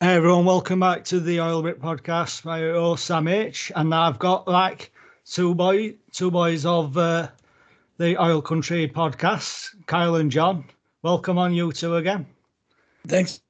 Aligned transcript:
Hey 0.00 0.14
everyone, 0.14 0.44
welcome 0.44 0.78
back 0.78 1.02
to 1.06 1.18
the 1.18 1.40
Oil 1.40 1.60
Bit 1.60 1.82
Podcast. 1.82 2.44
My 2.44 2.60
host 2.60 3.04
Sam 3.04 3.26
H, 3.26 3.72
and 3.74 3.92
I've 3.92 4.16
got 4.20 4.46
like 4.46 4.92
two 5.24 5.56
boy, 5.56 5.96
two 6.12 6.30
boys 6.30 6.64
of 6.64 6.96
uh, 6.96 7.26
the 7.96 8.16
Oil 8.22 8.40
Country 8.40 8.86
podcast, 8.86 9.74
Kyle 9.86 10.14
and 10.14 10.30
Jon. 10.30 10.64
Welcome 11.02 11.36
on 11.36 11.52
you 11.52 11.72
two 11.72 11.96
again. 11.96 12.26
Thanks 13.08 13.40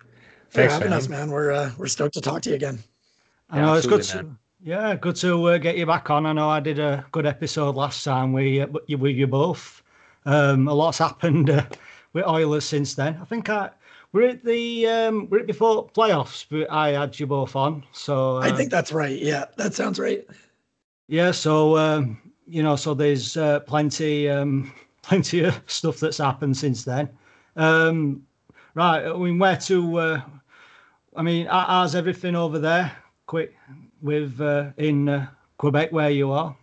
for 0.00 0.08
Thanks, 0.50 0.72
having 0.72 0.90
man. 0.90 0.98
us, 0.98 1.08
man. 1.08 1.30
We're 1.30 1.52
uh, 1.52 1.70
we're 1.78 1.86
stoked 1.86 2.14
to 2.14 2.20
talk 2.20 2.42
to 2.42 2.50
you 2.50 2.56
again. 2.56 2.80
I 3.50 3.60
know 3.60 3.74
it's 3.74 3.86
good. 3.86 4.02
To, 4.02 4.26
yeah, 4.60 4.96
good 4.96 5.14
to 5.16 5.50
uh, 5.50 5.58
get 5.58 5.76
you 5.76 5.86
back 5.86 6.10
on. 6.10 6.26
I 6.26 6.32
know 6.32 6.50
I 6.50 6.58
did 6.58 6.80
a 6.80 7.06
good 7.12 7.26
episode 7.26 7.76
last 7.76 8.02
time 8.02 8.32
with 8.32 8.60
uh, 8.60 8.78
you, 8.88 8.98
with 8.98 9.14
you 9.14 9.28
both. 9.28 9.84
Um, 10.26 10.66
a 10.66 10.74
lot's 10.74 10.98
happened 10.98 11.48
uh, 11.48 11.64
with 12.12 12.26
Oilers 12.26 12.64
since 12.64 12.96
then. 12.96 13.20
I 13.22 13.24
think 13.24 13.48
I 13.48 13.70
we're 14.12 14.28
at 14.28 14.44
the 14.44 14.86
um, 14.86 15.28
we're 15.30 15.40
at 15.40 15.46
before 15.46 15.88
playoffs, 15.88 16.44
but 16.48 16.70
I 16.70 16.90
had 16.90 17.18
you 17.18 17.26
both 17.26 17.56
on. 17.56 17.84
So 17.92 18.36
I 18.36 18.50
uh, 18.50 18.56
think 18.56 18.70
that's 18.70 18.92
right. 18.92 19.18
Yeah, 19.18 19.46
that 19.56 19.74
sounds 19.74 19.98
right. 19.98 20.26
Yeah, 21.08 21.30
so 21.30 21.76
um, 21.78 22.20
you 22.46 22.62
know, 22.62 22.76
so 22.76 22.94
there's 22.94 23.36
uh, 23.36 23.60
plenty, 23.60 24.28
um, 24.28 24.72
plenty 25.02 25.40
of 25.40 25.60
stuff 25.66 25.98
that's 25.98 26.18
happened 26.18 26.56
since 26.56 26.84
then. 26.84 27.08
Um, 27.56 28.26
right, 28.74 29.04
I 29.04 29.16
mean, 29.16 29.38
where 29.38 29.56
to? 29.56 29.98
Uh, 29.98 30.20
I 31.16 31.22
mean, 31.22 31.46
how's 31.46 31.94
everything 31.94 32.36
over 32.36 32.58
there? 32.58 32.92
Quick, 33.26 33.56
with 34.02 34.40
uh, 34.40 34.70
in 34.76 35.08
uh, 35.08 35.26
Quebec, 35.58 35.92
where 35.92 36.10
you 36.10 36.32
are. 36.32 36.54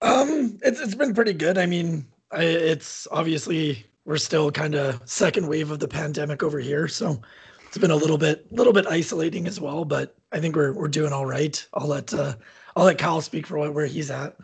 Um, 0.00 0.58
it's 0.62 0.80
it's 0.80 0.96
been 0.96 1.14
pretty 1.14 1.32
good. 1.32 1.58
I 1.58 1.66
mean, 1.66 2.06
I, 2.32 2.44
it's 2.44 3.06
obviously 3.12 3.86
we're 4.04 4.16
still 4.18 4.50
kind 4.50 4.74
of 4.74 5.00
second 5.08 5.46
wave 5.48 5.70
of 5.70 5.78
the 5.78 5.88
pandemic 5.88 6.42
over 6.42 6.58
here, 6.58 6.88
so 6.88 7.20
it's 7.66 7.78
been 7.78 7.90
a 7.90 7.96
little 7.96 8.18
bit 8.18 8.50
little 8.52 8.72
bit 8.72 8.86
isolating 8.86 9.46
as 9.46 9.60
well. 9.60 9.84
But 9.84 10.16
I 10.32 10.40
think 10.40 10.56
we're 10.56 10.72
we're 10.72 10.88
doing 10.88 11.12
all 11.12 11.26
right. 11.26 11.64
I'll 11.74 11.86
let 11.88 12.12
uh, 12.12 12.34
I'll 12.76 12.84
let 12.84 12.98
Kyle 12.98 13.20
speak 13.20 13.46
for 13.46 13.58
what, 13.58 13.74
where 13.74 13.86
he's 13.86 14.10
at. 14.10 14.36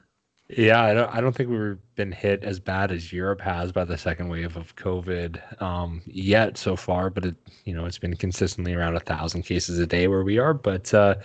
Yeah, 0.51 0.83
I 0.83 0.95
don't. 0.95 1.14
I 1.14 1.20
don't 1.20 1.34
think 1.34 1.51
we've 1.51 1.77
been 1.95 2.11
hit 2.12 2.42
as 2.42 2.59
bad 2.59 2.91
as 2.91 3.12
Europe 3.12 3.41
has 3.42 3.70
by 3.70 3.84
the 3.84 3.98
second 3.98 4.29
wave 4.31 4.56
of 4.56 4.75
COVID 4.77 5.61
um, 5.61 6.01
yet 6.06 6.56
so 6.56 6.75
far. 6.75 7.11
But 7.11 7.27
it, 7.27 7.36
you 7.64 7.75
know, 7.75 7.84
it's 7.84 7.98
been 7.98 8.17
consistently 8.17 8.73
around 8.75 8.97
a 8.97 9.01
thousand 9.01 9.42
cases 9.42 9.79
a 9.79 9.86
day 9.86 10.09
where 10.09 10.25
we 10.25 10.39
are. 10.39 10.55
But 10.55 10.92
uh, 10.95 11.17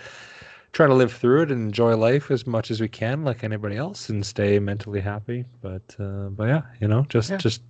trying 0.74 0.90
to 0.90 0.96
live 0.96 1.14
through 1.14 1.44
it 1.44 1.52
and 1.52 1.62
enjoy 1.62 1.96
life 1.96 2.32
as 2.32 2.46
much 2.46 2.70
as 2.70 2.82
we 2.82 2.90
can, 2.90 3.24
like 3.24 3.46
anybody 3.46 3.78
else, 3.78 4.10
and 4.10 4.26
stay 4.26 4.60
mentally 4.60 5.00
happy. 5.00 5.46
But 5.62 5.96
uh, 6.00 6.28
but 6.30 6.48
yeah, 6.50 6.62
you 6.82 6.90
know, 6.90 7.06
just 7.08 7.30
Yeah. 7.30 7.38
just 7.38 7.62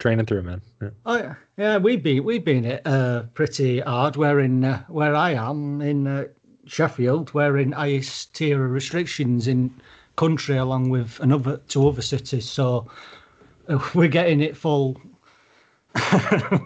training 0.00 0.26
through, 0.26 0.42
man. 0.42 0.60
Yeah. 0.82 0.90
Oh 1.06 1.16
yeah, 1.16 1.34
yeah, 1.56 1.76
we've 1.76 2.02
been 2.02 2.24
we've 2.24 2.44
been 2.44 2.64
it 2.64 2.82
uh, 2.84 3.22
pretty 3.34 3.78
hard. 3.80 4.16
We're 4.16 4.40
in 4.40 4.64
uh, 4.64 4.82
where 4.88 5.14
I 5.14 5.34
am 5.34 5.80
in 5.80 6.06
uh, 6.08 6.24
Sheffield. 6.66 7.32
We're 7.34 7.58
in 7.58 7.72
highest 7.72 8.34
tier 8.34 8.64
of 8.64 8.72
restrictions 8.72 9.46
in 9.46 9.72
country, 10.16 10.56
along 10.56 10.90
with 10.90 11.20
another 11.20 11.58
two 11.68 11.86
other 11.88 12.02
cities. 12.02 12.48
So 12.48 12.90
uh, 13.68 13.78
we're 13.94 14.08
getting 14.08 14.40
it 14.40 14.56
full. 14.56 15.00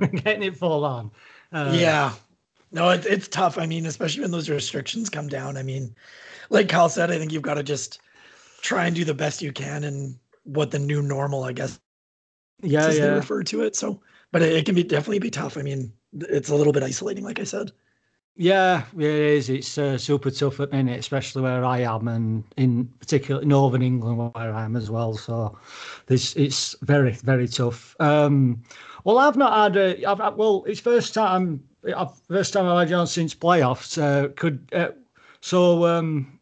we're 0.01 0.09
getting 0.09 0.45
it 0.45 0.57
full 0.57 0.85
on. 0.85 1.11
Uh, 1.53 1.73
yeah, 1.75 2.13
no, 2.73 2.89
it's 2.91 3.07
it's 3.07 3.29
tough. 3.29 3.59
I 3.59 3.67
mean, 3.67 3.85
especially 3.85 4.23
when 4.23 4.31
those 4.31 4.49
restrictions 4.49 5.11
come 5.11 5.29
down. 5.29 5.57
I 5.57 5.63
mean, 5.63 5.95
like 6.51 6.69
Kyle 6.69 6.89
said, 6.89 7.11
I 7.11 7.19
think 7.19 7.33
you've 7.33 7.43
got 7.43 7.55
to 7.55 7.63
just 7.63 8.01
try 8.61 8.87
and 8.87 8.97
do 8.97 9.05
the 9.05 9.15
best 9.15 9.43
you 9.43 9.53
can 9.53 9.85
and 9.85 10.17
what 10.45 10.71
the 10.71 10.79
new 10.79 11.03
normal, 11.03 11.45
I 11.45 11.53
guess, 11.53 11.79
yeah, 12.65 12.87
as 12.87 12.99
they 12.99 13.05
yeah. 13.05 13.15
refer 13.15 13.43
to 13.43 13.63
it. 13.63 13.77
So, 13.77 14.01
but 14.33 14.43
it, 14.43 14.53
it 14.53 14.67
can 14.67 14.75
be 14.75 14.83
definitely 14.83 15.19
be 15.19 15.31
tough. 15.31 15.57
I 15.57 15.63
mean, 15.63 15.93
it's 16.13 16.49
a 16.49 16.55
little 16.55 16.73
bit 16.73 16.83
isolating, 16.83 17.25
like 17.25 17.41
I 17.41 17.45
said. 17.45 17.73
Yeah, 18.37 18.85
it 18.99 19.05
is. 19.05 19.49
It's 19.49 19.79
uh, 19.79 19.97
super 19.97 20.31
tough 20.31 20.59
at 20.59 20.71
the 20.71 20.77
minute, 20.77 20.99
especially 20.99 21.43
where 21.43 21.65
I 21.65 21.81
am, 21.83 22.09
and 22.09 22.43
in 22.57 22.87
particular 22.99 23.45
Northern 23.45 23.83
England 23.83 24.19
where 24.19 24.53
I 24.53 24.65
am 24.65 24.75
as 24.75 24.91
well. 24.91 25.15
So, 25.15 25.57
this 26.07 26.35
it's 26.35 26.75
very 26.83 27.13
very 27.13 27.47
tough. 27.47 27.95
Um, 28.01 28.65
well, 29.05 29.19
I've 29.19 29.37
not 29.37 29.53
had 29.53 29.77
a. 29.77 30.05
I've, 30.05 30.35
well, 30.35 30.65
it's 30.67 30.81
first 30.81 31.15
time. 31.15 31.63
I've, 31.97 32.19
first 32.29 32.53
time 32.53 32.67
I've 32.67 32.81
had 32.81 32.91
you 32.91 32.97
on 32.97 33.07
since 33.07 33.35
playoffs. 33.37 34.03
Uh, 34.03 34.29
could 34.35 34.69
uh, 34.73 34.89
so. 35.41 35.87
Um, 35.87 36.34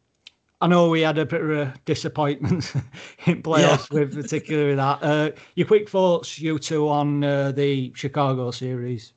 I 0.62 0.68
know 0.68 0.88
we 0.88 1.00
had 1.00 1.18
a 1.18 1.26
bit 1.26 1.40
of 1.40 1.50
a 1.50 1.74
disappointment 1.86 2.72
in 3.26 3.42
playoffs 3.42 3.90
with 3.90 4.14
particularly 4.14 4.76
that. 4.76 5.02
Uh, 5.02 5.30
your 5.56 5.66
quick 5.66 5.90
thoughts, 5.90 6.38
you 6.38 6.56
two, 6.60 6.88
on 6.88 7.24
uh, 7.24 7.50
the 7.50 7.92
Chicago 7.96 8.52
series? 8.52 9.12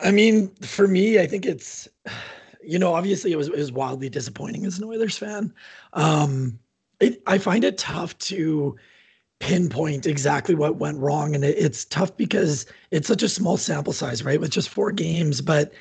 I 0.00 0.10
mean, 0.10 0.48
for 0.56 0.88
me, 0.88 1.20
I 1.20 1.28
think 1.28 1.46
it's, 1.46 1.86
you 2.64 2.80
know, 2.80 2.94
obviously 2.94 3.30
it 3.30 3.36
was 3.36 3.46
it 3.46 3.56
was 3.56 3.70
wildly 3.70 4.08
disappointing 4.08 4.66
as 4.66 4.76
an 4.76 4.84
Oilers 4.84 5.16
fan. 5.16 5.54
Um, 5.92 6.58
it, 6.98 7.22
I 7.28 7.38
find 7.38 7.62
it 7.62 7.78
tough 7.78 8.18
to 8.18 8.74
pinpoint 9.38 10.04
exactly 10.04 10.56
what 10.56 10.76
went 10.76 10.98
wrong, 10.98 11.36
and 11.36 11.44
it, 11.44 11.56
it's 11.56 11.84
tough 11.84 12.16
because 12.16 12.66
it's 12.90 13.06
such 13.06 13.22
a 13.22 13.28
small 13.28 13.56
sample 13.56 13.92
size, 13.92 14.24
right, 14.24 14.40
with 14.40 14.50
just 14.50 14.68
four 14.68 14.90
games. 14.90 15.40
But 15.40 15.72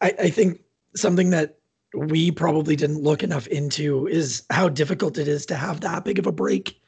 I, 0.00 0.12
I 0.18 0.30
think 0.30 0.60
something 0.96 1.30
that 1.30 1.58
we 1.94 2.30
probably 2.30 2.76
didn't 2.76 3.02
look 3.02 3.22
enough 3.22 3.46
into 3.48 4.06
is 4.08 4.44
how 4.50 4.68
difficult 4.68 5.18
it 5.18 5.28
is 5.28 5.46
to 5.46 5.54
have 5.54 5.80
that 5.80 6.04
big 6.04 6.18
of 6.18 6.26
a 6.26 6.32
break 6.32 6.80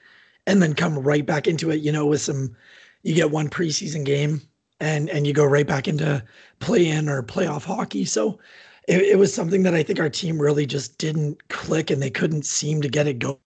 and 0.46 0.62
then 0.62 0.74
come 0.74 0.98
right 0.98 1.24
back 1.26 1.46
into 1.46 1.70
it, 1.70 1.80
you 1.82 1.92
know, 1.92 2.06
with 2.06 2.20
some 2.20 2.56
you 3.02 3.14
get 3.14 3.30
one 3.30 3.48
preseason 3.48 4.04
game 4.04 4.40
and 4.80 5.10
and 5.10 5.26
you 5.26 5.32
go 5.32 5.44
right 5.44 5.66
back 5.66 5.88
into 5.88 6.22
play 6.58 6.88
in 6.88 7.08
or 7.08 7.22
playoff 7.22 7.64
hockey. 7.64 8.04
So 8.04 8.38
it, 8.88 9.02
it 9.02 9.18
was 9.18 9.32
something 9.34 9.62
that 9.62 9.74
I 9.74 9.82
think 9.82 10.00
our 10.00 10.10
team 10.10 10.40
really 10.40 10.66
just 10.66 10.98
didn't 10.98 11.48
click 11.48 11.90
and 11.90 12.02
they 12.02 12.10
couldn't 12.10 12.46
seem 12.46 12.82
to 12.82 12.88
get 12.88 13.06
it 13.06 13.18
going 13.18 13.38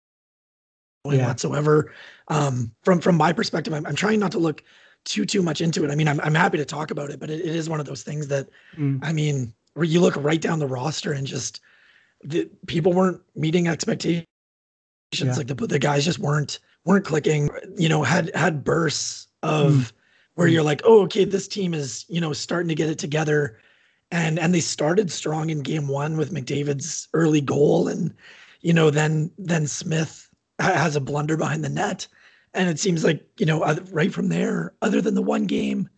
Yeah. 1.11 1.27
whatsoever. 1.27 1.93
Um, 2.29 2.73
from 2.85 3.01
from 3.01 3.17
my 3.17 3.33
perspective, 3.33 3.73
I'm, 3.73 3.87
I'm 3.87 3.95
trying 3.95 4.21
not 4.21 4.33
to 4.33 4.39
look 4.39 4.63
too 5.05 5.25
too 5.25 5.43
much 5.43 5.61
into 5.61 5.85
it. 5.85 5.91
I 5.91 5.95
mean, 5.95 6.09
I'm 6.09 6.21
I'm 6.21 6.35
happy 6.35 6.59
to 6.59 6.65
talk 6.65 6.91
about 6.91 7.11
it, 7.11 7.21
but 7.21 7.31
it, 7.31 7.41
it 7.41 7.55
is 7.55 7.69
one 7.69 7.81
of 7.81 7.87
those 7.87 8.03
things 8.03 8.29
that 8.29 8.49
Mm. 8.79 8.99
I 9.03 9.13
mean, 9.13 9.55
where 9.77 9.85
you 9.85 10.01
look 10.01 10.17
right 10.17 10.41
down 10.41 10.59
the 10.59 10.67
roster 10.67 11.13
and 11.13 11.27
just 11.27 11.61
the 12.25 12.49
people 12.67 12.95
weren't 12.95 13.21
meeting 13.35 13.69
expectations. 13.69 14.25
Yeah. 15.15 15.35
Like 15.35 15.49
the 15.49 15.55
the 15.55 15.79
guys 15.79 16.05
just 16.05 16.19
weren't 16.19 16.59
weren't 16.87 17.05
clicking. 17.05 17.51
You 17.77 17.91
know, 17.91 18.03
had 18.03 18.35
had 18.35 18.65
bursts 18.65 19.29
of 19.43 19.73
Mm. 19.73 19.93
where 20.35 20.49
Mm. 20.49 20.53
you're 20.53 20.63
like, 20.63 20.81
oh, 20.85 21.03
okay, 21.03 21.25
this 21.25 21.47
team 21.47 21.75
is 21.75 22.07
you 22.09 22.21
know 22.23 22.33
starting 22.33 22.69
to 22.69 22.75
get 22.75 22.89
it 22.89 22.99
together, 22.99 23.59
and 24.11 24.39
and 24.39 24.55
they 24.55 24.61
started 24.61 25.11
strong 25.13 25.51
in 25.51 25.61
game 25.61 25.89
one 25.89 26.17
with 26.17 26.33
McDavid's 26.33 27.09
early 27.13 27.43
goal, 27.43 27.87
and 27.87 28.15
you 28.63 28.73
know 28.73 28.89
then 28.91 29.31
then 29.39 29.67
Smith 29.67 30.29
has 30.59 30.97
a 30.97 31.01
blunder 31.01 31.37
behind 31.37 31.63
the 31.63 31.69
net, 31.69 32.09
and 32.55 32.71
it 32.71 32.79
seems 32.81 33.05
like 33.05 33.27
you 33.39 33.45
know 33.45 33.63
right 33.93 34.13
from 34.13 34.31
there, 34.31 34.73
other 34.81 35.03
than 35.03 35.15
the 35.15 35.23
one 35.23 35.45
game, 35.45 35.91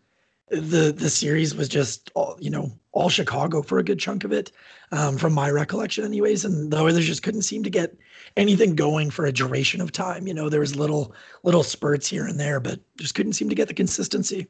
the 0.51 0.93
the 0.93 1.11
series 1.11 1.55
was 1.55 1.69
just 1.69 2.11
all 2.17 2.37
you 2.41 2.51
know 2.51 2.73
all 2.99 3.09
Chicago 3.09 3.63
for 3.63 3.79
a 3.79 3.85
good 3.85 4.01
chunk 4.01 4.25
of 4.25 4.33
it, 4.33 4.51
um, 4.91 5.17
from 5.17 5.33
my 5.33 5.49
recollection, 5.51 6.05
anyways. 6.05 6.45
And 6.45 6.73
the 6.73 6.79
Oilers 6.81 7.07
just 7.07 7.23
couldn't 7.23 7.43
seem 7.43 7.63
to 7.63 7.71
get 7.71 7.97
anything 8.37 8.75
going 8.75 9.11
for 9.11 9.25
a 9.25 9.33
duration 9.33 9.81
of 9.81 9.93
time. 9.93 10.27
You 10.27 10.35
know, 10.35 10.49
there 10.49 10.59
was 10.59 10.75
little 10.75 11.15
little 11.45 11.63
spurts 11.63 12.09
here 12.09 12.27
and 12.27 12.41
there, 12.41 12.59
but 12.59 12.81
just 12.97 13.15
couldn't 13.15 13.35
seem 13.35 13.49
to 13.51 13.55
get 13.55 13.69
the 13.69 13.75
consistency. 13.75 14.49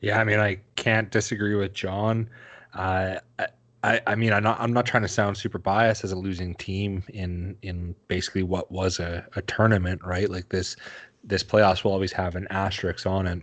Yeah, 0.00 0.20
I 0.20 0.24
mean, 0.24 0.40
I 0.40 0.58
can't 0.74 1.10
disagree 1.12 1.54
with 1.54 1.72
Jon. 1.72 2.28
Uh, 2.74 3.16
I- 3.38 4.00
I, 4.06 4.14
mean, 4.14 4.32
I'm 4.32 4.42
not, 4.42 4.58
I'm 4.58 4.72
not 4.72 4.86
trying 4.86 5.02
to 5.02 5.08
sound 5.08 5.36
super 5.36 5.58
biased 5.58 6.04
as 6.04 6.12
a 6.12 6.16
losing 6.16 6.54
team 6.54 7.04
in, 7.12 7.54
in 7.60 7.94
basically 8.08 8.42
what 8.42 8.72
was 8.72 8.98
a, 8.98 9.26
a 9.36 9.42
tournament, 9.42 10.00
right? 10.02 10.30
Like 10.30 10.48
this, 10.48 10.74
this 11.22 11.44
playoffs 11.44 11.84
will 11.84 11.92
always 11.92 12.10
have 12.12 12.34
an 12.34 12.46
asterisk 12.48 13.06
on 13.06 13.26
it, 13.26 13.42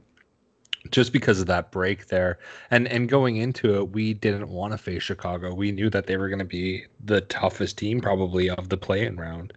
just 0.92 1.14
because 1.14 1.40
of 1.40 1.48
that 1.48 1.72
break 1.72 2.08
there. 2.08 2.40
And 2.72 2.88
and 2.88 3.10
going 3.10 3.38
into 3.38 3.76
it, 3.78 3.92
we 3.92 4.14
didn't 4.14 4.50
want 4.50 4.74
to 4.74 4.78
face 4.78 5.04
Chicago. 5.04 5.54
We 5.54 5.72
knew 5.72 5.90
that 5.90 6.08
they 6.08 6.18
were 6.18 6.30
going 6.30 6.40
to 6.40 6.46
be 6.46 6.86
the 7.04 7.22
toughest 7.22 7.78
team 7.78 8.02
probably 8.02 8.50
of 8.50 8.70
the 8.70 8.78
play-in 8.78 9.18
round 9.18 9.54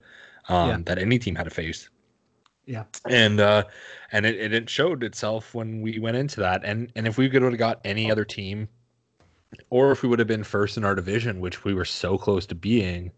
um, 0.49 0.69
Yeah. 0.69 0.79
that 0.87 0.99
any 0.99 1.19
team 1.19 1.35
had 1.35 1.44
to 1.44 1.50
face 1.50 1.88
Yeah. 2.67 2.85
and 3.09 3.41
uh 3.41 3.64
and 4.12 4.25
it, 4.26 4.53
it 4.55 4.70
showed 4.70 5.03
itself 5.05 5.55
when 5.55 5.81
we 5.82 5.99
went 5.99 6.17
into 6.17 6.41
that 6.41 6.62
and 6.64 6.91
and 6.97 7.06
if 7.06 7.19
we 7.19 7.29
could 7.29 7.43
have 7.43 7.59
got 7.59 7.81
any 7.85 8.11
other 8.11 8.25
team 8.25 8.69
or 9.70 9.93
if 9.93 10.03
we 10.03 10.09
would 10.09 10.19
have 10.19 10.29
been 10.29 10.44
first 10.44 10.76
in 10.76 10.85
our 10.85 10.94
division 10.94 11.41
which 11.41 11.64
we 11.64 11.75
were 11.75 11.85
so 11.85 12.17
close 12.19 12.47
to 12.47 12.55
being 12.55 13.12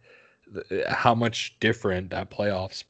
how 0.88 1.14
much 1.14 1.56
different 1.61 2.11
that 2.11 2.31
playoffs 2.31 2.85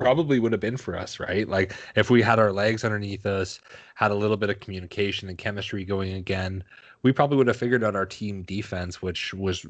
probably 0.00 0.38
would 0.40 0.52
have 0.52 0.60
been 0.60 0.76
for 0.76 0.96
us 0.96 1.20
right 1.20 1.48
like 1.48 1.74
if 1.94 2.10
we 2.10 2.22
had 2.22 2.38
our 2.38 2.52
legs 2.52 2.84
underneath 2.84 3.26
us 3.26 3.60
had 3.94 4.10
a 4.10 4.14
little 4.14 4.36
bit 4.36 4.50
of 4.50 4.58
communication 4.60 5.28
and 5.28 5.38
chemistry 5.38 5.84
going 5.84 6.14
again 6.14 6.64
we 7.02 7.12
probably 7.12 7.36
would 7.36 7.46
have 7.46 7.56
figured 7.56 7.84
out 7.84 7.94
our 7.94 8.06
team 8.06 8.42
defense 8.42 9.02
which 9.02 9.34
was 9.34 9.66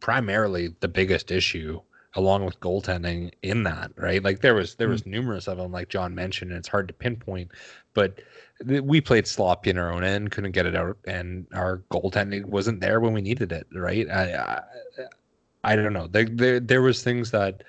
primarily 0.00 0.74
the 0.80 0.88
biggest 0.88 1.30
issue 1.30 1.80
along 2.14 2.44
with 2.44 2.58
goaltending 2.60 3.30
in 3.42 3.62
that, 3.62 3.92
right? 3.96 4.22
Like 4.22 4.40
there 4.40 4.54
was 4.54 4.74
there 4.74 4.88
was 4.88 5.02
mm. 5.02 5.06
numerous 5.06 5.46
of 5.46 5.58
them, 5.58 5.72
like 5.72 5.88
Jon 5.88 6.14
mentioned, 6.14 6.50
and 6.50 6.58
it's 6.58 6.68
hard 6.68 6.88
to 6.88 6.94
pinpoint, 6.94 7.52
but 7.94 8.20
we 8.66 9.00
played 9.00 9.26
sloppy 9.26 9.70
in 9.70 9.78
our 9.78 9.92
own 9.92 10.04
end, 10.04 10.32
couldn't 10.32 10.52
get 10.52 10.66
it 10.66 10.74
out, 10.74 10.98
and 11.06 11.46
our 11.54 11.82
goaltending 11.90 12.44
wasn't 12.46 12.80
there 12.80 13.00
when 13.00 13.12
we 13.12 13.20
needed 13.20 13.52
it, 13.52 13.66
right? 13.72 14.08
I 14.10 14.34
I, 14.34 14.62
I 15.64 15.76
don't 15.76 15.92
know. 15.92 16.08
There, 16.08 16.24
there 16.24 16.60
there 16.60 16.82
was 16.82 17.02
things 17.02 17.30
that 17.30 17.62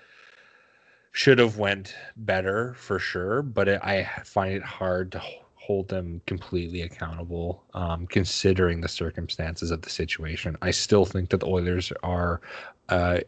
should 1.11 1.39
have 1.39 1.57
went 1.57 1.95
better 2.17 2.73
for 2.75 2.97
sure, 2.99 3.41
but 3.41 3.67
it, 3.67 3.81
I 3.83 4.09
find 4.23 4.53
it 4.53 4.63
hard 4.63 5.11
to 5.13 5.21
hold 5.55 5.89
them 5.89 6.21
completely 6.25 6.81
accountable, 6.81 7.63
um, 7.73 8.07
considering 8.07 8.81
the 8.81 8.87
circumstances 8.87 9.71
of 9.71 9.81
the 9.81 9.89
situation. 9.89 10.57
I 10.61 10.71
still 10.71 11.05
think 11.05 11.29
that 11.29 11.41
the 11.41 11.47
Oilers 11.47 11.91
are 12.01 12.41
uh, 12.89 13.19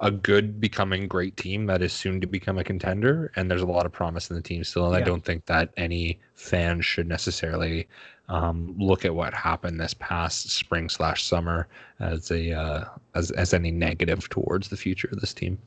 a 0.00 0.10
good, 0.10 0.60
becoming 0.60 1.06
great 1.06 1.36
team 1.36 1.66
that 1.66 1.82
is 1.82 1.92
soon 1.92 2.20
to 2.20 2.26
become 2.26 2.58
a 2.58 2.64
contender, 2.64 3.30
and 3.36 3.50
there's 3.50 3.62
a 3.62 3.66
lot 3.66 3.86
of 3.86 3.92
promise 3.92 4.28
in 4.30 4.36
the 4.36 4.42
team 4.42 4.64
still. 4.64 4.86
And 4.86 4.94
yeah. 4.94 5.00
I 5.00 5.02
don't 5.02 5.24
think 5.24 5.46
that 5.46 5.70
any 5.76 6.18
fan 6.34 6.80
should 6.80 7.08
necessarily 7.08 7.88
um, 8.28 8.74
look 8.78 9.04
at 9.04 9.14
what 9.14 9.32
happened 9.32 9.80
this 9.80 9.94
past 9.94 10.50
spring 10.50 10.88
slash 10.88 11.24
summer 11.24 11.68
as 12.00 12.30
a 12.30 12.52
uh, 12.52 12.84
as 13.14 13.30
as 13.32 13.54
any 13.54 13.70
negative 13.70 14.28
towards 14.28 14.68
the 14.68 14.76
future 14.76 15.08
of 15.12 15.20
this 15.20 15.32
team. 15.32 15.58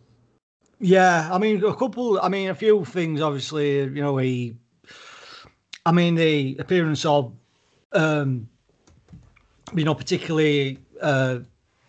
Yeah, 0.80 1.30
I 1.32 1.38
mean 1.38 1.64
a 1.64 1.76
couple. 1.76 2.20
I 2.22 2.30
mean 2.30 2.50
a 2.50 2.56
few 2.56 2.86
things. 2.86 3.22
Obviously, 3.22 3.80
you 3.80 4.02
know, 4.02 4.18
he. 4.18 4.56
I 5.86 5.92
mean 5.92 6.16
the 6.16 6.58
appearance 6.60 7.06
of, 7.06 7.34
um, 7.94 8.48
you 9.76 9.84
know, 9.84 9.96
particularly 9.96 10.80
uh, 11.02 11.40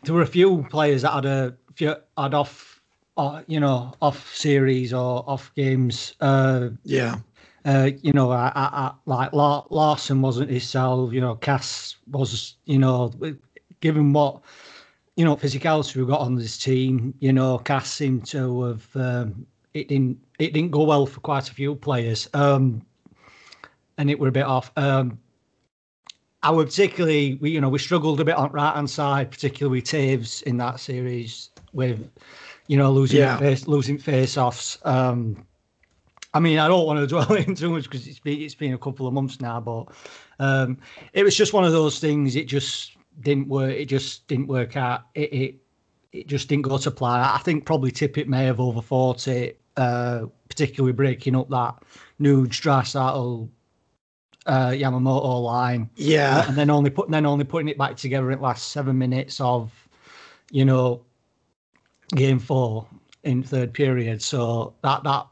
there 0.05 0.15
were 0.15 0.23
a 0.23 0.27
few 0.27 0.67
players 0.71 1.03
that 1.03 1.13
had 1.13 1.25
a 1.25 1.57
few 1.75 1.95
had 2.17 2.35
off, 2.35 2.81
uh, 3.17 3.43
you 3.47 3.61
know, 3.61 3.93
off 4.03 4.35
series 4.35 4.93
or 4.93 5.25
off 5.29 5.53
games. 5.55 6.15
Uh, 6.21 6.71
yeah. 6.85 7.17
Uh, 7.65 7.91
you 8.03 8.13
know, 8.13 8.31
I, 8.31 8.51
I, 8.55 8.69
I, 8.73 8.93
like 9.05 9.33
Larsson 9.35 10.23
wasn't 10.23 10.51
himself. 10.51 11.13
You 11.13 11.21
know, 11.21 11.35
Cass 11.37 11.97
was. 12.11 12.57
You 12.65 12.79
know, 12.79 13.13
given 13.81 14.13
what 14.13 14.41
you 15.17 15.25
know, 15.25 15.37
physicality 15.37 15.97
we 15.97 16.07
got 16.07 16.21
on 16.21 16.35
this 16.35 16.57
team, 16.57 17.15
you 17.21 17.33
know, 17.33 17.59
Cass 17.59 17.93
seemed 17.93 18.27
to 18.27 18.63
have 18.65 18.89
um, 18.97 19.47
it 19.75 19.89
didn't 19.89 20.19
it 20.39 20.53
didn't 20.53 20.71
go 20.71 20.85
well 20.85 21.07
for 21.07 21.21
quite 21.21 21.49
a 21.49 21.55
few 21.55 21.75
players. 21.75 22.29
Um, 22.35 22.83
and 23.99 24.11
it 24.11 24.19
were 24.19 24.29
a 24.29 24.33
bit 24.33 24.47
off. 24.47 24.73
Um, 24.77 25.19
I 26.43 26.51
would 26.51 26.69
particularly 26.69 27.35
we 27.41 27.51
you 27.51 27.61
know 27.61 27.69
we 27.69 27.79
struggled 27.79 28.21
a 28.21 28.25
bit 28.25 28.35
on 28.35 28.51
right 28.53 28.75
hand 28.75 28.89
side, 28.89 29.31
particularly 29.31 29.81
with 29.81 29.89
Toews 29.89 30.43
in 30.45 30.57
that 30.57 30.81
series 30.81 31.51
with 31.73 32.09
you 32.67 32.77
know 32.77 32.91
losing 32.91 33.21
yeah. 33.21 33.37
face, 33.37 33.67
losing 33.67 33.99
face 33.99 34.39
offs. 34.39 34.79
Um, 34.85 35.47
I 36.33 36.41
mean, 36.41 36.59
I 36.59 36.69
don't 36.69 36.87
want 36.87 36.99
to 36.99 37.07
dwell 37.15 37.35
in 37.35 37.55
too 37.55 37.71
much 37.71 37.85
because 37.85 38.07
it's 38.07 38.21
been 38.21 38.41
it's 38.41 38.55
been 38.55 38.73
a 38.73 38.79
couple 38.79 39.07
of 39.07 39.13
months 39.13 39.41
now, 39.41 39.61
but 39.61 39.87
um, 40.39 40.79
it 41.13 41.23
was 41.23 41.37
just 41.37 41.53
one 41.53 41.65
of 41.65 41.73
those 41.73 41.99
things. 41.99 42.37
It 42.37 42.47
just 42.47 42.97
didn't 43.21 43.49
work. 43.49 43.73
It 43.73 43.87
just 43.87 44.27
didn't 44.29 44.47
work 44.47 44.77
out. 44.77 45.07
It 45.15 45.33
it, 45.33 45.55
it 46.13 46.27
just 46.27 46.49
didn't 46.49 46.63
go 46.63 46.79
to 46.79 46.91
plan. 46.91 47.21
I 47.21 47.39
think 47.39 47.65
probably 47.65 47.91
Tippett 47.91 48.27
may 48.27 48.45
have 48.45 48.57
overthought 48.57 49.29
it, 49.29 49.61
uh, 49.77 50.27
particularly 50.49 50.93
breaking 50.93 51.37
up 51.37 51.49
that 51.51 51.83
Nuge 52.21 52.61
Draisaitl 52.61 53.49
uh, 54.47 54.69
Yamamoto 54.69 55.43
line. 55.43 55.91
Yeah, 55.97 56.49
and 56.49 56.57
then 56.57 56.71
only 56.71 56.91
put 56.91 57.11
then 57.11 57.27
only 57.27 57.45
putting 57.45 57.69
it 57.69 57.79
back 57.79 57.97
together 57.97 58.31
in 58.31 58.39
the 58.39 58.45
last 58.45 58.69
seven 58.69 58.99
minutes 58.99 59.41
of, 59.41 59.73
you 60.51 60.65
know, 60.65 61.05
game 62.15 62.39
four 62.39 62.87
in 63.23 63.43
third 63.43 63.73
period. 63.75 64.23
So 64.23 64.75
that 64.83 65.05
that 65.05 65.27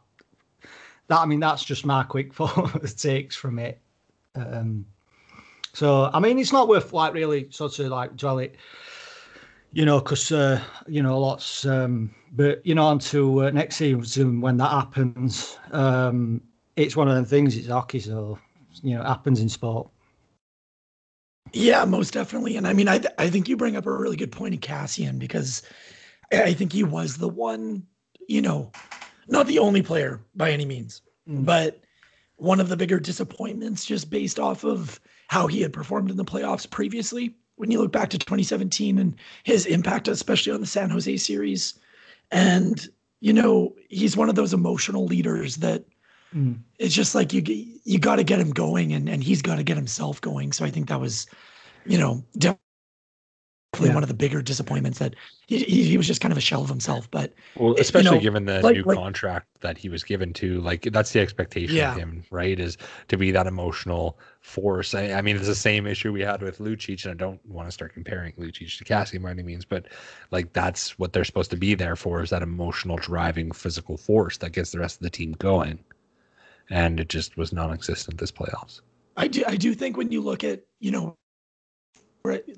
that 1.08 1.18
I 1.18 1.26
mean 1.26 1.40
that's 1.40 1.64
just 1.64 1.84
my 1.84 2.02
quick 2.02 2.32
takes 2.96 3.36
from 3.36 3.58
it. 3.58 3.80
Um, 4.34 4.86
so 5.72 6.10
I 6.12 6.20
mean, 6.20 6.38
it's 6.38 6.52
not 6.52 6.68
worth 6.68 6.92
like 6.92 7.14
really 7.14 7.50
sort 7.50 7.78
of 7.78 7.88
like 7.88 8.16
dwell 8.16 8.38
it, 8.38 8.56
you 9.72 9.84
know, 9.84 10.00
because 10.00 10.32
uh, 10.32 10.60
you 10.86 11.02
know 11.02 11.18
lots. 11.18 11.66
Um, 11.66 12.14
but 12.32 12.64
you 12.64 12.74
know, 12.74 12.86
on 12.86 12.98
to 13.00 13.46
uh, 13.46 13.50
next 13.50 13.76
season 13.76 14.40
when 14.40 14.56
that 14.58 14.70
happens. 14.70 15.58
Um, 15.72 16.40
it's 16.76 16.96
one 16.96 17.08
of 17.08 17.16
the 17.16 17.24
things. 17.24 17.56
It's 17.56 17.68
hockey, 17.68 18.00
so 18.00 18.38
you 18.82 18.94
know, 18.94 19.00
it 19.00 19.06
happens 19.06 19.40
in 19.40 19.48
sport. 19.48 19.88
Yeah, 21.52 21.84
most 21.84 22.12
definitely. 22.12 22.56
And 22.56 22.66
I 22.66 22.72
mean, 22.72 22.88
I 22.88 22.98
th- 22.98 23.14
I 23.18 23.30
think 23.30 23.48
you 23.48 23.56
bring 23.56 23.76
up 23.76 23.86
a 23.86 23.92
really 23.92 24.16
good 24.16 24.32
point 24.32 24.54
in 24.54 24.60
Kassian 24.60 25.18
because 25.18 25.62
I 26.32 26.52
think 26.52 26.72
he 26.72 26.84
was 26.84 27.16
the 27.16 27.28
one, 27.28 27.86
you 28.28 28.42
know, 28.42 28.70
not 29.28 29.46
the 29.46 29.58
only 29.58 29.82
player 29.82 30.20
by 30.34 30.50
any 30.50 30.64
means, 30.64 31.02
mm. 31.28 31.44
but 31.44 31.80
one 32.36 32.60
of 32.60 32.68
the 32.68 32.76
bigger 32.76 33.00
disappointments 33.00 33.84
just 33.84 34.10
based 34.10 34.38
off 34.38 34.64
of 34.64 35.00
how 35.28 35.46
he 35.46 35.60
had 35.60 35.72
performed 35.72 36.10
in 36.10 36.16
the 36.16 36.24
playoffs 36.24 36.68
previously. 36.68 37.34
When 37.56 37.70
you 37.70 37.80
look 37.80 37.92
back 37.92 38.10
to 38.10 38.18
2017 38.18 38.98
and 38.98 39.14
his 39.44 39.66
impact, 39.66 40.08
especially 40.08 40.52
on 40.52 40.60
the 40.60 40.66
San 40.66 40.90
Jose 40.90 41.16
series, 41.16 41.74
and 42.30 42.88
you 43.20 43.32
know 43.32 43.74
he's 43.88 44.16
one 44.16 44.28
of 44.28 44.34
those 44.34 44.54
emotional 44.54 45.06
leaders 45.06 45.56
that 45.56 45.84
mm. 46.34 46.58
it's 46.78 46.94
just 46.94 47.14
like 47.14 47.32
you 47.32 47.42
you 47.84 47.98
got 47.98 48.16
to 48.16 48.24
get 48.24 48.40
him 48.40 48.50
going, 48.50 48.92
and 48.92 49.08
and 49.08 49.24
he's 49.24 49.42
got 49.42 49.56
to 49.56 49.62
get 49.62 49.76
himself 49.76 50.20
going. 50.20 50.52
So 50.52 50.64
I 50.64 50.70
think 50.70 50.88
that 50.88 51.00
was, 51.00 51.26
you 51.84 51.98
know, 51.98 52.24
definitely 53.78 53.90
yeah. 53.90 53.94
one 53.94 54.02
of 54.02 54.08
the 54.08 54.14
bigger 54.14 54.42
disappointments 54.42 54.98
that 54.98 55.14
he, 55.46 55.64
he, 55.64 55.96
was 55.96 56.06
just 56.06 56.20
kind 56.20 56.32
of 56.32 56.38
a 56.38 56.40
shell 56.40 56.62
of 56.62 56.68
himself. 56.68 57.10
But 57.10 57.32
well, 57.56 57.74
especially 57.78 58.10
you 58.10 58.16
know, 58.16 58.22
given 58.22 58.44
the 58.44 58.60
like, 58.60 58.76
new 58.76 58.82
like, 58.82 58.98
contract 58.98 59.46
that 59.60 59.78
he 59.78 59.88
was 59.88 60.02
given 60.02 60.32
to, 60.34 60.60
like 60.60 60.82
that's 60.92 61.12
the 61.12 61.20
expectation 61.20 61.76
yeah. 61.76 61.92
of 61.92 61.98
him, 61.98 62.24
right? 62.30 62.58
Is 62.58 62.76
to 63.08 63.16
be 63.16 63.30
that 63.30 63.46
emotional 63.46 64.18
force. 64.40 64.94
I, 64.94 65.12
I, 65.12 65.22
mean, 65.22 65.36
it's 65.36 65.46
the 65.46 65.54
same 65.54 65.86
issue 65.86 66.12
we 66.12 66.22
had 66.22 66.42
with 66.42 66.58
Lucic, 66.58 67.04
and 67.04 67.12
I 67.12 67.14
don't 67.14 67.44
want 67.46 67.68
to 67.68 67.72
start 67.72 67.94
comparing 67.94 68.32
Lucic 68.34 68.76
to 68.78 68.84
Cassie 68.84 69.18
by 69.18 69.30
any 69.30 69.42
means, 69.42 69.64
but 69.64 69.86
like 70.30 70.52
that's 70.52 70.98
what 70.98 71.12
they're 71.12 71.24
supposed 71.24 71.50
to 71.50 71.56
be 71.56 71.74
there 71.74 71.96
for 71.96 72.22
is 72.22 72.30
that 72.30 72.42
emotional 72.42 72.96
driving 72.96 73.52
physical 73.52 73.96
force 73.96 74.36
that 74.38 74.52
gets 74.52 74.72
the 74.72 74.80
rest 74.80 74.96
of 74.96 75.02
the 75.02 75.10
team 75.10 75.32
going. 75.32 75.78
And 76.70 77.00
it 77.00 77.08
just 77.08 77.38
was 77.38 77.52
non-existent 77.52 78.18
this 78.18 78.30
playoffs. 78.30 78.82
I 79.16 79.26
do 79.26 79.42
I 79.46 79.56
do 79.56 79.74
think 79.74 79.96
when 79.96 80.12
you 80.12 80.20
look 80.20 80.44
at, 80.44 80.60
you 80.80 80.90
know, 80.90 81.16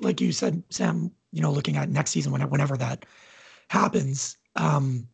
like 0.01 0.21
you 0.21 0.33
said, 0.33 0.63
Sam, 0.71 1.11
you 1.33 1.41
know, 1.43 1.53
looking 1.53 1.77
at 1.77 1.89
next 1.89 2.11
season, 2.11 2.33
whenever 2.33 2.77
that 2.77 3.05
happens, 3.69 4.37
um, 4.57 5.09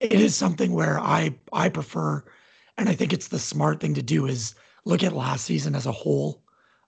it 0.00 0.12
is 0.12 0.34
something 0.34 0.72
where 0.72 0.98
I 0.98 1.34
I 1.52 1.68
prefer, 1.68 2.24
and 2.78 2.88
I 2.88 2.94
think 2.94 3.12
it's 3.12 3.28
the 3.28 3.38
smart 3.38 3.80
thing 3.80 3.94
to 3.94 4.02
do 4.02 4.26
is 4.26 4.54
look 4.84 5.02
at 5.02 5.12
last 5.12 5.44
season 5.44 5.74
as 5.74 5.86
a 5.86 5.92
whole, 5.92 6.42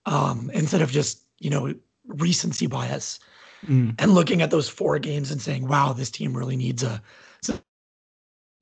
um, 0.06 0.50
instead 0.54 0.82
of 0.82 0.90
just 0.90 1.22
you 1.38 1.50
know 1.50 1.74
recency 2.06 2.66
bias, 2.66 3.20
mm. 3.66 3.94
and 3.98 4.14
looking 4.14 4.42
at 4.42 4.50
those 4.50 4.68
four 4.68 4.98
games 4.98 5.30
and 5.30 5.40
saying, 5.40 5.68
"Wow, 5.68 5.92
this 5.92 6.10
team 6.10 6.36
really 6.36 6.56
needs 6.56 6.82
a 6.82 7.02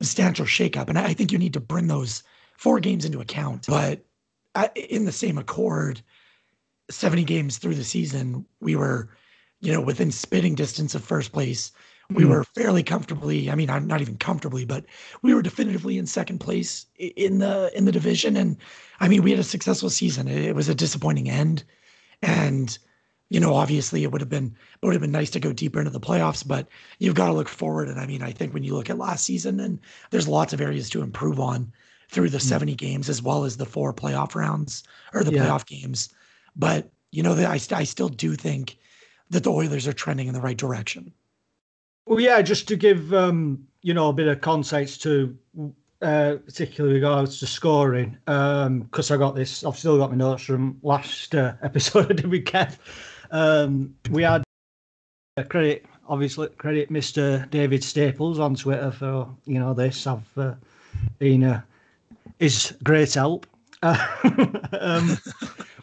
substantial 0.00 0.46
shakeup." 0.46 0.88
And 0.88 0.99
I 0.99 1.14
think 1.14 1.32
you 1.32 1.38
need 1.38 1.54
to 1.54 1.61
bring 1.61 1.87
those 1.87 2.23
four 2.58 2.80
games 2.80 3.04
into 3.04 3.20
account, 3.20 3.66
but 3.68 4.04
in 4.75 5.04
the 5.04 5.12
same 5.12 5.38
accord 5.38 6.02
70 6.90 7.25
games 7.25 7.59
through 7.59 7.75
the 7.75 7.85
season, 7.85 8.44
we 8.61 8.76
were, 8.76 9.09
you 9.61 9.73
know, 9.73 9.80
within 9.80 10.11
spitting 10.11 10.54
distance 10.54 10.94
of 10.94 11.04
first 11.04 11.32
place. 11.32 11.73
We 12.11 12.25
mm. 12.25 12.30
were 12.30 12.44
fairly 12.44 12.82
comfortably, 12.82 13.50
I 13.50 13.54
mean, 13.54 13.70
I'm 13.70 13.87
not 13.87 14.00
even 14.00 14.16
comfortably, 14.16 14.64
but 14.64 14.85
we 15.23 15.32
were 15.32 15.42
definitively 15.42 15.97
in 15.97 16.06
second 16.06 16.40
place 16.40 16.87
in 16.99 17.38
the 17.38 17.70
in 17.76 17.85
the 17.85 17.92
division. 17.92 18.37
And 18.37 18.56
I 18.99 19.09
mean, 19.09 19.23
we 19.23 19.30
had 19.30 19.38
a 19.38 19.44
successful 19.44 19.90
season. 19.90 20.26
It, 20.26 20.54
was 20.54 20.68
a 20.68 20.75
disappointing 20.75 21.30
end. 21.30 21.62
And, 22.23 22.76
you 23.28 23.38
know, 23.38 23.54
obviously 23.54 24.02
it 24.02 24.11
would 24.11 24.20
have 24.20 24.28
been 24.28 24.56
it 24.82 24.87
would 24.87 24.94
have 24.94 25.00
been 25.00 25.12
nice 25.12 25.30
to 25.30 25.40
go 25.40 25.52
deeper 25.52 25.78
into 25.78 25.92
the 25.92 26.00
playoffs, 26.00 26.47
but 26.47 26.66
you've 26.99 27.14
got 27.14 27.28
to 27.28 27.32
look 27.32 27.49
forward. 27.49 27.88
And 27.88 28.00
I 28.00 28.06
mean, 28.06 28.23
I 28.23 28.32
think 28.32 28.52
when 28.52 28.64
you 28.64 28.75
look 28.75 28.90
at 28.90 28.99
last 28.99 29.25
season, 29.25 29.61
and 29.61 29.78
there's 30.11 30.26
lots 30.26 30.52
of 30.52 30.61
areas 30.61 30.90
to 30.90 31.02
improve 31.02 31.38
on 31.38 31.73
through 32.11 32.30
the 32.30 32.38
mm. 32.38 32.42
70 32.42 32.75
games 32.75 33.09
as 33.09 33.23
well 33.23 33.44
as 33.44 33.56
the 33.56 33.66
four 33.66 33.94
playoff 33.94 34.35
rounds 34.35 34.82
or 35.14 35.23
the 35.23 35.32
yeah. 35.32 35.47
playoff 35.47 35.64
games. 35.64 36.09
But 36.57 36.90
you 37.12 37.23
know, 37.23 37.35
that 37.35 37.47
I, 37.47 37.76
I 37.76 37.85
still 37.85 38.09
do 38.09 38.35
think 38.35 38.78
that 39.30 39.45
the 39.45 39.50
Oilers 39.50 39.87
are 39.87 39.92
trending 39.92 40.26
in 40.26 40.35
the 40.35 40.40
right 40.40 40.57
direction. 40.57 41.12
Well, 42.07 42.21
yeah, 42.21 42.42
just 42.42 42.69
to 42.69 42.76
give 42.76 43.12
um, 43.14 43.66
you 43.83 43.95
know 43.95 44.09
a 44.09 44.12
bit 44.12 44.28
of 44.28 44.40
context 44.40 45.02
to 45.02 45.37
uh, 46.02 46.37
particularly 46.45 46.95
regards 46.95 47.38
to 47.40 47.47
scoring, 47.47 48.16
because 48.25 49.11
um, 49.11 49.14
I 49.14 49.16
got 49.19 49.35
this, 49.35 49.64
I've 49.64 49.76
still 49.76 49.99
got 49.99 50.11
my 50.11 50.16
notes 50.16 50.42
from 50.42 50.78
last 50.83 51.35
uh, 51.35 51.54
episode 51.62 52.11
I 52.11 52.14
did 52.14 52.26
with 52.26 52.45
Kev. 52.45 52.78
Um, 53.30 53.95
we 54.11 54.23
had 54.23 54.42
uh, 55.37 55.42
credit, 55.45 55.85
obviously, 56.09 56.49
credit 56.49 56.90
Mr. 56.90 57.49
David 57.50 57.85
Staples 57.85 58.38
on 58.38 58.54
Twitter 58.54 58.90
for 58.90 59.28
you 59.47 59.59
know 59.59 59.75
this. 59.75 60.07
I've 60.07 60.38
uh, 60.38 60.54
been 61.19 61.45
uh, 61.45 61.61
his 62.38 62.75
great 62.83 63.12
help. 63.14 63.47
um, 63.83 65.19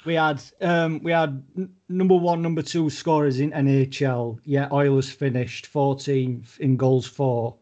we 0.07 0.15
had 0.15 0.41
um, 0.61 1.03
we 1.03 1.11
had 1.11 1.43
number 1.89 2.15
one, 2.15 2.41
number 2.41 2.61
two 2.61 2.89
scorers 2.89 3.41
in 3.41 3.51
NHL. 3.51 4.39
Yeah, 4.45 4.69
Oilers 4.71 5.11
finished 5.11 5.71
14th 5.71 6.57
in 6.59 6.77
goals 6.77 7.05
for. 7.05 7.55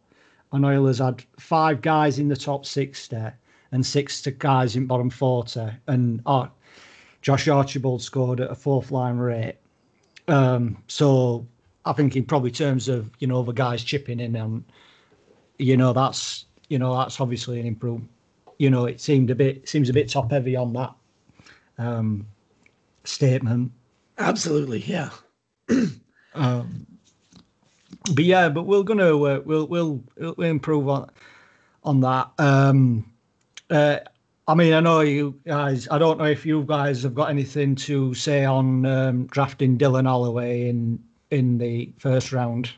and 0.54 0.64
Oilers 0.64 1.00
had 1.00 1.24
five 1.40 1.82
guys 1.82 2.20
in 2.20 2.28
the 2.28 2.36
top 2.36 2.66
60 2.66 3.18
and 3.72 3.86
six 3.86 4.25
guys 4.38 4.75
in 4.75 4.86
bottom 4.86 5.10
40. 5.10 5.72
And 5.88 6.22
uh, 6.28 6.48
Josh 7.24 7.48
Archibald 7.48 8.04
scored 8.04 8.40
at 8.40 8.52
a 8.52 8.56
fourth 8.56 8.92
line 8.92 9.18
rate. 9.18 9.56
Um, 10.28 10.78
so 10.88 11.48
I 11.84 11.94
think 11.94 12.16
in 12.16 12.25
probably 12.25 12.52
terms 12.52 12.88
of, 12.88 13.10
you 13.20 13.28
know, 13.28 13.42
the 13.42 13.54
guys 13.54 13.84
chipping 13.84 14.20
in 14.20 14.36
and, 14.36 14.64
you 15.58 15.78
know, 15.78 15.94
that's, 15.94 16.46
you 16.70 16.78
know, 16.78 16.96
that's 16.96 17.20
obviously 17.20 17.60
an 17.60 17.66
improvement. 17.66 18.12
You 18.60 18.70
know, 18.70 18.86
it 18.86 19.02
seemed 19.02 19.32
a 19.32 19.36
bit, 19.36 19.68
seems 19.68 19.90
a 19.90 19.94
bit 19.94 20.10
top 20.10 20.32
heavy 20.32 20.56
on 20.56 20.72
that 20.74 20.96
um, 21.78 22.28
statement. 23.06 23.72
Absolutely. 24.18 24.80
Yeah. 24.80 25.10
um, 26.36 26.86
but 28.14 28.24
yeah, 28.24 28.50
but 28.50 28.64
we're 28.64 28.84
gonna 28.84 29.10
uh, 29.10 29.42
we'll, 29.46 29.68
we'll 29.68 30.04
we'll 30.18 30.42
improve 30.42 30.88
on 30.88 31.10
on 31.84 32.02
that. 32.02 32.30
Um, 32.38 33.12
uh, 33.70 34.00
I 34.48 34.54
mean, 34.54 34.74
I 34.74 34.80
know 34.80 35.00
you 35.00 35.40
guys. 35.46 35.88
I 35.90 35.98
don't 35.98 36.20
know 36.20 36.26
if 36.26 36.46
you 36.46 36.64
guys 36.64 37.02
have 37.04 37.16
got 37.16 37.30
anything 37.30 37.76
to 37.76 38.14
say 38.14 38.46
on 38.46 38.86
um, 38.86 39.26
drafting 39.28 39.78
Dylan 39.78 40.06
Holloway 40.06 40.70
in 40.70 41.04
in 41.32 41.58
the 41.58 41.92
first 41.98 42.32
round. 42.32 42.72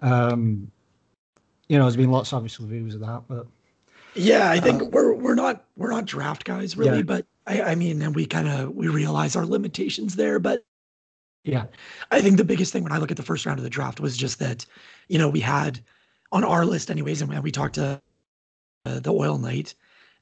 Um, 0.00 0.70
you 1.68 1.76
know, 1.76 1.84
there's 1.84 1.96
been 1.96 2.10
lots 2.10 2.32
obviously 2.32 2.68
views 2.68 2.94
of 2.94 3.00
that, 3.00 3.24
but 3.28 3.46
yeah, 4.14 4.50
I 4.50 4.60
think 4.60 4.82
uh, 4.82 4.86
we're 4.86 5.14
we're 5.14 5.34
not 5.34 5.64
we're 5.76 5.90
not 5.90 6.06
draft 6.06 6.44
guys 6.44 6.76
really, 6.76 6.98
yeah. 6.98 7.02
but 7.02 7.26
I, 7.48 7.62
I 7.62 7.74
mean, 7.74 8.02
and 8.02 8.14
we 8.14 8.26
kind 8.26 8.48
of 8.48 8.74
we 8.74 8.88
realize 8.88 9.34
our 9.34 9.46
limitations 9.46 10.16
there, 10.16 10.38
but 10.38 10.64
yeah. 11.44 11.64
I 12.10 12.20
think 12.20 12.36
the 12.36 12.44
biggest 12.44 12.72
thing 12.72 12.82
when 12.82 12.92
I 12.92 12.98
look 12.98 13.10
at 13.10 13.16
the 13.16 13.22
first 13.22 13.46
round 13.46 13.58
of 13.58 13.64
the 13.64 13.70
draft 13.70 14.00
was 14.00 14.16
just 14.16 14.38
that, 14.38 14.66
you 15.08 15.18
know, 15.18 15.28
we 15.28 15.40
had 15.40 15.80
on 16.30 16.44
our 16.44 16.66
list, 16.66 16.90
anyways, 16.90 17.22
and 17.22 17.42
we 17.42 17.50
talked 17.50 17.76
to 17.76 18.00
uh, 18.84 19.00
the 19.00 19.12
Oil 19.12 19.38
Knight 19.38 19.74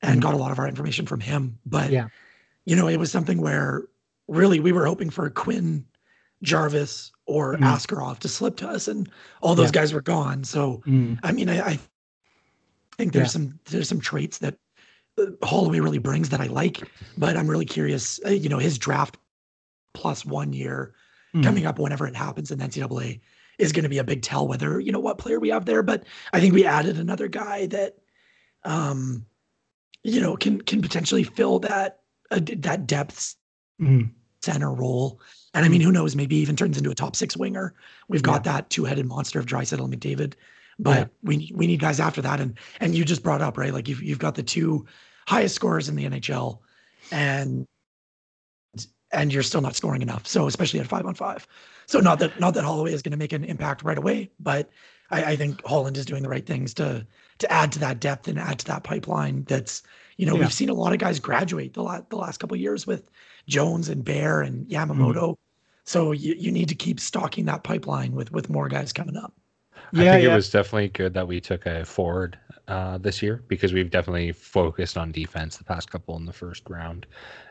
and 0.03 0.13
mm-hmm. 0.13 0.21
got 0.21 0.35
a 0.35 0.37
lot 0.37 0.53
of 0.53 0.59
our 0.59 0.69
information 0.69 1.05
from 1.05 1.21
him. 1.21 1.59
But, 1.67 1.91
yeah. 1.91 2.09
you 2.65 2.77
know, 2.77 2.87
it 2.87 2.99
was 2.99 3.11
something 3.11 3.41
where 3.41 3.85
really 4.29 4.61
we 4.61 4.73
were 4.73 4.87
hoping 4.87 5.11
for 5.11 5.29
Quinn 5.31 5.85
Jarvis 6.43 7.11
or 7.27 7.55
mm-hmm. 7.55 7.65
Askarov 7.65 8.21
to 8.21 8.29
slip 8.29 8.57
to 8.59 8.69
us, 8.69 8.87
and 8.87 9.11
all 9.41 9.55
those 9.55 9.69
yeah. 9.69 9.81
guys 9.81 9.93
were 9.93 10.03
gone. 10.03 10.45
So, 10.45 10.83
mm-hmm. 10.87 11.15
I 11.25 11.33
mean, 11.33 11.49
I, 11.49 11.71
I 11.71 11.79
think 12.97 13.13
there's 13.13 13.29
yeah. 13.29 13.33
some 13.33 13.59
there's 13.65 13.89
some 13.89 14.01
traits 14.01 14.39
that 14.39 14.57
Holloway 15.43 15.81
really 15.81 15.99
brings 15.99 16.29
that 16.29 16.41
I 16.41 16.47
like, 16.47 16.83
but 17.17 17.37
I'm 17.37 17.49
really 17.49 17.65
curious. 17.65 18.21
Uh, 18.25 18.31
you 18.31 18.49
know, 18.49 18.59
his 18.59 18.79
draft 18.79 19.17
plus 19.95 20.25
one 20.27 20.53
year 20.53 20.95
mm. 21.35 21.43
coming 21.43 21.67
up 21.67 21.79
whenever 21.79 22.07
it 22.07 22.15
happens 22.15 22.51
in 22.51 22.59
NCAA 22.59 23.21
is 23.59 23.73
going 23.73 23.85
to 23.85 23.89
be 23.89 23.99
a 23.99 24.05
big 24.05 24.23
tell 24.23 24.47
whether 24.47 24.79
you 24.79 24.93
know 24.93 25.01
what 25.01 25.19
player 25.19 25.41
we 25.41 25.49
have 25.49 25.65
there. 25.65 25.83
But 25.83 26.05
I 26.33 26.41
think 26.41 26.53
we 26.53 26.65
added 26.65 26.99
another 26.99 27.29
guy 27.29 27.67
that, 27.67 27.97
um, 28.65 29.25
you 30.03 30.21
know, 30.21 30.37
can 30.37 30.61
can 30.61 30.83
potentially 30.83 31.25
fill 31.25 31.61
that 31.61 32.01
uh, 32.31 32.41
that 32.59 32.87
depth 32.87 33.37
mm. 33.81 34.11
center 34.43 34.73
role. 34.73 35.21
And 35.55 35.65
I 35.65 35.69
mean, 35.69 35.81
who 35.81 35.93
knows? 35.93 36.15
Maybe 36.15 36.37
even 36.37 36.57
turns 36.57 36.77
into 36.77 36.91
a 36.91 36.95
top 36.95 37.17
six 37.17 37.37
winger. 37.37 37.75
We've 38.09 38.23
got 38.23 38.45
yeah. 38.45 38.53
that 38.53 38.71
two 38.71 38.85
headed 38.85 39.07
monster 39.07 39.39
of 39.39 39.47
Draisaitl 39.47 39.85
and 39.85 39.99
McDavid, 39.99 40.35
but 40.79 40.99
yeah. 40.99 41.07
we 41.23 41.53
we 41.55 41.67
need 41.67 41.81
guys 41.81 42.01
after 42.01 42.23
that. 42.23 42.41
And 42.41 42.59
and 42.81 42.95
you 42.95 43.05
just 43.05 43.23
brought 43.23 43.43
up 43.43 43.59
right, 43.59 43.73
like 43.73 43.89
you've 43.89 44.03
you've 44.03 44.19
got 44.19 44.35
the 44.35 44.43
two 44.43 44.87
highest 45.27 45.55
scorers 45.55 45.89
in 45.89 45.97
the 45.97 46.05
NHL, 46.05 46.59
and 47.11 47.67
and 49.13 49.33
you're 49.33 49.43
still 49.43 49.61
not 49.61 49.77
scoring 49.77 50.03
enough. 50.03 50.27
So 50.27 50.47
especially 50.47 50.81
at 50.81 50.87
five 50.87 51.07
on 51.07 51.15
five. 51.15 51.47
So 51.87 52.01
not 52.01 52.19
that 52.19 52.39
not 52.41 52.55
that 52.55 52.65
Holloway 52.65 52.93
is 52.93 53.03
going 53.03 53.13
to 53.13 53.19
make 53.19 53.33
an 53.33 53.45
impact 53.45 53.83
right 53.83 53.99
away, 53.99 54.31
but 54.41 54.71
I, 55.11 55.25
I, 55.25 55.37
think 55.37 55.65
Holland 55.65 55.97
is 55.97 56.05
doing 56.05 56.23
the 56.23 56.29
right 56.29 56.45
things 56.45 56.75
to 56.75 57.07
to 57.39 57.53
add 57.53 57.71
to 57.73 57.79
that 57.79 58.01
depth 58.01 58.27
and 58.29 58.39
add 58.39 58.59
to 58.61 58.67
that 58.67 58.83
pipeline. 58.83 59.45
That's 59.45 59.83
you 60.17 60.27
know 60.27 60.35
yeah. 60.35 60.41
we've 60.41 60.53
seen 60.53 60.69
a 60.69 60.75
lot 60.75 60.93
of 60.93 60.99
guys 60.99 61.21
graduate 61.21 61.75
the 61.75 61.83
last 61.83 62.11
the 62.11 62.17
last 62.17 62.39
couple 62.39 62.57
years 62.57 62.87
with 62.87 63.09
Jones 63.49 63.89
and 63.89 64.05
Bear 64.05 64.43
and 64.43 64.67
Yamamoto. 64.67 65.15
Mm. 65.15 65.37
So 65.85 66.11
you, 66.11 66.35
you 66.37 66.51
need 66.51 66.69
to 66.69 66.75
keep 66.75 66.99
stocking 66.99 67.45
that 67.45 67.63
pipeline 67.63 68.13
with 68.13 68.33
with 68.33 68.51
more 68.51 68.69
guys 68.69 68.93
coming 68.93 69.17
up. 69.17 69.33
Yeah, 69.93 70.03
I 70.03 70.13
think 70.15 70.25
yeah. 70.25 70.33
it 70.33 70.35
was 70.35 70.51
definitely 70.51 70.89
good 70.89 71.15
that 71.15 71.27
we 71.27 71.41
took 71.41 71.67
a 71.67 71.85
forward 71.85 72.39
uh, 72.69 72.99
this 72.99 73.23
year 73.23 73.43
because 73.49 73.73
we've 73.73 73.91
definitely 73.91 74.33
focused 74.33 74.99
on 74.99 75.13
defense 75.13 75.57
the 75.57 75.65
past 75.65 75.91
couple 75.91 76.17
in 76.17 76.25
the 76.25 76.33
first 76.33 76.63
round, 76.69 77.07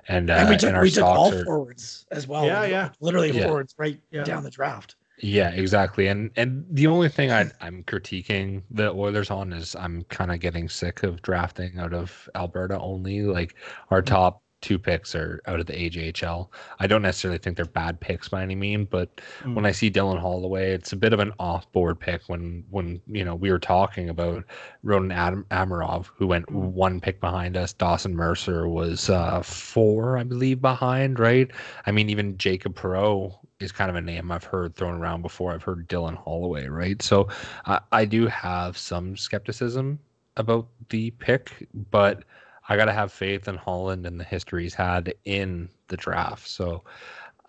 and, 0.08 0.30
uh, 0.30 0.34
and 0.34 0.50
we 0.50 0.58
took, 0.58 0.70
and 0.70 0.82
we 0.82 0.92
took 0.92 1.04
all 1.04 1.34
are, 1.34 1.46
forwards 1.46 2.06
as 2.12 2.28
well. 2.28 2.46
Yeah, 2.46 2.66
yeah, 2.66 2.90
literally 3.00 3.32
yeah. 3.32 3.48
forwards 3.48 3.76
right 3.78 4.00
yeah. 4.12 4.24
down 4.24 4.44
the 4.44 4.52
draft. 4.52 4.96
Yeah, 5.20 5.52
exactly. 5.52 6.08
And 6.08 6.32
and 6.36 6.66
the 6.70 6.88
only 6.88 7.08
thing 7.08 7.32
I, 7.32 7.50
I'm 7.62 7.84
critiquing 7.84 8.64
the 8.70 8.92
Oilers 8.92 9.32
on 9.32 9.54
is 9.54 9.76
I'm 9.76 10.04
kind 10.04 10.32
of 10.32 10.40
getting 10.40 10.68
sick 10.68 11.04
of 11.04 11.22
drafting 11.22 11.80
out 11.80 11.94
of 11.94 12.28
Alberta 12.36 12.78
only. 12.80 13.22
Like 13.22 13.56
our 13.92 14.02
mm. 14.02 14.08
top 14.08 14.42
two 14.66 14.80
picks 14.80 15.14
are 15.14 15.40
out 15.46 15.60
of 15.60 15.68
the 15.68 15.74
AJHL. 15.74 16.50
I 16.80 16.88
don't 16.88 17.04
necessarily 17.04 17.38
think 17.38 17.56
they're 17.56 17.66
bad 17.66 18.00
picks 18.00 18.28
by 18.30 18.42
any 18.42 18.56
mean, 18.56 18.86
but 18.86 19.22
mm. 19.44 19.54
when 19.54 19.64
I 19.64 19.72
see 19.72 19.92
Dylan 19.92 20.20
Holloway, 20.20 20.72
it's 20.72 20.92
a 20.92 20.96
bit 20.96 21.14
of 21.14 21.20
an 21.20 21.32
off-board 21.38 22.00
pick. 22.00 22.24
When 22.26 22.64
when 22.72 23.00
you 23.06 23.24
know 23.24 23.36
we 23.36 23.52
were 23.52 23.60
talking 23.60 24.10
about 24.10 24.44
Roman 24.82 25.12
Adam 25.12 25.46
Amirov, 25.52 26.08
who 26.16 26.26
went 26.26 26.48
mm. 26.48 26.72
one 26.72 27.00
pick 27.00 27.22
behind 27.22 27.56
us. 27.56 27.74
Dawson 27.74 28.16
Mercer 28.16 28.68
was 28.68 29.08
uh, 29.08 29.44
four, 29.44 30.18
I 30.18 30.24
believe, 30.24 30.62
behind. 30.62 31.20
Right? 31.20 31.52
I 31.86 31.92
mean, 31.92 32.10
even 32.10 32.36
Jacob 32.40 32.76
Perreault 32.76 33.38
is 33.60 33.72
kind 33.72 33.92
of 33.92 33.96
a 33.96 34.02
name 34.02 34.32
I've 34.32 34.44
heard 34.44 34.76
thrown 34.76 34.96
around 34.96 35.22
before. 35.22 35.54
I've 35.54 35.62
heard 35.62 35.88
Dylan 35.88 36.16
Holloway, 36.16 36.66
right? 36.66 37.00
So 37.04 37.28
uh, 37.66 37.82
I 37.92 38.06
do 38.06 38.26
have 38.26 38.80
some 38.80 39.16
skepticism 39.16 40.00
about 40.38 40.68
the 40.90 41.12
pick, 41.12 41.68
but 41.92 42.24
I 42.68 42.78
got 42.78 42.86
to 42.86 42.94
have 42.94 43.12
faith 43.12 43.48
in 43.48 43.56
Holland 43.56 44.06
and 44.06 44.20
the 44.20 44.24
history 44.24 44.64
he's 44.64 44.74
had 44.74 45.14
in 45.26 45.70
the 45.88 45.98
draft. 45.98 46.48
So, 46.48 46.84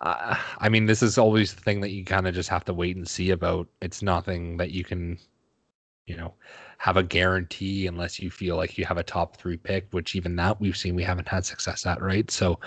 uh, 0.01 0.35
I 0.59 0.69
mean, 0.69 0.85
this 0.85 1.01
is 1.01 1.17
always 1.17 1.53
the 1.53 1.61
thing 1.61 1.81
that 1.81 1.89
you 1.89 2.05
kind 2.05 2.27
of 2.27 2.35
just 2.35 2.49
have 2.49 2.65
to 2.65 2.73
wait 2.73 2.95
and 2.95 3.07
see 3.07 3.31
about. 3.31 3.67
It's 3.81 4.03
nothing 4.03 4.57
that 4.57 4.71
you 4.71 4.83
can, 4.83 5.17
you 6.05 6.15
know, 6.15 6.35
have 6.77 6.97
a 6.97 7.03
guarantee 7.03 7.87
unless 7.87 8.19
you 8.19 8.29
feel 8.29 8.55
like 8.55 8.77
you 8.77 8.85
have 8.85 8.97
a 8.97 9.03
top 9.03 9.37
three 9.37 9.57
pick, 9.57 9.87
which 9.91 10.15
even 10.15 10.35
that 10.35 10.61
we've 10.61 10.77
seen 10.77 10.95
we 10.95 11.03
haven't 11.03 11.27
had 11.27 11.45
success 11.45 11.85
at, 11.87 12.01
right? 12.01 12.29
So, 12.29 12.59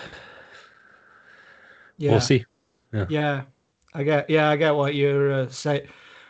yeah. 1.99 2.11
we'll 2.11 2.21
see. 2.21 2.45
Yeah. 2.93 3.07
yeah. 3.09 3.43
I 3.95 4.03
get, 4.03 4.29
yeah, 4.29 4.51
I 4.51 4.57
get 4.57 4.75
what 4.75 4.95
you're 4.97 5.33
uh, 5.33 5.49
saying 5.49 5.87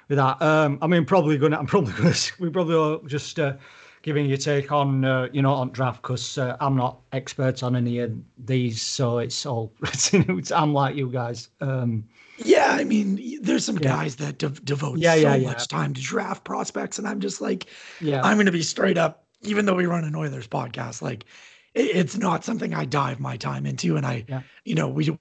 with 0.09 0.19
that. 0.19 0.41
Um, 0.43 0.79
I 0.83 0.87
mean, 0.87 1.07
probably 1.07 1.39
gonna, 1.39 1.59
I'm 1.59 1.67
probably 1.67 1.93
gonna, 1.95 2.15
we 2.39 2.51
probably 2.51 2.75
all 2.75 2.99
just, 3.07 3.39
uh, 3.39 3.55
giving 4.03 4.27
your 4.27 4.39
take 4.39 4.73
on 4.73 5.05
uh, 5.05 5.29
you 5.33 5.43
know 5.43 5.53
on 5.53 5.71
draft 5.71 6.03
because 6.03 6.39
uh, 6.39 6.57
I'm 6.61 6.77
not 6.77 7.01
expert 7.13 7.63
on 7.63 7.77
any 7.77 7.99
of 8.01 8.13
these, 8.39 8.81
so 8.81 9.19
it's 9.19 9.45
all 9.47 9.73
it's 9.83 10.53
I'm 10.53 10.73
like 10.73 10.97
you 10.97 11.11
guys. 11.11 11.49
Um, 11.61 12.05
yeah, 12.39 12.69
I 12.71 12.85
mean, 12.85 13.39
there's 13.43 13.65
some 13.65 13.77
yeah. 13.77 13.89
guys 13.89 14.17
that 14.17 14.39
de- 14.39 14.49
devote 14.49 14.99
yeah, 14.99 15.15
so 15.15 15.35
yeah, 15.35 15.47
much 15.47 15.69
time 15.69 15.93
to 15.95 16.01
draft 16.01 16.45
prospects, 16.45 16.99
and 16.99 17.07
I'm 17.07 17.21
just 17.21 17.41
like, 17.41 17.67
yeah, 18.01 18.23
I'm 18.23 18.37
going 18.37 18.47
to 18.47 18.53
be 18.53 18.63
straight 18.63 18.99
up. 18.99 19.25
Even 19.43 19.65
though 19.65 19.75
we 19.75 19.87
run 19.87 20.05
an 20.05 20.15
Oilers 20.15 20.47
podcast, 20.47 21.03
like 21.03 21.25
it, 21.75 21.97
it's 21.97 22.17
not 22.17 22.45
something 22.45 22.75
I 22.75 22.85
dive 22.85 23.21
my 23.21 23.37
time 23.37 23.67
into, 23.67 23.97
and 23.97 24.07
I, 24.07 24.25
you 24.65 24.75
know, 24.75 24.89
we 24.89 25.19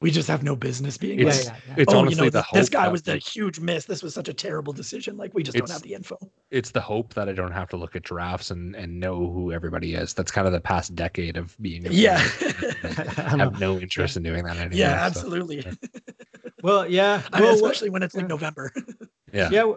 we 0.00 0.10
just 0.10 0.28
have 0.28 0.42
no 0.42 0.54
business 0.54 0.98
being 0.98 1.20
it's, 1.20 1.46
like, 1.46 1.54
yeah, 1.54 1.60
yeah, 1.68 1.74
it's 1.78 1.94
oh, 1.94 1.98
honestly 1.98 2.26
you 2.26 2.30
know, 2.30 2.40
the 2.42 2.46
this 2.52 2.68
guy 2.68 2.86
was 2.88 3.02
the 3.02 3.16
huge 3.16 3.60
miss. 3.60 3.86
This 3.86 4.02
was 4.02 4.12
such 4.12 4.28
a 4.28 4.34
terrible 4.34 4.72
decision. 4.72 5.16
Like 5.16 5.32
we 5.32 5.42
just 5.42 5.56
don't 5.56 5.70
have 5.70 5.82
the 5.82 5.94
info. 5.94 6.18
It's 6.50 6.70
the 6.70 6.82
hope 6.82 7.14
that 7.14 7.28
I 7.28 7.32
don't 7.32 7.52
have 7.52 7.68
to 7.70 7.76
look 7.76 7.96
at 7.96 8.02
drafts 8.02 8.50
and 8.50 8.76
and 8.76 9.00
know 9.00 9.30
who 9.30 9.52
everybody 9.52 9.94
is. 9.94 10.12
That's 10.12 10.30
kind 10.30 10.46
of 10.46 10.52
the 10.52 10.60
past 10.60 10.94
decade 10.94 11.38
of 11.38 11.56
being. 11.62 11.86
Yeah, 11.90 12.16
I 12.84 13.36
have 13.38 13.58
no 13.58 13.78
interest 13.78 14.18
in 14.18 14.22
doing 14.22 14.44
that 14.44 14.56
anymore. 14.56 14.76
Yeah, 14.76 14.92
absolutely. 14.92 15.62
So, 15.62 15.70
yeah. 15.70 16.50
well, 16.62 16.90
yeah, 16.90 17.22
I 17.32 17.40
mean, 17.40 17.54
especially 17.54 17.88
when 17.88 18.02
it's 18.02 18.14
like 18.14 18.28
November. 18.28 18.72
yeah. 19.32 19.48
Yeah. 19.50 19.72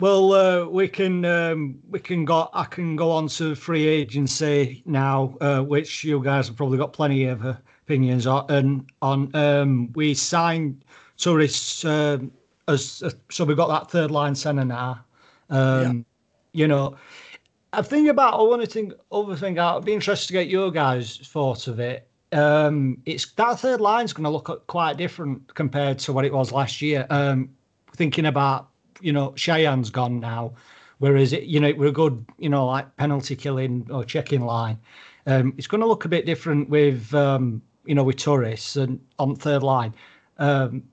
Well, 0.00 0.32
uh, 0.32 0.66
we 0.66 0.86
can 0.86 1.24
um, 1.24 1.80
we 1.90 1.98
can 1.98 2.24
go. 2.24 2.48
I 2.54 2.62
can 2.62 2.94
go 2.94 3.10
on 3.10 3.26
to 3.28 3.56
free 3.56 3.88
agency 3.88 4.84
now, 4.86 5.36
uh, 5.40 5.62
which 5.62 6.04
you 6.04 6.22
guys 6.22 6.46
have 6.46 6.56
probably 6.56 6.78
got 6.78 6.92
plenty 6.92 7.24
of. 7.24 7.44
Uh, 7.44 7.54
opinions 7.88 8.26
on. 8.26 8.86
on 9.00 9.34
um, 9.34 9.90
we 9.94 10.12
signed 10.12 10.84
Turris 11.16 11.84
um, 11.86 12.30
as 12.68 13.02
uh, 13.02 13.10
so 13.30 13.44
we've 13.44 13.56
got 13.56 13.68
that 13.68 13.90
third 13.90 14.10
line 14.10 14.34
center 14.34 14.64
now. 14.64 15.00
Um, 15.48 16.06
yeah. 16.52 16.60
You 16.60 16.68
know, 16.68 16.96
I 17.72 17.80
think 17.80 18.08
about 18.08 18.34
I 18.34 18.42
want 18.42 18.62
to 18.62 18.68
think 18.68 18.92
other 19.10 19.36
thing. 19.36 19.58
I'd 19.58 19.84
be 19.84 19.94
interested 19.94 20.26
to 20.28 20.32
get 20.34 20.48
your 20.48 20.70
guys' 20.70 21.16
thoughts 21.16 21.66
of 21.66 21.80
it. 21.80 22.06
Um, 22.32 22.98
it's 23.06 23.32
that 23.32 23.58
third 23.60 23.80
line's 23.80 24.12
going 24.12 24.24
to 24.24 24.30
look 24.30 24.66
quite 24.66 24.98
different 24.98 25.54
compared 25.54 25.98
to 26.00 26.12
what 26.12 26.26
it 26.26 26.32
was 26.32 26.52
last 26.52 26.82
year. 26.82 27.06
Um, 27.08 27.48
thinking 27.96 28.26
about 28.26 28.68
you 29.00 29.12
know 29.12 29.30
Sheahan's 29.30 29.88
gone 29.88 30.20
now, 30.20 30.52
whereas 30.98 31.32
it 31.32 31.44
you 31.44 31.58
know 31.58 31.68
it 31.68 31.78
were 31.78 31.86
a 31.86 31.92
good 31.92 32.24
you 32.38 32.50
know 32.50 32.66
like 32.66 32.94
penalty 32.98 33.34
killing 33.34 33.86
or 33.90 34.04
checking 34.04 34.42
line. 34.42 34.78
Um, 35.26 35.54
it's 35.58 35.66
going 35.66 35.82
to 35.82 35.86
look 35.86 36.06
a 36.06 36.08
bit 36.08 36.24
different 36.24 36.70
with 36.70 37.12
um, 37.14 37.60
you 37.88 37.94
know, 37.94 38.04
with 38.04 38.16
Turris 38.16 38.76
and 38.76 39.00
on 39.18 39.34
third 39.34 39.62
line. 39.62 39.94
Um, 40.36 40.84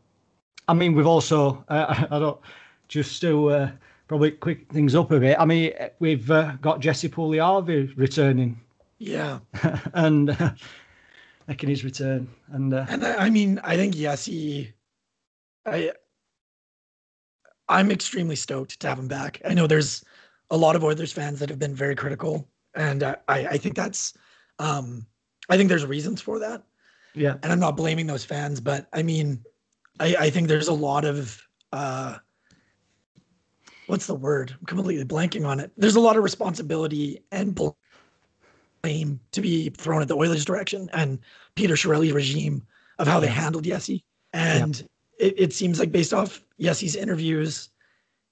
I 0.68 0.74
mean, 0.74 0.96
we've 0.96 1.06
also, 1.06 1.64
uh, 1.68 2.06
I 2.10 2.20
don't, 2.20 2.40
just 2.88 3.20
to 3.22 3.50
uh, 3.50 3.72
probably 4.08 4.32
quick 4.32 4.72
things 4.72 4.96
up 4.96 5.12
a 5.12 5.20
bit. 5.20 5.38
I 5.38 5.46
mean, 5.46 5.74
we've 6.00 6.32
uh, 6.32 6.54
got 6.62 6.80
Jesse 6.80 7.10
Puljujarvi 7.10 7.94
returning. 7.98 8.60
Yeah, 8.98 9.40
and 9.94 10.30
uh, 10.30 10.52
making 11.50 11.70
his 11.70 11.84
return. 11.84 12.30
And 12.48 12.74
uh, 12.74 12.86
and 12.88 13.06
I, 13.06 13.26
I 13.26 13.30
mean, 13.30 13.60
I 13.62 13.76
think 13.76 13.96
Jesse, 13.96 14.74
I 15.66 15.92
I'm 17.68 17.92
extremely 17.92 18.38
stoked 18.38 18.80
to 18.80 18.88
have 18.88 19.00
him 19.00 19.10
back. 19.10 19.42
I 19.44 19.54
know 19.54 19.68
there's 19.68 20.04
a 20.50 20.56
lot 20.56 20.78
of 20.78 20.84
Oilers 20.84 21.12
fans 21.12 21.40
that 21.40 21.50
have 21.50 21.60
been 21.60 21.76
very 21.76 21.96
critical, 21.96 22.48
and 22.74 23.04
I 23.04 23.18
I 23.28 23.58
think 23.58 23.76
that's 23.76 24.14
um 24.60 25.06
I 25.50 25.58
think 25.58 25.68
there's 25.68 25.86
reasons 25.86 26.22
for 26.22 26.40
that. 26.40 26.64
Yeah, 27.16 27.36
and 27.42 27.52
I'm 27.52 27.60
not 27.60 27.78
blaming 27.78 28.08
those 28.08 28.26
fans, 28.26 28.60
but 28.60 28.88
I 28.94 29.02
mean, 29.04 29.44
I 30.00 30.16
I 30.20 30.30
think 30.30 30.48
there's 30.48 30.68
a 30.68 30.74
lot 30.74 31.06
of 31.06 31.42
uh 31.72 32.18
what's 33.88 34.08
the 34.08 34.16
word? 34.16 34.56
I'm 34.60 34.66
completely 34.66 35.06
blanking 35.06 35.48
on 35.48 35.60
it. 35.60 35.72
There's 35.78 35.96
a 35.96 36.00
lot 36.00 36.18
of 36.18 36.24
responsibility 36.24 37.24
and 37.32 37.56
blame 38.84 39.20
to 39.32 39.42
be 39.42 39.70
thrown 39.70 40.02
at 40.02 40.08
the 40.08 40.16
Oilers' 40.16 40.46
direction 40.46 40.90
and 40.94 41.20
Peter 41.56 41.76
Chiarelli's 41.76 42.12
regime 42.12 42.66
of 43.00 43.08
how 43.08 43.20
they 43.20 43.28
handled 43.28 43.64
Jesse. 43.64 44.04
And 44.34 44.80
yeah. 45.20 45.28
it, 45.28 45.34
it 45.38 45.54
seems 45.54 45.80
like 45.80 45.92
based 45.92 46.14
off 46.14 46.44
Jesse's 46.60 46.96
interviews, 46.96 47.70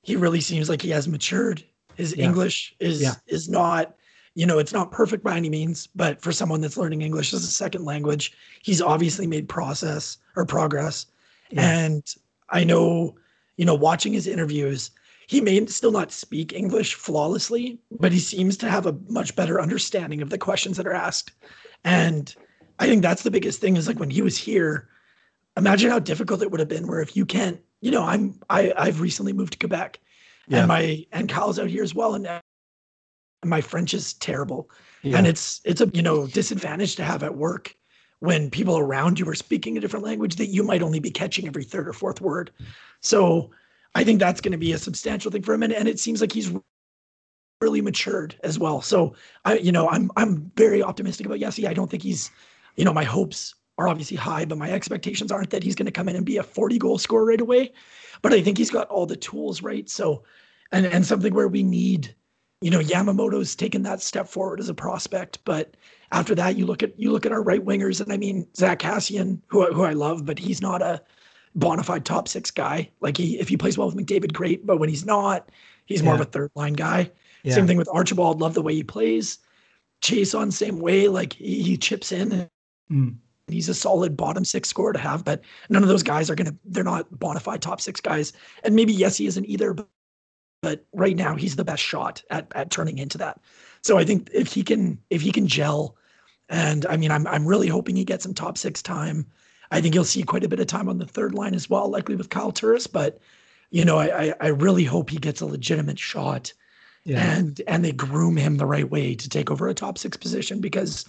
he 0.01 0.15
really 0.15 0.41
seems 0.41 0.69
like 0.69 0.81
he 0.81 0.89
has 0.89 1.07
matured. 1.07 1.63
His 1.95 2.15
yeah. 2.15 2.25
English 2.25 2.75
is 2.79 3.01
yeah. 3.01 3.15
is 3.27 3.49
not, 3.49 3.95
you 4.35 4.45
know, 4.45 4.59
it's 4.59 4.73
not 4.73 4.91
perfect 4.91 5.23
by 5.23 5.37
any 5.37 5.49
means, 5.49 5.87
but 5.87 6.21
for 6.21 6.31
someone 6.31 6.61
that's 6.61 6.77
learning 6.77 7.01
English 7.01 7.33
as 7.33 7.43
a 7.43 7.47
second 7.47 7.85
language, 7.85 8.33
he's 8.63 8.81
obviously 8.81 9.27
made 9.27 9.47
process 9.47 10.17
or 10.35 10.45
progress. 10.45 11.05
And 11.55 12.03
I 12.49 12.63
know, 12.63 13.15
you 13.57 13.65
know, 13.65 13.75
watching 13.75 14.13
his 14.13 14.25
interviews, 14.25 14.89
he 15.27 15.39
may 15.39 15.63
still 15.67 15.91
not 15.91 16.11
speak 16.11 16.51
English 16.51 16.95
flawlessly, 16.95 17.79
but 17.91 18.11
he 18.11 18.19
seems 18.19 18.57
to 18.57 18.69
have 18.69 18.87
a 18.87 18.97
much 19.07 19.35
better 19.35 19.61
understanding 19.61 20.21
of 20.21 20.29
the 20.29 20.37
questions 20.37 20.77
that 20.77 20.87
are 20.87 20.93
asked. 20.93 21.31
And 21.83 22.33
I 22.79 22.87
think 22.87 23.01
that's 23.01 23.23
the 23.23 23.31
biggest 23.31 23.61
thing 23.61 23.77
is 23.77 23.87
like 23.87 23.99
when 23.99 24.09
he 24.09 24.21
was 24.21 24.37
here, 24.37 24.89
imagine 25.55 25.91
how 25.91 25.99
difficult 25.99 26.41
it 26.41 26.49
would 26.49 26.59
have 26.59 26.69
been 26.69 26.87
where 26.87 27.01
if 27.01 27.15
you 27.15 27.25
can't, 27.25 27.59
you 27.81 27.91
know, 27.91 28.03
I'm 28.03 28.39
I 28.49 28.73
I've 28.75 29.01
recently 29.01 29.33
moved 29.33 29.53
to 29.53 29.59
Quebec 29.59 29.99
yeah. 30.47 30.59
and 30.59 30.67
my 30.67 31.05
and 31.11 31.29
Kyle's 31.29 31.59
out 31.59 31.69
here 31.69 31.83
as 31.83 31.93
well. 31.93 32.15
And 32.15 32.27
my 33.43 33.61
French 33.61 33.93
is 33.93 34.13
terrible. 34.13 34.69
Yeah. 35.01 35.17
And 35.17 35.27
it's 35.27 35.61
it's 35.65 35.81
a 35.81 35.89
you 35.93 36.01
know 36.01 36.27
disadvantage 36.27 36.95
to 36.95 37.03
have 37.03 37.23
at 37.23 37.35
work 37.35 37.75
when 38.19 38.49
people 38.49 38.77
around 38.77 39.19
you 39.19 39.27
are 39.27 39.35
speaking 39.35 39.77
a 39.77 39.81
different 39.81 40.05
language 40.05 40.37
that 40.37 40.47
you 40.47 40.63
might 40.63 40.81
only 40.81 40.99
be 40.99 41.11
catching 41.11 41.45
every 41.45 41.63
third 41.63 41.87
or 41.89 41.93
fourth 41.93 42.21
word. 42.21 42.51
So 43.01 43.51
I 43.95 44.03
think 44.05 44.19
that's 44.19 44.39
going 44.39 44.53
to 44.53 44.57
be 44.57 44.71
a 44.71 44.77
substantial 44.77 45.29
thing 45.29 45.41
for 45.41 45.53
him, 45.53 45.63
and, 45.63 45.73
and 45.73 45.87
it 45.87 45.99
seems 45.99 46.21
like 46.21 46.31
he's 46.31 46.51
really 47.61 47.81
matured 47.81 48.35
as 48.43 48.57
well. 48.57 48.81
So 48.81 49.15
I, 49.45 49.57
you 49.57 49.71
know, 49.71 49.89
I'm 49.89 50.09
I'm 50.15 50.51
very 50.55 50.81
optimistic 50.81 51.25
about 51.25 51.39
Yessi. 51.39 51.67
I 51.67 51.73
don't 51.73 51.89
think 51.89 52.03
he's, 52.03 52.31
you 52.75 52.85
know, 52.85 52.93
my 52.93 53.03
hopes 53.03 53.55
are 53.77 53.87
obviously 53.87 54.17
high, 54.17 54.45
but 54.45 54.57
my 54.57 54.71
expectations 54.71 55.31
aren't 55.31 55.49
that 55.49 55.63
he's 55.63 55.75
going 55.75 55.85
to 55.85 55.91
come 55.91 56.07
in 56.07 56.15
and 56.15 56.25
be 56.25 56.37
a 56.37 56.43
40 56.43 56.77
goal 56.77 56.97
scorer 56.97 57.25
right 57.25 57.41
away. 57.41 57.73
But 58.21 58.33
I 58.33 58.41
think 58.41 58.57
he's 58.57 58.69
got 58.69 58.87
all 58.89 59.05
the 59.05 59.15
tools 59.15 59.61
right. 59.61 59.89
So, 59.89 60.23
and 60.71 60.85
and 60.85 61.05
something 61.05 61.33
where 61.33 61.47
we 61.47 61.63
need, 61.63 62.15
you 62.63 62.71
know, 62.71 62.79
Yamamoto's 62.79 63.55
taken 63.55 63.83
that 63.83 64.01
step 64.01 64.25
forward 64.25 64.61
as 64.61 64.69
a 64.69 64.73
prospect, 64.73 65.39
but 65.43 65.75
after 66.13 66.33
that, 66.35 66.57
you 66.57 66.65
look 66.65 66.81
at 66.81 66.97
you 66.97 67.11
look 67.11 67.25
at 67.25 67.33
our 67.33 67.43
right 67.43 67.63
wingers, 67.63 67.99
and 67.99 68.13
I 68.13 68.15
mean 68.15 68.47
Zack 68.55 68.79
Kassian, 68.79 69.41
who 69.47 69.65
who 69.73 69.83
I 69.83 69.91
love, 69.91 70.25
but 70.25 70.39
he's 70.39 70.61
not 70.61 70.81
a 70.81 71.01
bona 71.55 71.83
fide 71.83 72.05
top 72.05 72.29
six 72.29 72.51
guy. 72.51 72.89
Like 73.01 73.17
he, 73.17 73.37
if 73.37 73.49
he 73.49 73.57
plays 73.57 73.77
well 73.77 73.91
with 73.91 73.97
McDavid, 73.97 74.31
great. 74.31 74.65
But 74.65 74.77
when 74.79 74.87
he's 74.87 75.05
not, 75.05 75.49
he's 75.87 76.01
more 76.01 76.13
yeah. 76.13 76.21
of 76.21 76.27
a 76.27 76.31
third 76.31 76.51
line 76.55 76.73
guy. 76.73 77.11
Yeah. 77.43 77.55
Same 77.55 77.67
thing 77.67 77.77
with 77.77 77.89
Archibald. 77.91 78.39
Love 78.39 78.53
the 78.53 78.61
way 78.61 78.73
he 78.73 78.83
plays. 78.83 79.39
Chiasson 80.01 80.53
same 80.53 80.79
way. 80.79 81.09
Like 81.09 81.33
he, 81.33 81.61
he 81.63 81.75
chips 81.75 82.13
in. 82.13 82.49
Mm. 82.89 83.17
He's 83.47 83.67
a 83.67 83.73
solid 83.73 84.15
bottom 84.15 84.45
six 84.45 84.69
scorer 84.69 84.93
to 84.93 84.99
have, 84.99 85.25
but 85.25 85.41
none 85.67 85.83
of 85.83 85.89
those 85.89 86.03
guys 86.03 86.29
are 86.29 86.35
gonna. 86.35 86.55
They're 86.63 86.85
not 86.85 87.19
bona 87.19 87.41
fide 87.41 87.61
top 87.61 87.81
six 87.81 87.99
guys. 87.99 88.31
And 88.63 88.73
maybe 88.73 88.93
yes, 88.93 89.17
he 89.17 89.25
isn't 89.27 89.45
either. 89.45 89.73
But, 89.73 89.89
but 90.63 90.85
right 90.93 91.17
now, 91.17 91.35
he's 91.35 91.57
the 91.57 91.65
best 91.65 91.83
shot 91.83 92.23
at 92.29 92.49
at 92.55 92.71
turning 92.71 92.97
into 92.97 93.17
that. 93.17 93.39
So 93.81 93.97
I 93.97 94.05
think 94.05 94.29
if 94.33 94.53
he 94.53 94.63
can, 94.63 94.97
if 95.09 95.21
he 95.21 95.31
can 95.31 95.45
gel, 95.45 95.97
and 96.47 96.85
I 96.85 96.95
mean, 96.95 97.11
I'm 97.11 97.27
I'm 97.27 97.45
really 97.45 97.67
hoping 97.67 97.97
he 97.97 98.05
gets 98.05 98.23
some 98.23 98.33
top 98.33 98.57
six 98.57 98.81
time. 98.81 99.27
I 99.71 99.81
think 99.81 99.93
you'll 99.93 100.05
see 100.05 100.23
quite 100.23 100.45
a 100.45 100.47
bit 100.47 100.61
of 100.61 100.67
time 100.67 100.87
on 100.87 100.99
the 100.99 101.05
third 101.05 101.35
line 101.35 101.53
as 101.53 101.69
well, 101.69 101.89
likely 101.89 102.15
with 102.15 102.29
Kyle 102.29 102.53
Turris. 102.53 102.87
But 102.87 103.19
you 103.71 103.83
know, 103.83 103.99
I 103.99 104.33
I 104.39 104.47
really 104.47 104.85
hope 104.85 105.09
he 105.09 105.17
gets 105.17 105.41
a 105.41 105.45
legitimate 105.45 105.99
shot, 105.99 106.53
yeah. 107.03 107.37
and 107.37 107.61
and 107.67 107.83
they 107.83 107.91
groom 107.91 108.37
him 108.37 108.55
the 108.55 108.65
right 108.65 108.89
way 108.89 109.15
to 109.15 109.27
take 109.29 109.51
over 109.51 109.67
a 109.67 109.73
top 109.73 109.97
six 109.97 110.15
position 110.15 110.61
because 110.61 111.03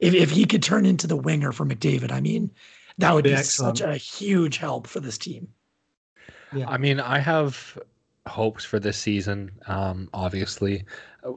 if 0.00 0.14
if 0.14 0.30
he 0.32 0.46
could 0.46 0.64
turn 0.64 0.84
into 0.84 1.06
the 1.06 1.16
winger 1.16 1.52
for 1.52 1.64
McDavid, 1.64 2.10
I 2.10 2.20
mean, 2.20 2.50
that 2.98 3.14
would 3.14 3.22
be, 3.22 3.36
be 3.36 3.42
such 3.44 3.80
a 3.80 3.96
huge 3.96 4.56
help 4.56 4.88
for 4.88 4.98
this 4.98 5.16
team. 5.16 5.46
Yeah. 6.52 6.68
I 6.68 6.76
mean, 6.76 6.98
I 6.98 7.20
have 7.20 7.78
hopes 8.26 8.64
for 8.64 8.78
this 8.78 8.96
season. 8.96 9.50
Um, 9.66 10.08
obviously, 10.12 10.84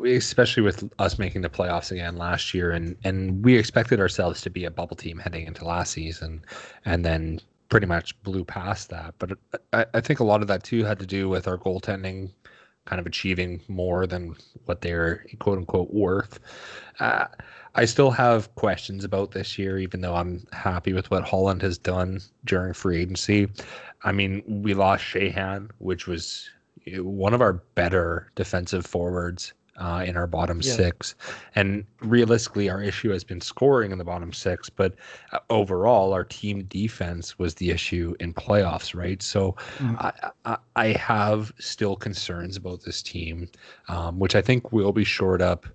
especially 0.06 0.64
with 0.64 0.92
us 1.00 1.18
making 1.20 1.42
the 1.42 1.50
playoffs 1.50 1.92
again 1.92 2.18
last 2.18 2.54
year, 2.54 2.72
and 2.72 2.96
and 3.04 3.44
we 3.44 3.58
expected 3.58 4.00
ourselves 4.00 4.42
to 4.42 4.50
be 4.50 4.66
a 4.66 4.72
bubble 4.72 4.96
team 4.96 5.20
heading 5.20 5.48
into 5.48 5.66
last 5.66 5.94
season, 5.94 6.44
and 6.86 7.06
then 7.06 7.40
pretty 7.70 7.88
much 7.88 8.22
blew 8.24 8.44
past 8.44 8.90
that. 8.90 9.14
But 9.20 9.38
I, 9.74 9.86
I 9.94 10.02
think 10.02 10.20
a 10.20 10.24
lot 10.24 10.42
of 10.42 10.48
that 10.48 10.64
too 10.64 10.84
had 10.84 11.00
to 11.00 11.06
do 11.06 11.30
with 11.30 11.48
our 11.48 11.58
goaltending 11.58 12.32
kind 12.86 13.00
of 13.00 13.06
achieving 13.06 13.62
more 13.68 14.08
than 14.08 14.36
what 14.66 14.82
they're 14.82 15.24
quote 15.40 15.60
unquote 15.60 15.94
worth. 15.94 16.40
Uh, 17.00 17.26
I 17.76 17.86
still 17.86 18.10
have 18.12 18.54
questions 18.56 19.04
about 19.04 19.32
this 19.32 19.60
year, 19.60 19.78
even 19.78 20.02
though 20.02 20.16
I'm 20.16 20.46
happy 20.52 20.94
with 20.94 21.12
what 21.12 21.24
Holland 21.24 21.62
has 21.62 21.78
done 21.78 22.20
during 22.46 22.74
free 22.74 23.02
agency. 23.02 23.48
I 24.04 24.12
mean, 24.12 24.44
we 24.48 24.74
lost 24.74 25.04
Sheahan, 25.04 25.70
which 25.78 26.08
was 26.08 26.50
one 26.98 27.34
of 27.34 27.42
our 27.42 27.54
better 27.76 28.32
defensive 28.36 28.86
forwards 28.86 29.54
uh, 29.80 30.04
in 30.06 30.18
our 30.18 30.28
bottom 30.28 30.60
yeah. 30.62 30.74
six. 30.74 31.16
And 31.56 31.86
realistically, 32.02 32.70
our 32.70 32.82
issue 32.82 33.10
has 33.12 33.24
been 33.24 33.42
scoring 33.42 33.92
in 33.92 33.98
the 33.98 34.04
bottom 34.04 34.34
six, 34.34 34.70
but 34.70 34.96
uh, 35.32 35.40
overall, 35.50 36.14
our 36.14 36.24
team 36.24 36.66
defense 36.66 37.40
was 37.40 37.56
the 37.56 37.72
issue 37.72 38.14
in 38.20 38.34
playoffs, 38.34 38.94
right? 38.94 39.22
So 39.22 39.56
mm. 39.78 39.96
I, 40.00 40.32
I, 40.46 40.58
I, 40.76 40.88
have 40.94 41.54
still 41.60 41.96
concerns 41.96 42.58
about 42.58 42.84
this 42.84 43.02
team, 43.02 43.50
um, 43.88 44.20
which 44.20 44.36
I 44.36 44.42
think 44.42 44.72
will 44.72 44.92
be 44.92 45.06
shored 45.06 45.42
up 45.42 45.66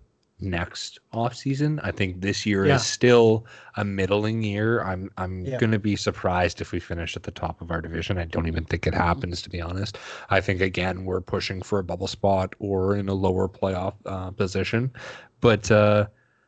next 0.40 0.99
off 1.12 1.35
season. 1.35 1.81
I 1.83 1.90
think 1.90 2.20
this 2.20 2.44
year 2.44 2.66
yeah. 2.66 2.77
is 2.77 2.87
still 2.87 3.47
a 3.77 3.85
middling 3.85 4.42
year. 4.42 4.83
I'm 4.83 5.11
I'm 5.16 5.44
yeah. 5.44 5.59
going 5.59 5.73
to 5.73 5.79
be 5.79 5.97
surprised 5.97 6.61
if 6.61 6.73
we 6.73 6.81
finish 6.81 7.16
at 7.16 7.23
the 7.23 7.31
top 7.31 7.61
of 7.61 7.70
our 7.70 7.81
division. 7.81 8.18
I 8.18 8.25
don't 8.25 8.47
even 8.47 8.64
think 8.64 8.87
it 8.87 8.94
happens 8.94 9.42
to 9.42 9.51
be 9.51 9.61
honest. 9.61 9.99
I 10.31 10.40
think 10.40 10.61
again 10.61 11.05
we're 11.05 11.20
pushing 11.20 11.62
for 11.62 11.79
a 11.79 11.85
bubble 11.85 12.09
spot 12.09 12.55
or 12.59 12.97
in 12.97 13.09
a 13.09 13.14
lower 13.14 13.49
playoff 13.49 13.94
uh, 14.07 14.31
position. 14.33 14.92
But 15.40 15.70
uh 15.70 16.07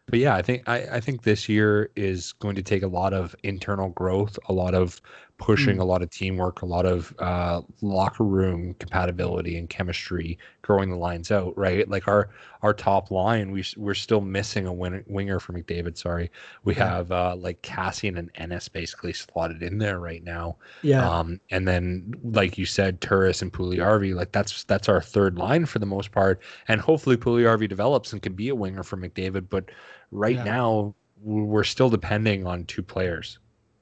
but 0.09 0.21
yeah, 0.21 0.37
I 0.37 0.43
think 0.43 0.63
I, 0.69 0.87
I 0.93 1.01
think 1.01 1.23
this 1.23 1.49
year 1.49 1.91
is 1.97 2.33
going 2.35 2.55
to 2.55 2.63
take 2.63 2.85
a 2.85 2.89
lot 2.89 3.13
of 3.13 3.35
internal 3.43 3.89
growth, 3.91 4.39
a 4.49 4.53
lot 4.53 4.75
of 4.75 5.01
pushing, 5.39 5.77
mm. 5.77 5.81
a 5.81 5.85
lot 5.85 6.01
of 6.01 6.11
teamwork, 6.11 6.63
a 6.63 6.67
lot 6.67 6.87
of 6.87 7.15
uh, 7.19 7.61
locker 7.83 8.25
room 8.25 8.75
compatibility 8.75 9.59
and 9.59 9.69
chemistry, 9.69 10.39
growing 10.63 10.91
the 10.91 10.97
lines 10.97 11.33
out. 11.33 11.59
Right, 11.59 11.89
like 11.89 12.07
our 12.07 12.29
our 12.63 12.73
top 12.73 13.11
line, 13.11 13.51
we 13.51 13.65
we're 13.77 13.95
still 13.95 14.21
missing 14.21 14.69
a 14.69 14.73
win- 14.73 15.05
winger 15.09 15.41
for 15.41 15.53
McDavid. 15.53 15.99
Sorry, 15.99 16.31
we 16.63 16.77
yeah. 16.77 16.89
have 16.89 17.11
uh, 17.11 17.35
like 17.37 17.61
Kassian 17.63 18.17
and 18.17 18.31
Ennis 18.37 18.69
basically 18.69 19.13
slotted 19.13 19.61
in 19.61 19.79
there 19.79 19.99
right 19.99 20.23
now. 20.23 20.57
Yeah. 20.83 21.09
Um, 21.09 21.41
and 21.51 21.67
then 21.67 22.15
like 22.23 22.57
you 22.57 22.65
said, 22.65 23.01
Turris 23.01 23.43
and 23.43 23.53
Puljujarvi, 23.53 24.15
like 24.15 24.31
that's 24.31 24.63
that's 24.65 24.89
our 24.89 25.03
third 25.03 25.37
line 25.37 25.67
for 25.67 25.81
the 25.81 25.87
most 25.87 26.13
part, 26.13 26.41
and 26.69 26.81
hopefully 26.81 27.17
Puljujarvi 27.17 27.69
develops 27.69 28.13
and 28.13 28.23
can 28.23 28.35
be 28.35 28.51
a 28.51 28.55
winger 28.55 28.85
for 28.85 28.97
McDavid, 28.97 29.49
but 29.51 29.69
right 30.11 30.37
yeah. 30.37 30.45
now 30.45 30.95
we're 31.23 31.65
still 31.65 31.91
depending 31.91 32.47
on 32.47 32.65
two 32.65 32.83
players 32.83 33.39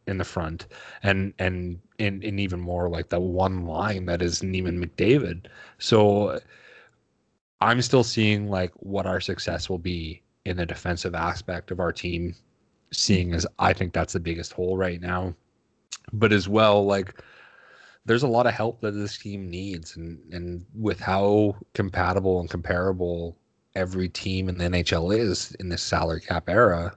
in 0.07 0.19
the 0.19 0.25
front 0.25 0.67
and 1.03 1.33
and 1.39 1.79
in, 1.99 2.23
in 2.23 2.39
even 2.39 2.61
more 2.61 2.89
like 2.89 3.09
the 3.09 3.21
one 3.21 3.67
line 3.67 4.07
that 4.07 4.23
is 4.23 4.41
Neiman 4.41 4.85
McDavid. 4.85 5.47
So 5.79 6.41
I'm 7.61 7.81
still 7.83 8.05
seeing 8.05 8.49
like 8.49 8.73
what 8.77 9.07
our 9.07 9.21
success 9.21 9.69
will 9.69 9.79
be 9.79 10.23
in 10.45 10.57
the 10.57 10.67
defensive 10.67 11.15
aspect 11.15 11.71
of 11.71 11.81
our 11.81 11.93
team, 11.93 12.35
seeing 12.93 13.33
as 13.33 13.47
I 13.59 13.73
think 13.73 13.93
that's 13.93 14.13
the 14.13 14.21
biggest 14.21 14.53
hole 14.53 14.77
right 14.77 15.01
now. 15.01 15.35
But 16.13 16.33
as 16.33 16.49
well, 16.49 16.85
like 16.85 17.23
there's 18.05 18.25
a 18.25 18.29
lot 18.29 18.47
of 18.47 18.53
help 18.53 18.81
that 18.81 18.91
this 18.91 19.17
team 19.17 19.49
needs 19.49 19.97
and 19.97 20.19
and 20.33 20.67
with 20.75 21.01
how 21.01 21.57
compatible 21.73 22.41
and 22.41 22.51
comparable 22.51 23.37
every 23.75 24.09
team 24.09 24.49
in 24.49 24.59
the 24.59 24.65
NHL 24.65 25.17
is 25.19 25.53
in 25.61 25.69
this 25.69 25.83
salary 25.83 26.21
cap 26.21 26.49
era. 26.49 26.95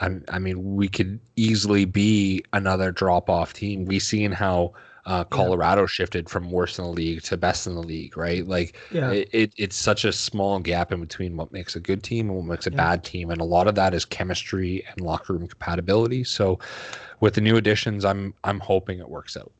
I, 0.00 0.10
I 0.28 0.38
mean, 0.38 0.76
we 0.76 0.88
could 0.88 1.20
easily 1.36 1.84
be 1.86 2.44
another 2.52 2.92
drop 2.92 3.30
off 3.30 3.52
team. 3.52 3.84
We've 3.86 4.02
seen 4.02 4.32
how 4.32 4.72
Uh, 5.06 5.22
Colorado 5.22 5.82
yeah. 5.82 5.86
shifted 5.86 6.28
from 6.28 6.50
worst 6.50 6.80
in 6.80 6.84
the 6.84 6.90
league 6.90 7.22
to 7.22 7.36
best 7.36 7.68
in 7.68 7.76
the 7.76 7.82
league, 7.82 8.16
right? 8.16 8.44
Like, 8.44 8.76
yeah. 8.90 9.12
it, 9.12 9.28
it, 9.32 9.52
it's 9.56 9.76
such 9.76 10.04
a 10.04 10.12
small 10.12 10.58
gap 10.58 10.90
in 10.90 11.00
between 11.00 11.36
what 11.36 11.52
makes 11.52 11.76
a 11.76 11.80
good 11.80 12.02
team 12.02 12.28
and 12.28 12.36
what 12.36 12.46
makes 12.46 12.66
a 12.66 12.70
yeah. 12.70 12.76
bad 12.76 13.04
team, 13.04 13.30
and 13.30 13.40
a 13.40 13.44
lot 13.44 13.68
of 13.68 13.76
that 13.76 13.94
is 13.94 14.04
chemistry 14.04 14.84
and 14.88 15.00
locker 15.00 15.34
room 15.34 15.46
compatibility. 15.46 16.24
So, 16.24 16.58
with 17.20 17.34
the 17.34 17.40
new 17.40 17.56
additions, 17.56 18.04
I'm 18.04 18.34
I'm 18.42 18.58
hoping 18.58 18.98
it 18.98 19.08
works 19.08 19.36
out. 19.36 19.52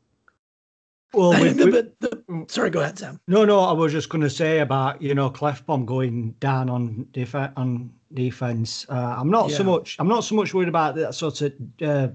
Well, 1.13 1.31
we, 1.41 1.49
the, 1.49 1.65
the, 1.65 1.91
the, 1.99 2.23
mm. 2.29 2.51
sorry, 2.51 2.69
go 2.69 2.81
ahead, 2.81 2.99
Sam. 2.99 3.19
No, 3.27 3.45
no, 3.45 3.59
I 3.59 3.71
was 3.71 3.91
just 3.91 4.09
going 4.09 4.21
to 4.21 4.29
say 4.29 4.59
about 4.59 5.01
you 5.01 5.15
know 5.15 5.29
Klefbom 5.29 5.85
going 5.85 6.31
down 6.39 6.69
on 6.69 7.07
def- 7.11 7.35
on 7.35 7.91
defense. 8.13 8.85
Uh, 8.89 9.15
I'm 9.17 9.29
not 9.29 9.49
yeah. 9.49 9.57
so 9.57 9.63
much. 9.63 9.95
I'm 9.99 10.07
not 10.07 10.23
so 10.23 10.35
much 10.35 10.53
worried 10.53 10.69
about 10.69 10.95
that 10.95 11.15
sort 11.15 11.41
of 11.41 11.53
uh, 11.81 12.09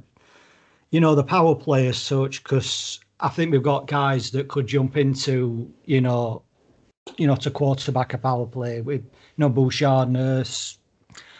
you 0.91 1.01
know 1.01 1.15
the 1.15 1.25
power 1.25 1.55
play 1.55 1.89
as 1.89 1.99
such 1.99 2.43
because 2.43 3.01
I 3.21 3.29
think 3.29 3.53
we've 3.53 3.63
got 3.63 3.87
guys 3.87 4.31
that 4.33 4.49
could 4.49 4.67
jump 4.67 4.97
into 4.97 5.73
you 5.87 6.01
know 6.01 6.43
you 7.17 7.27
know 7.27 7.37
to 7.37 7.51
quarterback 7.51 8.15
a 8.15 8.19
power 8.19 8.47
play 8.47 8.81
with 8.83 9.03
you 9.03 9.11
know 9.39 9.49
Bouchard, 9.49 10.11
Nurse, 10.11 10.79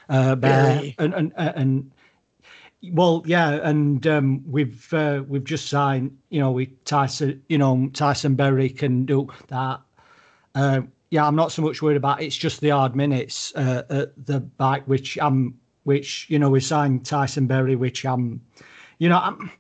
uh, 0.09 0.35
Bear, 0.37 0.83
and 0.99 1.15
and 1.15 1.33
and 1.37 1.93
well, 2.91 3.23
yeah, 3.27 3.61
and 3.63 4.05
um, 4.07 4.43
we've 4.51 4.93
uh, 4.93 5.23
we've 5.29 5.45
just 5.45 5.69
signed. 5.69 6.17
You 6.31 6.41
know, 6.41 6.51
we 6.51 6.67
Tyson. 6.85 7.43
You 7.49 7.59
know, 7.59 7.89
Tyson 7.93 8.35
Barrie 8.35 8.71
can 8.71 9.05
do 9.05 9.29
that. 9.49 9.81
Uh, 10.55 10.83
yeah, 11.11 11.27
I'm 11.27 11.37
not 11.37 11.53
so 11.53 11.63
much 11.63 11.81
worried 11.81 11.97
about. 11.97 12.21
It. 12.21 12.27
It's 12.27 12.37
just 12.37 12.61
the 12.61 12.71
hard 12.71 12.97
minutes 12.97 13.55
uh, 13.55 13.85
at 13.89 14.27
the 14.27 14.41
back, 14.41 14.87
which 14.87 15.19
I'm. 15.21 15.59
Which 15.85 16.27
you 16.29 16.39
know, 16.39 16.51
we 16.51 16.61
signed 16.61 17.07
Tyson 17.07 17.47
Barrie, 17.47 17.77
which 17.77 18.05
I'm. 18.05 18.41
You 18.99 19.09
know, 19.09 19.19
I'm. 19.19 19.51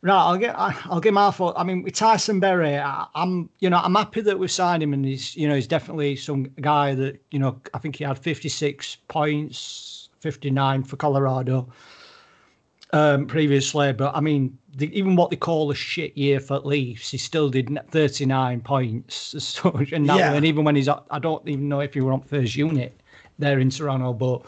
Right, 0.00 0.14
I'll 0.14 0.36
get 0.36 0.54
I'll 0.56 1.00
give 1.00 1.14
my 1.14 1.30
thought. 1.30 1.54
I 1.56 1.64
mean, 1.64 1.82
with 1.82 1.94
Tyson 1.94 2.38
Barrie, 2.38 2.76
I, 2.76 3.06
am 3.16 3.50
you 3.58 3.68
know 3.68 3.78
I'm 3.78 3.94
happy 3.94 4.20
that 4.20 4.38
we 4.38 4.46
signed 4.46 4.82
him, 4.82 4.92
and 4.92 5.04
he's 5.04 5.34
you 5.34 5.48
know 5.48 5.56
he's 5.56 5.66
definitely 5.66 6.16
some 6.16 6.44
guy 6.60 6.94
that 6.94 7.20
you 7.30 7.38
know 7.38 7.60
I 7.74 7.78
think 7.78 7.96
he 7.96 8.04
had 8.04 8.16
56 8.16 8.96
points, 9.08 10.08
59 10.20 10.84
for 10.84 10.96
Colorado 10.96 11.68
um, 12.92 13.26
previously, 13.26 13.92
but 13.92 14.14
I 14.14 14.20
mean, 14.20 14.56
the, 14.76 14.96
even 14.96 15.16
what 15.16 15.30
they 15.30 15.36
call 15.36 15.70
a 15.70 15.74
shit 15.74 16.16
year 16.16 16.40
for 16.40 16.58
Leafs, 16.60 17.10
he 17.10 17.18
still 17.18 17.50
did 17.50 17.78
39 17.90 18.60
points. 18.60 19.34
So, 19.38 19.70
and, 19.92 20.08
that, 20.08 20.18
yeah. 20.18 20.32
and 20.32 20.44
even 20.44 20.64
when 20.64 20.76
he's, 20.76 20.88
I 20.88 21.18
don't 21.18 21.46
even 21.48 21.68
know 21.68 21.80
if 21.80 21.94
he 21.94 22.00
were 22.00 22.12
on 22.12 22.22
first 22.22 22.56
unit 22.56 22.98
there 23.38 23.58
in 23.58 23.70
Toronto, 23.70 24.12
but 24.12 24.46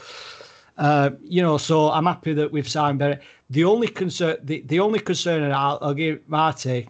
uh, 0.78 1.10
you 1.22 1.42
know, 1.42 1.58
so 1.58 1.90
I'm 1.90 2.06
happy 2.06 2.32
that 2.32 2.50
we've 2.50 2.68
signed 2.68 2.98
Barrie. 2.98 3.18
The 3.50 3.64
only 3.64 3.88
concern, 3.88 4.38
the, 4.42 4.62
the 4.62 4.80
only 4.80 4.98
concern 4.98 5.50
I'll, 5.52 5.78
I'll 5.82 5.94
give 5.94 6.26
Marty 6.26 6.88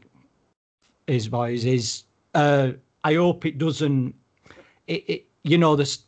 is 1.09 1.29
boys 1.29 1.65
is 1.65 2.05
uh, 2.35 2.73
I 3.03 3.15
hope 3.15 3.45
it 3.45 3.59
doesn't. 3.59 4.15
It, 4.87 5.05
it 5.09 5.27
you 5.43 5.59
know 5.59 5.75
this. 5.75 6.05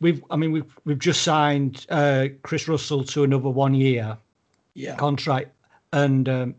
We've 0.00 0.22
I 0.30 0.36
mean 0.36 0.52
we've 0.52 0.78
we've 0.84 0.98
just 0.98 1.22
signed 1.22 1.86
uh, 1.88 2.28
Kris 2.42 2.68
Russell 2.68 3.02
to 3.04 3.24
another 3.24 3.48
one 3.48 3.74
year 3.74 4.16
yeah. 4.76 4.96
contract, 4.96 5.50
and 5.92 6.28
um, 6.28 6.54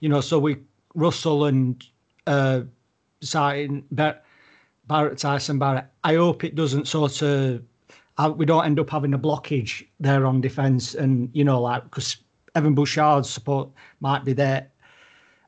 you 0.00 0.08
know, 0.08 0.20
so 0.20 0.38
we 0.38 0.58
Russell 0.94 1.46
and 1.46 1.84
uh, 2.26 2.60
sign 3.20 3.84
Bar- 3.90 4.20
Barrett 4.86 5.18
Tyson 5.18 5.58
Barrett. 5.58 5.86
I 6.04 6.14
hope 6.14 6.44
it 6.44 6.54
doesn't 6.54 6.86
sort 6.86 7.22
of 7.22 7.62
uh, 8.18 8.32
we 8.36 8.46
don't 8.46 8.64
end 8.64 8.78
up 8.78 8.90
having 8.90 9.14
a 9.14 9.18
blockage 9.18 9.86
there 9.98 10.26
on 10.26 10.40
defence, 10.40 10.94
and 10.94 11.30
you 11.32 11.44
know, 11.44 11.60
like 11.60 11.84
because 11.84 12.16
Evan 12.54 12.74
Bouchard's 12.74 13.28
support 13.28 13.68
might 14.00 14.24
be 14.24 14.32
there. 14.32 14.68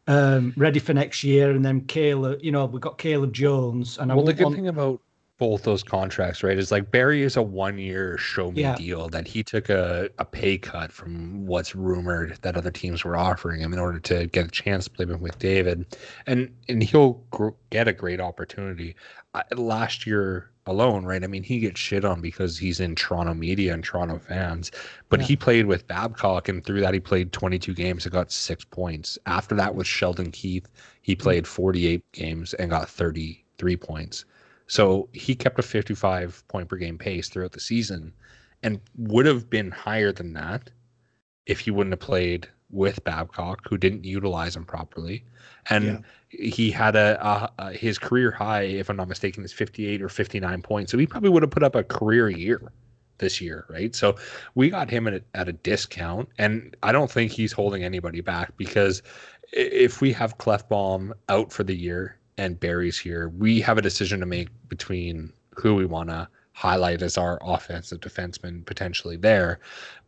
Um, 0.09 0.55
ready 0.57 0.79
for 0.79 0.95
next 0.95 1.25
year, 1.25 1.51
and 1.51 1.65
then 1.65 1.81
Caleb. 1.83 2.39
You 2.41 2.53
know, 2.53 2.65
we've 2.67 2.81
got 2.81 2.99
Caleb 2.99 3.33
Jones, 3.33 3.99
and 3.99 4.11
I. 4.11 4.15
well, 4.15 4.25
the 4.25 4.35
good 4.35 4.45
want... 4.45 4.57
thing 4.57 4.69
about 4.69 5.01
both 5.39 5.65
those 5.65 5.83
contracts, 5.83 6.43
right? 6.43 6.59
Is 6.59 6.71
like 6.71 6.91
Barrie 6.91 7.23
is 7.23 7.37
a 7.37 7.43
one 7.43 7.79
year 7.79 8.17
show 8.17 8.51
me 8.51 8.63
yeah. 8.63 8.75
deal 8.75 9.09
that 9.09 9.27
he 9.27 9.43
took 9.43 9.69
a, 9.69 10.09
a 10.19 10.25
pay 10.25 10.57
cut 10.57 10.93
from 10.93 11.47
what's 11.47 11.75
rumored 11.75 12.39
that 12.43 12.57
other 12.57 12.71
teams 12.71 13.05
were 13.05 13.17
offering 13.17 13.61
him 13.61 13.73
in 13.73 13.79
order 13.79 13.99
to 14.01 14.27
get 14.29 14.47
a 14.47 14.51
chance 14.51 14.85
to 14.85 14.91
play 14.91 15.05
with 15.05 15.39
David. 15.39 15.97
And 16.27 16.55
and 16.69 16.83
he'll 16.83 17.25
gr- 17.31 17.51
get 17.71 17.89
a 17.89 17.93
great 17.93 18.21
opportunity. 18.21 18.97
I, 19.35 19.43
last 19.55 20.07
year 20.07 20.51
alone, 20.67 21.05
right? 21.05 21.23
I 21.23 21.27
mean, 21.27 21.43
he 21.43 21.61
gets 21.61 21.79
shit 21.79 22.05
on 22.05 22.21
because 22.21 22.59
he's 22.59 22.81
in 22.81 22.95
Toronto 22.95 23.35
media 23.35 23.73
and 23.73 23.85
Toronto 23.85 24.19
fans, 24.19 24.73
but 25.09 25.21
yeah. 25.21 25.27
he 25.27 25.37
played 25.37 25.67
with 25.67 25.87
Babcock, 25.87 26.49
and 26.49 26.65
through 26.65 26.81
that, 26.81 26.95
he 26.95 27.01
played 27.01 27.33
22 27.33 27.75
games 27.75 28.05
and 28.05 28.13
got 28.13 28.33
six 28.33 28.65
points. 28.65 29.19
After 29.27 29.55
that, 29.55 29.75
with 29.75 29.87
Sheldon 29.87 30.33
Keefe, 30.33 30.65
he 31.03 31.15
mm. 31.15 31.21
played 31.21 31.47
48 31.47 32.03
games 32.13 32.55
and 32.55 32.71
got 32.71 32.89
33 32.89 33.77
points. 33.77 34.25
So 34.67 35.09
he 35.13 35.35
kept 35.35 35.59
a 35.59 35.63
55 35.63 36.47
point 36.49 36.69
per 36.69 36.77
game 36.77 36.99
pace 36.99 37.29
throughout 37.29 37.53
the 37.53 37.61
season 37.61 38.13
and 38.63 38.81
would 38.97 39.27
have 39.27 39.49
been 39.49 39.71
higher 39.71 40.13
than 40.13 40.33
that 40.35 40.71
if 41.47 41.61
he 41.61 41.71
wouldn't 41.71 41.93
have 41.93 42.01
played 42.01 42.49
with 42.71 43.03
Babcock, 43.05 43.61
who 43.69 43.79
didn't 43.79 44.05
utilize 44.05 44.57
him 44.57 44.65
properly. 44.65 45.25
And 45.71 46.05
yeah. 46.31 46.49
he 46.51 46.71
had 46.71 46.97
a, 46.97 47.25
a, 47.25 47.53
a, 47.59 47.73
his 47.73 47.99
career 47.99 48.33
high, 48.33 48.63
if 48.63 48.91
I'm 48.91 48.97
not 48.97 49.09
mistaken, 49.09 49.45
is 49.45 49.53
58 49.53 50.03
or 50.03 50.09
59 50.09 50.63
points. 50.63 50.93
So 50.93 50.99
he 50.99 51.07
probably 51.07 51.31
would 51.31 51.43
have 51.43 51.51
put 51.51 51.63
up 51.63 51.77
a 51.77 51.85
career 51.85 52.29
year 52.29 52.73
this 53.19 53.41
year, 53.41 53.65
right? 53.69 53.95
So 53.95 54.17
we 54.55 54.69
got 54.69 54.91
him 54.91 55.07
at 55.07 55.15
a, 55.15 55.23
at 55.35 55.49
a 55.49 55.53
discount, 55.53 56.29
and 56.39 56.77
I 56.83 56.93
don't 56.93 57.11
think 57.11 57.33
he's 57.33 57.53
holding 57.53 57.85
anybody 57.85 58.21
back 58.21 58.57
because 58.57 59.03
if 59.53 60.01
we 60.01 60.13
have 60.13 60.39
Klefbom 60.39 61.13
out 61.29 61.53
for 61.53 61.63
the 61.63 61.75
year 61.75 62.19
and 62.39 62.59
Barrie's 62.59 62.99
here, 62.99 63.29
we 63.31 63.61
have 63.61 63.79
a 63.79 63.83
decision 63.83 64.21
to 64.21 64.27
make 64.27 64.49
between 64.69 65.33
who 65.55 65.75
we 65.75 65.87
want 65.87 66.11
to 66.11 66.29
highlight 66.57 67.03
as 67.03 67.19
our 67.19 67.39
offensive 67.43 68.01
defenseman 68.01 68.65
potentially 68.65 69.17
there. 69.17 69.61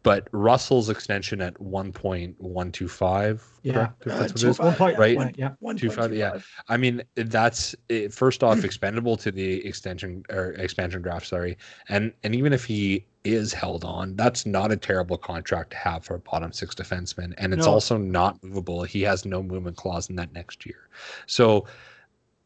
But 0.03 0.29
Russell's 0.33 0.89
extension 0.89 1.43
at 1.43 1.53
1.125, 1.55 3.43
yeah, 3.63 3.79
uh, 3.81 3.89
that's 4.05 4.33
what 4.33 4.43
it 4.43 4.49
is, 4.49 4.59
point, 4.79 4.99
right? 4.99 5.17
One, 5.17 5.35
yeah, 5.37 5.51
1.25, 5.63 6.17
yeah. 6.17 6.39
I 6.69 6.79
mean, 6.79 7.03
that's 7.17 7.75
it, 7.91 8.15
first 8.15 8.43
off 8.43 8.65
expendable 8.65 9.19
to 9.19 9.31
the 9.31 9.67
extension 9.67 10.23
or 10.31 10.53
expansion 10.53 11.03
draft, 11.03 11.27
sorry. 11.27 11.59
And 11.91 12.15
and 12.23 12.35
even 12.35 12.55
if 12.55 12.65
he 12.65 13.05
is 13.25 13.53
held 13.53 13.85
on, 13.85 14.17
that's 14.17 14.47
not 14.47 14.73
a 14.73 14.77
terrible 14.77 15.19
contract 15.19 15.73
to 15.73 15.77
have 15.77 16.05
for 16.05 16.15
a 16.15 16.21
bottom 16.21 16.53
six 16.53 16.75
defenseman. 16.75 17.35
And 17.37 17.53
it's 17.53 17.67
no. 17.67 17.73
also 17.73 17.99
not 17.99 18.43
movable. 18.43 18.85
He 18.85 19.03
has 19.03 19.27
no 19.27 19.43
movement 19.43 19.77
clause 19.77 20.09
in 20.09 20.17
that 20.17 20.33
next 20.33 20.65
year. 20.65 20.89
So 21.27 21.67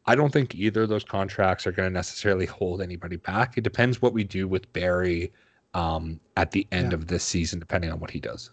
I 0.05 0.15
don't 0.15 0.33
think 0.33 0.55
either 0.55 0.83
of 0.83 0.89
those 0.89 1.03
contracts 1.03 1.65
are 1.65 1.71
going 1.71 1.89
to 1.89 1.93
necessarily 1.93 2.45
hold 2.45 2.81
anybody 2.81 3.15
back. 3.15 3.57
It 3.57 3.61
depends 3.61 4.01
what 4.01 4.13
we 4.13 4.23
do 4.23 4.47
with 4.47 4.71
Barrie 4.73 5.31
um, 5.73 6.19
at 6.37 6.51
the 6.51 6.67
end 6.71 6.91
yeah. 6.91 6.95
of 6.95 7.07
this 7.07 7.23
season, 7.23 7.59
depending 7.59 7.91
on 7.91 7.99
what 7.99 8.11
he 8.11 8.19
does. 8.19 8.49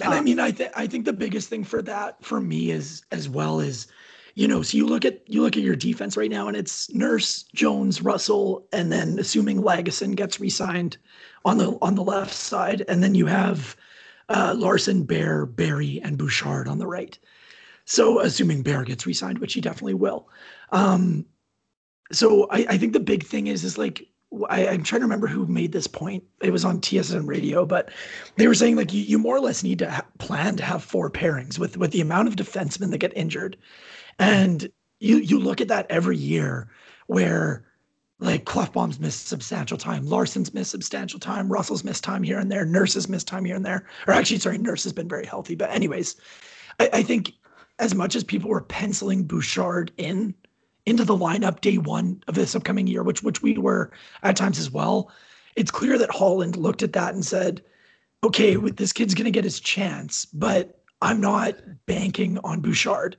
And 0.00 0.14
I 0.14 0.20
mean, 0.20 0.40
I 0.40 0.50
think 0.50 0.72
I 0.74 0.86
think 0.86 1.04
the 1.04 1.12
biggest 1.12 1.48
thing 1.48 1.62
for 1.62 1.82
that 1.82 2.24
for 2.24 2.40
me 2.40 2.70
is 2.70 3.02
as 3.12 3.28
well 3.28 3.60
as, 3.60 3.86
you 4.34 4.48
know, 4.48 4.62
so 4.62 4.76
you 4.76 4.86
look 4.86 5.04
at 5.04 5.22
you 5.26 5.42
look 5.42 5.56
at 5.56 5.62
your 5.62 5.76
defense 5.76 6.16
right 6.16 6.30
now, 6.30 6.48
and 6.48 6.56
it's 6.56 6.92
Nurse, 6.94 7.44
Jones, 7.54 8.02
Russell, 8.02 8.66
and 8.72 8.90
then 8.90 9.18
assuming 9.18 9.62
Lagesson 9.62 10.16
gets 10.16 10.40
re-signed 10.40 10.96
on 11.44 11.58
the 11.58 11.78
on 11.82 11.94
the 11.94 12.02
left 12.02 12.32
side, 12.32 12.84
and 12.88 13.02
then 13.02 13.14
you 13.14 13.26
have 13.26 13.76
uh, 14.30 14.54
Larsson, 14.56 15.04
Bear, 15.04 15.46
Barrie, 15.46 16.00
and 16.02 16.18
Bouchard 16.18 16.66
on 16.66 16.78
the 16.78 16.86
right. 16.86 17.18
So 17.88 18.20
assuming 18.20 18.60
Bear 18.60 18.84
gets 18.84 19.06
re-signed, 19.06 19.38
which 19.38 19.54
he 19.54 19.62
definitely 19.62 19.94
will. 19.94 20.28
Um, 20.72 21.24
so 22.12 22.46
I, 22.50 22.66
I 22.68 22.78
think 22.78 22.92
the 22.92 23.00
big 23.00 23.24
thing 23.24 23.46
is 23.46 23.64
is 23.64 23.78
like 23.78 24.06
I, 24.50 24.66
am 24.66 24.82
trying 24.82 25.00
to 25.00 25.06
remember 25.06 25.26
who 25.26 25.46
made 25.46 25.72
this 25.72 25.86
point. 25.86 26.22
It 26.42 26.50
was 26.50 26.66
on 26.66 26.82
TSN 26.82 27.26
radio, 27.26 27.64
but 27.64 27.90
they 28.36 28.46
were 28.46 28.54
saying 28.54 28.76
like 28.76 28.92
you, 28.92 29.00
you 29.00 29.18
more 29.18 29.34
or 29.34 29.40
less 29.40 29.62
need 29.62 29.78
to 29.78 29.90
ha- 29.90 30.06
plan 30.18 30.56
to 30.56 30.64
have 30.64 30.84
four 30.84 31.10
pairings 31.10 31.58
with 31.58 31.78
with 31.78 31.92
the 31.92 32.02
amount 32.02 32.28
of 32.28 32.36
defensemen 32.36 32.90
that 32.90 32.98
get 32.98 33.16
injured, 33.16 33.56
and 34.18 34.70
you 35.00 35.16
you 35.16 35.38
look 35.38 35.62
at 35.62 35.68
that 35.68 35.86
every 35.88 36.18
year 36.18 36.68
where 37.06 37.64
like 38.20 38.44
Klefbom's 38.44 39.00
missed 39.00 39.28
substantial 39.28 39.78
time, 39.78 40.04
Larsson's 40.04 40.52
missed 40.52 40.72
substantial 40.72 41.20
time, 41.20 41.50
Russell's 41.50 41.84
missed 41.84 42.04
time 42.04 42.22
here 42.22 42.38
and 42.38 42.52
there, 42.52 42.66
Nurse's 42.66 43.08
missed 43.08 43.28
time 43.28 43.46
here 43.46 43.56
and 43.56 43.64
there, 43.64 43.86
or 44.06 44.12
actually 44.12 44.40
sorry, 44.40 44.58
Nurse 44.58 44.84
has 44.84 44.92
been 44.92 45.08
very 45.08 45.24
healthy, 45.24 45.54
but 45.54 45.70
anyways, 45.70 46.16
I, 46.78 46.90
I 46.92 47.02
think 47.02 47.32
as 47.78 47.94
much 47.94 48.16
as 48.16 48.24
people 48.24 48.50
were 48.50 48.60
penciling 48.60 49.24
Bouchard 49.24 49.92
in 49.96 50.34
into 50.86 51.04
the 51.04 51.16
lineup 51.16 51.60
day 51.60 51.76
one 51.76 52.22
of 52.28 52.34
this 52.34 52.54
upcoming 52.54 52.86
year, 52.86 53.02
which 53.02 53.22
which 53.22 53.42
we 53.42 53.58
were 53.58 53.90
at 54.22 54.36
times 54.36 54.58
as 54.58 54.70
well, 54.70 55.10
it's 55.56 55.70
clear 55.70 55.98
that 55.98 56.10
Holland 56.10 56.56
looked 56.56 56.82
at 56.82 56.92
that 56.94 57.14
and 57.14 57.24
said, 57.24 57.62
"Okay, 58.24 58.56
this 58.56 58.92
kid's 58.92 59.14
going 59.14 59.26
to 59.26 59.30
get 59.30 59.44
his 59.44 59.60
chance, 59.60 60.24
but 60.24 60.80
I'm 61.02 61.20
not 61.20 61.56
banking 61.86 62.38
on 62.44 62.60
Bouchard 62.60 63.16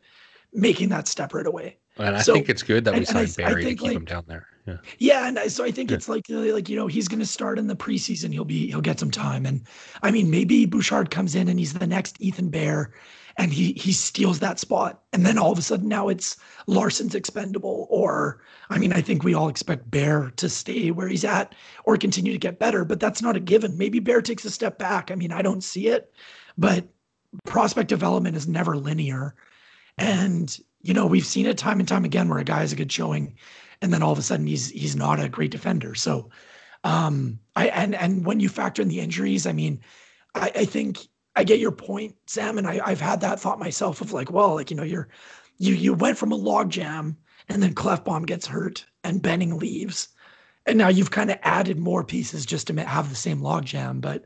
making 0.54 0.90
that 0.90 1.08
step 1.08 1.34
right 1.34 1.46
away." 1.46 1.78
And 1.98 2.16
I 2.16 2.22
so, 2.22 2.34
think 2.34 2.50
it's 2.50 2.64
good 2.64 2.86
that 2.86 2.96
we 2.96 3.06
signed 3.06 3.36
Barrie 3.36 3.64
to 3.64 3.70
keep 3.72 3.82
like, 3.82 3.98
him 3.98 4.06
down 4.06 4.24
there. 4.28 4.48
Yeah. 4.66 4.78
Yeah, 5.00 5.28
and 5.28 5.40
I, 5.40 5.48
so 5.48 5.64
I 5.64 5.72
think 5.72 5.90
yeah. 5.92 5.98
it's 5.98 6.10
like 6.10 6.30
uh, 6.30 6.54
like 6.54 6.70
you 6.70 6.76
know 6.76 6.88
he's 6.88 7.08
going 7.08 7.20
to 7.20 7.26
start 7.26 7.60
in 7.60 7.68
the 7.68 7.76
preseason. 7.76 8.32
He'll 8.32 8.46
be 8.46 8.68
he'll 8.68 8.82
get 8.82 9.00
some 9.00 9.12
time, 9.12 9.46
and 9.46 9.62
I 10.02 10.12
mean 10.12 10.30
maybe 10.30 10.66
Bouchard 10.66 11.12
comes 11.12 11.36
in 11.36 11.50
and 11.50 11.60
he's 11.60 11.74
the 11.74 11.88
next 11.88 12.18
Ethan 12.20 12.50
Bear, 12.50 12.92
and 13.40 13.54
he 13.54 13.72
he 13.72 13.94
steals 13.94 14.40
that 14.40 14.60
spot. 14.60 15.02
And 15.14 15.26
then 15.26 15.38
all 15.38 15.52
of 15.52 15.58
a 15.58 15.62
sudden 15.62 15.88
now 15.88 16.10
it's 16.10 16.36
Larsson's 16.68 17.16
expendable. 17.16 17.88
Or 17.90 18.42
I 18.70 18.78
mean, 18.78 18.92
I 18.92 19.02
think 19.02 19.24
we 19.24 19.34
all 19.34 19.48
expect 19.48 19.90
Bear 19.90 20.32
to 20.36 20.50
stay 20.50 20.92
where 20.92 21.08
he's 21.08 21.24
at 21.24 21.56
or 21.86 21.96
continue 21.96 22.34
to 22.34 22.38
get 22.38 22.60
better, 22.60 22.84
but 22.84 23.00
that's 23.00 23.22
not 23.22 23.38
a 23.38 23.40
given. 23.40 23.78
Maybe 23.78 24.00
Bear 24.00 24.22
takes 24.22 24.44
a 24.44 24.52
step 24.52 24.78
back. 24.78 25.10
I 25.10 25.16
mean, 25.16 25.32
I 25.32 25.42
don't 25.42 25.64
see 25.64 25.88
it, 25.88 26.14
but 26.58 26.86
prospect 27.46 27.88
development 27.88 28.36
is 28.36 28.48
never 28.48 28.76
linear. 28.76 29.36
And 29.98 30.56
you 30.82 30.94
know, 30.94 31.08
we've 31.08 31.26
seen 31.26 31.46
it 31.46 31.58
time 31.58 31.80
and 31.80 31.88
time 31.88 32.06
again 32.06 32.28
where 32.28 32.40
a 32.40 32.44
guy 32.44 32.60
has 32.60 32.74
a 32.74 32.76
good 32.76 32.92
showing 32.92 33.36
and 33.82 33.94
then 33.94 34.04
all 34.04 34.12
of 34.12 34.20
a 34.20 34.22
sudden 34.22 34.48
he's 34.48 34.70
he's 34.70 34.98
not 34.98 35.22
a 35.22 35.30
great 35.30 35.52
defender. 35.52 35.96
So 35.96 36.30
um 36.84 37.40
I 37.56 37.68
and 37.70 37.96
and 37.96 38.26
when 38.26 38.42
you 38.42 38.50
factor 38.50 38.82
in 38.82 38.90
the 38.90 39.00
injuries, 39.00 39.48
I 39.48 39.54
mean, 39.54 39.80
I, 40.36 40.52
I 40.54 40.66
think 40.66 41.08
I 41.40 41.46
get 41.46 41.60
your 41.60 41.72
point, 41.72 42.18
Sam, 42.26 42.58
and 42.58 42.68
I, 42.68 42.82
I've 42.86 43.00
had 43.00 43.22
that 43.22 43.40
thought 43.40 43.60
myself 43.60 44.02
of 44.02 44.12
like, 44.12 44.30
well, 44.30 44.56
like 44.56 44.70
you 44.70 44.76
know, 44.76 44.84
you're 44.84 45.08
you 45.58 45.74
you 45.74 45.94
went 45.94 46.18
from 46.18 46.34
a 46.34 46.36
log 46.36 46.70
jam, 46.70 47.16
and 47.48 47.64
then 47.64 47.74
Klefbom 47.74 48.26
gets 48.26 48.46
hurt, 48.46 48.86
and 49.06 49.22
Benning 49.22 49.58
leaves, 49.58 50.10
and 50.66 50.78
now 50.78 50.90
you've 50.90 51.12
kind 51.12 51.32
of 51.32 51.40
added 51.44 51.80
more 51.80 52.04
pieces 52.04 52.46
just 52.46 52.68
to 52.68 52.74
have 52.84 53.08
the 53.08 53.16
same 53.16 53.42
log 53.42 53.64
jam. 53.64 54.02
But 54.02 54.26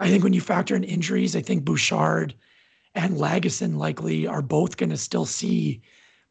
I 0.00 0.08
think 0.08 0.24
when 0.24 0.32
you 0.32 0.40
factor 0.40 0.74
in 0.74 0.84
injuries, 0.84 1.36
I 1.36 1.42
think 1.42 1.66
Bouchard 1.66 2.34
and 2.94 3.18
Lagesson 3.18 3.76
likely 3.76 4.26
are 4.26 4.40
both 4.40 4.78
going 4.78 4.88
to 4.88 4.96
still 4.96 5.26
see, 5.26 5.82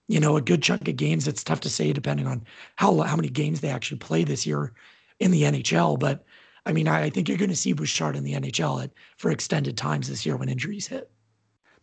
you 0.08 0.20
know, 0.20 0.36
a 0.36 0.42
good 0.42 0.64
chunk 0.64 0.88
of 0.88 0.96
games. 0.96 1.28
It's 1.28 1.44
tough 1.44 1.60
to 1.60 1.70
say 1.70 1.94
depending 1.94 2.26
on 2.26 2.44
how 2.78 3.02
how 3.02 3.16
many 3.16 3.30
games 3.30 3.62
they 3.62 3.70
actually 3.70 4.00
play 4.00 4.24
this 4.24 4.48
year 4.48 4.74
in 5.20 5.30
the 5.30 5.44
NHL, 5.44 6.00
but 6.00 6.26
I 6.66 6.74
mean, 6.74 6.88
I, 6.88 7.04
I 7.04 7.10
think 7.10 7.28
you're 7.28 7.38
going 7.38 7.50
to 7.50 7.56
see 7.56 7.74
Bouchard 7.74 8.16
in 8.16 8.24
the 8.24 8.34
NHL 8.34 8.84
at, 8.84 8.92
for 9.18 9.32
extended 9.32 9.78
times 9.78 10.08
this 10.08 10.26
year 10.26 10.38
when 10.38 10.50
injuries 10.50 10.88
hit. 10.88 11.10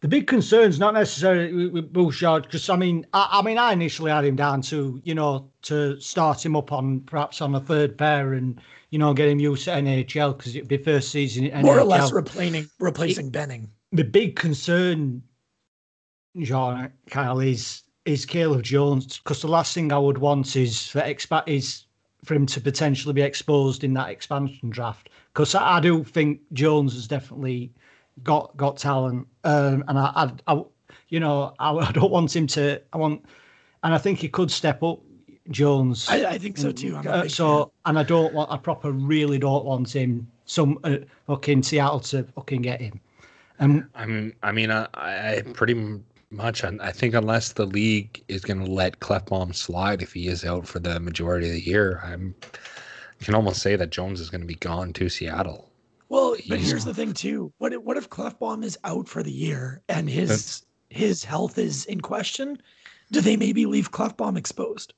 The 0.00 0.08
big 0.08 0.26
concern's 0.26 0.78
not 0.78 0.94
necessarily 0.94 1.68
with 1.68 1.92
Bouchard 1.92 2.44
because 2.44 2.70
I 2.70 2.76
mean, 2.76 3.06
I, 3.12 3.28
I, 3.32 3.42
mean, 3.42 3.58
I 3.58 3.72
initially 3.72 4.10
had 4.10 4.24
him 4.24 4.34
down 4.34 4.62
to 4.62 5.00
you 5.04 5.14
know 5.14 5.50
to 5.62 6.00
start 6.00 6.44
him 6.44 6.56
up 6.56 6.72
on 6.72 7.00
perhaps 7.00 7.42
on 7.42 7.54
a 7.54 7.60
third 7.60 7.98
pair 7.98 8.32
and 8.32 8.58
you 8.88 8.98
know 8.98 9.12
get 9.12 9.28
him 9.28 9.38
used 9.38 9.64
to 9.64 9.72
NHL 9.72 10.38
because 10.38 10.56
it'd 10.56 10.68
be 10.68 10.78
first 10.78 11.10
season 11.10 11.44
more 11.62 11.76
NHL. 11.76 11.80
or 11.80 11.84
less 11.84 12.12
replacing 12.12 12.66
replacing 12.78 13.26
it, 13.26 13.32
Benning. 13.32 13.70
The 13.92 14.04
big 14.04 14.36
concern, 14.36 15.22
Jon 16.38 16.90
Kyle, 17.10 17.40
is 17.40 17.82
is 18.06 18.24
Caleb 18.24 18.62
Jones 18.62 19.18
because 19.18 19.42
the 19.42 19.48
last 19.48 19.74
thing 19.74 19.92
I 19.92 19.98
would 19.98 20.16
want 20.16 20.56
is 20.56 20.86
for 20.86 21.02
expat 21.02 21.42
is 21.46 21.84
for 22.24 22.34
him 22.34 22.46
to 22.46 22.60
potentially 22.60 23.14
be 23.14 23.22
exposed 23.22 23.84
in 23.84 23.94
that 23.94 24.10
expansion 24.10 24.70
draft 24.70 25.08
because 25.32 25.54
I, 25.54 25.78
I, 25.78 25.80
do 25.80 26.04
think 26.04 26.40
Jones 26.52 26.94
has 26.94 27.06
definitely 27.06 27.72
got 28.22 28.56
got 28.56 28.76
talent, 28.76 29.26
um, 29.44 29.84
and 29.88 29.98
I, 29.98 30.12
I, 30.46 30.54
I, 30.54 30.62
you 31.08 31.20
know, 31.20 31.54
I, 31.58 31.72
I, 31.76 31.92
don't 31.92 32.10
want 32.10 32.34
him 32.34 32.46
to. 32.48 32.80
I 32.92 32.96
want, 32.96 33.24
and 33.82 33.94
I 33.94 33.98
think 33.98 34.18
he 34.18 34.28
could 34.28 34.50
step 34.50 34.82
up. 34.82 35.00
Jones, 35.50 36.06
I, 36.08 36.26
I 36.26 36.38
think 36.38 36.58
so 36.58 36.70
too. 36.70 36.96
Uh, 36.96 37.26
so, 37.26 37.58
fan. 37.58 37.70
and 37.86 37.98
I 37.98 38.02
don't 38.04 38.32
want. 38.32 38.50
I 38.52 38.56
proper 38.56 38.92
really 38.92 39.38
don't 39.38 39.64
want 39.64 39.94
him. 39.94 40.30
Some 40.44 40.78
uh, 40.84 40.98
fucking 41.26 41.62
Seattle 41.62 42.00
to 42.00 42.24
fucking 42.24 42.62
get 42.62 42.80
him. 42.80 43.00
Um, 43.58 43.88
I 43.94 44.06
mean, 44.06 44.32
I 44.42 44.52
mean, 44.52 44.70
I, 44.70 44.86
I 44.94 45.42
pretty 45.52 45.74
much. 46.30 46.62
I 46.64 46.92
think 46.92 47.14
unless 47.14 47.52
the 47.52 47.66
league 47.66 48.22
is 48.28 48.42
going 48.42 48.64
to 48.64 48.70
let 48.70 49.00
Klefbom 49.00 49.54
slide 49.54 50.02
if 50.02 50.12
he 50.12 50.28
is 50.28 50.44
out 50.44 50.66
for 50.66 50.78
the 50.78 51.00
majority 51.00 51.48
of 51.48 51.54
the 51.54 51.66
year, 51.66 52.00
I'm 52.04 52.34
I 53.20 53.24
can 53.24 53.34
almost 53.34 53.60
say 53.60 53.76
that 53.76 53.90
Jones 53.90 54.20
is 54.20 54.30
going 54.30 54.40
to 54.40 54.46
be 54.46 54.54
gone 54.54 54.92
to 54.94 55.08
Seattle. 55.08 55.70
Well, 56.08 56.36
but 56.48 56.58
here's 56.58 56.84
the 56.84 56.94
thing 56.94 57.12
too. 57.12 57.52
What 57.58 57.72
if, 57.72 57.82
what 57.82 57.96
if 57.96 58.08
Klefbom 58.08 58.64
is 58.64 58.78
out 58.84 59.08
for 59.08 59.22
the 59.22 59.32
year 59.32 59.82
and 59.88 60.08
his 60.08 60.62
his 60.88 61.22
health 61.22 61.58
is 61.58 61.84
in 61.86 62.00
question? 62.00 62.60
Do 63.12 63.20
they 63.20 63.36
maybe 63.36 63.66
leave 63.66 63.92
Klefbom 63.92 64.36
exposed? 64.36 64.94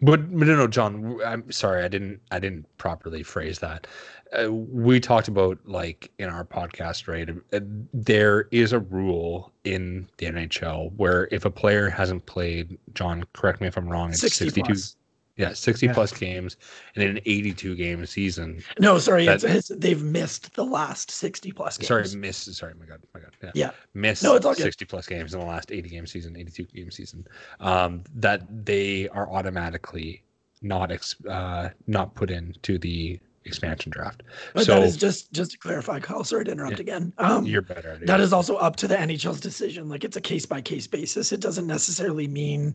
But, 0.00 0.36
but 0.36 0.48
no, 0.48 0.56
no, 0.56 0.66
Jon. 0.66 1.20
I'm 1.24 1.50
sorry, 1.52 1.84
I 1.84 1.88
didn't 1.88 2.20
I 2.30 2.38
didn't 2.38 2.66
properly 2.78 3.22
phrase 3.22 3.58
that 3.60 3.86
uh, 4.32 4.50
we 4.52 5.00
talked 5.00 5.28
about 5.28 5.58
like 5.64 6.10
in 6.18 6.28
our 6.28 6.44
podcast, 6.44 7.08
right? 7.08 7.28
Uh, 7.52 7.60
there 7.92 8.48
is 8.50 8.72
a 8.72 8.80
rule 8.80 9.52
in 9.64 10.08
the 10.18 10.26
NHL 10.26 10.92
where 10.96 11.28
if 11.30 11.44
a 11.44 11.50
player 11.50 11.88
hasn't 11.88 12.24
played, 12.26 12.78
Jon, 12.94 13.24
correct 13.32 13.60
me 13.60 13.66
if 13.66 13.76
I'm 13.76 13.88
wrong, 13.88 14.10
it's 14.10 14.20
60 14.20 14.44
62. 14.46 14.64
Plus. 14.66 14.96
Yeah, 15.36 15.54
60 15.54 15.86
yeah. 15.86 15.94
plus 15.94 16.12
games 16.12 16.58
in 16.94 17.02
an 17.02 17.18
82 17.24 17.74
game 17.74 18.04
season. 18.04 18.62
No, 18.78 18.98
sorry, 18.98 19.24
that, 19.24 19.42
it's, 19.42 19.70
it's, 19.70 19.80
they've 19.80 20.02
missed 20.02 20.54
the 20.54 20.64
last 20.64 21.10
60 21.10 21.52
plus 21.52 21.78
games. 21.78 21.88
Sorry, 21.88 22.20
missed. 22.20 22.52
Sorry, 22.54 22.74
my 22.78 22.84
God, 22.84 23.00
my 23.14 23.20
God. 23.20 23.34
Yeah, 23.42 23.50
yeah. 23.54 23.70
missed 23.94 24.22
no, 24.22 24.36
it's 24.36 24.44
all 24.44 24.54
60 24.54 24.84
plus 24.84 25.06
games 25.06 25.32
in 25.32 25.40
the 25.40 25.46
last 25.46 25.72
80 25.72 25.88
game 25.88 26.06
season, 26.06 26.36
82 26.36 26.64
game 26.64 26.90
season. 26.90 27.26
Um, 27.60 28.04
that 28.14 28.42
they 28.66 29.08
are 29.08 29.30
automatically 29.30 30.22
not 30.60 30.92
ex, 30.92 31.16
uh, 31.24 31.70
not 31.86 32.14
put 32.14 32.30
into 32.30 32.78
the 32.78 33.18
expansion 33.44 33.90
draft. 33.90 34.22
But 34.54 34.66
so, 34.66 34.74
that 34.74 34.82
is 34.82 34.96
just 34.96 35.32
just 35.32 35.52
to 35.52 35.58
clarify, 35.58 36.00
Kyle. 36.00 36.24
Sorry 36.24 36.44
to 36.44 36.52
interrupt 36.52 36.76
yeah, 36.76 36.82
again. 36.82 37.12
Um, 37.18 37.46
you're 37.46 37.62
better. 37.62 37.98
That 38.02 38.20
is 38.20 38.32
also 38.32 38.56
up 38.56 38.76
to 38.76 38.88
the 38.88 38.96
NHL's 38.96 39.40
decision. 39.40 39.88
Like 39.88 40.04
it's 40.04 40.16
a 40.16 40.20
case 40.20 40.46
by 40.46 40.60
case 40.60 40.86
basis. 40.86 41.32
It 41.32 41.40
doesn't 41.40 41.66
necessarily 41.66 42.28
mean 42.28 42.74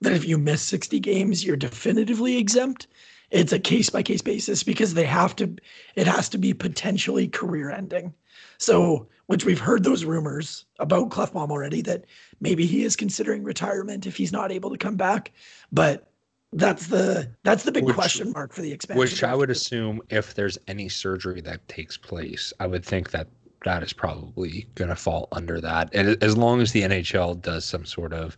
that 0.00 0.12
if 0.12 0.26
you 0.26 0.38
miss 0.38 0.62
60 0.62 1.00
games, 1.00 1.44
you're 1.44 1.56
definitively 1.56 2.36
exempt. 2.36 2.86
It's 3.30 3.52
a 3.52 3.58
case 3.58 3.90
by 3.90 4.02
case 4.02 4.22
basis 4.22 4.62
because 4.62 4.94
they 4.94 5.04
have 5.04 5.36
to. 5.36 5.54
It 5.96 6.06
has 6.06 6.28
to 6.30 6.38
be 6.38 6.54
potentially 6.54 7.28
career 7.28 7.70
ending. 7.70 8.14
So, 8.58 9.08
which 9.26 9.44
we've 9.44 9.60
heard 9.60 9.84
those 9.84 10.04
rumors 10.04 10.64
about 10.78 11.10
Klefbom 11.10 11.50
already 11.50 11.82
that 11.82 12.06
maybe 12.40 12.66
he 12.66 12.84
is 12.84 12.96
considering 12.96 13.44
retirement 13.44 14.06
if 14.06 14.16
he's 14.16 14.32
not 14.32 14.50
able 14.50 14.70
to 14.70 14.78
come 14.78 14.96
back. 14.96 15.32
But 15.70 16.10
that's 16.52 16.86
the 16.86 17.30
that's 17.42 17.64
the 17.64 17.72
big 17.72 17.84
which, 17.84 17.94
question 17.94 18.32
mark 18.32 18.52
for 18.52 18.62
the 18.62 18.72
expansion. 18.72 18.98
Which 18.98 19.22
I 19.22 19.34
would 19.34 19.50
assume 19.50 20.00
if 20.08 20.34
there's 20.34 20.58
any 20.66 20.88
surgery 20.88 21.40
that 21.42 21.66
takes 21.68 21.96
place, 21.96 22.52
I 22.60 22.66
would 22.66 22.84
think 22.84 23.10
that 23.10 23.28
that 23.64 23.82
is 23.82 23.92
probably 23.92 24.66
going 24.74 24.88
to 24.88 24.96
fall 24.96 25.28
under 25.32 25.60
that. 25.60 25.90
And 25.92 26.22
as 26.22 26.36
long 26.36 26.60
as 26.60 26.72
the 26.72 26.82
NHL 26.82 27.42
does 27.42 27.64
some 27.64 27.84
sort 27.84 28.12
of 28.12 28.36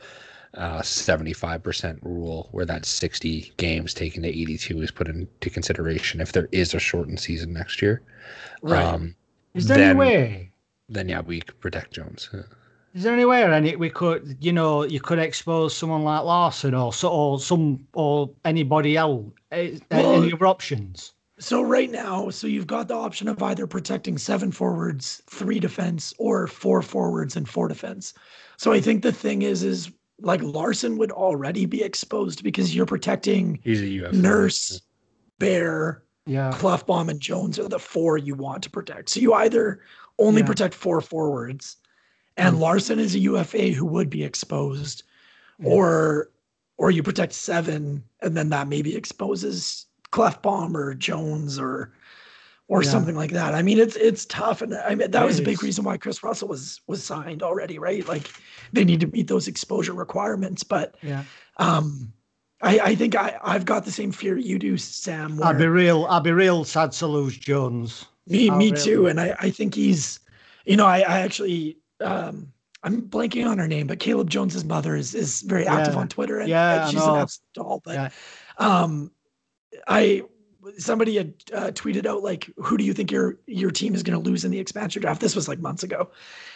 uh, 0.55 0.81
75% 0.81 1.99
rule 2.03 2.49
where 2.51 2.65
that 2.65 2.85
60 2.85 3.53
games 3.57 3.95
taken 3.95 4.23
to 4.23 4.29
82 4.29 4.83
is 4.83 4.91
put 4.91 5.09
into 5.09 5.51
consideration 5.51 6.21
if 6.21 6.33
there 6.33 6.49
is 6.51 6.75
a 6.75 6.81
shortened 6.81 7.21
season 7.21 7.53
next 7.53 7.81
year. 7.81 8.03
Right. 8.63 8.83
Um, 8.83 9.15
is 9.55 9.67
there 9.67 9.79
then, 9.79 9.91
any 9.91 9.99
way? 9.99 10.53
Then 10.89 11.09
yeah, 11.09 11.21
we 11.21 11.41
could 11.41 11.61
protect 11.61 11.93
Jones. 11.93 12.31
Is 12.95 13.05
there 13.05 13.13
any 13.13 13.25
way 13.25 13.45
any 13.45 13.77
we 13.77 13.89
could, 13.89 14.37
you 14.41 14.53
know, 14.53 14.83
you 14.83 15.01
could 15.01 15.19
expose 15.19 15.77
someone 15.77 16.03
like 16.03 16.25
Larsson 16.25 16.75
or 16.75 16.93
so, 16.93 17.09
or 17.09 17.39
some 17.39 17.87
or 17.93 18.31
anybody 18.45 18.97
else? 18.97 19.27
Eh, 19.53 19.79
well, 19.91 20.23
any 20.23 20.33
other 20.33 20.47
options? 20.47 21.13
So 21.39 21.63
right 21.63 21.91
now, 21.91 22.31
so 22.31 22.47
you've 22.47 22.67
got 22.67 22.89
the 22.89 22.95
option 22.95 23.29
of 23.29 23.43
either 23.43 23.67
protecting 23.67 24.19
seven 24.19 24.53
forwards, 24.53 25.23
three 25.31 25.61
defense, 25.61 26.13
or 26.19 26.47
four 26.47 26.83
forwards 26.83 27.37
and 27.37 27.49
four 27.49 27.69
defense. 27.69 28.13
So 28.57 28.73
I 28.73 28.81
think 28.81 29.03
the 29.03 29.13
thing 29.13 29.43
is, 29.43 29.63
is 29.63 29.91
like 30.21 30.43
Larsson 30.43 30.99
would 30.99 31.13
already 31.13 31.67
be 31.67 31.83
exposed 31.83 32.43
because 32.43 32.75
you're 32.75 32.87
protecting 32.87 33.59
He's 33.63 33.81
a 33.83 34.07
UF 34.07 34.13
Nurse, 34.13 34.83
Bear, 35.39 36.03
yeah, 36.27 36.51
Klefbom, 36.53 37.09
and 37.09 37.21
Jones 37.21 37.59
are 37.59 37.69
the 37.69 37.79
four 37.79 38.19
you 38.19 38.35
want 38.35 38.63
to 38.65 38.71
protect. 38.71 39.09
So 39.09 39.21
you 39.21 39.33
either 39.33 39.81
only 40.19 40.43
yeah. 40.43 40.47
protect 40.47 40.75
four 40.75 41.01
forwards 41.01 41.77
and 42.41 42.57
mm. 42.57 42.61
Larsson 42.61 42.99
is 42.99 43.15
a 43.15 43.19
UFA 43.19 43.69
who 43.69 43.85
would 43.85 44.09
be 44.09 44.25
exposed, 44.25 45.03
yeah. 45.59 45.69
or 45.69 46.31
or 46.79 46.91
you 46.91 47.03
protect 47.03 47.35
seven, 47.35 48.03
and 48.23 48.37
then 48.37 48.49
that 48.49 48.67
maybe 48.67 48.97
exposes 48.97 49.87
Klefbom 50.11 50.75
or 50.75 50.95
Jones 50.95 51.59
or 51.59 51.93
or 52.69 52.83
yeah. 52.83 52.89
something 52.89 53.15
like 53.15 53.33
that. 53.33 53.55
I 53.55 53.63
mean, 53.63 53.79
it's 53.79 53.97
it's 53.97 54.25
tough, 54.25 54.63
and 54.63 54.75
I 54.75 54.95
mean 54.95 55.11
that 55.11 55.23
it 55.23 55.27
was 55.27 55.35
is. 55.35 55.41
a 55.41 55.45
big 55.45 55.63
reason 55.63 55.85
why 55.85 55.99
Kris 55.99 56.23
Russell 56.23 56.49
was 56.49 56.81
was 56.87 57.05
signed 57.05 57.43
already, 57.43 57.79
right? 57.79 58.09
Like 58.09 58.31
they 58.73 58.85
need 58.85 59.01
to 59.01 59.07
meet 59.07 59.29
those 59.29 59.47
exposure 59.47 59.93
requirements, 59.93 60.63
but 60.63 60.97
yeah. 61.03 61.25
Um, 61.59 62.13
I, 62.63 62.79
I 62.79 62.95
think 62.95 63.15
I, 63.17 63.39
I've 63.43 63.65
got 63.65 63.85
the 63.85 63.93
same 63.93 64.13
fear 64.13 64.37
you 64.37 64.59
do, 64.59 64.77
Sam. 64.77 65.37
Where, 65.37 65.49
I'd 65.49 65.59
be 65.59 65.67
real. 65.67 66.07
I'd 66.07 66.25
be 66.25 66.33
real 66.33 66.65
sad 66.65 66.93
to 66.93 67.07
lose 67.07 67.37
Jones. 67.37 68.07
Me, 68.27 68.49
I'll 68.49 68.57
me 68.57 68.71
really. 68.71 68.83
too. 68.83 69.07
And 69.07 69.21
I, 69.21 69.35
I 69.41 69.51
think 69.51 69.75
he's, 69.75 70.21
you 70.67 70.77
know, 70.77 70.87
I, 70.87 70.99
I 70.99 71.21
actually 71.21 71.80
um, 72.01 72.53
I'm 72.83 73.03
blanking 73.03 73.47
on 73.47 73.59
her 73.59 73.69
name, 73.69 73.87
but 73.87 74.01
Caleb 74.01 74.31
Jones's 74.31 74.65
mother 74.65 74.97
is 74.97 75.15
is 75.15 75.43
very 75.43 75.67
active 75.67 75.97
on 75.97 76.09
Twitter, 76.09 76.39
and, 76.39 76.49
yeah, 76.49 76.83
and 76.83 76.91
she's 76.91 77.03
an 77.03 77.17
absolute 77.17 77.53
doll. 77.55 77.83
But 77.85 77.95
yeah. 77.95 78.09
um, 78.59 79.11
I 79.87 80.23
somebody 80.79 81.17
had 81.17 81.35
uh, 81.53 81.71
tweeted 81.73 82.07
out 82.07 82.23
like, 82.23 82.51
"Who 82.57 82.79
do 82.79 82.85
you 82.85 82.95
think 82.95 83.11
your 83.11 83.39
your 83.47 83.71
team 83.71 83.95
is 83.95 84.03
going 84.03 84.21
to 84.21 84.31
lose 84.31 84.45
in 84.45 84.51
the 84.51 84.59
expansion 84.59 85.03
draft?" 85.03 85.21
This 85.21 85.37
was 85.37 85.47
like 85.47 85.59
months 85.59 85.83
ago, 85.83 86.11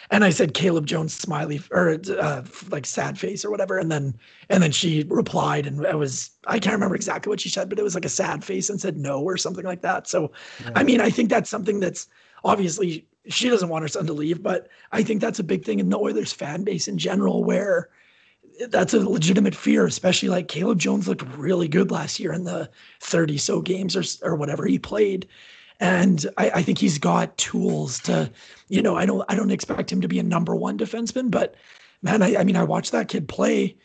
and 0.09 0.23
I 0.23 0.31
said 0.31 0.55
Caleb 0.55 0.87
Jones 0.87 1.13
smiley 1.13 1.61
or 1.71 1.99
uh, 2.19 2.43
like 2.69 2.87
sad 2.87 3.19
face 3.19 3.45
or 3.45 3.51
whatever, 3.51 3.77
and 3.77 3.91
then 3.91 4.17
and 4.49 4.63
then 4.63 4.71
she 4.71 5.05
replied, 5.07 5.67
and 5.67 5.85
it 5.85 5.97
was 5.97 6.31
I 6.47 6.59
can't 6.59 6.73
remember 6.73 6.95
exactly 6.95 7.29
what 7.29 7.39
she 7.39 7.49
said, 7.49 7.69
but 7.69 7.79
it 7.79 7.83
was 7.83 7.95
like 7.95 8.05
a 8.05 8.09
sad 8.09 8.43
face 8.43 8.69
and 8.69 8.81
said 8.81 8.97
no 8.97 9.21
or 9.21 9.37
something 9.37 9.65
like 9.65 9.81
that. 9.81 10.07
So, 10.07 10.31
yeah. 10.63 10.71
I 10.75 10.83
mean, 10.83 11.01
I 11.01 11.09
think 11.09 11.29
that's 11.29 11.49
something 11.49 11.79
that's 11.79 12.07
obviously 12.45 13.05
she 13.27 13.49
doesn't 13.49 13.69
want 13.69 13.81
her 13.81 13.87
son 13.89 14.05
to 14.07 14.13
leave, 14.13 14.41
but 14.41 14.69
I 14.91 15.03
think 15.03 15.19
that's 15.19 15.39
a 15.39 15.43
big 15.43 15.65
thing 15.65 15.79
in 15.79 15.89
the 15.89 15.97
Oilers 15.97 16.31
fan 16.31 16.63
base 16.63 16.87
in 16.87 16.97
general, 16.97 17.43
where 17.43 17.89
that's 18.69 18.93
a 18.93 18.99
legitimate 18.99 19.55
fear, 19.55 19.85
especially 19.85 20.29
like 20.29 20.47
Caleb 20.47 20.79
Jones 20.79 21.07
looked 21.07 21.23
really 21.35 21.67
good 21.67 21.91
last 21.91 22.19
year 22.19 22.31
in 22.31 22.43
the 22.43 22.69
30 23.01 23.37
so 23.37 23.61
games 23.61 23.95
or, 23.95 24.03
or 24.21 24.35
whatever 24.35 24.65
he 24.65 24.79
played. 24.79 25.27
And 25.79 26.25
I, 26.37 26.49
I 26.51 26.61
think 26.61 26.77
he's 26.77 26.97
got 26.97 27.37
tools 27.37 27.99
to, 28.01 28.31
you 28.69 28.81
know, 28.81 28.95
I 28.95 29.05
don't 29.05 29.25
I 29.27 29.35
don't 29.35 29.51
expect 29.51 29.91
him 29.91 29.99
to 30.01 30.07
be 30.07 30.19
a 30.19 30.23
number 30.23 30.55
one 30.55 30.77
defenseman, 30.77 31.29
but 31.29 31.55
man, 32.01 32.21
I, 32.21 32.37
I 32.37 32.43
mean, 32.45 32.55
I 32.55 32.63
watched 32.63 32.93
that 32.93 33.09
kid 33.09 33.27
play 33.27 33.75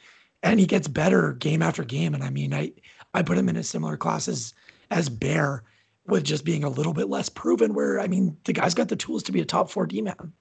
and 0.43 0.61
he 0.61 0.67
gets 0.67 0.87
better 0.87 1.33
game 1.33 1.63
after 1.63 1.83
game. 1.83 2.15
And 2.15 2.23
I 2.23 2.31
mean, 2.31 2.55
I 2.55 2.73
I 3.13 3.23
put 3.23 3.39
him 3.39 3.49
in 3.49 3.57
a 3.57 3.65
similar 3.65 3.97
class 3.97 4.29
as 4.29 4.55
as 4.93 5.09
Bear 5.09 5.65
with 6.11 6.25
just 6.25 6.45
being 6.45 6.65
a 6.65 6.69
little 6.69 6.93
bit 6.93 7.09
less 7.09 7.29
proven. 7.29 7.75
Where 7.75 8.01
I 8.01 8.07
mean, 8.07 8.37
the 8.45 8.53
guy's 8.53 8.75
got 8.75 8.89
the 8.89 8.97
tools 8.97 9.23
to 9.25 9.33
be 9.33 9.41
a 9.41 9.45
top 9.45 9.71
four 9.71 9.87
D 9.87 10.03
man. 10.03 10.33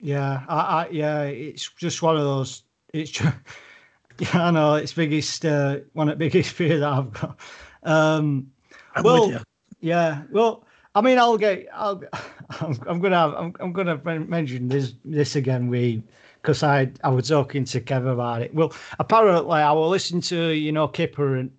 Yeah, 0.00 0.42
I, 0.48 0.56
I, 0.56 0.88
yeah, 0.90 1.22
it's 1.22 1.68
just 1.70 2.02
one 2.02 2.16
of 2.16 2.22
those. 2.22 2.62
It's 2.92 3.10
just, 3.10 3.34
yeah, 4.18 4.46
I 4.46 4.50
know 4.50 4.74
it's 4.74 4.92
biggest 4.92 5.44
uh, 5.44 5.78
one 5.92 6.08
of 6.08 6.18
the 6.18 6.24
biggest 6.24 6.50
fear 6.54 6.80
that 6.80 6.92
I've 6.92 7.12
got. 7.12 7.38
Um, 7.84 8.50
I'm 8.94 9.04
well, 9.04 9.42
yeah, 9.80 10.22
well, 10.30 10.64
I 10.94 11.00
mean, 11.00 11.18
I'll 11.18 11.38
get, 11.38 11.66
I'll, 11.72 12.02
I'm, 12.60 12.78
I'm 12.86 13.00
gonna 13.00 13.16
have, 13.16 13.34
I'm, 13.34 13.54
I'm 13.60 13.72
gonna 13.72 14.00
mention 14.04 14.68
this 14.68 14.94
this 15.04 15.36
again. 15.36 15.68
We 15.68 16.02
because 16.42 16.62
I 16.62 16.90
I 17.04 17.08
was 17.08 17.28
talking 17.28 17.64
to 17.66 17.80
Kev 17.80 18.12
about 18.12 18.42
it. 18.42 18.52
Well, 18.54 18.72
apparently 18.98 19.60
I 19.60 19.72
will 19.72 19.88
listen 19.88 20.20
to 20.22 20.50
you 20.50 20.72
know 20.72 20.88
Kyper 20.88 21.38
and 21.38 21.50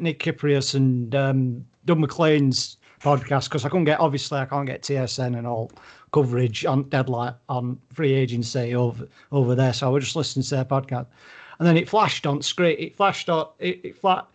Nick 0.00 0.20
Kypreos 0.20 0.74
and 0.74 1.14
um, 1.14 1.64
Doug 1.84 1.98
MacLean's 1.98 2.78
podcast 3.00 3.44
because 3.44 3.64
I 3.64 3.68
couldn't 3.68 3.84
get 3.84 4.00
obviously 4.00 4.38
I 4.38 4.44
can't 4.44 4.66
get 4.66 4.82
TSN 4.82 5.36
and 5.38 5.46
all 5.46 5.70
coverage 6.12 6.64
on 6.64 6.84
deadline 6.84 7.34
on 7.48 7.78
free 7.92 8.12
agency 8.12 8.74
over 8.74 9.06
over 9.32 9.54
there. 9.54 9.72
So 9.72 9.86
I 9.86 9.90
was 9.90 10.04
just 10.04 10.16
listening 10.16 10.44
to 10.44 10.56
their 10.56 10.64
podcast, 10.64 11.06
and 11.58 11.66
then 11.66 11.76
it 11.76 11.88
flashed 11.88 12.26
on 12.26 12.42
screen. 12.42 12.76
It 12.78 12.96
flashed 12.96 13.28
on 13.28 13.48
it, 13.58 13.80
it 13.84 13.96
flat. 13.96 14.26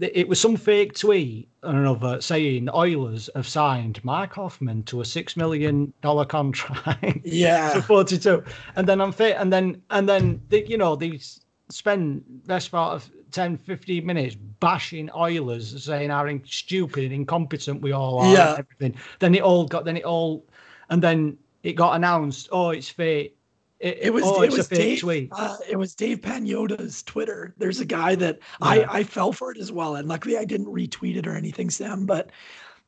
It 0.00 0.28
was 0.28 0.40
some 0.40 0.56
fake 0.56 0.94
tweet 0.94 1.48
and 1.62 1.76
another 1.76 2.22
saying 2.22 2.70
Oilers 2.72 3.28
have 3.34 3.46
signed 3.46 4.02
Mike 4.02 4.32
Hoffman 4.32 4.82
to 4.84 5.02
a 5.02 5.04
six 5.04 5.36
million 5.36 5.92
dollar 6.00 6.24
contract. 6.24 7.18
Yeah, 7.24 7.74
to 7.74 7.82
forty 7.82 8.18
two, 8.18 8.42
and 8.76 8.88
then 8.88 9.00
I'm 9.00 9.12
fit, 9.12 9.36
and 9.38 9.52
then 9.52 9.82
and 9.90 10.08
then 10.08 10.40
they, 10.48 10.64
you 10.64 10.78
know 10.78 10.96
these 10.96 11.40
spend 11.68 12.24
best 12.46 12.70
part 12.70 12.94
of 12.94 13.10
10, 13.30 13.58
15 13.58 14.04
minutes 14.04 14.34
bashing 14.34 15.10
Oilers, 15.14 15.84
saying 15.84 16.10
how 16.10 16.26
stupid 16.44 17.04
and 17.04 17.12
incompetent 17.12 17.82
we 17.82 17.92
all 17.92 18.20
are. 18.20 18.32
Yeah. 18.32 18.56
everything. 18.58 18.94
Then 19.18 19.34
it 19.34 19.42
all 19.42 19.66
got, 19.66 19.84
then 19.84 19.96
it 19.96 20.04
all, 20.04 20.44
and 20.88 21.02
then 21.02 21.38
it 21.62 21.74
got 21.74 21.96
announced. 21.96 22.48
Oh, 22.52 22.70
it's 22.70 22.88
fake. 22.88 23.36
It, 23.80 23.98
it 24.02 24.12
was 24.12 24.24
oh, 24.26 24.42
it 24.42 24.52
was 24.52 24.68
Dave, 24.68 25.02
uh, 25.32 25.56
it 25.66 25.76
was 25.76 25.94
Dave 25.94 26.20
Pagnotta's 26.20 27.02
Twitter. 27.02 27.54
There's 27.56 27.80
a 27.80 27.86
guy 27.86 28.14
that 28.14 28.38
Yeah. 28.60 28.68
I 28.68 28.98
I 28.98 29.04
fell 29.04 29.32
for 29.32 29.50
it 29.52 29.58
as 29.58 29.72
well, 29.72 29.96
and 29.96 30.06
luckily 30.06 30.36
I 30.36 30.44
didn't 30.44 30.66
retweet 30.66 31.16
it 31.16 31.26
or 31.26 31.34
anything, 31.34 31.70
Sam. 31.70 32.04
But 32.04 32.30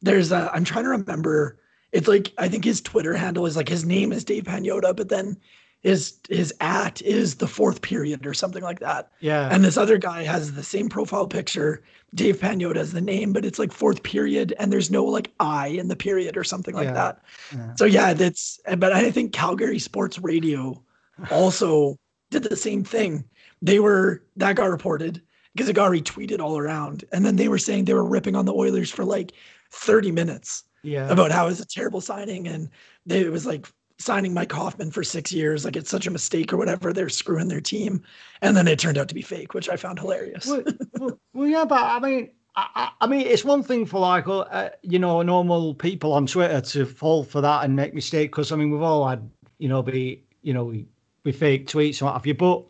there's 0.02 0.33
a 0.33 0.50
I'm 0.52 0.64
trying 0.64 0.85
to 0.85 0.90
remember. 0.90 1.59
It's 1.92 2.09
like 2.09 2.33
I 2.37 2.48
think 2.48 2.64
his 2.64 2.83
Twitter 2.83 3.14
handle 3.14 3.46
is 3.46 3.57
like 3.57 3.70
his 3.70 3.87
name 3.87 4.12
is 4.12 4.22
Dave 4.22 4.44
Pagnotta, 4.44 4.94
but 4.94 5.09
then 5.09 5.38
his 5.82 6.14
his 6.28 6.54
at 6.60 7.02
is 7.02 7.36
the 7.36 7.48
fourth 7.48 7.82
period 7.82 8.24
or 8.26 8.34
something 8.34 8.62
like 8.62 8.80
that. 8.80 9.10
Yeah, 9.20 9.48
And 9.50 9.64
this 9.64 9.76
other 9.76 9.98
guy 9.98 10.22
has 10.22 10.52
the 10.52 10.62
same 10.62 10.88
profile 10.88 11.26
picture. 11.26 11.82
Dave 12.14 12.38
Pagnotta 12.38 12.76
has 12.76 12.92
the 12.92 13.00
name, 13.00 13.32
but 13.32 13.44
it's 13.44 13.58
like 13.58 13.72
fourth 13.72 14.02
period, 14.02 14.54
and 14.58 14.72
there's 14.72 14.90
no 14.90 15.04
like 15.04 15.32
I 15.40 15.68
in 15.68 15.88
the 15.88 15.96
period 15.96 16.36
or 16.36 16.44
something 16.44 16.74
like 16.74 16.86
Yeah. 16.86 16.92
that. 16.92 17.22
yeah. 17.52 17.74
So 17.74 17.84
yeah, 17.84 18.12
that's 18.14 18.60
but 18.78 18.92
I 18.92 19.10
think 19.10 19.32
Calgary 19.32 19.78
Sports 19.78 20.18
Radio 20.18 20.82
also 21.30 21.96
did 22.30 22.44
the 22.44 22.56
same 22.56 22.84
thing. 22.84 23.24
They 23.60 23.78
were 23.78 24.22
that 24.36 24.56
got 24.56 24.70
reported 24.70 25.22
because 25.54 25.68
it 25.68 25.74
got 25.74 25.90
retweeted 25.90 26.40
all 26.40 26.58
around. 26.58 27.04
And 27.12 27.24
then 27.24 27.36
they 27.36 27.48
were 27.48 27.58
saying 27.58 27.84
they 27.84 27.94
were 27.94 28.04
ripping 28.04 28.36
on 28.36 28.44
the 28.46 28.54
Oilers 28.54 28.90
for 28.90 29.04
like 29.04 29.32
30 29.72 30.10
minutes 30.12 30.64
yeah. 30.82 31.08
about 31.10 31.30
how 31.30 31.46
it's 31.48 31.60
a 31.60 31.66
terrible 31.66 32.00
signing. 32.00 32.48
And 32.48 32.70
they, 33.04 33.20
it 33.20 33.32
was 33.32 33.46
like 33.46 33.66
signing 34.02 34.34
Mike 34.34 34.52
Hoffman 34.52 34.90
for 34.90 35.04
six 35.04 35.32
years, 35.32 35.64
like 35.64 35.76
it's 35.76 35.90
such 35.90 36.06
a 36.06 36.10
mistake 36.10 36.52
or 36.52 36.56
whatever. 36.56 36.92
They're 36.92 37.08
screwing 37.08 37.48
their 37.48 37.60
team. 37.60 38.02
And 38.42 38.56
then 38.56 38.68
it 38.68 38.78
turned 38.78 38.98
out 38.98 39.08
to 39.08 39.14
be 39.14 39.22
fake, 39.22 39.54
which 39.54 39.68
I 39.68 39.76
found 39.76 39.98
hilarious. 39.98 40.46
well, 40.46 40.62
well, 40.98 41.20
well, 41.32 41.48
yeah, 41.48 41.64
but 41.64 41.80
I 41.80 42.00
mean, 42.00 42.30
I, 42.56 42.90
I 43.00 43.06
mean, 43.06 43.26
it's 43.26 43.44
one 43.44 43.62
thing 43.62 43.86
for 43.86 44.00
like, 44.00 44.28
uh, 44.28 44.70
you 44.82 44.98
know, 44.98 45.22
normal 45.22 45.74
people 45.74 46.12
on 46.12 46.26
Twitter 46.26 46.60
to 46.60 46.84
fall 46.84 47.24
for 47.24 47.40
that 47.40 47.64
and 47.64 47.74
make 47.74 47.94
mistakes 47.94 48.30
because 48.30 48.52
I 48.52 48.56
mean, 48.56 48.70
we've 48.70 48.82
all 48.82 49.08
had, 49.08 49.28
you 49.58 49.68
know, 49.68 49.82
be, 49.82 50.22
you 50.42 50.52
know, 50.52 50.64
we, 50.64 50.86
we 51.24 51.32
fake 51.32 51.66
tweets 51.68 52.00
and 52.00 52.06
what 52.06 52.14
have 52.14 52.26
you, 52.26 52.34
but. 52.34 52.64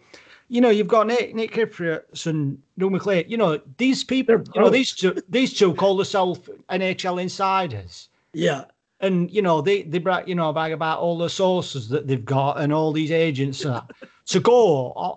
You 0.49 0.61
know, 0.61 0.69
you've 0.69 0.89
got 0.89 1.07
Nick 1.07 1.35
Nick 1.35 1.57
and 1.57 2.59
Doug 2.77 2.93
MacLean. 2.93 3.25
You 3.27 3.39
know, 3.39 3.59
these 3.79 4.05
people. 4.05 4.43
You 4.55 4.61
know, 4.61 4.69
these 4.69 4.93
two. 4.93 5.17
These 5.31 5.55
two 5.55 5.73
call 5.73 5.97
themselves 5.97 6.41
NHL 6.69 7.23
insiders, 7.23 8.11
yeah. 8.35 8.65
And 9.03 9.31
you 9.31 9.43
know 9.43 9.61
they 9.61 9.83
they 9.83 9.99
brag. 9.99 10.29
You 10.29 10.35
know, 10.35 10.53
brag 10.53 10.73
about 10.73 11.01
all 11.01 11.19
the 11.19 11.29
sources 11.29 11.89
that 11.89 12.07
they've 12.07 12.25
got 12.25 12.61
and 12.61 12.73
all 12.73 12.93
these 12.93 13.11
agents 13.11 13.63
that. 13.63 13.85
to 14.27 14.41
go 14.41 14.93
uh, 14.93 15.17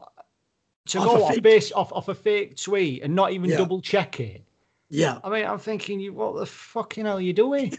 to 0.87 0.99
Off 0.99 1.05
go 1.05 1.15
a 1.17 1.23
off 1.23 1.33
fake- 1.35 1.43
base 1.43 1.71
off 1.71 1.93
off 1.93 2.09
a 2.09 2.15
fake 2.15 2.57
tweet 2.57 3.03
and 3.03 3.15
not 3.15 3.31
even 3.31 3.49
Yeah. 3.49 3.57
double 3.57 3.79
check 3.81 4.19
it. 4.19 4.43
Yeah. 4.89 5.19
I 5.23 5.29
mean, 5.29 5.45
I'm 5.45 5.57
thinking, 5.59 5.99
you 5.99 6.13
what 6.13 6.35
the 6.35 6.45
fucking 6.45 7.05
hell 7.05 7.17
are 7.17 7.21
you 7.21 7.33
doing? 7.33 7.77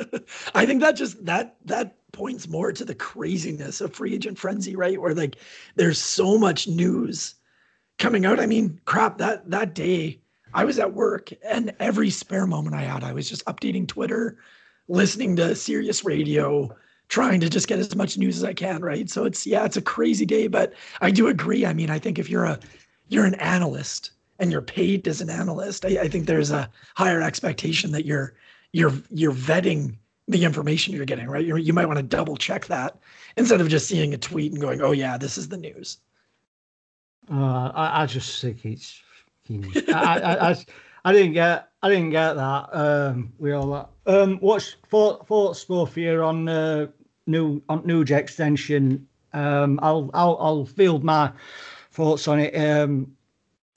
I 0.54 0.66
think 0.66 0.80
that 0.80 0.96
just 0.96 1.24
that 1.24 1.56
that 1.66 1.96
points 2.12 2.48
more 2.48 2.72
to 2.72 2.84
the 2.84 2.94
craziness 2.94 3.80
of 3.80 3.94
free 3.94 4.14
agent 4.14 4.38
frenzy, 4.38 4.74
right? 4.76 5.00
Where 5.00 5.14
like 5.14 5.36
there's 5.76 5.98
so 6.00 6.38
much 6.38 6.66
news 6.68 7.34
coming 7.98 8.24
out. 8.26 8.40
I 8.40 8.46
mean, 8.46 8.80
crap, 8.84 9.18
that 9.18 9.48
that 9.50 9.74
day 9.74 10.20
I 10.54 10.64
was 10.64 10.78
at 10.78 10.94
work 10.94 11.30
and 11.44 11.74
every 11.78 12.10
spare 12.10 12.46
moment 12.46 12.74
I 12.74 12.82
had, 12.82 13.04
I 13.04 13.12
was 13.12 13.28
just 13.28 13.44
updating 13.46 13.86
Twitter, 13.86 14.38
listening 14.88 15.36
to 15.36 15.54
Sirius 15.54 16.04
radio, 16.04 16.74
trying 17.08 17.40
to 17.40 17.48
just 17.48 17.68
get 17.68 17.78
as 17.78 17.94
much 17.94 18.18
news 18.18 18.36
as 18.36 18.44
I 18.44 18.52
can, 18.54 18.82
right? 18.82 19.08
So 19.08 19.24
it's 19.24 19.46
yeah, 19.46 19.64
it's 19.64 19.76
a 19.76 19.82
crazy 19.82 20.26
day, 20.26 20.46
but 20.46 20.72
I 21.00 21.10
do 21.10 21.28
agree. 21.28 21.64
I 21.64 21.72
mean, 21.72 21.90
I 21.90 21.98
think 21.98 22.18
if 22.18 22.28
you're 22.28 22.44
a 22.44 22.58
you're 23.08 23.24
an 23.24 23.34
analyst 23.34 24.12
and 24.38 24.52
you're 24.52 24.62
paid 24.62 25.06
as 25.08 25.20
an 25.20 25.30
analyst, 25.30 25.84
I, 25.84 26.00
I 26.00 26.08
think 26.08 26.26
there's 26.26 26.50
a 26.50 26.70
higher 26.96 27.22
expectation 27.22 27.92
that 27.92 28.04
you're 28.04 28.34
you're 28.72 28.92
you're 29.10 29.32
vetting 29.32 29.96
the 30.28 30.44
information 30.44 30.94
you're 30.94 31.06
getting, 31.06 31.26
right? 31.26 31.44
You're, 31.44 31.58
you 31.58 31.72
might 31.72 31.86
want 31.86 31.98
to 31.98 32.02
double 32.02 32.36
check 32.36 32.66
that 32.66 32.98
instead 33.36 33.62
of 33.62 33.68
just 33.68 33.88
seeing 33.88 34.12
a 34.12 34.18
tweet 34.18 34.52
and 34.52 34.60
going, 34.60 34.80
"Oh 34.82 34.92
yeah, 34.92 35.16
this 35.16 35.38
is 35.38 35.48
the 35.48 35.56
news." 35.56 35.98
Uh, 37.30 37.70
I, 37.74 38.02
I 38.02 38.06
just 38.06 38.40
think 38.40 38.64
it's. 38.64 39.00
I, 39.88 40.20
I, 40.20 40.50
I, 40.50 40.64
I 41.04 41.12
didn't 41.12 41.32
get. 41.32 41.67
I 41.82 41.88
didn't 41.88 42.10
get 42.10 42.34
that. 42.34 42.68
Um, 42.72 43.32
we 43.38 43.52
all 43.52 43.70
that. 43.70 43.88
Um, 44.12 44.38
what's 44.38 44.76
thought, 44.88 45.26
thoughts 45.28 45.64
both 45.64 45.94
here 45.94 46.22
on 46.24 46.48
uh, 46.48 46.88
new 47.26 47.62
on 47.68 47.82
Nuge 47.82 48.10
extension? 48.10 49.06
Um, 49.32 49.78
I'll 49.82 50.10
I'll 50.12 50.36
I'll 50.40 50.64
field 50.64 51.04
my 51.04 51.30
thoughts 51.92 52.26
on 52.26 52.40
it. 52.40 52.54
Um, 52.56 53.14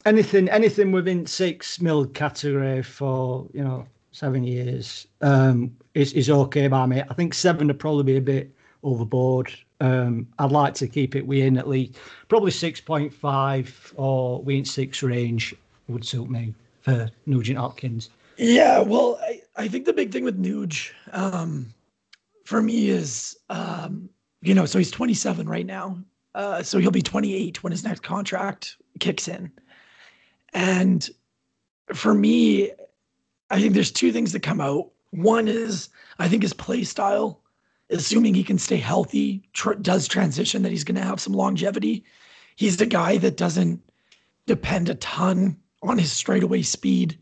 anything 0.06 0.50
anything 0.50 0.92
within 0.92 1.28
six 1.28 1.80
mil 1.80 2.08
category 2.08 2.82
for 2.82 3.48
you 3.54 3.64
know 3.64 3.86
seven 4.12 4.44
years 4.44 5.06
um, 5.22 5.76
is 5.94 6.14
is 6.14 6.30
okay 6.30 6.68
by 6.68 6.88
me. 6.88 7.04
I 7.08 7.14
think 7.14 7.36
seven 7.36 7.68
would 7.68 7.80
probably 7.80 8.04
be 8.04 8.18
a 8.18 8.22
bit 8.22 8.52
overboard. 8.82 9.54
Um, 9.80 10.28
I'd 10.40 10.52
like 10.52 10.74
to 10.76 10.88
keep 10.88 11.16
it 11.16 11.26
within 11.28 11.58
at 11.58 11.68
least 11.68 11.98
probably 12.30 12.52
six 12.52 12.82
point 12.82 13.14
five 13.14 13.94
or 13.96 14.42
within 14.42 14.66
six 14.66 15.04
range 15.04 15.54
would 15.88 16.06
suit 16.06 16.30
me 16.30 16.56
for 16.82 17.10
Nugent 17.26 17.58
Hopkins. 17.58 18.10
Yeah, 18.38 18.80
well, 18.80 19.20
I, 19.22 19.41
I 19.56 19.67
think 19.67 19.86
the 19.86 19.94
big 19.94 20.12
thing 20.12 20.24
with 20.24 20.41
Nuge 20.41 20.91
um, 21.12 21.74
for 22.46 22.62
me 22.62 22.89
is, 22.89 23.38
um, 23.50 24.10
you 24.41 24.54
know, 24.54 24.65
so 24.65 24.78
he's 24.78 24.91
27 24.91 25.48
right 25.48 25.65
now. 25.65 25.98
Uh, 26.34 26.63
so 26.63 26.80
he'll 26.80 26.91
be 26.91 27.02
28 27.02 27.62
when 27.63 27.72
his 27.72 27.84
next 27.84 28.02
contract 28.02 28.78
kicks 29.00 29.28
in. 29.28 29.52
And 30.54 31.10
for 31.94 32.13
me, 32.13 32.72
I 33.50 33.60
think 33.60 33.74
there's 33.74 33.91
two 33.91 34.12
things 34.12 34.32
that 34.32 34.41
come 34.41 34.62
out. 34.62 34.91
One 35.12 35.48
is 35.48 35.89
I 36.20 36.28
think 36.28 36.44
his 36.44 36.54
play 36.54 36.84
style, 36.84 37.42
assuming 37.90 38.34
he 38.34 38.44
can 38.44 38.58
stay 38.58 38.77
healthy, 38.77 39.44
tr- 39.54 39.73
does 39.73 40.08
transition, 40.08 40.62
that 40.63 40.71
he's 40.71 40.86
going 40.86 40.96
to 40.96 41.02
have 41.02 41.19
some 41.19 41.34
longevity. 41.34 42.06
He's 42.56 42.77
the 42.77 42.86
guy 42.86 43.17
that 43.17 43.38
doesn't 43.38 43.82
depend 44.46 44.90
a 44.90 44.96
ton 44.96 45.58
on 45.82 45.98
his 45.98 46.12
straightaway 46.12 46.62
speed. 46.62 47.17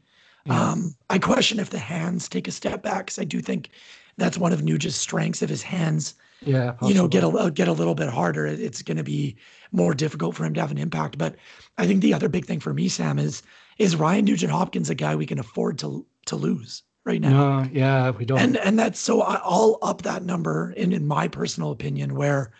Yeah. 0.46 0.72
Um, 0.72 0.96
I 1.10 1.20
question 1.20 1.60
if 1.60 1.70
the 1.70 1.80
hands 1.80 2.28
take 2.30 2.48
a 2.48 2.52
step 2.52 2.82
back 2.82 3.08
because 3.08 3.20
I 3.20 3.24
do 3.24 3.42
think 3.42 3.70
that's 4.18 4.38
one 4.38 4.54
of 4.54 4.62
Nuge's 4.62 4.96
strengths. 4.96 5.42
If 5.42 5.50
his 5.50 5.62
hands, 5.62 6.16
Yeah, 6.42 6.76
you 6.82 6.94
know, 6.94 7.08
get 7.08 7.24
a 7.24 7.52
get 7.54 7.68
a 7.68 7.74
little 7.74 7.96
bit 7.96 8.10
harder, 8.10 8.46
it's 8.46 8.82
going 8.82 8.98
to 8.98 9.04
be 9.04 9.36
more 9.72 9.94
difficult 9.94 10.36
for 10.36 10.46
him 10.46 10.54
to 10.56 10.62
have 10.62 10.72
an 10.72 10.78
impact. 10.78 11.18
But 11.18 11.36
I 11.78 11.86
think 11.88 12.02
the 12.02 12.14
other 12.14 12.30
big 12.30 12.46
thing 12.46 12.60
for 12.60 12.74
me, 12.74 12.88
Sam, 12.90 13.20
is 13.20 13.44
is 13.78 13.96
Ryan 13.96 14.26
Nugent 14.26 14.52
Hopkins 14.52 14.90
a 14.90 14.96
guy 14.96 15.16
we 15.16 15.26
can 15.26 15.40
afford 15.40 15.78
to 15.80 16.06
to 16.26 16.36
lose? 16.36 16.84
right 17.06 17.22
now. 17.22 17.62
No, 17.62 17.70
yeah, 17.72 18.10
we 18.12 18.26
don't. 18.26 18.40
And 18.40 18.58
and 18.58 18.78
that's 18.78 19.00
so 19.00 19.22
I- 19.22 19.42
I'll 19.44 19.80
up 19.82 20.02
that 20.04 20.24
number 20.24 20.72
in 20.78 20.94
in 20.94 21.08
my 21.08 21.28
personal 21.28 21.72
opinion 21.72 22.14
where 22.16 22.52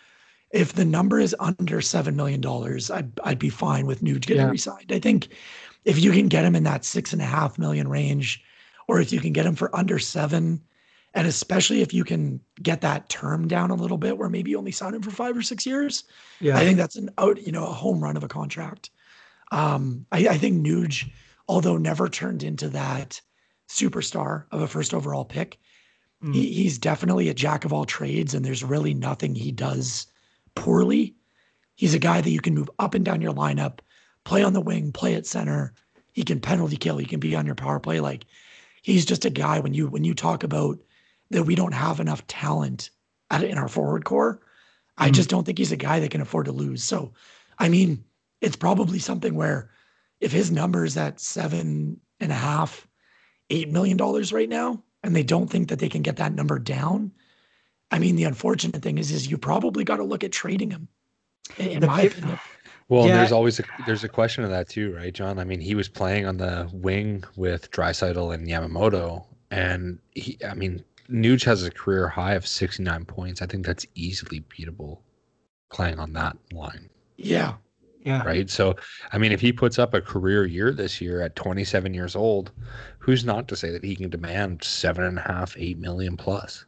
if 0.50 0.72
the 0.72 0.84
number 0.84 1.20
is 1.20 1.36
under 1.38 1.80
seven 1.80 2.16
million 2.16 2.40
dollars, 2.40 2.90
I'd 2.90 3.12
I'd 3.22 3.38
be 3.38 3.50
fine 3.50 3.86
with 3.86 4.02
Nuge 4.02 4.22
getting 4.26 4.42
Yeah. 4.44 4.50
re-signed. 4.50 4.90
I 4.92 4.98
think 4.98 5.28
if 5.84 5.98
you 5.98 6.12
can 6.12 6.28
get 6.28 6.44
him 6.44 6.54
in 6.54 6.64
that 6.64 6.84
six 6.84 7.12
and 7.12 7.22
a 7.22 7.26
half 7.26 7.58
million 7.58 7.88
range, 7.88 8.42
or 8.88 9.00
if 9.00 9.12
you 9.12 9.20
can 9.20 9.32
get 9.32 9.46
him 9.46 9.54
for 9.54 9.74
under 9.74 9.98
seven, 9.98 10.60
and 11.14 11.26
especially 11.26 11.82
if 11.82 11.92
you 11.94 12.04
can 12.04 12.40
get 12.62 12.80
that 12.82 13.08
term 13.08 13.48
down 13.48 13.70
a 13.70 13.74
little 13.74 13.98
bit, 13.98 14.18
where 14.18 14.28
maybe 14.28 14.50
you 14.50 14.58
only 14.58 14.72
sign 14.72 14.94
him 14.94 15.02
for 15.02 15.10
five 15.10 15.36
or 15.36 15.42
six 15.42 15.66
years, 15.66 16.04
yeah, 16.40 16.56
I 16.56 16.60
think 16.60 16.76
that's 16.76 16.96
an 16.96 17.10
out, 17.18 17.44
you 17.44 17.52
know, 17.52 17.66
a 17.66 17.72
home 17.72 18.02
run 18.02 18.16
of 18.16 18.24
a 18.24 18.28
contract. 18.28 18.90
Um, 19.52 20.06
I, 20.12 20.28
I 20.28 20.38
think 20.38 20.64
Nuge, 20.64 21.10
although 21.48 21.76
never 21.76 22.08
turned 22.08 22.42
into 22.42 22.68
that 22.68 23.20
superstar 23.68 24.44
of 24.52 24.60
a 24.60 24.68
first 24.68 24.94
overall 24.94 25.24
pick, 25.24 25.58
Mm. 26.22 26.34
he, 26.34 26.52
he's 26.52 26.76
definitely 26.78 27.30
a 27.30 27.34
jack 27.34 27.64
of 27.64 27.72
all 27.72 27.86
trades, 27.86 28.34
and 28.34 28.44
there's 28.44 28.62
really 28.62 28.92
nothing 28.92 29.34
he 29.34 29.50
does 29.50 30.06
poorly. 30.54 31.14
He's 31.76 31.94
a 31.94 31.98
guy 31.98 32.20
that 32.20 32.30
you 32.30 32.40
can 32.40 32.54
move 32.54 32.68
up 32.78 32.92
and 32.92 33.02
down 33.02 33.22
your 33.22 33.32
lineup, 33.32 33.78
play 34.24 34.42
on 34.42 34.52
the 34.52 34.60
wing, 34.60 34.92
play 34.92 35.14
at 35.14 35.26
center. 35.26 35.72
He 36.12 36.22
can 36.22 36.40
penalty 36.40 36.76
kill. 36.76 36.98
He 36.98 37.06
can 37.06 37.20
be 37.20 37.34
on 37.34 37.46
your 37.46 37.54
power 37.54 37.80
play. 37.80 38.00
Like 38.00 38.24
he's 38.82 39.04
just 39.04 39.24
a 39.24 39.30
guy. 39.30 39.60
When 39.60 39.74
you 39.74 39.88
when 39.88 40.04
you 40.04 40.14
talk 40.14 40.42
about 40.42 40.78
that, 41.30 41.44
we 41.44 41.54
don't 41.54 41.74
have 41.74 42.00
enough 42.00 42.26
talent 42.26 42.90
at, 43.30 43.44
in 43.44 43.58
our 43.58 43.68
forward 43.68 44.04
core. 44.04 44.40
I 44.98 45.08
Mhm. 45.08 45.14
just 45.14 45.30
don't 45.30 45.44
think 45.44 45.58
he's 45.58 45.72
a 45.72 45.76
guy 45.76 46.00
that 46.00 46.10
can 46.10 46.20
afford 46.20 46.46
to 46.46 46.52
lose. 46.52 46.82
So, 46.82 47.12
I 47.58 47.68
mean, 47.68 48.04
it's 48.40 48.56
probably 48.56 48.98
something 48.98 49.34
where 49.34 49.70
if 50.20 50.32
his 50.32 50.50
number's 50.50 50.96
at 50.96 51.20
seven 51.20 52.00
and 52.18 52.32
a 52.32 52.34
half, 52.34 52.86
eight 53.48 53.70
million 53.70 53.96
dollars 53.96 54.32
right 54.32 54.48
now, 54.48 54.82
and 55.02 55.16
they 55.16 55.22
don't 55.22 55.48
think 55.48 55.68
that 55.68 55.78
they 55.78 55.88
can 55.88 56.02
get 56.02 56.16
that 56.16 56.34
number 56.34 56.58
down. 56.58 57.12
I 57.90 57.98
mean, 57.98 58.16
the 58.16 58.24
unfortunate 58.24 58.82
thing 58.82 58.98
is, 58.98 59.10
is 59.10 59.30
you 59.30 59.38
probably 59.38 59.84
got 59.84 59.96
to 59.96 60.04
look 60.04 60.22
at 60.22 60.32
trading 60.32 60.70
him. 60.70 60.88
In, 61.56 61.80
The 61.80 61.86
my 61.86 62.02
opinion, 62.02 62.38
Well, 62.90 63.02
and 63.02 63.10
Yeah. 63.10 63.18
there's 63.18 63.32
always 63.32 63.60
a 63.60 63.64
there's 63.86 64.04
a 64.04 64.08
question 64.08 64.42
of 64.44 64.50
that 64.50 64.68
too, 64.68 64.92
right, 64.94 65.14
John? 65.14 65.38
I 65.38 65.44
mean, 65.44 65.60
he 65.60 65.74
was 65.76 65.88
playing 65.88 66.26
on 66.26 66.36
the 66.38 66.68
wing 66.72 67.24
with 67.36 67.70
Draisaitl 67.70 68.34
and 68.34 68.48
Yamamoto, 68.48 69.24
and 69.50 70.00
he, 70.10 70.36
I 70.44 70.54
mean, 70.54 70.84
Nuge 71.08 71.44
has 71.44 71.64
a 71.64 71.70
career 71.70 72.08
high 72.08 72.34
of 72.34 72.46
69 72.46 73.04
points. 73.04 73.42
I 73.42 73.46
think 73.46 73.64
that's 73.64 73.86
easily 73.94 74.40
beatable 74.40 74.98
playing 75.70 76.00
on 76.00 76.12
that 76.14 76.36
line, 76.52 76.90
yeah, 77.16 77.54
yeah. 78.04 78.24
right? 78.24 78.50
So, 78.50 78.74
I 79.12 79.18
mean, 79.18 79.30
if 79.32 79.40
he 79.40 79.52
puts 79.52 79.78
up 79.78 79.94
a 79.94 80.00
career 80.00 80.44
year 80.46 80.72
this 80.72 81.00
year 81.00 81.20
at 81.22 81.36
27 81.36 81.94
years 81.94 82.16
old, 82.16 82.50
who's 82.98 83.24
not 83.24 83.46
to 83.48 83.56
say 83.56 83.70
that 83.70 83.84
he 83.84 83.94
can 83.94 84.10
demand 84.10 84.64
seven 84.64 85.04
and 85.04 85.18
a 85.18 85.22
half, 85.22 85.54
eight 85.56 85.78
million 85.78 86.16
plus? 86.16 86.64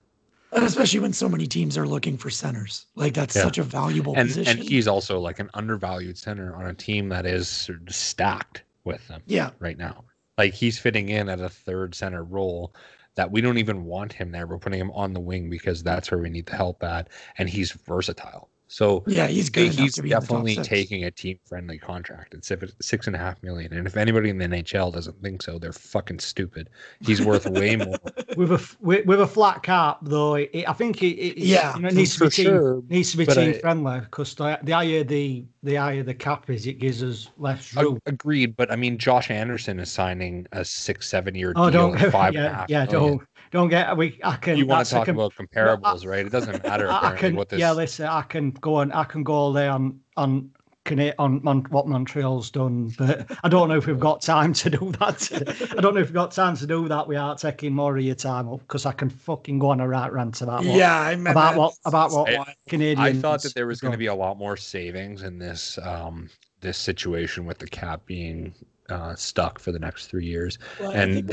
Especially 0.53 1.01
when 1.01 1.13
so 1.13 1.29
many 1.29 1.47
teams 1.47 1.79
are 1.79 1.87
looking 1.87 2.17
for 2.19 2.31
centers, 2.31 2.87
like 2.95 3.15
that's 3.15 3.35
Yeah. 3.35 3.43
such 3.43 3.59
a 3.59 3.63
valuable 3.63 4.15
And 4.17 4.29
position. 4.29 4.59
and 4.59 4.69
he's 4.69 4.87
also 4.87 5.19
like 5.19 5.39
an 5.39 5.51
undervalued 5.55 6.19
center 6.19 6.55
on 6.55 6.67
a 6.67 6.75
team 6.75 7.09
that 7.09 7.27
is 7.27 7.49
sort 7.49 7.81
of 7.89 7.95
stacked 7.95 8.63
with 8.85 9.07
them. 9.09 9.23
yeah, 9.27 9.51
right 9.59 9.79
now. 9.79 10.05
Like 10.39 10.55
he's 10.55 10.79
fitting 10.79 11.09
in 11.09 11.29
at 11.29 11.41
a 11.41 11.49
third 11.49 11.95
center 11.95 12.25
role 12.25 12.75
that 13.15 13.31
we 13.31 13.41
don't 13.41 13.59
even 13.59 13.85
want 13.85 14.13
him 14.13 14.33
there. 14.33 14.47
We're 14.47 14.59
putting 14.59 14.81
him 14.81 14.91
on 14.93 15.13
the 15.13 15.21
wing 15.21 15.51
because 15.51 15.83
that's 15.83 16.11
where 16.11 16.21
we 16.21 16.31
need 16.31 16.47
the 16.47 16.57
help 16.57 16.83
at, 16.83 17.09
and 17.39 17.49
he's 17.49 17.73
versatile. 17.73 18.49
So 18.73 19.05
yeah, 19.07 19.27
he's 19.27 19.51
good. 19.51 19.75
he's 19.75 19.97
to 19.97 20.03
be 20.03 20.13
in 20.13 20.15
the 20.21 20.27
top 20.27 20.29
definitely 20.45 20.57
taking 20.57 21.05
a 21.05 21.11
team 21.11 21.39
friendly 21.47 21.77
contract. 21.77 22.33
It's 22.33 22.49
six 22.49 22.73
six 22.81 23.07
and 23.07 23.15
a 23.15 23.19
half 23.19 23.43
million, 23.43 23.71
and 23.75 23.87
if 23.87 23.99
anybody 23.99 24.31
in 24.31 24.39
the 24.39 24.47
NHL 24.47 24.95
doesn't 24.95 25.21
think 25.21 25.43
so, 25.43 25.59
they're 25.59 25.75
fucking 25.75 26.21
stupid. 26.21 26.71
He's 27.01 27.21
worth 27.21 27.47
way 27.47 27.77
more. 27.77 27.99
With 28.35 28.51
a 28.51 28.55
f- 28.55 28.79
with, 28.81 29.05
with 29.05 29.21
a 29.21 29.27
flat 29.27 29.63
cap, 29.63 29.99
though, 30.01 30.37
it, 30.37 30.65
I 30.67 30.73
think 30.73 31.03
it, 31.03 31.19
it, 31.19 31.37
Yeah, 31.37 31.77
you 31.77 31.83
know, 31.83 31.89
it 31.89 31.95
needs 31.95 32.17
to 32.17 32.25
be 32.25 32.31
team 32.31 32.47
sure, 32.47 32.83
needs 32.89 33.11
to 33.11 33.19
be 33.19 33.27
but 33.27 33.35
team 33.35 33.51
I- 33.51 33.59
friendly 33.59 34.01
because 34.01 34.35
the, 34.37 34.59
the 34.63 34.73
higher 34.73 35.05
the 35.05 35.45
the 35.63 35.75
higher 35.75 36.03
the 36.03 36.15
cap 36.15 36.49
is, 36.49 36.67
it 36.67 36.79
gives 36.79 37.03
us 37.03 37.29
less 37.37 37.77
Ag- 37.77 37.85
room. 37.85 37.99
Agreed, 38.07 38.57
but 38.57 38.73
I 38.73 38.77
mean, 38.77 38.97
Josh 38.97 39.31
Anderson 39.31 39.81
is 39.81 39.93
signing 39.93 40.47
a 40.53 40.65
six 40.65 41.07
seven 41.11 41.35
year 41.35 41.53
Oh, 41.57 41.69
deal, 41.69 41.91
don't 41.93 42.01
at 42.01 42.11
five 42.11 42.35
and 42.37 42.47
a 42.47 42.49
yeah, 42.49 42.57
half 42.57 42.71
yeah, 42.71 42.85
million. 42.87 43.19
don't 43.19 43.29
don't 43.53 43.69
get 43.69 43.97
we. 43.97 44.19
I 44.25 44.37
can. 44.37 44.57
You 44.57 44.67
want 44.67 44.87
to 44.87 44.93
talk 44.95 45.05
can- 45.05 45.15
about 45.15 45.35
comparables, 45.35 46.05
right? 46.05 46.27
It 46.27 46.33
doesn't 46.33 46.63
matter 46.65 46.89
I, 46.91 46.95
I 46.95 46.99
apparently 46.99 47.29
can. 47.29 47.37
what 47.37 47.49
this. 47.51 47.61
Yeah, 47.61 47.73
listen, 47.73 48.07
I 48.07 48.23
can 48.23 48.51
go 48.51 48.77
on. 48.77 48.91
I 48.91 49.05
can 49.05 49.23
go 49.23 49.35
all 49.35 49.53
day 49.53 49.69
on 49.69 50.01
on. 50.17 50.51
Cana- 50.85 51.15
on, 51.17 51.47
on 51.47 51.61
what 51.71 51.87
Montreal's 51.87 52.51
done, 52.51 52.93
but 52.99 53.31
I 53.45 53.49
don't 53.49 53.69
know 53.69 53.77
if 53.77 53.87
we've 53.87 54.01
got 54.01 54.21
time 54.21 54.53
to 54.55 54.69
do 54.69 54.91
that. 54.99 55.31
I 55.79 55.81
don't 55.81 55.95
know 55.95 56.01
if 56.01 56.09
we've 56.09 56.13
got 56.13 56.33
time 56.33 56.57
to 56.57 56.67
do 56.67 56.89
that 56.89 57.07
without 57.07 57.39
taking 57.39 57.73
more 57.73 57.97
of 57.97 58.03
your 58.03 58.17
time 58.17 58.49
up 58.49 58.59
because 58.63 58.85
I 58.85 58.91
can 58.91 59.09
fucking 59.09 59.61
go 59.61 59.71
on 59.71 59.79
a 59.79 59.87
right 59.87 60.13
rant 60.13 60.43
about 60.43 60.65
what 60.65 60.75
Yeah, 60.77 60.99
I 61.01 61.15
mean, 61.15 61.29
about 61.29 61.57
what 61.57 61.75
about 61.85 62.11
what 62.11 62.29
I- 62.37 62.57
Canadians. 62.67 62.99
I 62.99 63.13
thought 63.13 63.43
that 63.43 63.55
there 63.55 63.69
was 63.69 63.81
going 63.81 63.93
to 63.93 63.97
be 63.99 64.07
a 64.07 64.15
lot 64.15 64.39
more 64.39 64.57
savings 64.57 65.23
in 65.23 65.39
this 65.39 65.79
um, 65.85 66.29
this 66.63 66.79
situation 66.79 67.45
with 67.47 67.59
the 67.59 67.69
cap 67.69 68.05
being 68.05 68.53
uh, 68.89 69.15
stuck 69.15 69.61
for 69.61 69.71
the 69.71 69.79
next 69.79 70.09
three 70.09 70.27
years, 70.27 70.59
well, 70.81 70.91
I 70.91 70.95
and 70.95 71.15
think 71.15 71.27
what 71.29 71.33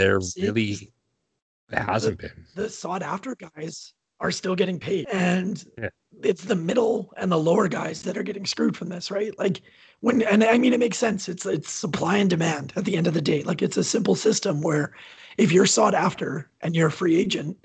there 1.69 1.85
we're 1.87 1.99
seeing 1.99 2.13
is 2.13 2.17
really 2.17 2.17
hasn't 2.17 2.19
been. 2.19 2.45
the 2.55 2.69
sought 2.69 3.01
after 3.03 3.35
guys 3.35 3.93
are 4.19 4.31
still 4.31 4.55
getting 4.55 4.79
paid 4.79 5.07
and 5.13 5.63
Yeah. 5.81 5.89
it's 6.23 6.43
the 6.43 6.55
middle 6.55 7.13
and 7.17 7.31
the 7.31 7.37
lower 7.37 7.67
guys 7.67 8.01
that 8.03 8.17
are 8.17 8.23
getting 8.23 8.45
screwed 8.45 8.75
from 8.75 8.89
this 8.89 9.11
right 9.11 9.37
like 9.39 9.61
when 10.01 10.21
and 10.23 10.43
i 10.43 10.57
mean 10.57 10.73
it 10.73 10.79
makes 10.79 10.97
sense 10.97 11.29
it's 11.29 11.45
it's 11.45 11.71
supply 11.71 12.17
and 12.17 12.29
demand 12.29 12.73
at 12.75 12.85
the 12.85 12.97
end 12.97 13.07
of 13.07 13.13
the 13.13 13.21
day 13.21 13.43
like 13.43 13.61
it's 13.61 13.77
a 13.77 13.83
simple 13.83 14.15
system 14.15 14.61
where 14.61 14.93
if 15.37 15.51
you're 15.51 15.65
sought 15.65 15.93
after 15.95 16.49
and 16.61 16.75
you're 16.75 16.87
a 16.89 16.91
free 16.91 17.15
agent 17.17 17.55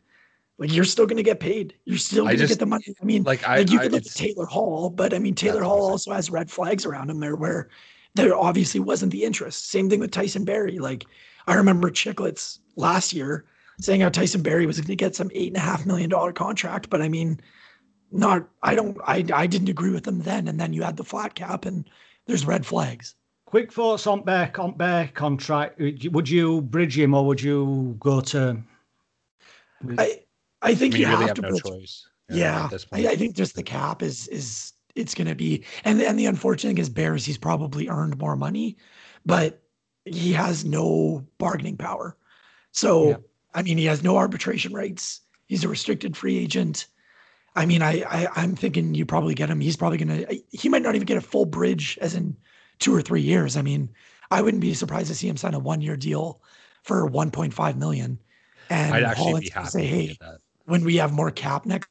like 0.59 0.73
you're 0.73 0.85
still 0.85 1.07
going 1.07 1.17
to 1.17 1.23
get 1.25 1.41
paid 1.41 1.75
you're 1.85 1.99
still 1.99 2.25
going 2.25 2.39
to 2.39 2.47
get 2.47 2.61
the 2.61 2.67
money 2.67 2.95
i 3.03 3.05
mean 3.05 3.25
Like 3.25 3.43
I, 3.49 3.59
like 3.59 3.71
you 3.73 3.81
I 3.81 3.83
could 3.85 3.93
look 3.93 4.07
at 4.07 4.13
Taylor 4.15 4.47
Hall, 4.47 4.91
but 4.91 5.13
I 5.13 5.19
mean 5.19 5.35
Taylor 5.35 5.63
Hall 5.65 5.91
also 5.91 6.13
has 6.13 6.31
red 6.31 6.49
flags 6.51 6.87
around 6.87 7.11
him 7.11 7.19
there 7.19 7.35
where 7.35 7.69
there 8.15 8.37
obviously 8.37 8.79
wasn't 8.79 9.11
the 9.11 9.25
interest. 9.25 9.69
Same 9.71 9.91
thing 9.91 9.99
with 9.99 10.13
Tyson 10.13 10.45
Barrie. 10.45 10.79
Like 10.79 11.05
I 11.49 11.55
remember 11.55 11.91
Chiclets 11.91 12.61
last 12.77 13.13
year 13.13 13.47
saying 13.81 14.01
how 14.01 14.09
Tyson 14.09 14.43
Barrie 14.43 14.67
was 14.67 14.79
going 14.79 14.87
to 14.89 14.97
get 14.97 15.17
some 15.17 15.31
eight 15.35 15.49
and 15.49 15.57
a 15.57 15.61
half 15.61 15.87
million 15.87 16.11
dollar 16.11 16.33
contract, 16.33 16.91
but 16.91 17.03
I 17.03 17.09
mean, 17.09 17.41
not 18.13 18.49
I 18.63 18.75
don't 18.75 18.97
I 19.07 19.25
I 19.35 19.47
didn't 19.47 19.69
agree 19.69 19.91
with 19.91 20.05
them 20.05 20.21
then. 20.21 20.49
And 20.49 20.61
then 20.61 20.73
you 20.73 20.83
had 20.83 20.97
the 20.97 21.05
flat 21.05 21.35
cap 21.35 21.65
and 21.65 21.89
there's 22.27 22.47
red 22.47 22.65
flags. 22.65 23.15
Quick 23.47 23.73
thoughts 23.73 24.07
on 24.07 24.23
Bear 24.23 24.51
on 24.59 24.77
Bear 24.77 25.09
contract. 25.15 25.79
Would 25.81 26.29
you- 26.29 26.61
bridge 26.63 26.99
him 26.99 27.15
or 27.15 27.27
would 27.27 27.43
you 27.43 27.97
go 28.01 28.21
to? 28.21 28.63
I 29.99 30.03
I 30.63 30.71
I 30.71 30.75
think 30.75 30.95
mean, 30.95 31.03
you 31.03 31.07
you 31.09 31.13
really 31.13 31.27
have 31.29 31.37
have 31.37 31.37
to 31.37 31.43
no 31.43 31.51
put 31.51 31.65
choice. 31.65 32.09
Yeah, 32.31 32.65
at 32.65 32.71
this 32.71 32.87
I. 32.93 33.09
I 33.09 33.17
think 33.17 33.37
just 33.37 33.55
the 33.55 33.63
cap 33.63 34.03
is 34.03 34.29
is 34.29 34.73
it's 34.95 35.15
going 35.15 35.27
to 35.27 35.35
be, 35.35 35.65
and 35.85 36.01
and 36.01 36.19
the 36.19 36.27
unfortunate 36.27 36.71
thing 36.71 36.79
is 36.79 36.89
Bears. 36.89 37.25
He's 37.25 37.37
probably 37.37 37.89
earned 37.89 38.17
more 38.19 38.37
money, 38.37 38.77
but 39.27 39.61
he 40.05 40.33
has 40.33 40.65
no 40.65 41.25
bargaining 41.39 41.77
power. 41.77 42.17
So 42.73 43.09
Yeah. 43.11 43.17
I 43.55 43.63
mean, 43.63 43.79
he 43.79 43.85
has 43.87 44.03
no 44.03 44.17
arbitration 44.17 44.73
rights. 44.75 45.21
He's 45.47 45.65
a 45.65 45.69
restricted 45.69 46.17
free 46.17 46.37
agent. 46.39 46.87
I 47.57 47.67
mean, 47.67 47.83
I, 47.83 48.03
I 48.03 48.27
I'm 48.35 48.57
thinking 48.57 48.95
you 48.95 49.07
probably 49.07 49.35
get 49.35 49.49
him. 49.49 49.61
He's 49.61 49.77
probably 49.77 49.99
going 49.99 50.27
to. 50.27 50.43
He 50.51 50.69
might 50.69 50.83
not 50.83 50.97
even 50.97 51.07
get 51.07 51.17
a 51.17 51.21
full 51.21 51.45
bridge, 51.45 51.97
as 52.01 52.15
in 52.15 52.37
two 52.81 52.93
or 52.95 53.01
three 53.01 53.21
years. 53.21 53.57
I 53.57 53.63
mean, 53.63 53.89
I 54.33 54.43
wouldn't 54.43 54.61
be 54.61 54.75
surprised 54.75 55.07
to 55.09 55.15
see 55.15 55.29
him 55.29 55.37
sign 55.37 55.55
a 55.55 55.59
one 55.61 55.81
year 55.81 55.97
deal 55.97 56.43
for 56.83 57.09
1.5 57.09 57.77
million. 57.77 58.19
And 58.71 58.95
I'd 58.95 59.03
actually 59.05 59.25
Holland's 59.25 59.49
be 59.51 59.55
happy 59.55 59.69
say, 59.69 59.87
hey, 59.87 60.07
get 60.09 60.19
that. 60.21 60.39
when 60.65 60.83
we 60.85 60.97
have 60.97 61.13
more 61.13 61.31
cap 61.31 61.65
next 61.65 61.89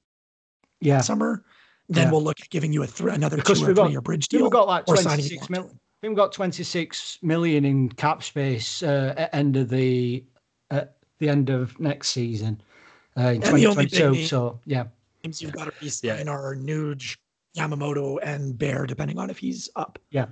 Yeah, 0.82 1.00
summer, 1.02 1.46
then 1.88 2.08
Yeah. 2.08 2.12
we'll 2.12 2.24
look 2.24 2.42
at 2.42 2.50
giving 2.50 2.74
you 2.74 2.84
a 2.84 2.88
th- 2.88 3.14
another 3.16 3.38
Because 3.38 3.60
two 3.62 3.68
or 3.70 3.74
got- 3.74 3.86
three 3.86 3.92
year 3.92 4.02
bridge 4.02 4.28
we've 4.32 4.42
deal. 4.42 4.50
got 4.50 4.68
like 4.68 4.88
or 4.90 4.98
signing 4.98 5.24
six 5.26 5.42
long 5.44 5.48
mil. 5.50 5.64
I 5.66 5.68
think 6.02 6.12
we've 6.12 6.16
got 6.18 6.34
twenty 6.34 6.64
six 6.64 7.20
million 7.22 7.64
in 7.64 7.90
cap 7.90 8.22
space 8.24 8.84
uh, 8.84 9.14
at 9.16 9.34
end 9.34 9.56
of 9.56 9.70
the 9.70 10.26
at 10.70 10.98
the 11.24 11.30
end 11.30 11.50
of 11.50 11.80
next 11.80 12.10
season 12.10 12.62
uh, 13.18 13.22
in 13.22 13.28
And 13.36 13.44
the 13.44 13.48
twenty 13.50 13.66
only 13.66 13.74
twenty 13.76 13.90
big 13.90 14.00
two. 14.00 14.12
name- 14.12 14.28
So 14.28 14.60
yeah, 14.66 14.86
Names 15.24 15.42
you've 15.42 15.54
got 15.54 15.66
to 15.66 15.72
be 15.80 15.86
Yeah. 16.04 16.18
sign 16.18 16.28
are 16.28 16.56
Nuge, 16.56 17.16
Yamamoto, 17.58 18.20
and 18.22 18.58
Bear, 18.58 18.86
depending 18.86 19.18
on 19.18 19.30
if 19.30 19.38
he's 19.38 19.70
up. 19.78 19.98
Yeah, 20.12 20.26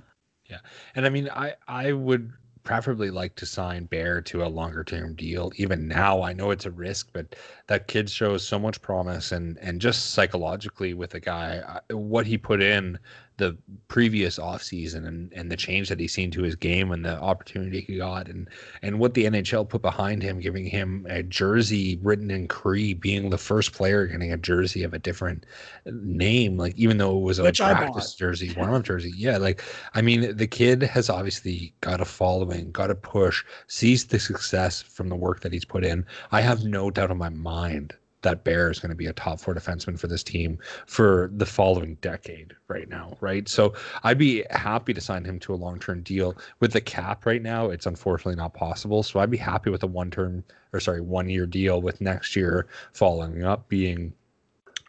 yeah, 0.50 0.58
and 0.94 1.06
I 1.06 1.08
mean, 1.08 1.28
I 1.30 1.54
I 1.66 1.92
would 1.92 2.32
preferably 2.64 3.10
like 3.10 3.34
to 3.36 3.46
sign 3.46 3.86
Bear 3.86 4.20
to 4.20 4.44
a 4.44 4.46
longer 4.46 4.84
term 4.84 5.14
deal. 5.14 5.50
Even 5.56 5.88
now, 5.88 6.22
I 6.22 6.32
know 6.32 6.50
it's 6.50 6.66
a 6.66 6.70
risk, 6.70 7.08
but 7.12 7.34
that 7.68 7.88
kid 7.88 8.10
shows 8.10 8.46
so 8.46 8.58
much 8.58 8.82
promise, 8.82 9.32
and 9.32 9.58
and 9.58 9.80
just 9.80 10.10
psychologically 10.10 10.92
with 10.92 11.10
the 11.10 11.20
guy, 11.20 11.80
what 11.90 12.26
he 12.26 12.36
put 12.36 12.60
in, 12.62 12.98
the 13.42 13.56
previous 13.88 14.38
offseason 14.38 15.06
and 15.06 15.32
and 15.34 15.50
the 15.50 15.56
change 15.56 15.88
that 15.88 15.98
he's 15.98 16.14
seen 16.14 16.30
to 16.30 16.42
his 16.42 16.54
game 16.54 16.92
and 16.92 17.04
the 17.04 17.18
opportunity 17.20 17.80
he 17.80 17.96
got 17.96 18.28
and 18.28 18.48
and 18.82 19.00
what 19.00 19.14
the 19.14 19.24
NHL 19.24 19.68
put 19.68 19.82
behind 19.82 20.22
him, 20.22 20.38
giving 20.38 20.64
him 20.64 21.04
a 21.10 21.24
jersey 21.24 21.98
written 22.02 22.30
in 22.30 22.46
Cree, 22.46 22.94
being 22.94 23.30
the 23.30 23.38
first 23.38 23.72
player 23.72 24.06
getting 24.06 24.32
a 24.32 24.36
jersey 24.36 24.84
of 24.84 24.94
a 24.94 24.98
different 24.98 25.44
name, 25.86 26.56
like 26.56 26.76
even 26.76 26.98
though 26.98 27.18
it 27.18 27.22
was 27.22 27.40
a 27.40 27.42
Which 27.42 27.58
practice 27.58 28.14
jersey, 28.14 28.54
warm 28.56 28.74
up 28.74 28.84
jersey. 28.84 29.12
Yeah, 29.16 29.38
like 29.38 29.60
I 29.94 30.02
mean, 30.02 30.36
the 30.36 30.46
kid 30.46 30.82
has 30.82 31.10
obviously 31.10 31.74
got 31.80 32.00
a 32.00 32.04
following, 32.04 32.70
got 32.70 32.90
a 32.90 32.94
push, 32.94 33.44
sees 33.66 34.06
the 34.06 34.20
success 34.20 34.82
from 34.82 35.08
the 35.08 35.16
work 35.16 35.40
that 35.40 35.52
he's 35.52 35.64
put 35.64 35.84
in. 35.84 36.06
I 36.30 36.42
have 36.42 36.62
no 36.62 36.90
doubt 36.92 37.10
in 37.10 37.18
my 37.18 37.30
mind 37.30 37.94
that 38.22 38.44
Bear 38.44 38.70
is 38.70 38.78
going 38.78 38.90
to 38.90 38.96
be 38.96 39.06
a 39.06 39.12
top 39.12 39.40
four 39.40 39.54
defenseman 39.54 39.98
for 39.98 40.06
this 40.06 40.22
team 40.22 40.58
for 40.86 41.30
the 41.34 41.46
following 41.46 41.96
decade 41.96 42.54
right 42.68 42.88
now, 42.88 43.16
right? 43.20 43.48
So 43.48 43.74
I'd 44.04 44.18
be 44.18 44.44
happy 44.50 44.94
to 44.94 45.00
sign 45.00 45.24
him 45.24 45.38
to 45.40 45.54
a 45.54 45.56
long 45.56 45.78
term 45.78 46.02
deal. 46.02 46.36
With 46.60 46.72
the 46.72 46.80
cap 46.80 47.26
right 47.26 47.42
now, 47.42 47.70
it's 47.70 47.86
unfortunately 47.86 48.36
not 48.36 48.54
possible. 48.54 49.02
So 49.02 49.20
I'd 49.20 49.30
be 49.30 49.36
happy 49.36 49.70
with 49.70 49.82
a 49.82 49.86
one 49.88 50.10
term 50.10 50.44
or 50.72 50.80
sorry, 50.80 51.00
one 51.00 51.28
year 51.28 51.46
deal 51.46 51.82
with 51.82 52.00
next 52.00 52.34
year 52.36 52.68
following 52.92 53.44
up 53.44 53.68
being 53.68 54.12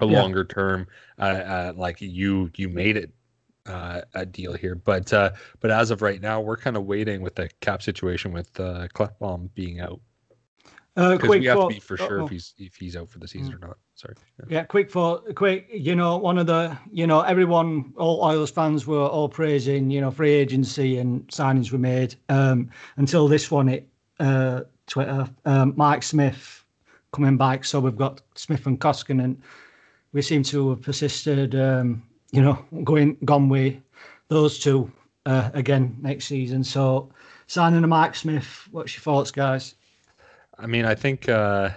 a 0.01 0.05
Yeah. 0.07 0.21
longer 0.21 0.43
term 0.43 0.87
uh, 1.19 1.21
uh, 1.21 1.73
like 1.75 2.01
you 2.01 2.51
you 2.55 2.69
made 2.69 2.97
it 2.97 3.11
uh, 3.65 4.01
a 4.13 4.25
deal 4.25 4.53
here. 4.53 4.75
But 4.75 5.11
uh, 5.13 5.31
but 5.59 5.71
as 5.71 5.91
of 5.91 6.01
right 6.01 6.21
now, 6.21 6.41
we're 6.41 6.57
kind 6.57 6.75
of 6.77 6.85
waiting 6.85 7.21
with 7.21 7.35
the 7.35 7.49
cap 7.61 7.81
situation 7.81 8.31
with 8.33 8.59
uh, 8.59 8.87
Klefbom 8.93 9.49
being 9.55 9.79
out 9.79 10.01
Uh, 10.95 11.13
because 11.13 11.27
quick 11.27 11.39
we 11.41 11.45
have 11.47 11.57
thought- 11.57 11.69
to 11.69 11.73
be 11.75 11.79
for 11.79 11.97
sure 11.97 12.21
if 12.21 12.29
he's 12.29 12.53
if 12.57 12.75
he's 12.75 12.95
out 12.95 13.09
for 13.09 13.17
the 13.19 13.27
season 13.27 13.55
or 13.55 13.67
not. 13.67 13.77
Sorry. 13.95 14.13
Yeah. 14.39 14.45
Yeah, 14.59 14.63
quick 14.63 14.91
for 14.91 15.19
quick. 15.35 15.67
You 15.73 15.95
know, 15.95 16.17
one 16.17 16.37
of 16.37 16.45
the 16.47 16.77
you 16.91 17.07
know 17.07 17.21
everyone, 17.21 17.93
all 17.97 18.23
Oilers 18.23 18.51
fans 18.51 18.85
were 18.85 19.05
all 19.07 19.27
praising 19.29 19.89
you 19.89 20.01
know 20.01 20.11
free 20.11 20.31
agency 20.33 20.97
and 20.99 21.27
signings 21.27 21.71
were 21.71 21.79
made 21.79 22.15
um, 22.29 22.69
until 22.97 23.27
this 23.27 23.49
one 23.49 23.69
It 23.69 23.87
uh, 24.19 24.61
Twitter. 24.87 25.27
Um, 25.45 25.73
Mike 25.75 26.03
Smith 26.03 26.63
coming 27.11 27.37
back, 27.37 27.65
so 27.65 27.79
we've 27.79 27.95
got 27.97 28.21
Smith 28.35 28.65
and 28.67 28.79
Koskinen. 28.79 29.23
And 29.23 29.41
we 30.11 30.21
seem 30.21 30.43
to 30.43 30.71
have 30.71 30.81
persisted. 30.81 31.55
Um, 31.55 32.03
you 32.31 32.41
know, 32.41 32.63
going 32.83 33.15
gone 33.25 33.47
with 33.49 33.75
those 34.27 34.57
two 34.59 34.91
uh, 35.25 35.49
again 35.53 35.95
next 36.01 36.25
season. 36.25 36.63
So 36.63 37.11
signing 37.47 37.83
a 37.83 37.87
Mike 37.87 38.15
Smith. 38.15 38.67
What's 38.71 38.95
your 38.95 39.01
thoughts, 39.01 39.31
guys? 39.31 39.75
I 40.59 40.67
mean, 40.67 40.85
I 40.85 40.95
think 40.95 41.27
uh, 41.29 41.69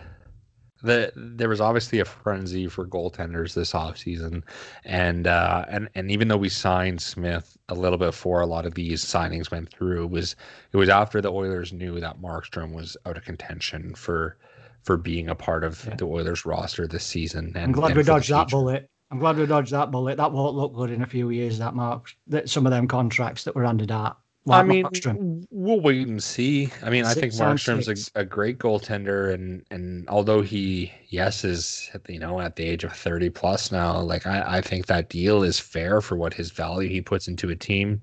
that 0.83 1.13
there 1.17 1.49
was 1.49 1.61
obviously 1.61 2.01
a 2.01 2.05
frenzy 2.05 2.69
for 2.69 2.87
goaltenders 2.87 3.55
this 3.55 3.73
offseason. 3.73 4.43
And, 4.85 5.27
uh, 5.27 5.65
and 5.69 5.89
and 5.95 6.11
even 6.11 6.29
though 6.29 6.37
we 6.37 6.49
signed 6.49 7.01
Smith 7.01 7.57
a 7.69 7.75
little 7.75 7.99
bit 7.99 8.07
before 8.07 8.41
a 8.41 8.47
lot 8.47 8.67
of 8.67 8.75
these 8.75 9.05
signings 9.05 9.51
went 9.51 9.71
through, 9.71 10.05
it 10.05 10.11
was 10.11 10.37
it 10.73 10.77
was 10.77 10.89
after 10.89 11.21
the 11.21 11.33
Oilers 11.33 11.73
knew 11.73 11.99
that 12.01 12.21
Markstrom 12.21 12.73
was 12.75 12.97
out 13.07 13.17
of 13.17 13.25
contention 13.25 13.95
for 13.95 14.37
for 14.83 14.97
being 14.97 15.29
a 15.29 15.35
part 15.35 15.65
of 15.65 15.85
Yeah. 15.89 15.97
the 15.97 16.07
Oilers 16.07 16.47
roster 16.47 16.87
this 16.87 17.05
season. 17.05 17.47
And, 17.57 17.65
I'm 17.65 17.73
glad 17.73 17.97
we 17.97 18.03
dodged 18.05 18.31
that 18.31 18.49
bullet. 18.49 18.89
I'm 19.11 19.19
glad 19.19 19.37
we 19.37 19.47
dodged 19.47 19.73
that 19.73 19.91
bullet. 19.91 20.17
That 20.17 20.33
won't 20.33 20.55
look 20.55 20.75
good 20.75 20.91
in 20.91 21.03
a 21.03 21.07
few 21.07 21.31
years. 21.31 21.59
That 21.59 21.75
mark, 21.75 22.15
that 22.29 22.49
some 22.49 22.67
of 22.67 22.73
them 22.73 22.87
contracts 22.87 23.45
that 23.45 23.55
were 23.55 23.65
handed 23.65 23.91
out. 23.91 24.19
I 24.49 24.63
mean, 24.63 24.85
Markstrom. 24.85 25.47
we'll 25.51 25.81
wait 25.81 26.07
and 26.07 26.23
see. 26.23 26.71
I 26.83 26.91
mean, 26.91 27.05
I 27.05 27.15
think 27.15 27.33
Six 27.33 27.41
Markstrom's 27.41 28.11
a, 28.15 28.21
a 28.21 28.25
great 28.25 28.59
goaltender, 28.59 29.35
and 29.35 29.65
and 29.71 30.09
although 30.09 30.41
he 30.41 30.93
yes 31.09 31.45
is 31.45 31.91
you 32.09 32.19
know 32.19 32.41
at 32.41 32.55
the 32.57 32.65
age 32.65 32.85
of 32.85 32.93
thirty 32.93 33.29
plus 33.29 33.73
now, 33.73 33.99
like 33.99 34.27
I, 34.27 34.59
I 34.59 34.61
think 34.61 34.87
that 34.87 35.09
deal 35.09 35.43
is 35.43 35.59
fair 35.59 36.01
for 36.01 36.17
what 36.17 36.33
his 36.33 36.53
value 36.53 36.89
he 36.89 37.01
puts 37.01 37.27
into 37.27 37.51
a 37.51 37.57
team. 37.57 38.01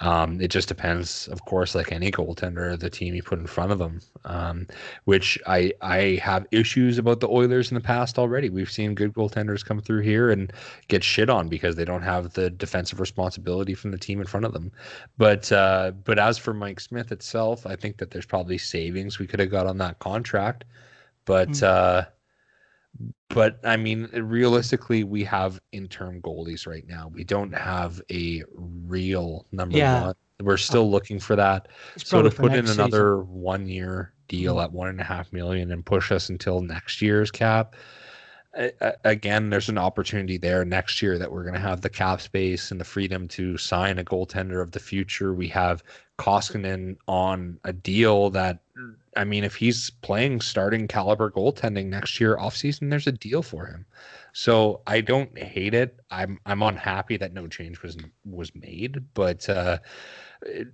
Um, 0.00 0.40
it 0.40 0.48
just 0.48 0.68
depends, 0.68 1.28
of 1.28 1.44
course, 1.44 1.74
like 1.74 1.92
any 1.92 2.10
goaltender, 2.10 2.78
the 2.78 2.90
team 2.90 3.14
you 3.14 3.22
put 3.22 3.38
in 3.38 3.46
front 3.46 3.70
of 3.70 3.78
them. 3.78 4.00
Um, 4.24 4.66
which 5.04 5.38
I 5.46 5.72
I 5.82 6.18
have 6.20 6.46
issues 6.50 6.98
about 6.98 7.20
the 7.20 7.28
Oilers 7.28 7.70
in 7.70 7.76
the 7.76 7.80
past 7.80 8.18
already. 8.18 8.50
We've 8.50 8.70
seen 8.70 8.94
good 8.94 9.12
goaltenders 9.12 9.64
come 9.64 9.80
through 9.80 10.00
here 10.00 10.30
and 10.30 10.52
get 10.88 11.04
shit 11.04 11.30
on 11.30 11.48
because 11.48 11.76
they 11.76 11.84
don't 11.84 12.02
have 12.02 12.32
the 12.32 12.50
defensive 12.50 12.98
responsibility 12.98 13.74
from 13.74 13.92
the 13.92 13.98
team 13.98 14.20
in 14.20 14.26
front 14.26 14.46
of 14.46 14.52
them. 14.52 14.72
But 15.16 15.52
uh, 15.52 15.75
but 16.04 16.18
as 16.18 16.38
for 16.38 16.52
Mike 16.54 16.80
Smith 16.80 17.12
itself, 17.12 17.66
I 17.66 17.76
think 17.76 17.96
that 17.98 18.10
there's 18.10 18.26
probably 18.26 18.58
savings 18.58 19.18
we 19.18 19.26
could 19.26 19.40
have 19.40 19.50
got 19.50 19.66
on 19.66 19.78
that 19.78 19.98
contract. 19.98 20.64
But 21.24 21.48
Mm. 21.48 21.62
uh, 21.64 22.04
but 23.28 23.58
I 23.64 23.76
mean, 23.76 24.08
realistically, 24.12 25.04
we 25.04 25.24
have 25.24 25.60
interim 25.72 26.22
goalies 26.22 26.66
right 26.66 26.86
now. 26.86 27.10
We 27.12 27.24
don't 27.24 27.52
have 27.52 28.00
a 28.10 28.42
real 28.54 29.46
number 29.52 29.78
Yeah. 29.78 30.02
one. 30.06 30.14
We're 30.40 30.56
still 30.56 30.90
looking 30.90 31.18
for 31.18 31.34
that. 31.36 31.68
It's 31.96 32.08
So 32.08 32.22
to 32.22 32.30
put 32.30 32.46
in 32.52 32.64
next 32.64 32.70
season. 32.70 32.84
another 32.84 33.18
one 33.22 33.66
year 33.66 34.12
deal 34.28 34.60
at 34.60 34.70
one 34.72 34.88
and 34.88 35.00
a 35.00 35.04
half 35.04 35.32
million 35.32 35.72
and 35.72 35.84
push 35.84 36.12
us 36.12 36.28
until 36.28 36.60
next 36.60 37.00
year's 37.02 37.30
cap. 37.30 37.74
Again, 39.04 39.50
there's 39.50 39.68
an 39.68 39.78
opportunity 39.78 40.38
there 40.38 40.64
next 40.64 41.02
year 41.02 41.18
that 41.18 41.30
we're 41.30 41.42
going 41.42 41.54
to 41.54 41.60
have 41.60 41.82
the 41.82 41.90
cap 41.90 42.20
space 42.20 42.70
and 42.70 42.80
the 42.80 42.84
freedom 42.84 43.28
to 43.28 43.58
sign 43.58 43.98
a 43.98 44.04
goaltender 44.04 44.62
of 44.62 44.72
the 44.72 44.80
future. 44.80 45.34
We 45.34 45.48
have 45.48 45.82
Koskinen 46.18 46.96
on 47.06 47.58
a 47.64 47.72
deal 47.72 48.30
that, 48.30 48.60
I 49.16 49.24
mean, 49.24 49.44
if 49.44 49.54
he's 49.56 49.90
playing 49.90 50.40
starting 50.40 50.88
caliber 50.88 51.30
goaltending 51.30 51.86
next 51.86 52.18
year 52.20 52.36
offseason, 52.36 52.88
there's 52.88 53.06
a 53.06 53.12
deal 53.12 53.42
for 53.42 53.66
him. 53.66 53.84
So 54.32 54.80
I 54.86 55.00
don't 55.00 55.36
hate 55.38 55.74
it. 55.74 55.98
I'm 56.10 56.38
I'm 56.44 56.62
unhappy 56.62 57.16
that 57.16 57.32
no 57.32 57.46
change 57.48 57.82
was 57.82 57.96
was 58.24 58.54
made, 58.54 59.02
but 59.14 59.48
uh, 59.48 59.78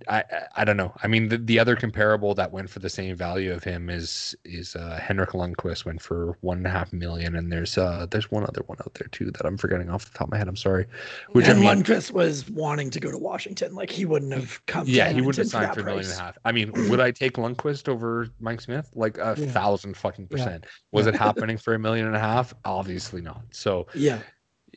I 0.07 0.17
I- 0.19 0.23
I 0.57 0.65
don't 0.65 0.77
know. 0.77 0.93
I 1.01 1.07
mean, 1.07 1.29
the, 1.29 1.37
the 1.37 1.59
other 1.59 1.75
comparable 1.75 2.33
that 2.35 2.51
went 2.51 2.69
for 2.69 2.79
the 2.79 2.89
same 2.89 3.15
value 3.15 3.51
of 3.53 3.63
him 3.63 3.89
is 3.89 4.35
is 4.45 4.75
uh, 4.75 4.99
Henrik 5.01 5.31
Lundqvist 5.31 5.85
went 5.85 6.01
for 6.01 6.37
one 6.41 6.57
and 6.57 6.67
a 6.67 6.69
half 6.69 6.93
million, 6.93 7.35
and 7.35 7.51
there's 7.51 7.77
uh 7.77 8.05
there's 8.11 8.29
one 8.31 8.43
other 8.43 8.61
one 8.67 8.77
out 8.81 8.93
there 8.95 9.07
too 9.09 9.31
that 9.31 9.45
I'm 9.45 9.57
forgetting 9.57 9.89
off 9.89 10.05
the 10.11 10.17
top 10.17 10.27
of 10.27 10.31
my 10.31 10.37
head. 10.37 10.47
I'm 10.47 10.55
sorry. 10.55 10.85
Which 11.31 11.47
I 11.47 11.51
and 11.51 11.61
mean, 11.61 11.69
Lundqvist 11.83 12.11
was 12.11 12.49
wanting 12.49 12.89
to 12.91 12.99
go 12.99 13.11
to 13.11 13.17
Washington. 13.17 13.73
Like 13.73 13.89
he 13.89 14.05
wouldn't 14.05 14.33
have 14.33 14.63
come. 14.67 14.85
yeah, 14.87 15.07
to 15.07 15.13
he 15.13 15.21
wouldn't 15.21 15.37
have 15.37 15.47
signed 15.47 15.73
for 15.73 15.81
a 15.81 15.85
million 15.85 16.05
and 16.09 16.13
a 16.19 16.21
half. 16.21 16.37
I 16.45 16.51
mean, 16.51 16.71
would 16.89 16.99
I 16.99 17.11
take 17.11 17.33
Lundqvist 17.33 17.87
over 17.89 18.27
Mike 18.39 18.61
Smith? 18.61 18.89
Like 18.93 19.17
a 19.17 19.35
Yeah. 19.37 19.47
thousand 19.47 19.97
fucking 19.97 20.27
Yeah. 20.29 20.37
percent. 20.37 20.65
Was 20.91 21.07
it 21.07 21.15
happening 21.27 21.57
for 21.57 21.73
a 21.73 21.79
million 21.79 22.07
and 22.07 22.15
a 22.15 22.19
half? 22.19 22.53
Obviously 22.65 23.21
not. 23.21 23.41
So 23.51 23.87
Yeah, 23.95 24.15
I- 24.15 24.21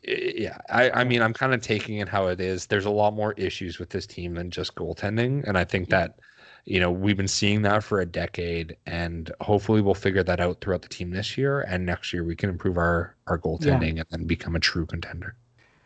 yeah, 0.06 0.58
I, 0.70 0.90
I 0.90 1.04
mean, 1.04 1.20
I'm 1.20 1.32
kind 1.32 1.52
of 1.52 1.60
taking 1.60 1.98
it 1.98 2.08
how 2.08 2.28
it 2.28 2.40
is. 2.40 2.66
There's 2.66 2.84
a 2.84 2.90
lot 2.90 3.14
more 3.14 3.32
issues 3.32 3.78
with 3.78 3.90
this 3.90 4.06
team 4.06 4.34
than 4.34 4.50
just 4.50 4.74
goaltending, 4.74 5.44
and 5.46 5.58
I 5.58 5.64
think 5.64 5.88
that 5.90 6.18
you 6.64 6.78
know 6.80 6.90
we've 6.90 7.16
been 7.16 7.28
seeing 7.28 7.62
that 7.62 7.82
for 7.82 8.00
a 8.00 8.06
decade, 8.06 8.76
and 8.86 9.32
hopefully 9.40 9.80
we'll 9.80 9.94
figure 9.94 10.22
that 10.22 10.40
out 10.40 10.60
throughout 10.60 10.82
the 10.82 10.88
team 10.88 11.10
this 11.10 11.36
year, 11.36 11.62
and 11.62 11.84
next 11.84 12.12
year 12.12 12.22
we 12.24 12.36
can 12.36 12.50
improve 12.50 12.78
our 12.78 13.16
our 13.26 13.38
goaltending 13.38 13.98
and 13.98 14.06
then 14.10 14.24
become 14.26 14.54
a 14.54 14.60
true 14.60 14.86
contender. 14.86 15.34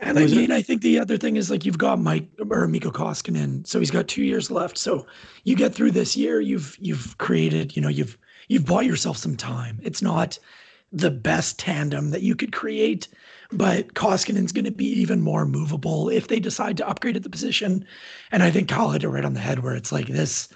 and 0.01 0.19
I 0.19 0.27
mean, 0.27 0.53
I 0.53 0.63
think 0.63 0.83
the 0.83 0.99
other 0.99 1.17
thing 1.17 1.37
is 1.37 1.51
like 1.51 1.65
you've 1.65 1.79
got 1.79 1.99
Mike 1.99 2.29
or 2.51 2.67
Mikko 2.67 2.91
Koskinen, 2.91 3.67
so 3.67 3.79
he's 3.79 3.91
got 3.91 4.07
two 4.07 4.25
years 4.25 4.51
left. 4.51 4.77
So 4.77 5.07
you 5.45 5.57
get 5.57 5.75
through 5.75 5.93
this 5.93 6.17
year, 6.17 6.41
you've 6.41 6.77
you've 6.79 7.17
created, 7.17 7.75
you 7.75 7.81
know, 7.81 7.89
you've 7.89 8.19
you've 8.49 8.67
bought 8.67 8.85
yourself 8.85 9.17
some 9.17 9.37
time. 9.37 9.81
It's 9.83 10.03
not 10.03 10.39
the 10.93 11.11
best 11.11 11.59
tandem 11.59 12.11
that 12.11 12.23
you 12.23 12.35
could 12.35 12.53
create, 12.53 13.09
but 13.53 13.95
Koskinen's 13.95 14.53
going 14.53 14.65
to 14.65 14.71
be 14.71 14.87
even 14.87 15.21
more 15.21 15.45
movable 15.45 16.09
if 16.09 16.29
they 16.29 16.41
decide 16.41 16.77
to 16.77 16.89
upgrade 16.89 17.17
at 17.17 17.23
the 17.23 17.31
position. 17.31 17.85
And 18.31 18.43
I 18.43 18.51
think 18.51 18.69
Kyle 18.69 18.91
hit 18.91 19.05
it 19.05 19.09
right 19.09 19.25
on 19.25 19.35
the 19.35 19.41
head 19.41 19.61
where 19.63 19.75
it's 19.75 19.93
like 19.93 20.07
this 20.09 20.49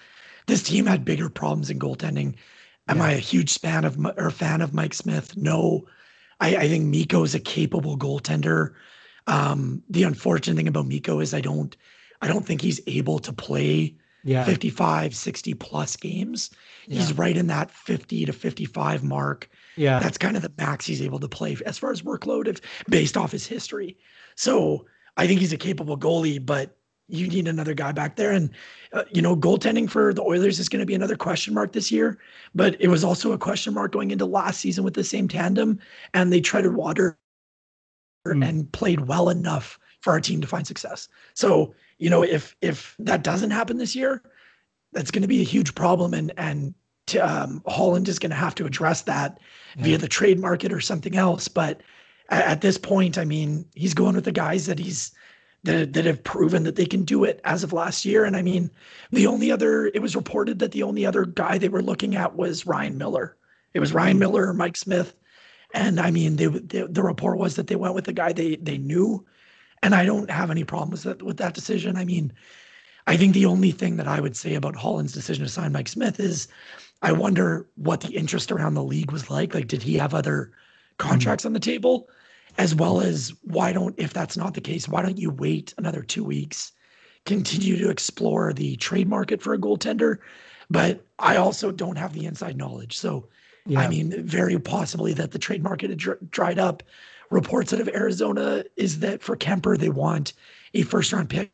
this 0.47 0.63
team 0.63 0.87
had 0.87 1.05
bigger 1.05 1.29
problems 1.31 1.71
in 1.71 1.79
goaltending. 1.79 2.35
Am 2.89 2.99
Yeah. 2.99 3.05
I 3.05 3.11
a 3.13 3.19
huge 3.19 3.59
fan 3.59 3.85
of 3.85 3.99
or 4.17 4.31
fan 4.31 4.61
of 4.61 4.75
Mike 4.75 4.95
Smith? 4.95 5.37
No. 5.37 5.87
I, 6.41 6.57
I 6.57 6.69
think 6.69 6.85
Mikko 6.87 7.23
is 7.25 7.35
a 7.35 7.41
capable 7.41 7.97
goaltender. 7.97 8.75
Um, 9.27 9.83
the 9.89 10.03
unfortunate 10.03 10.57
thing 10.57 10.69
about 10.69 10.87
Mikko 10.87 11.21
is 11.21 11.33
I 11.35 11.41
don't 11.41 11.77
I 12.21 12.29
don't 12.29 12.45
think 12.47 12.61
he's 12.61 12.81
able 12.87 13.19
to 13.21 13.33
play 13.33 13.95
Yeah, 14.23 14.45
55, 14.45 15.15
60 15.15 15.55
plus 15.55 15.97
games. 15.97 16.51
He's 16.87 17.13
right 17.15 17.37
in 17.37 17.47
that 17.49 17.71
50 17.71 18.27
to 18.27 18.33
55 18.33 19.03
mark. 19.03 19.49
Yeah, 19.77 19.99
That's 19.99 20.19
kind 20.19 20.37
of 20.37 20.43
the 20.43 20.53
max 20.59 20.87
he's 20.87 21.03
able 21.03 21.19
to 21.21 21.29
play 21.29 21.57
as 21.67 21.79
far 21.79 21.91
as 21.91 22.03
workload 22.03 22.49
if 22.49 22.61
based 22.89 23.17
off 23.17 23.33
his 23.33 23.47
history. 23.47 23.97
So 24.37 24.87
I 25.17 25.27
think 25.27 25.41
he's 25.41 25.53
a 25.53 25.57
capable 25.59 25.97
goalie, 25.99 26.45
but 26.45 26.77
you 27.09 27.29
need 27.29 27.47
another 27.49 27.75
guy 27.75 27.93
back 27.93 28.17
there. 28.17 28.33
And, 28.33 28.51
uh, 28.93 29.05
you 29.13 29.21
know, 29.21 29.37
goaltending 29.37 29.91
for 29.91 30.15
the 30.15 30.23
Oilers 30.23 30.59
is 30.59 30.69
going 30.69 30.81
to 30.81 30.87
be 30.87 30.95
another 30.95 31.17
question 31.17 31.53
mark 31.55 31.73
this 31.73 31.93
year. 31.93 32.19
But 32.55 32.81
it 32.81 32.89
was 32.89 33.05
also 33.05 33.33
a 33.33 33.39
question 33.39 33.75
mark 33.75 33.93
going 33.93 34.11
into 34.11 34.25
last 34.25 34.61
season 34.61 34.85
with 34.85 34.95
the 34.95 35.05
same 35.05 35.29
tandem. 35.29 35.79
And 36.15 36.33
they 36.33 36.41
treaded 36.41 36.75
water 36.75 37.19
Mm. 38.27 38.49
and 38.49 38.73
played 38.73 39.01
well 39.01 39.29
enough 39.29 39.79
for 40.01 40.13
our 40.13 40.21
team 40.21 40.41
to 40.41 40.47
find 40.47 40.67
success. 40.67 41.09
So, 41.35 41.75
you 41.99 42.09
know, 42.09 42.23
if 42.23 42.57
if 42.63 42.97
that 43.01 43.23
doesn't 43.23 43.51
happen 43.51 43.77
this 43.77 43.95
year, 43.95 44.23
that's 44.93 45.11
going 45.11 45.23
to 45.23 45.29
be 45.29 45.43
a 45.43 45.45
huge 45.45 45.75
problem. 45.75 46.15
And 46.15 46.33
and 46.39 46.75
to, 47.07 47.19
um, 47.19 47.63
Holland 47.67 48.09
is 48.09 48.19
going 48.19 48.31
to 48.31 48.37
have 48.37 48.55
to 48.57 48.67
address 48.67 49.03
that 49.03 49.39
Yeah. 49.77 49.85
via 49.85 49.99
the 49.99 50.09
trade 50.09 50.39
market 50.39 50.73
or 50.73 50.81
something 50.81 51.17
else. 51.17 51.49
But 51.49 51.81
at, 52.31 52.45
at 52.45 52.61
this 52.61 52.79
point, 52.79 53.19
I 53.19 53.25
mean, 53.25 53.65
he's 53.75 53.95
going 53.95 54.15
with 54.15 54.25
the 54.25 54.33
guys 54.33 54.67
that 54.67 54.79
he's 54.79 55.13
that 55.65 55.95
that 55.95 56.05
have 56.05 56.23
proven 56.23 56.65
that 56.65 56.77
they 56.77 56.85
can 56.87 57.05
do 57.05 57.25
it 57.25 57.41
as 57.45 57.65
of 57.65 57.73
last 57.73 58.05
year. 58.05 58.25
And 58.25 58.37
I 58.37 58.43
mean, 58.43 58.71
the 59.11 59.27
only 59.27 59.51
other 59.51 59.87
it 59.87 60.03
was 60.03 60.15
reported 60.15 60.59
that 60.59 60.73
the 60.73 60.83
only 60.83 61.07
other 61.07 61.25
guy 61.25 61.57
they 61.59 61.71
were 61.71 61.83
looking 61.83 62.17
at 62.17 62.37
was 62.37 62.67
Ryan 62.67 62.99
Miller. 62.99 63.37
It 63.73 63.81
was 63.81 63.95
Ryan 63.95 64.19
Miller 64.19 64.47
or 64.47 64.55
Mike 64.55 64.77
Smith, 64.77 65.15
and 65.73 65.99
I 65.99 66.11
mean, 66.11 66.37
they, 66.37 66.47
they 66.47 66.83
the 66.89 67.03
report 67.03 67.39
was 67.39 67.57
that 67.57 67.67
they 67.67 67.77
went 67.77 67.95
with 67.95 68.05
the 68.05 68.13
guy 68.13 68.33
they 68.33 68.57
they 68.57 68.79
knew, 68.79 69.25
and 69.83 69.95
I 69.95 70.05
don't 70.05 70.31
have 70.31 70.51
any 70.51 70.65
problems 70.65 71.05
with 71.05 71.19
that 71.19 71.25
with 71.25 71.39
that 71.39 71.55
decision. 71.55 71.97
I 71.97 72.05
mean, 72.05 72.33
I 73.07 73.17
think 73.17 73.33
the 73.35 73.47
only 73.47 73.73
thing 73.73 73.97
that 73.97 74.07
I 74.07 74.21
would 74.21 74.37
say 74.37 74.55
about 74.55 74.77
Holland's 74.77 75.13
decision 75.13 75.45
to 75.45 75.51
sign 75.51 75.73
Mike 75.73 75.89
Smith 75.89 76.21
is, 76.21 76.47
I 77.05 77.13
wonder 77.13 77.69
what 77.77 78.01
the 78.01 78.13
interest 78.13 78.51
around 78.51 78.75
the 78.75 78.83
league 78.83 79.13
was 79.13 79.31
like. 79.31 79.55
Like, 79.55 79.69
did 79.69 79.83
he 79.83 79.95
have 79.99 80.15
other 80.15 80.53
contracts 80.99 81.43
mm-hmm. 81.43 81.49
on 81.49 81.53
the 81.55 81.61
table? 81.61 82.09
as 82.59 82.75
well 82.75 83.01
as 83.01 83.33
why 83.43 83.73
don't, 83.73 83.95
if 83.99 84.13
that's 84.13 84.37
not 84.37 84.55
the 84.55 84.61
case, 84.61 84.89
why 84.89 85.03
don't 85.03 85.19
you 85.19 85.31
wait 85.31 85.75
another 85.79 86.03
two 86.03 86.25
weeks, 86.25 86.73
continue 87.27 87.77
to 87.77 87.91
explore 87.91 88.53
the 88.53 88.77
trade 88.77 89.09
market 89.09 89.43
for 89.43 89.55
a 89.55 89.59
goaltender? 89.59 90.19
But 90.71 91.05
I 91.19 91.37
also 91.37 91.71
don't 91.71 91.97
have 91.97 92.13
the 92.13 92.27
inside 92.27 92.57
knowledge. 92.57 92.97
So, 92.97 93.29
yeah. 93.67 93.81
I 93.81 93.89
mean, 93.89 94.23
very 94.25 94.59
possibly 94.59 95.13
that 95.15 95.33
the 95.33 95.39
trade 95.39 95.63
market 95.63 95.91
had 95.91 95.99
dr- 95.99 96.31
dried 96.31 96.59
up. 96.59 96.83
Reports 97.31 97.73
out 97.73 97.81
of 97.81 97.89
Arizona 97.89 98.65
is 98.77 99.01
that 99.01 99.23
for 99.23 99.37
Kuemper, 99.37 99.77
they 99.79 99.89
want 99.89 100.35
a 100.75 100.83
first 100.83 101.13
round 101.13 101.31
pick 101.31 101.51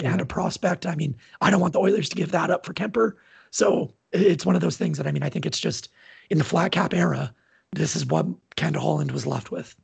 yeah. 0.00 0.12
and 0.12 0.20
a 0.20 0.26
prospect. 0.26 0.84
I 0.84 0.94
mean, 0.94 1.16
I 1.40 1.50
don't 1.50 1.60
want 1.60 1.72
the 1.72 1.80
Oilers 1.80 2.08
to 2.10 2.16
give 2.16 2.32
that 2.32 2.50
up 2.50 2.66
for 2.66 2.74
Kuemper. 2.74 3.12
So 3.50 3.94
it's 4.20 4.46
one 4.46 4.54
of 4.54 4.60
those 4.60 4.76
things 4.76 4.98
that 4.98 5.06
I 5.06 5.12
mean, 5.12 5.22
I 5.22 5.28
think 5.28 5.46
it's 5.46 5.60
just 5.60 5.88
in 6.30 6.38
the 6.38 6.44
flat 6.44 6.72
cap 6.72 6.94
era, 6.94 7.34
this 7.72 7.96
is 7.96 8.06
what 8.06 8.26
Ken 8.56 8.74
Holland 8.74 9.12
was 9.12 9.26
left 9.26 9.50
with. 9.50 9.74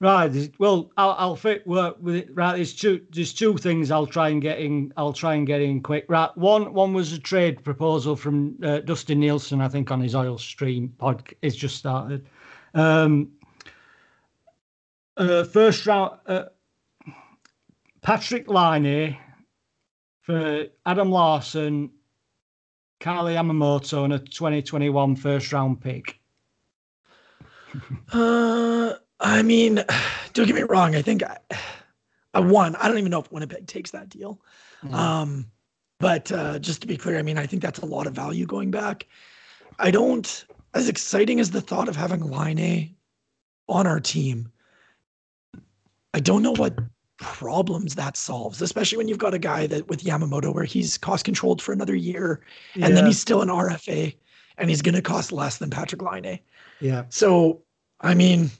Right. 0.00 0.50
Well, 0.58 0.90
I'll, 0.96 1.14
I'll 1.18 1.36
fit 1.36 1.66
work 1.66 1.98
with 2.00 2.14
it. 2.14 2.28
Right. 2.34 2.56
There's 2.56 2.74
two. 2.74 3.02
There's 3.10 3.34
two 3.34 3.58
things 3.58 3.90
I'll 3.90 4.06
try 4.06 4.30
and 4.30 4.40
get 4.40 4.58
in. 4.58 4.94
I'll 4.96 5.12
try 5.12 5.34
and 5.34 5.46
get 5.46 5.60
in 5.60 5.82
quick. 5.82 6.06
Right. 6.08 6.34
One. 6.38 6.72
One 6.72 6.94
was 6.94 7.12
a 7.12 7.18
trade 7.18 7.62
proposal 7.62 8.16
from 8.16 8.56
uh, 8.62 8.80
Dustin 8.80 9.20
Nielsen. 9.20 9.60
I 9.60 9.68
think 9.68 9.90
on 9.90 10.00
his 10.00 10.14
Oil 10.14 10.38
Stream 10.38 10.94
pod. 10.96 11.34
It's 11.42 11.54
just 11.54 11.76
started. 11.76 12.26
Um, 12.72 13.32
uh, 15.18 15.44
first 15.44 15.84
round. 15.84 16.18
Uh, 16.26 16.44
Patrik 18.02 18.48
Laine 18.48 19.18
for 20.22 20.66
Adam 20.86 21.10
Larsson, 21.10 21.90
Kailer 23.00 23.32
Yamamoto, 23.32 24.04
and 24.04 24.12
a 24.12 24.18
2021 24.18 25.16
first 25.16 25.52
round 25.52 25.80
pick. 25.80 26.20
uh 28.12 28.92
I 29.20 29.42
mean, 29.42 29.84
don't 30.32 30.46
get 30.46 30.54
me 30.54 30.62
wrong. 30.62 30.96
I 30.96 31.02
think 31.02 31.22
I, 31.22 31.36
I 32.32 32.40
won. 32.40 32.74
I 32.76 32.88
don't 32.88 32.98
even 32.98 33.10
know 33.10 33.20
if 33.20 33.30
Winnipeg 33.30 33.66
takes 33.66 33.90
that 33.90 34.08
deal. 34.08 34.40
Mm-hmm. 34.82 34.94
Um, 34.94 35.46
but 35.98 36.32
uh, 36.32 36.58
just 36.58 36.80
to 36.80 36.86
be 36.86 36.96
clear, 36.96 37.18
I 37.18 37.22
mean, 37.22 37.36
I 37.36 37.46
think 37.46 37.60
that's 37.60 37.80
a 37.80 37.86
lot 37.86 38.06
of 38.06 38.14
value 38.14 38.46
going 38.46 38.70
back. 38.70 39.06
I 39.78 39.90
don't, 39.90 40.46
as 40.72 40.88
exciting 40.88 41.38
as 41.38 41.50
the 41.50 41.60
thought 41.60 41.88
of 41.88 41.96
having 41.96 42.22
Laine 42.22 42.96
on 43.68 43.86
our 43.86 44.00
team, 44.00 44.50
I 46.14 46.20
don't 46.20 46.42
know 46.42 46.54
what 46.54 46.78
problems 47.20 47.94
that 47.94 48.16
solves, 48.16 48.60
especially 48.62 48.98
when 48.98 49.06
you've 49.06 49.18
got 49.18 49.34
a 49.34 49.38
guy 49.38 49.66
that 49.66 49.86
with 49.88 50.02
Yamamoto 50.02 50.52
where 50.52 50.64
he's 50.64 50.98
cost 50.98 51.24
controlled 51.24 51.62
for 51.62 51.72
another 51.72 51.94
year 51.94 52.40
and 52.74 52.96
then 52.96 53.06
he's 53.06 53.20
still 53.20 53.42
an 53.42 53.48
RFA 53.48 54.16
and 54.56 54.70
he's 54.70 54.82
going 54.82 54.94
to 54.94 55.02
cost 55.02 55.30
less 55.30 55.58
than 55.58 55.70
Patrik 55.70 56.02
Laine. 56.02 56.40
Yeah. 56.80 57.04
So, 57.10 57.62
I 58.00 58.14
mean, 58.14 58.50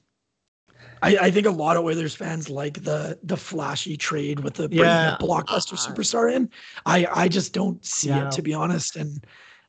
I, 1.02 1.16
I, 1.16 1.30
think 1.30 1.46
a 1.46 1.50
lot 1.50 1.78
of 1.78 1.84
Oilers 1.84 2.14
fans 2.14 2.50
like 2.50 2.82
the 2.84 3.18
the 3.22 3.36
flashy 3.36 3.96
trade 3.96 4.40
with 4.40 4.54
the 4.54 4.68
yeah. 4.70 5.16
blockbuster 5.18 5.72
uh, 5.72 5.92
superstar 5.92 6.30
in. 6.30 6.50
I 6.84 7.06
I 7.10 7.28
just 7.28 7.54
don't 7.54 7.82
see 7.84 8.10
yeah. 8.10 8.26
it 8.26 8.32
to 8.32 8.42
be 8.42 8.52
honest. 8.52 8.96
And 8.96 9.24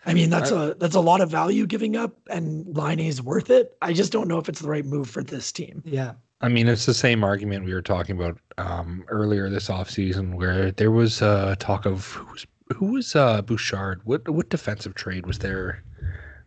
I 0.05 0.13
mean 0.13 0.29
that's 0.29 0.51
a 0.51 0.75
that's 0.79 0.95
a 0.95 0.99
lot 0.99 1.21
of 1.21 1.29
value 1.29 1.65
giving 1.65 1.95
up, 1.95 2.17
and 2.29 2.65
Laine 2.75 2.99
is 2.99 3.21
worth 3.21 3.49
it. 3.49 3.77
I 3.81 3.93
just 3.93 4.11
don't 4.11 4.27
know 4.27 4.39
if 4.39 4.49
it's 4.49 4.59
the 4.59 4.67
right 4.67 4.85
move 4.85 5.09
for 5.09 5.23
this 5.23 5.53
team. 5.53 5.81
Yeah. 5.85 6.13
I 6.41 6.49
mean, 6.49 6.67
it's 6.67 6.85
the 6.85 6.93
same 6.93 7.23
argument 7.23 7.65
we 7.65 7.73
were 7.73 7.81
talking 7.81 8.15
about 8.15 8.37
um, 8.57 9.05
earlier 9.09 9.49
this 9.49 9.69
offseason 9.69 10.35
where 10.35 10.71
there 10.71 10.91
was 10.91 11.21
uh, 11.21 11.55
talk 11.59 11.85
of 11.85 12.05
who 12.13 12.31
was 12.31 12.47
who 12.75 12.85
was 12.93 13.15
uh, 13.15 13.41
Bouchard. 13.41 14.01
What 14.05 14.27
what 14.27 14.49
defensive 14.49 14.95
trade 14.95 15.25
was 15.27 15.39
there 15.39 15.83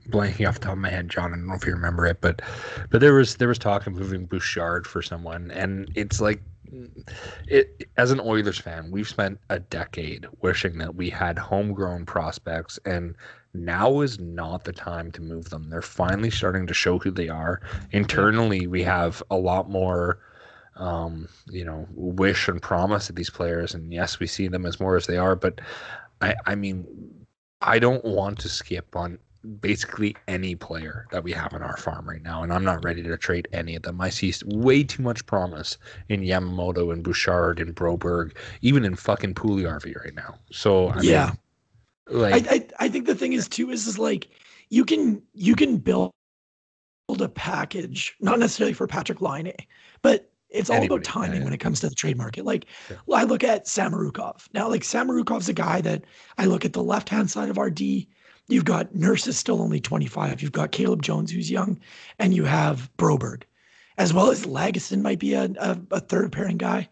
blanking 0.09 0.49
off 0.49 0.55
the 0.55 0.66
top 0.66 0.72
of 0.72 0.78
my 0.78 0.90
head, 0.90 1.09
John. 1.09 1.32
I 1.32 1.36
don't 1.36 1.47
know 1.47 1.55
if 1.55 1.66
you 1.66 1.72
remember 1.72 2.07
it, 2.07 2.20
but 2.20 2.42
but 2.90 3.01
there 3.01 3.14
was 3.14 3.36
there 3.36 3.49
was 3.49 3.59
talk 3.59 3.86
of 3.86 3.95
moving 3.95 4.26
Bouchard 4.26 4.86
for 4.86 5.01
someone, 5.01 5.51
and 5.53 5.88
it's 5.95 6.20
like 6.20 6.42
it 7.47 7.88
as 7.97 8.11
an 8.11 8.20
Oilers 8.20 8.59
fan, 8.59 8.90
we've 8.90 9.09
spent 9.09 9.38
a 9.51 9.61
decade 9.61 10.26
wishing 10.40 10.78
that 10.78 10.95
we 10.95 11.11
had 11.11 11.38
homegrown 11.38 12.07
prospects, 12.07 12.78
and 12.84 13.14
now 13.55 14.00
is 14.00 14.18
not 14.18 14.64
the 14.64 14.72
time 14.72 15.11
to 15.12 15.22
move 15.22 15.50
them. 15.50 15.70
They're 15.70 15.82
finally 15.82 16.30
starting 16.30 16.66
to 16.66 16.74
show 16.74 16.98
who 16.98 17.11
they 17.11 17.28
are. 17.28 17.61
Internally, 17.92 18.66
we 18.66 18.82
have 18.82 19.22
a 19.30 19.36
lot 19.36 19.70
more 19.70 20.18
um, 20.76 21.28
you 21.48 21.64
know, 21.64 21.86
wish 21.94 22.48
and 22.48 22.61
promise 22.61 23.09
of 23.09 23.16
these 23.16 23.30
players, 23.30 23.74
and 23.74 23.92
yes, 23.92 24.18
we 24.18 24.26
see 24.26 24.48
them 24.48 24.66
as 24.66 24.80
more 24.80 24.96
as 24.96 25.07
they 25.07 25.16
are, 25.16 25.36
but 25.36 25.61
I 26.20 26.34
I 26.46 26.55
mean 26.55 26.86
I 27.61 27.78
don't 27.78 28.05
want 28.05 28.38
to 28.40 28.48
skip 28.48 28.96
on 28.96 29.18
basically 29.61 30.16
any 30.26 30.55
player 30.55 31.07
that 31.12 31.22
we 31.22 31.32
have 31.32 31.52
in 31.52 31.62
our 31.62 31.76
farm 31.76 32.09
right 32.09 32.22
now, 32.22 32.42
and 32.42 32.52
I'm 32.52 32.64
not 32.64 32.82
ready 32.84 33.02
to 33.02 33.16
trade 33.16 33.46
any 33.52 33.76
of 33.76 33.82
them. 33.82 34.00
I 34.00 34.11
see 34.11 34.32
way 34.46 34.82
too 34.82 35.02
much 35.02 35.26
promise 35.26 35.76
in 36.09 36.22
Yamamoto 36.22 36.92
and 36.92 37.05
Bouchard 37.05 37.61
and 37.61 37.74
Broberg, 37.74 38.36
even 38.62 38.84
in 38.84 38.96
fucking 38.96 39.34
Puljujarvi 39.34 39.96
right 40.02 40.14
now. 40.14 40.34
So 40.50 40.88
I 40.88 41.00
yeah, 41.02 41.26
mean, 41.26 41.38
like 42.09 42.46
I, 42.48 42.55
I 42.55 42.66
I 42.80 42.88
think 42.88 43.07
the 43.07 43.14
thing 43.14 43.32
is 43.32 43.48
too 43.48 43.70
is 43.70 43.86
is 43.86 43.98
like 43.98 44.28
you 44.70 44.84
can 44.84 45.22
you 45.32 45.55
can 45.55 45.78
build 45.78 46.12
a 47.09 47.28
package 47.28 48.14
not 48.20 48.38
necessarily 48.38 48.72
for 48.72 48.86
Patrik 48.86 49.20
Laine, 49.20 49.52
but 50.02 50.30
it's 50.48 50.70
all 50.70 50.76
Anybody, 50.76 51.02
about 51.02 51.05
timing 51.05 51.38
yeah, 51.40 51.44
when 51.44 51.52
it 51.52 51.59
comes 51.59 51.80
to 51.80 51.88
the 51.88 51.94
trade 51.94 52.16
market. 52.16 52.44
Like. 52.44 52.66
I 53.12 53.24
look 53.24 53.42
at 53.42 53.66
Samorukov. 53.66 54.46
Now, 54.55 54.68
like 54.68 54.82
Samorukov's 54.82 55.48
a 55.48 55.52
guy 55.52 55.80
that 55.80 56.05
I 56.38 56.44
look 56.44 56.64
at 56.64 56.72
the 56.72 56.82
left 56.82 57.09
hand 57.09 57.28
side 57.28 57.50
of 57.50 57.59
our 57.59 57.70
D 57.70 58.09
You've 58.48 58.66
got 58.66 58.94
Nurse 58.94 59.26
is 59.26 59.38
still 59.38 59.62
only 59.62 59.80
25. 59.80 60.42
You've 60.42 60.52
got 60.52 60.72
Caleb 60.72 61.02
Jones, 61.02 61.30
who's 61.30 61.50
young, 61.50 61.80
and 62.18 62.34
you 62.34 62.44
have 62.44 62.90
Broberg, 62.98 63.44
as 63.96 64.12
well 64.12 64.30
as 64.30 64.44
Lagesson 64.44 65.00
might 65.00 65.18
be 65.18 65.32
a, 65.34 65.44
a, 65.59 65.80
a 65.90 66.00
third 66.00 66.30
pairing 66.30 66.59
guy. 66.59 66.88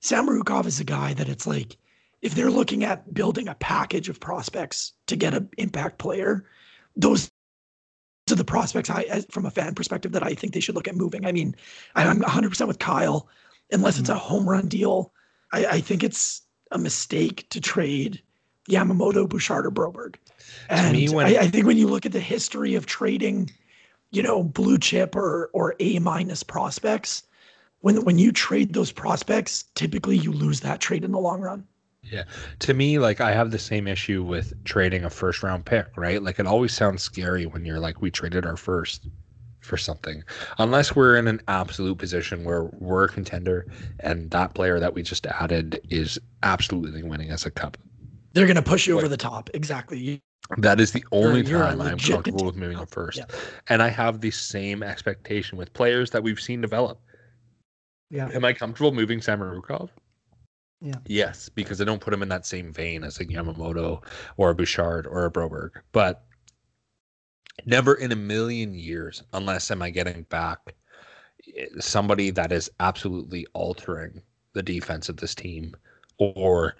Samorukov 0.00 0.66
is 0.66 0.80
a 0.80 0.84
guy 0.84 1.12
that 1.14 1.28
it's 1.28 1.46
like, 1.46 1.76
if 2.24 2.34
they're 2.34 2.50
looking 2.50 2.84
at 2.84 3.12
building 3.12 3.48
a 3.48 3.54
package 3.56 4.08
of 4.08 4.18
prospects 4.18 4.94
to 5.08 5.14
get 5.14 5.34
an 5.34 5.46
impact 5.58 5.98
player, 5.98 6.46
those 6.96 7.30
are 8.30 8.34
the 8.34 8.42
prospects 8.42 8.88
I, 8.88 9.20
from 9.30 9.44
a 9.44 9.50
fan 9.50 9.74
perspective, 9.74 10.12
that 10.12 10.22
I 10.22 10.32
think 10.32 10.54
they 10.54 10.60
should 10.60 10.74
look 10.74 10.88
at 10.88 10.96
moving. 10.96 11.26
I 11.26 11.32
mean, 11.32 11.54
I'm 11.94 12.22
100% 12.22 12.66
with 12.66 12.78
Kyle. 12.78 13.28
Unless 13.70 13.98
it's 13.98 14.08
a 14.08 14.14
mm-hmm. 14.14 14.20
home 14.20 14.48
run 14.48 14.68
deal, 14.68 15.12
I, 15.52 15.66
I 15.66 15.80
think 15.80 16.02
it's 16.02 16.42
a 16.70 16.78
mistake 16.78 17.46
to 17.50 17.60
trade 17.60 18.22
Yamamoto, 18.70 19.28
Bouchard, 19.28 19.66
or 19.66 19.70
Broberg. 19.70 20.14
And 20.70 20.96
when, 21.12 21.26
I, 21.26 21.40
I 21.40 21.48
think 21.48 21.66
when 21.66 21.76
you 21.76 21.88
look 21.88 22.06
at 22.06 22.12
the 22.12 22.20
history 22.20 22.74
of 22.74 22.86
trading, 22.86 23.50
you 24.12 24.22
know, 24.22 24.42
blue 24.42 24.78
chip 24.78 25.14
or 25.14 25.50
or 25.52 25.74
A 25.80 25.98
minus 25.98 26.42
prospects, 26.42 27.24
when 27.80 28.02
when 28.04 28.18
you 28.18 28.32
trade 28.32 28.72
those 28.72 28.92
prospects, 28.92 29.64
typically 29.74 30.16
you 30.16 30.32
lose 30.32 30.60
that 30.60 30.80
trade 30.80 31.04
in 31.04 31.12
the 31.12 31.18
long 31.18 31.42
run. 31.42 31.66
Yeah. 32.10 32.24
To 32.60 32.74
me, 32.74 32.98
like 32.98 33.20
I 33.20 33.32
have 33.32 33.50
the 33.50 33.58
same 33.58 33.86
issue 33.88 34.22
with 34.22 34.52
trading 34.64 35.04
a 35.04 35.10
first 35.10 35.42
round 35.42 35.64
pick, 35.64 35.86
right? 35.96 36.22
Like 36.22 36.38
it 36.38 36.46
always 36.46 36.72
sounds 36.72 37.02
scary 37.02 37.46
when 37.46 37.64
you're 37.64 37.80
like, 37.80 38.00
we 38.00 38.10
traded 38.10 38.46
our 38.46 38.56
first 38.56 39.08
for 39.60 39.76
something. 39.76 40.22
Unless 40.58 40.94
we're 40.94 41.16
in 41.16 41.26
an 41.26 41.40
absolute 41.48 41.96
position 41.96 42.44
where 42.44 42.64
we're 42.78 43.04
a 43.04 43.08
contender 43.08 43.66
and 44.00 44.30
that 44.30 44.54
player 44.54 44.78
that 44.78 44.94
we 44.94 45.02
just 45.02 45.26
added 45.26 45.80
is 45.88 46.18
absolutely 46.42 47.02
winning 47.02 47.30
as 47.30 47.46
a 47.46 47.50
cup. 47.50 47.78
They're 48.34 48.46
gonna 48.46 48.62
push 48.62 48.86
you 48.86 48.94
like, 48.94 49.04
over 49.04 49.08
the 49.08 49.16
top. 49.16 49.48
Exactly. 49.54 50.20
That 50.58 50.80
is 50.80 50.92
the 50.92 51.04
only 51.12 51.42
you're, 51.42 51.60
time 51.60 51.78
you're 51.78 51.88
I'm 51.88 51.98
comfortable 51.98 52.44
with 52.44 52.56
moving 52.56 52.76
up 52.76 52.90
first. 52.90 53.18
Yeah. 53.18 53.24
And 53.68 53.82
I 53.82 53.88
have 53.88 54.20
the 54.20 54.30
same 54.30 54.82
expectation 54.82 55.56
with 55.56 55.72
players 55.72 56.10
that 56.10 56.22
we've 56.22 56.40
seen 56.40 56.60
develop. 56.60 57.00
Yeah. 58.10 58.28
Am 58.34 58.44
I 58.44 58.52
comfortable 58.52 58.92
moving 58.92 59.20
Samorukov? 59.20 59.88
Yeah. 60.84 60.96
Yes, 61.06 61.48
because 61.48 61.80
I 61.80 61.84
don't 61.84 62.00
put 62.00 62.12
him 62.12 62.22
in 62.22 62.28
that 62.28 62.44
same 62.44 62.70
vein 62.70 63.04
as 63.04 63.18
a 63.18 63.24
Yamamoto 63.24 64.04
or 64.36 64.50
a 64.50 64.54
Bouchard 64.54 65.06
or 65.06 65.24
a 65.24 65.30
Broberg. 65.30 65.70
But 65.92 66.26
never 67.64 67.94
in 67.94 68.12
a 68.12 68.16
million 68.16 68.74
years, 68.74 69.22
unless 69.32 69.70
am 69.70 69.80
I 69.80 69.88
getting 69.88 70.24
back 70.24 70.74
eh, 71.56 71.68
somebody 71.80 72.30
that 72.32 72.52
is 72.52 72.70
absolutely 72.80 73.46
altering 73.54 74.20
the 74.52 74.62
defense 74.62 75.08
of 75.08 75.16
this 75.16 75.34
team 75.34 75.74
or 76.18 76.76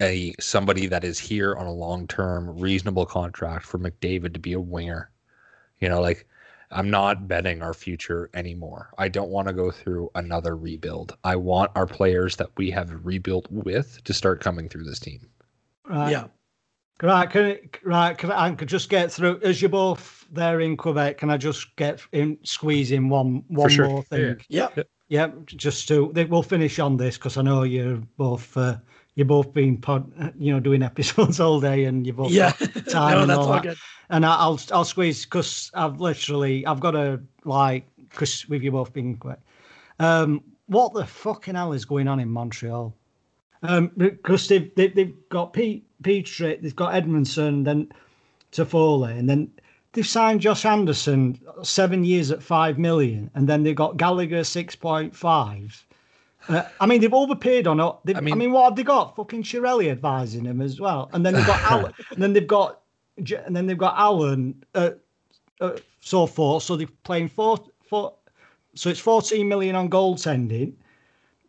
a 0.00 0.32
somebody 0.40 0.86
that 0.86 1.04
is 1.04 1.18
here 1.18 1.54
on 1.54 1.66
a 1.66 1.72
long 1.72 2.08
term 2.08 2.58
reasonable 2.58 3.04
contract 3.04 3.66
for 3.66 3.78
McDavid 3.78 4.32
to 4.32 4.40
be 4.40 4.54
a 4.54 4.60
winger. 4.60 5.10
You 5.80 5.90
know, 5.90 6.00
like 6.00 6.26
I'm 6.74 6.90
not 6.90 7.28
betting 7.28 7.62
our 7.62 7.72
future 7.72 8.30
anymore. 8.34 8.90
I 8.98 9.08
don't 9.08 9.30
want 9.30 9.48
to 9.48 9.54
go 9.54 9.70
through 9.70 10.10
another 10.14 10.56
rebuild. 10.56 11.16
I 11.22 11.36
want 11.36 11.70
our 11.74 11.86
players 11.86 12.36
that 12.36 12.50
we 12.56 12.70
have 12.72 12.92
rebuilt 13.04 13.46
with 13.50 14.02
to 14.04 14.12
start 14.12 14.40
coming 14.40 14.68
through 14.68 14.84
this 14.84 14.98
team. 14.98 15.28
Right. 15.88 16.10
Yeah. 16.10 16.26
Right, 17.02 17.28
can 17.28 17.44
it, 17.46 17.78
right, 17.82 18.16
can 18.16 18.30
I, 18.30 18.46
I 18.46 18.50
could 18.52 18.68
just 18.68 18.88
get 18.88 19.10
through 19.10 19.40
as 19.42 19.60
you're 19.60 19.68
both 19.68 20.26
there 20.30 20.60
in 20.60 20.76
Quebec. 20.76 21.18
Can 21.18 21.28
I 21.28 21.36
just 21.36 21.74
get 21.76 22.00
in, 22.12 22.38
squeeze 22.44 22.92
in 22.92 23.08
one 23.08 23.42
one 23.48 23.68
sure. 23.68 23.88
more 23.88 24.02
thing? 24.04 24.40
Yeah. 24.48 24.68
Yeah. 24.76 24.84
Yeah, 25.08 25.28
just 25.46 25.86
to 25.88 26.06
we'll 26.06 26.42
finish 26.42 26.78
on 26.78 26.96
this 26.96 27.18
because 27.18 27.36
I 27.36 27.42
know 27.42 27.62
you're 27.62 28.00
both 28.16 28.56
uh, 28.56 28.78
you're 29.14 29.26
both 29.26 29.52
been 29.52 29.76
pod, 29.76 30.10
you 30.38 30.52
know, 30.52 30.60
doing 30.60 30.82
episodes 30.82 31.40
all 31.40 31.60
day, 31.60 31.84
and 31.84 32.06
you've 32.06 32.16
both 32.16 32.32
Yeah. 32.32 32.50
time 32.88 33.16
no, 33.16 33.22
and 33.22 33.32
all 33.32 33.52
all 33.52 33.60
that. 33.60 33.76
And 34.10 34.26
I, 34.26 34.36
I'll 34.36 34.60
I'll 34.72 34.84
squeeze 34.84 35.24
because 35.24 35.70
I've 35.74 36.00
literally 36.00 36.66
I've 36.66 36.80
got 36.80 36.92
to 36.92 37.20
like 37.44 37.86
because 38.10 38.48
with 38.48 38.62
you 38.62 38.72
both 38.72 38.92
being 38.92 39.16
quick. 39.16 39.38
Um, 39.98 40.42
what 40.66 40.94
the 40.94 41.06
fucking 41.06 41.54
hell 41.54 41.72
is 41.72 41.84
going 41.84 42.08
on 42.08 42.20
in 42.20 42.28
Montreal? 42.28 42.94
Um, 43.62 43.92
because 43.96 44.48
they've 44.48 44.74
they, 44.74 44.88
they've 44.88 45.14
got 45.28 45.52
Pete 45.52 45.86
Petry, 46.02 46.60
they've 46.60 46.76
got 46.76 46.92
Edmundson, 46.94 47.64
then 47.64 47.90
Toffoli, 48.52 49.18
and 49.18 49.28
then 49.28 49.50
they've 49.92 50.06
signed 50.06 50.40
Josh 50.40 50.64
Anderson 50.64 51.40
seven 51.62 52.04
years 52.04 52.30
at 52.30 52.42
five 52.42 52.78
million, 52.78 53.30
and 53.34 53.48
then 53.48 53.62
they've 53.62 53.74
got 53.76 53.96
Gallagher 53.96 54.44
six 54.44 54.74
point 54.76 55.14
five. 55.14 55.86
Uh, 56.48 56.62
I 56.80 56.86
mean, 56.86 57.00
they've 57.00 57.12
overpaid 57.14 57.66
on. 57.66 57.80
it. 57.80 57.92
They've, 58.04 58.16
I, 58.16 58.20
mean, 58.20 58.38
mean- 58.38 58.52
what 58.52 58.64
have 58.64 58.76
they 58.76 58.82
got? 58.82 59.16
Fucking 59.16 59.42
Shirelli 59.42 59.90
advising 59.90 60.44
him 60.44 60.60
as 60.60 60.80
well, 60.80 61.10
and 61.12 61.24
then 61.24 61.34
they've 61.34 61.46
got 61.46 61.60
Allen, 61.70 61.92
and 62.10 62.22
then 62.22 62.32
they've 62.32 62.46
got, 62.46 62.80
and 63.16 63.56
then 63.56 63.66
they've 63.66 63.78
got 63.78 63.94
Allen. 63.96 64.62
Uh, 64.74 64.90
uh, 65.60 65.76
so 66.00 66.26
forth. 66.26 66.62
So 66.62 66.76
they're 66.76 66.88
playing 67.04 67.28
four, 67.28 67.58
four. 67.88 68.14
So 68.74 68.90
it's 68.90 69.00
fourteen 69.00 69.48
million 69.48 69.76
on 69.76 69.88
goaltending. 69.88 70.74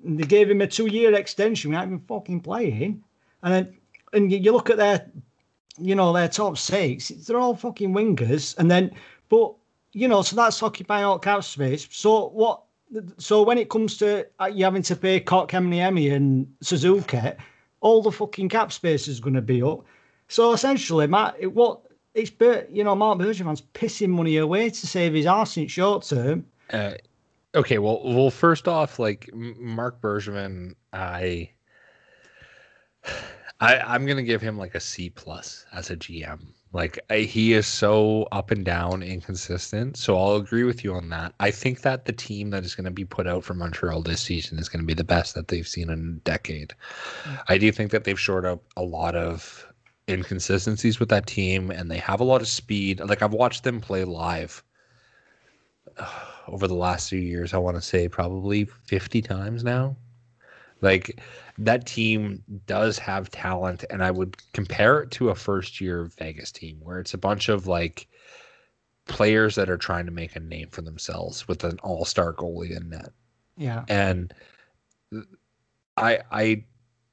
And 0.03 0.19
they 0.19 0.23
gave 0.25 0.49
him 0.49 0.61
a 0.61 0.67
two-year 0.67 1.15
extension 1.15 1.71
without 1.71 1.87
even 1.87 1.99
fucking 1.99 2.41
playing. 2.41 3.03
And 3.41 3.53
then, 3.53 3.77
and 4.13 4.31
you, 4.31 4.37
you 4.37 4.51
look 4.51 4.69
at 4.69 4.77
their, 4.77 5.09
you 5.79 5.95
know, 5.95 6.13
their 6.13 6.29
top 6.29 6.59
six. 6.59 7.09
They're 7.09 7.39
all 7.39 7.55
fucking 7.55 7.91
wingers. 7.91 8.55
And 8.59 8.69
then, 8.69 8.91
but 9.29 9.55
you 9.93 10.07
know, 10.07 10.21
so 10.21 10.35
that's 10.35 10.61
occupying 10.61 11.05
all 11.05 11.17
cap 11.17 11.43
space. 11.43 11.87
So 11.89 12.29
what? 12.29 12.61
So 13.17 13.43
when 13.43 13.57
it 13.57 13.69
comes 13.69 13.97
to 13.97 14.27
uh, 14.39 14.45
you 14.45 14.63
having 14.63 14.81
to 14.83 14.95
pay 14.95 15.19
Kotkaniemi 15.19 16.13
and 16.13 16.47
Suzuki, 16.61 17.31
all 17.81 18.01
the 18.01 18.11
fucking 18.11 18.49
cap 18.49 18.71
space 18.71 19.07
is 19.07 19.19
going 19.19 19.33
to 19.33 19.41
be 19.41 19.61
up. 19.61 19.85
So 20.27 20.53
essentially, 20.53 21.07
Matt, 21.07 21.51
what 21.53 21.81
it's 22.13 22.29
Ber- 22.29 22.65
you 22.71 22.83
know 22.83 22.95
Marc 22.95 23.19
Bergevin's 23.19 23.61
pissing 23.61 24.09
money 24.09 24.37
away 24.37 24.69
to 24.69 24.87
save 24.87 25.13
his 25.13 25.25
arse 25.25 25.57
in 25.57 25.67
short 25.67 26.03
term. 26.03 26.45
Uh, 26.71 26.93
okay, 27.53 27.77
well, 27.77 28.01
well, 28.03 28.31
first 28.31 28.67
off, 28.67 28.97
like 28.97 29.29
Marc 29.33 30.01
Bergevin, 30.01 30.73
I, 30.93 31.51
I, 33.59 33.77
I'm 33.77 34.05
gonna 34.05 34.23
give 34.23 34.41
him 34.41 34.57
like 34.57 34.75
a 34.75 34.79
C 34.79 35.09
plus 35.09 35.65
as 35.71 35.89
a 35.89 35.97
GM. 35.97 36.39
Like 36.75 36.99
I, 37.09 37.19
he 37.19 37.53
is 37.53 37.65
so 37.65 38.27
up 38.33 38.51
and 38.51 38.65
down, 38.65 39.01
inconsistent. 39.01 39.95
So 39.95 40.17
I'll 40.17 40.35
agree 40.35 40.65
with 40.65 40.83
you 40.83 40.93
on 40.93 41.07
that. 41.07 41.33
I 41.39 41.49
think 41.49 41.83
that 41.83 42.03
the 42.03 42.11
team 42.11 42.49
that 42.49 42.65
is 42.65 42.75
going 42.75 42.83
to 42.83 42.91
be 42.91 43.05
put 43.05 43.27
out 43.27 43.45
for 43.45 43.53
Montreal 43.53 44.01
this 44.01 44.19
season 44.19 44.59
is 44.59 44.67
going 44.67 44.81
to 44.81 44.85
be 44.85 44.93
the 44.93 45.05
best 45.05 45.35
that 45.35 45.47
they've 45.47 45.65
seen 45.65 45.89
in 45.89 45.99
a 46.17 46.19
decade. 46.25 46.73
Mm. 47.23 47.39
I 47.47 47.57
do 47.57 47.71
think 47.71 47.91
that 47.91 48.03
they've 48.03 48.19
shored 48.19 48.45
up 48.45 48.61
a 48.75 48.83
lot 48.83 49.15
of 49.15 49.65
inconsistencies 50.09 50.99
with 50.99 51.07
that 51.09 51.27
team, 51.27 51.71
and 51.71 51.89
they 51.89 51.97
have 51.97 52.19
a 52.19 52.25
lot 52.25 52.41
of 52.41 52.47
speed. 52.49 52.99
Like 52.99 53.21
I've 53.21 53.33
watched 53.33 53.63
them 53.63 53.79
play 53.79 54.03
live 54.03 54.61
over 56.49 56.67
the 56.67 56.75
last 56.75 57.09
few 57.09 57.21
years, 57.21 57.53
I 57.53 57.57
want 57.57 57.77
to 57.77 57.81
say 57.81 58.09
probably 58.09 58.65
50 58.65 59.21
times 59.21 59.63
now. 59.63 59.95
Like 60.81 61.21
that 61.57 61.85
team 61.85 62.43
does 62.65 62.99
have 62.99 63.31
talent, 63.31 63.85
and 63.89 64.03
I 64.03 64.11
would 64.11 64.37
compare 64.53 65.01
it 65.01 65.11
to 65.11 65.29
a 65.29 65.35
first 65.35 65.79
year 65.79 66.05
Vegas 66.17 66.51
team 66.51 66.77
where 66.81 66.99
it's 66.99 67.13
a 67.13 67.17
bunch 67.17 67.49
of 67.49 67.67
like 67.67 68.07
players 69.05 69.55
that 69.55 69.69
are 69.69 69.77
trying 69.77 70.05
to 70.05 70.11
make 70.11 70.35
a 70.35 70.39
name 70.39 70.69
for 70.69 70.81
themselves 70.81 71.47
with 71.47 71.63
an 71.63 71.77
all 71.83 72.05
star 72.05 72.33
goalie 72.33 72.75
in 72.75 72.89
net. 72.89 73.11
Yeah, 73.57 73.85
And 73.87 74.33
I 75.97 76.19
I 76.31 76.65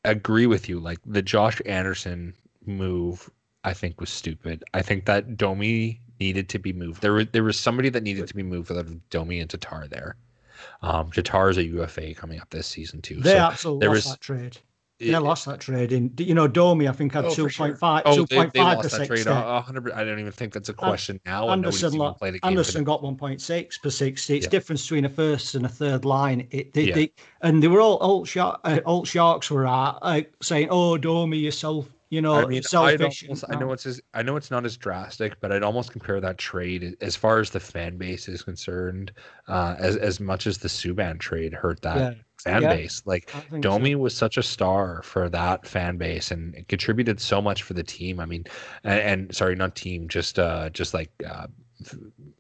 agree 0.05 0.47
with 0.47 0.69
you. 0.69 0.81
Like 0.81 0.99
the 1.07 1.23
Josh 1.23 1.61
Anderson 1.67 2.35
move, 2.67 3.31
I 3.65 3.75
think 3.75 4.01
was 4.01 4.11
stupid. 4.11 4.65
I 4.75 4.83
think 4.83 5.05
that 5.05 5.37
Domi 5.37 6.01
needed 6.19 6.49
to 6.51 6.59
be 6.59 6.73
moved. 6.73 7.03
There 7.03 7.13
was 7.13 7.27
there 7.33 7.45
was 7.45 7.59
somebody 7.59 7.91
that 7.91 8.03
needed 8.03 8.27
to 8.27 8.35
be 8.35 8.43
moved 8.43 8.73
out 8.73 8.79
of 8.79 9.09
Domi 9.11 9.39
and 9.39 9.49
Tatar 9.49 9.87
there. 9.89 10.17
Um, 10.83 11.11
Tatar 11.11 11.51
is 11.51 11.59
a 11.59 11.65
UFA 11.65 12.15
coming 12.15 12.41
up 12.41 12.51
this 12.51 12.67
season 12.67 13.01
too. 13.03 13.17
they 13.21 13.31
so 13.33 13.37
absolutely 13.39 13.81
there 13.81 13.95
lost 13.95 14.05
was- 14.07 14.13
that 14.15 14.21
trade. 14.21 14.57
it- 14.99 15.11
They 15.11 15.19
lost 15.19 15.47
that 15.47 15.59
trade 15.59 15.91
in. 15.93 16.13
You 16.19 16.35
know, 16.35 16.47
Domi, 16.47 16.87
I 16.87 16.93
think 16.93 17.13
had 17.13 17.25
Oh, 17.25 17.35
two 17.35 17.45
for 17.45 17.51
sure. 17.51 17.67
point 17.67 17.79
five, 17.79 18.03
Oh, 18.07 18.15
two 18.15 18.27
they, 18.27 18.47
they 18.55 18.61
lost 18.61 18.83
per 18.83 18.99
that 18.99 19.07
trade. 19.09 19.19
sixty. 19.25 19.33
hundred. 19.33 19.93
I 19.93 20.05
don't 20.05 20.21
even 20.21 20.31
think 20.31 20.53
that's 20.53 20.69
a 20.69 20.73
question 20.75 21.19
now. 21.27 21.49
and 21.49 21.63
nobody's 21.63 21.83
Anderson, 21.83 21.97
even 21.97 22.07
lo- 22.07 22.13
played 22.15 22.35
a 22.37 22.39
game 22.39 22.49
Anderson 22.51 22.85
got 22.85 23.03
1.6 23.03 23.79
per 23.83 23.91
60. 23.91 24.37
It's 24.37 24.45
Yeah. 24.47 24.51
difference 24.51 24.83
between 24.83 25.05
a 25.05 25.09
first 25.09 25.55
and 25.57 25.67
a 25.67 25.69
third 25.69 26.05
line. 26.05 26.47
It, 26.53 26.73
they, 26.73 26.85
Yeah. 26.85 26.95
they, 26.95 27.13
and 27.41 27.61
they 27.63 27.67
were 27.69 27.81
all 27.81 27.97
alt, 27.99 28.29
shark, 28.29 28.61
uh, 28.63 28.79
alt 28.87 29.09
sharks 29.09 29.51
were 29.51 29.67
at, 29.67 29.99
uh, 30.03 30.21
saying, 30.41 30.69
"Oh, 30.71 30.97
Domi, 30.97 31.39
yourself, 31.39 31.89
you 32.13 32.21
know, 32.21 32.35
I 32.35 32.45
mean, 32.47 32.59
I'd 32.59 32.67
selfish." 32.67 33.25
almost, 33.25 33.45
I 33.49 33.55
know 33.57 33.73
it's 33.73 33.87
as, 33.87 34.01
I 34.15 34.23
know 34.23 34.37
it's 34.37 34.51
not 34.51 34.65
as 34.67 34.77
drastic, 34.77 35.41
but 35.41 35.51
I'd 35.51 35.63
almost 35.63 35.93
compare 35.93 36.21
that 36.21 36.39
trade 36.39 36.97
as 37.01 37.17
far 37.17 37.41
as 37.41 37.51
the 37.51 37.61
fan 37.61 37.97
base 37.97 38.29
is 38.29 38.43
concerned, 38.43 39.13
uh, 39.49 39.77
as 39.79 39.97
as 39.97 40.21
much 40.21 40.47
as 40.47 40.59
the 40.59 40.69
Subban 40.69 41.19
trade 41.19 41.55
hurt 41.55 41.81
that 41.83 41.97
Yeah. 41.99 42.15
fan 42.39 42.63
Yeah. 42.63 42.69
base. 42.69 43.03
Like 43.07 43.31
I 43.35 43.41
think 43.41 43.71
so. 43.71 43.71
Domi 43.71 43.95
was 43.95 44.15
such 44.17 44.37
a 44.37 44.43
star 44.43 45.03
for 45.03 45.29
that 45.31 45.67
fan 45.67 45.97
base 45.97 46.31
and 46.31 46.55
it 46.55 46.69
contributed 46.69 47.21
so 47.21 47.41
much 47.41 47.63
for 47.63 47.75
the 47.75 47.83
team. 47.85 48.21
I 48.21 48.27
mean, 48.27 48.45
and, 48.85 49.01
and 49.01 49.35
sorry, 49.35 49.55
not 49.57 49.75
team, 49.75 50.09
just 50.09 50.39
uh, 50.39 50.71
just 50.71 50.95
like 50.95 51.11
uh, 51.27 51.47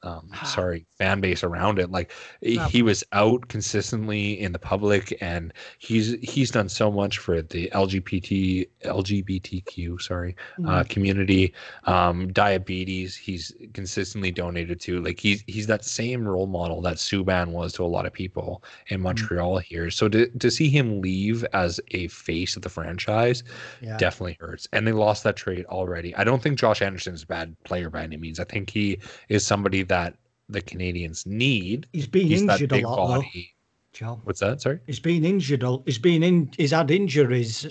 um, 0.02 0.30
sorry, 0.44 0.86
fan 0.98 1.20
base 1.20 1.42
around 1.44 1.78
it. 1.78 1.90
Like 1.90 2.12
he- 2.40 2.58
he 2.70 2.82
was 2.82 3.04
out 3.12 3.48
consistently 3.48 4.40
in 4.40 4.52
the 4.52 4.58
public, 4.58 5.16
and 5.20 5.52
he's 5.78 6.12
he's 6.22 6.50
done 6.50 6.68
so 6.68 6.90
much 6.90 7.18
for 7.18 7.42
the 7.42 7.70
LGBT 7.74 8.66
LGBTQ 8.84 10.00
sorry 10.00 10.34
uh, 10.66 10.82
Mhm. 10.82 10.88
community, 10.88 11.54
um, 11.84 12.32
diabetes. 12.32 13.16
He's 13.16 13.52
consistently 13.74 14.30
donated 14.30 14.80
to. 14.82 15.00
Like 15.00 15.20
he's 15.20 15.42
he's 15.46 15.66
that 15.66 15.84
same 15.84 16.26
role 16.26 16.46
model 16.46 16.80
that 16.82 16.96
Subban 16.96 17.48
was 17.48 17.72
to 17.74 17.84
a 17.84 17.86
lot 17.86 18.06
of 18.06 18.12
people 18.12 18.62
in 18.88 18.96
Mm-hmm. 18.98 19.02
Montreal 19.04 19.58
here. 19.58 19.90
So 19.90 20.08
to 20.08 20.26
to 20.38 20.50
see 20.50 20.68
him 20.68 21.00
leave 21.00 21.44
as 21.52 21.80
a 21.92 22.08
face 22.08 22.56
of 22.56 22.62
the 22.62 22.68
franchise 22.68 23.42
yeah. 23.80 23.96
definitely 23.96 24.36
hurts. 24.40 24.68
And 24.72 24.86
they 24.86 24.92
lost 24.92 25.24
that 25.24 25.36
trade 25.36 25.64
already. 25.66 26.14
I 26.16 26.24
don't 26.24 26.42
think 26.42 26.58
Josh 26.58 26.82
Anderson 26.82 27.14
is 27.14 27.22
a 27.24 27.26
bad 27.26 27.56
player 27.64 27.90
by 27.90 28.02
any 28.02 28.16
means. 28.16 28.38
I 28.38 28.44
think 28.44 28.70
he 28.70 28.98
is 29.32 29.46
somebody 29.46 29.82
that 29.84 30.14
the 30.48 30.60
Canadians 30.60 31.24
need. 31.26 31.86
He's 31.92 32.06
been 32.06 32.26
He's 32.26 32.44
that 32.46 32.60
injured 32.60 32.72
a 32.84 32.86
lot, 32.88 32.96
though. 32.96 33.20
body. 33.22 33.54
Joe. 33.92 34.20
What's 34.24 34.40
that? 34.40 34.60
Sorry. 34.62 34.80
He's 34.86 35.00
been 35.00 35.24
injured. 35.24 35.64
He's 35.86 35.98
been 35.98 36.22
in. 36.22 36.50
He's 36.56 36.70
had 36.72 36.90
injuries. 36.90 37.66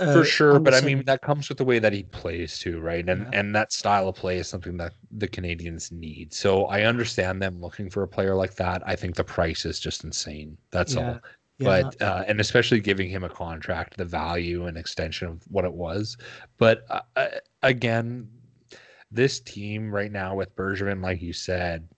uh, 0.00 0.12
for 0.12 0.24
sure 0.24 0.58
but 0.60 0.72
i 0.74 0.80
mean 0.80 1.04
that 1.04 1.20
comes 1.20 1.48
with 1.48 1.58
the 1.58 1.64
way 1.64 1.78
that 1.80 1.92
he 1.92 2.02
plays 2.04 2.58
too 2.58 2.80
right 2.80 3.08
and 3.08 3.22
Yeah. 3.22 3.38
and 3.38 3.54
that 3.54 3.72
style 3.72 4.08
of 4.08 4.14
play 4.16 4.38
is 4.38 4.48
something 4.48 4.76
that 4.76 4.92
the 5.22 5.26
canadians 5.28 5.90
need 5.92 6.32
so 6.32 6.66
i 6.66 6.82
understand 6.82 7.40
them 7.42 7.60
looking 7.60 7.88
for 7.90 8.02
a 8.04 8.08
player 8.08 8.34
like 8.36 8.54
that 8.54 8.82
i 8.86 8.94
think 8.96 9.14
the 9.16 9.24
price 9.24 9.64
is 9.64 9.78
just 9.80 10.02
insane 10.04 10.56
that's 10.70 10.94
Yeah. 10.94 11.06
all 11.08 11.20
Yeah, 11.58 11.82
but 11.90 12.02
uh, 12.02 12.24
and 12.28 12.40
especially 12.40 12.80
giving 12.80 13.08
him 13.08 13.22
a 13.24 13.28
contract 13.28 13.96
the 13.96 14.04
value 14.04 14.66
and 14.66 14.76
extension 14.76 15.26
of 15.28 15.42
what 15.54 15.64
it 15.64 15.72
was 15.86 16.16
but 16.58 16.84
uh, 16.90 17.00
uh, 17.16 17.28
again 17.62 18.28
this 19.14 19.40
team 19.40 19.94
right 19.94 20.12
now 20.12 20.34
with 20.34 20.54
bergevin 20.56 21.02
like 21.02 21.22
you 21.22 21.32
said 21.32 21.88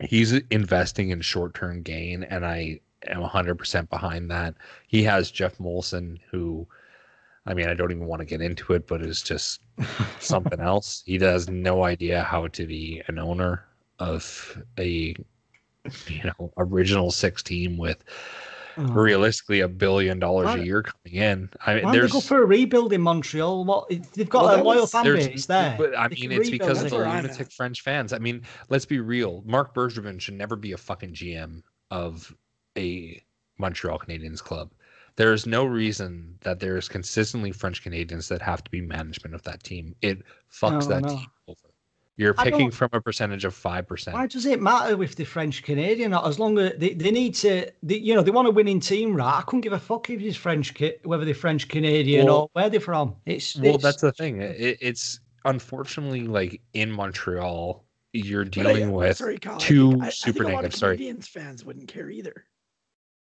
he's 0.00 0.32
investing 0.32 1.10
in 1.10 1.20
short-term 1.20 1.82
gain 1.82 2.24
and 2.24 2.44
i 2.44 2.78
am 3.06 3.22
100% 3.22 3.88
behind 3.88 4.30
that. 4.30 4.54
He 4.86 5.02
has 5.04 5.30
geoff 5.30 5.58
molson 5.58 6.18
who 6.30 6.66
i 7.46 7.54
mean 7.54 7.68
i 7.68 7.74
don't 7.74 7.90
even 7.90 8.06
want 8.06 8.20
to 8.20 8.26
get 8.26 8.42
into 8.42 8.74
it 8.74 8.86
but 8.86 9.02
is 9.02 9.22
just 9.22 9.60
something 10.20 10.60
else. 10.60 11.02
He 11.06 11.18
has 11.18 11.48
no 11.48 11.84
idea 11.84 12.22
how 12.22 12.48
to 12.48 12.66
be 12.66 13.02
an 13.08 13.18
owner 13.18 13.64
of 13.98 14.62
a 14.78 15.14
you 16.06 16.24
know 16.24 16.52
original 16.58 17.10
six 17.10 17.42
team 17.42 17.78
with 17.78 18.04
Oh. 18.76 18.82
realistically 18.84 19.60
a 19.60 19.68
billion 19.68 20.18
dollars 20.18 20.46
Why- 20.46 20.58
a 20.58 20.62
year 20.62 20.82
coming 20.82 21.20
in. 21.20 21.50
I 21.66 21.74
mean, 21.74 21.84
Why 21.84 21.92
they 21.92 21.98
there's 21.98 22.12
go 22.12 22.20
for 22.20 22.42
a 22.42 22.46
rebuild 22.46 22.92
in 22.92 23.00
Montreal? 23.00 23.64
What 23.64 23.88
they've 24.14 24.28
got 24.28 24.44
Well, 24.44 24.60
a 24.60 24.64
loyal 24.64 24.86
fan 24.86 25.04
base 25.04 25.46
there. 25.46 25.74
But 25.78 25.96
I 25.96 26.08
They 26.08 26.16
mean, 26.16 26.32
it's 26.32 26.50
because 26.50 26.82
of 26.82 26.90
the 26.90 26.96
where 26.96 27.06
lunatic. 27.08 27.50
French 27.52 27.82
fans. 27.82 28.12
I 28.12 28.18
mean, 28.18 28.42
let's 28.68 28.86
be 28.86 29.00
real. 29.00 29.42
Marc 29.46 29.74
Bergevin 29.74 30.20
should 30.20 30.34
never 30.34 30.56
be 30.56 30.72
a 30.72 30.76
fucking 30.76 31.14
GM 31.14 31.62
of 31.90 32.34
a 32.78 33.22
Montreal 33.58 33.98
Canadiens 33.98 34.42
club. 34.42 34.72
There 35.16 35.32
is 35.32 35.44
no 35.46 35.64
reason 35.64 36.38
that 36.42 36.60
there 36.60 36.76
is 36.76 36.88
consistently 36.88 37.52
French 37.52 37.82
Canadians 37.82 38.28
that 38.28 38.40
have 38.40 38.62
to 38.64 38.70
be 38.70 38.80
management 38.80 39.34
of 39.34 39.42
that 39.42 39.62
team. 39.64 39.94
It 40.00 40.22
fucks 40.52 40.82
No, 40.82 40.86
that 40.88 41.02
no. 41.02 41.08
team 41.08 41.26
over. 41.48 41.58
You're 42.20 42.34
picking 42.34 42.70
from 42.70 42.90
a 42.92 43.00
percentage 43.00 43.46
of 43.46 43.54
five 43.54 43.86
percent. 43.86 44.14
Why 44.14 44.26
does 44.26 44.44
it 44.44 44.60
matter 44.60 45.02
if 45.02 45.16
they're 45.16 45.24
French 45.24 45.62
Canadian? 45.62 46.12
As 46.12 46.38
long 46.38 46.58
as 46.58 46.74
they, 46.76 46.90
they 46.92 47.10
need 47.10 47.34
to, 47.36 47.70
they, 47.82 47.96
you 47.96 48.14
know, 48.14 48.20
they 48.22 48.30
want 48.30 48.46
a 48.46 48.50
winning 48.50 48.78
team, 48.78 49.16
right? 49.16 49.38
I 49.38 49.40
couldn't 49.40 49.62
give 49.62 49.72
a 49.72 49.78
fuck 49.78 50.10
if 50.10 50.20
he's 50.20 50.36
French, 50.36 50.74
whether 51.04 51.24
they're 51.24 51.32
French 51.34 51.66
Canadian 51.68 52.26
Well- 52.26 52.36
or 52.36 52.48
where 52.52 52.68
they're 52.68 52.78
from. 52.78 53.16
It's 53.24 53.56
Well, 53.56 53.64
it's- 53.76 53.82
that's 53.82 54.02
the 54.02 54.12
thing. 54.12 54.42
It, 54.42 54.76
it's 54.82 55.20
unfortunately 55.46 56.26
like 56.26 56.60
in 56.74 56.92
Montreal, 56.92 57.86
you're 58.12 58.44
But 58.44 58.58
I- 58.58 58.62
dealing 58.74 58.92
with. 58.92 59.16
sorry, 59.16 59.38
Kyle, 59.38 59.54
I 59.56 59.58
two 59.58 59.90
think- 59.92 60.02
I- 60.02 60.06
I 60.08 60.10
super 60.10 60.38
negative. 60.40 60.52
a 60.52 60.56
lot 60.56 60.64
of 60.66 60.74
sorry. 60.74 60.96
Canadians 60.98 61.26
fans 61.28 61.64
wouldn't 61.64 61.88
care 61.88 62.10
either. 62.10 62.44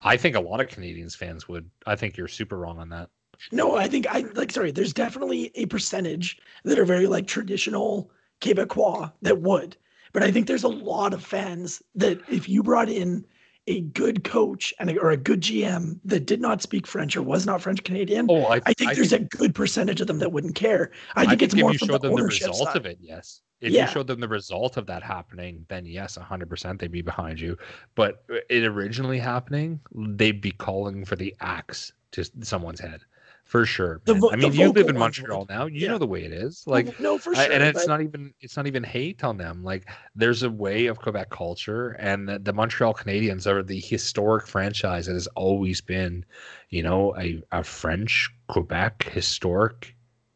I 0.00 0.16
think 0.16 0.36
a 0.36 0.40
lot 0.40 0.62
of 0.62 0.68
Canadians 0.68 1.14
fans 1.14 1.46
would. 1.48 1.68
I 1.84 1.96
think 1.96 2.16
you're 2.16 2.28
super 2.28 2.56
wrong 2.56 2.78
on 2.78 2.88
that. 2.90 3.10
No, 3.52 3.76
I 3.76 3.88
think 3.88 4.06
I 4.06 4.20
like 4.34 4.50
sorry, 4.52 4.70
there's 4.70 4.94
definitely 4.94 5.50
a 5.54 5.66
percentage 5.66 6.38
that 6.64 6.78
are 6.78 6.86
very 6.86 7.06
like 7.06 7.26
traditional 7.26 8.10
Quebecois 8.40 9.12
that 9.22 9.40
would. 9.40 9.76
But 10.12 10.22
I 10.22 10.30
think 10.30 10.46
there's 10.46 10.64
a 10.64 10.68
lot 10.68 11.12
of 11.12 11.22
fans 11.24 11.82
that 11.94 12.20
if 12.30 12.48
you 12.48 12.62
brought 12.62 12.88
in 12.88 13.24
a 13.66 13.80
good 13.80 14.22
coach 14.24 14.72
and 14.78 14.90
a, 14.90 14.98
or 14.98 15.10
a 15.10 15.16
good 15.16 15.40
GM 15.40 15.98
that 16.04 16.24
did 16.24 16.40
not 16.40 16.62
speak 16.62 16.86
French 16.86 17.16
or 17.16 17.22
was 17.22 17.44
not 17.46 17.60
French 17.60 17.82
Canadian, 17.82 18.26
Oh, 18.30 18.44
I, 18.44 18.60
I 18.64 18.72
think 18.72 18.94
there's 18.94 19.12
a 19.12 19.18
good 19.18 19.54
percentage 19.54 20.00
of 20.00 20.06
them 20.06 20.18
that 20.20 20.30
wouldn't 20.32 20.54
care. 20.54 20.92
I 21.16 21.26
think 21.26 21.42
it's 21.42 21.52
if 21.54 21.60
more 21.60 21.72
you 21.72 21.78
from 21.78 21.88
showed 21.88 22.02
the 22.02 22.08
them 22.08 22.16
the 22.16 22.22
ownership 22.22 22.48
result 22.48 22.68
side. 22.68 22.76
of 22.76 22.86
it. 22.86 22.98
Yes, 23.00 23.40
if 23.60 23.72
Yeah. 23.72 23.86
you 23.86 23.92
showed 23.92 24.06
them 24.06 24.20
the 24.20 24.28
result 24.28 24.76
of 24.76 24.86
that 24.86 25.02
happening, 25.02 25.66
then 25.68 25.84
yes, 25.84 26.14
hundred 26.16 26.48
percent 26.48 26.78
they'd 26.80 26.92
be 26.92 27.02
behind 27.02 27.40
you. 27.40 27.58
But 27.96 28.24
it 28.48 28.64
originally 28.64 29.18
happening, 29.18 29.80
they'd 29.92 30.40
be 30.40 30.52
calling 30.52 31.04
for 31.04 31.16
the 31.16 31.34
axe 31.40 31.92
to 32.12 32.24
someone's 32.42 32.80
head, 32.80 33.00
for 33.46 33.64
sure. 33.64 34.00
Vo- 34.06 34.30
I 34.32 34.36
mean, 34.36 34.52
you 34.52 34.70
live 34.72 34.88
in 34.88 34.98
Montreal 34.98 35.46
now. 35.48 35.66
You 35.66 35.82
Yeah. 35.82 35.88
know 35.92 35.98
the 35.98 36.06
way 36.06 36.24
it 36.24 36.32
is. 36.32 36.64
Like 36.66 36.98
no, 37.00 37.16
for 37.16 37.30
I- 37.34 37.44
sure. 37.44 37.52
and 37.54 37.62
it's 37.62 37.86
but- 37.86 37.88
not 37.88 38.00
even 38.02 38.34
it's 38.40 38.56
not 38.56 38.66
even 38.66 38.82
hate 38.82 39.22
on 39.24 39.36
them 39.38 39.62
like 39.64 39.88
there's 40.16 40.42
a 40.42 40.50
way 40.50 40.86
of 40.86 40.98
quebec 40.98 41.30
culture 41.30 41.90
and 42.00 42.28
the, 42.28 42.38
the 42.40 42.52
montreal 42.52 42.92
canadiens 42.92 43.46
are 43.46 43.62
the 43.62 43.78
historic 43.80 44.46
franchise 44.46 45.06
that 45.06 45.14
has 45.14 45.26
always 45.28 45.80
been 45.80 46.24
you 46.70 46.82
know 46.82 47.16
a, 47.16 47.40
a 47.52 47.62
french 47.62 48.28
quebec 48.48 49.04
historic 49.12 49.94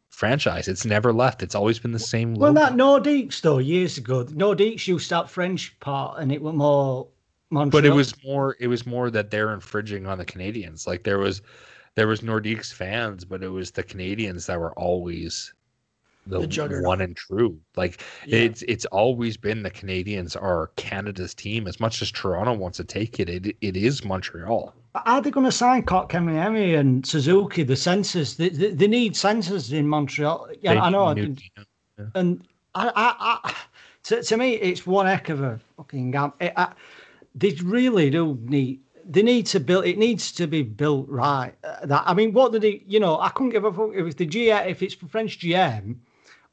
franchise 0.08 0.68
it's 0.68 0.84
never 0.84 1.12
left 1.12 1.42
it's 1.42 1.54
always 1.54 1.78
been 1.78 1.92
the 1.92 1.98
same 1.98 2.34
well, 2.34 2.52
logo. 2.52 2.60
that 2.66 2.72
Nordiques 2.74 3.40
though 3.40 3.58
years 3.58 3.98
ago, 3.98 4.24
Nordiques 4.24 4.86
used 4.86 5.10
that 5.10 5.28
French 5.30 5.78
part, 5.80 6.18
and 6.20 6.30
it 6.30 6.40
was 6.42 6.54
more 6.54 7.08
Montreal. 7.50 7.70
but 7.82 7.84
it 7.84 7.92
was 7.94 8.14
more 8.24 8.56
it 8.60 8.68
was 8.68 8.86
more 8.86 9.10
that 9.10 9.30
they're 9.30 9.52
infringing 9.52 10.06
on 10.06 10.18
the 10.18 10.24
canadians 10.24 10.86
like 10.86 11.02
there 11.02 11.18
was 11.18 11.42
there 12.00 12.08
was 12.08 12.22
nordiques 12.22 12.72
fans 12.72 13.26
but 13.26 13.42
it 13.42 13.48
was 13.48 13.70
the 13.72 13.82
canadians 13.82 14.46
that 14.46 14.58
were 14.58 14.72
always 14.72 15.52
the, 16.26 16.46
The 16.46 16.80
one 16.82 17.02
and 17.02 17.14
true 17.14 17.58
like 17.76 18.02
yeah. 18.26 18.38
It's 18.38 18.62
it's 18.62 18.86
always 18.86 19.36
been 19.36 19.62
the 19.62 19.70
Canadians 19.70 20.36
are 20.36 20.70
Canada's 20.76 21.34
team. 21.34 21.66
As 21.66 21.80
much 21.80 22.02
as 22.02 22.10
Toronto 22.12 22.52
wants 22.52 22.76
to 22.76 22.84
take 22.84 23.18
it, 23.20 23.28
it, 23.28 23.56
it 23.60 23.76
is 23.76 24.04
Montreal. 24.04 24.74
Are 24.94 25.20
they 25.22 25.30
going 25.30 25.46
to 25.46 25.52
sign 25.52 25.82
Kotkaniemi 25.82 26.78
and 26.78 27.04
Suzuki? 27.06 27.62
The 27.64 27.74
sensors, 27.74 28.36
they, 28.36 28.50
they, 28.50 28.70
they 28.70 28.86
need 28.86 29.14
sensors 29.14 29.72
in 29.72 29.88
Montreal. 29.88 30.48
Yeah, 30.60 30.74
They 30.74 30.80
I 30.80 30.90
know. 30.90 31.12
knew- 31.14 31.36
and 32.14 32.42
I, 32.74 32.88
I, 32.94 33.38
I 33.44 33.54
to, 34.04 34.22
to 34.22 34.36
me, 34.36 34.54
it's 34.54 34.86
one 34.86 35.06
heck 35.06 35.30
of 35.30 35.42
a 35.42 35.58
fucking 35.78 36.10
gam. 36.12 36.32
It, 36.40 36.52
I, 36.56 36.72
they 37.34 37.52
really 37.64 38.10
do 38.10 38.38
need. 38.42 38.80
They 39.10 39.22
need 39.22 39.46
to 39.46 39.60
build. 39.60 39.86
It 39.86 39.98
needs 39.98 40.30
to 40.32 40.46
be 40.46 40.62
built 40.62 41.08
right. 41.08 41.52
Uh, 41.64 41.84
that 41.86 42.04
I 42.06 42.14
mean, 42.14 42.32
what 42.32 42.52
did 42.52 42.62
they? 42.62 42.82
You 42.86 43.00
know, 43.00 43.18
I 43.18 43.28
couldn't 43.30 43.50
give 43.50 43.64
a 43.64 43.72
fuck 43.72 43.90
if 43.92 44.06
it's 44.06 44.14
the 44.14 44.26
GM, 44.26 44.66
if 44.68 44.82
it's 44.82 44.94
for 44.94 45.08
French 45.08 45.40
GM, 45.40 45.96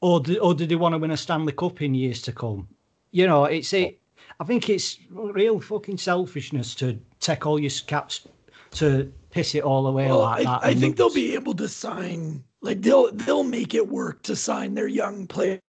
or 0.00 0.20
do, 0.20 0.38
or 0.38 0.54
do 0.54 0.66
they 0.66 0.74
want 0.74 0.92
to 0.94 0.98
win 0.98 1.12
a 1.12 1.16
Stanley 1.16 1.52
Cup 1.52 1.80
in 1.80 1.94
years 1.94 2.20
to 2.22 2.32
come? 2.32 2.66
You 3.12 3.26
know, 3.28 3.44
it's 3.44 3.72
it. 3.72 4.00
I 4.40 4.44
think 4.44 4.68
it's 4.68 4.98
real 5.10 5.60
fucking 5.60 5.98
selfishness 5.98 6.74
to 6.76 6.98
take 7.20 7.46
all 7.46 7.58
your 7.60 7.70
caps 7.86 8.26
to 8.72 9.12
piss 9.30 9.54
it 9.54 9.62
all 9.62 9.86
away 9.86 10.06
Well, 10.08 10.20
like 10.20 10.40
I, 10.40 10.44
that. 10.44 10.64
I 10.64 10.74
think 10.74 10.96
they'll 10.96 11.14
be 11.14 11.34
able 11.34 11.54
to 11.54 11.68
sign 11.68 12.42
like 12.60 12.82
they'll 12.82 13.12
they'll 13.12 13.44
make 13.44 13.74
it 13.74 13.88
work 13.88 14.22
to 14.24 14.36
sign 14.36 14.74
their 14.74 14.88
young 14.88 15.26
players. 15.26 15.60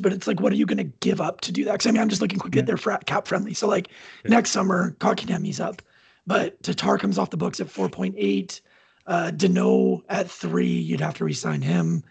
But 0.00 0.12
it's 0.12 0.26
like, 0.26 0.40
what 0.40 0.52
are 0.52 0.56
you 0.56 0.66
going 0.66 0.78
to 0.78 0.92
give 1.00 1.20
up 1.20 1.40
to 1.42 1.52
do 1.52 1.64
that? 1.64 1.72
Because 1.72 1.86
I 1.86 1.90
mean, 1.92 2.02
I'm 2.02 2.08
just 2.08 2.20
looking 2.22 2.38
quick 2.38 2.54
Yeah. 2.54 2.60
at 2.60 2.66
their 2.66 2.76
frat 2.76 3.06
cap 3.06 3.26
friendly. 3.26 3.54
So 3.54 3.66
like 3.68 3.88
Yeah. 4.24 4.30
next 4.30 4.50
summer, 4.50 4.96
Kotkaniemi's 5.00 5.60
up, 5.60 5.82
but 6.26 6.62
Tatar 6.62 6.98
comes 6.98 7.18
off 7.18 7.30
the 7.30 7.36
books 7.36 7.60
at 7.60 7.68
4.8. 7.68 8.60
Uh, 9.06 9.30
Danault 9.34 10.02
at 10.08 10.30
three, 10.30 10.66
you'd 10.66 11.00
have 11.00 11.14
to 11.14 11.24
re-sign 11.24 11.62
him. 11.62 12.04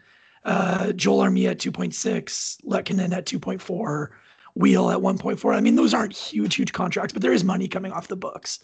Uh, 0.44 0.92
Joel 0.94 1.20
Armia 1.24 1.52
at 1.52 1.60
2.6, 1.60 2.58
Lehkonen 2.66 3.14
at 3.14 3.26
2.4, 3.26 4.10
Weal 4.56 4.90
at 4.90 4.98
1.4. 5.00 5.56
I 5.56 5.62
mean, 5.62 5.76
those 5.76 5.94
aren't 5.94 6.14
huge, 6.16 6.56
huge 6.56 6.74
contracts, 6.74 7.14
but 7.14 7.22
there 7.22 7.32
is 7.32 7.44
money 7.44 7.68
coming 7.68 7.92
off 7.92 8.08
the 8.08 8.16
books. 8.18 8.60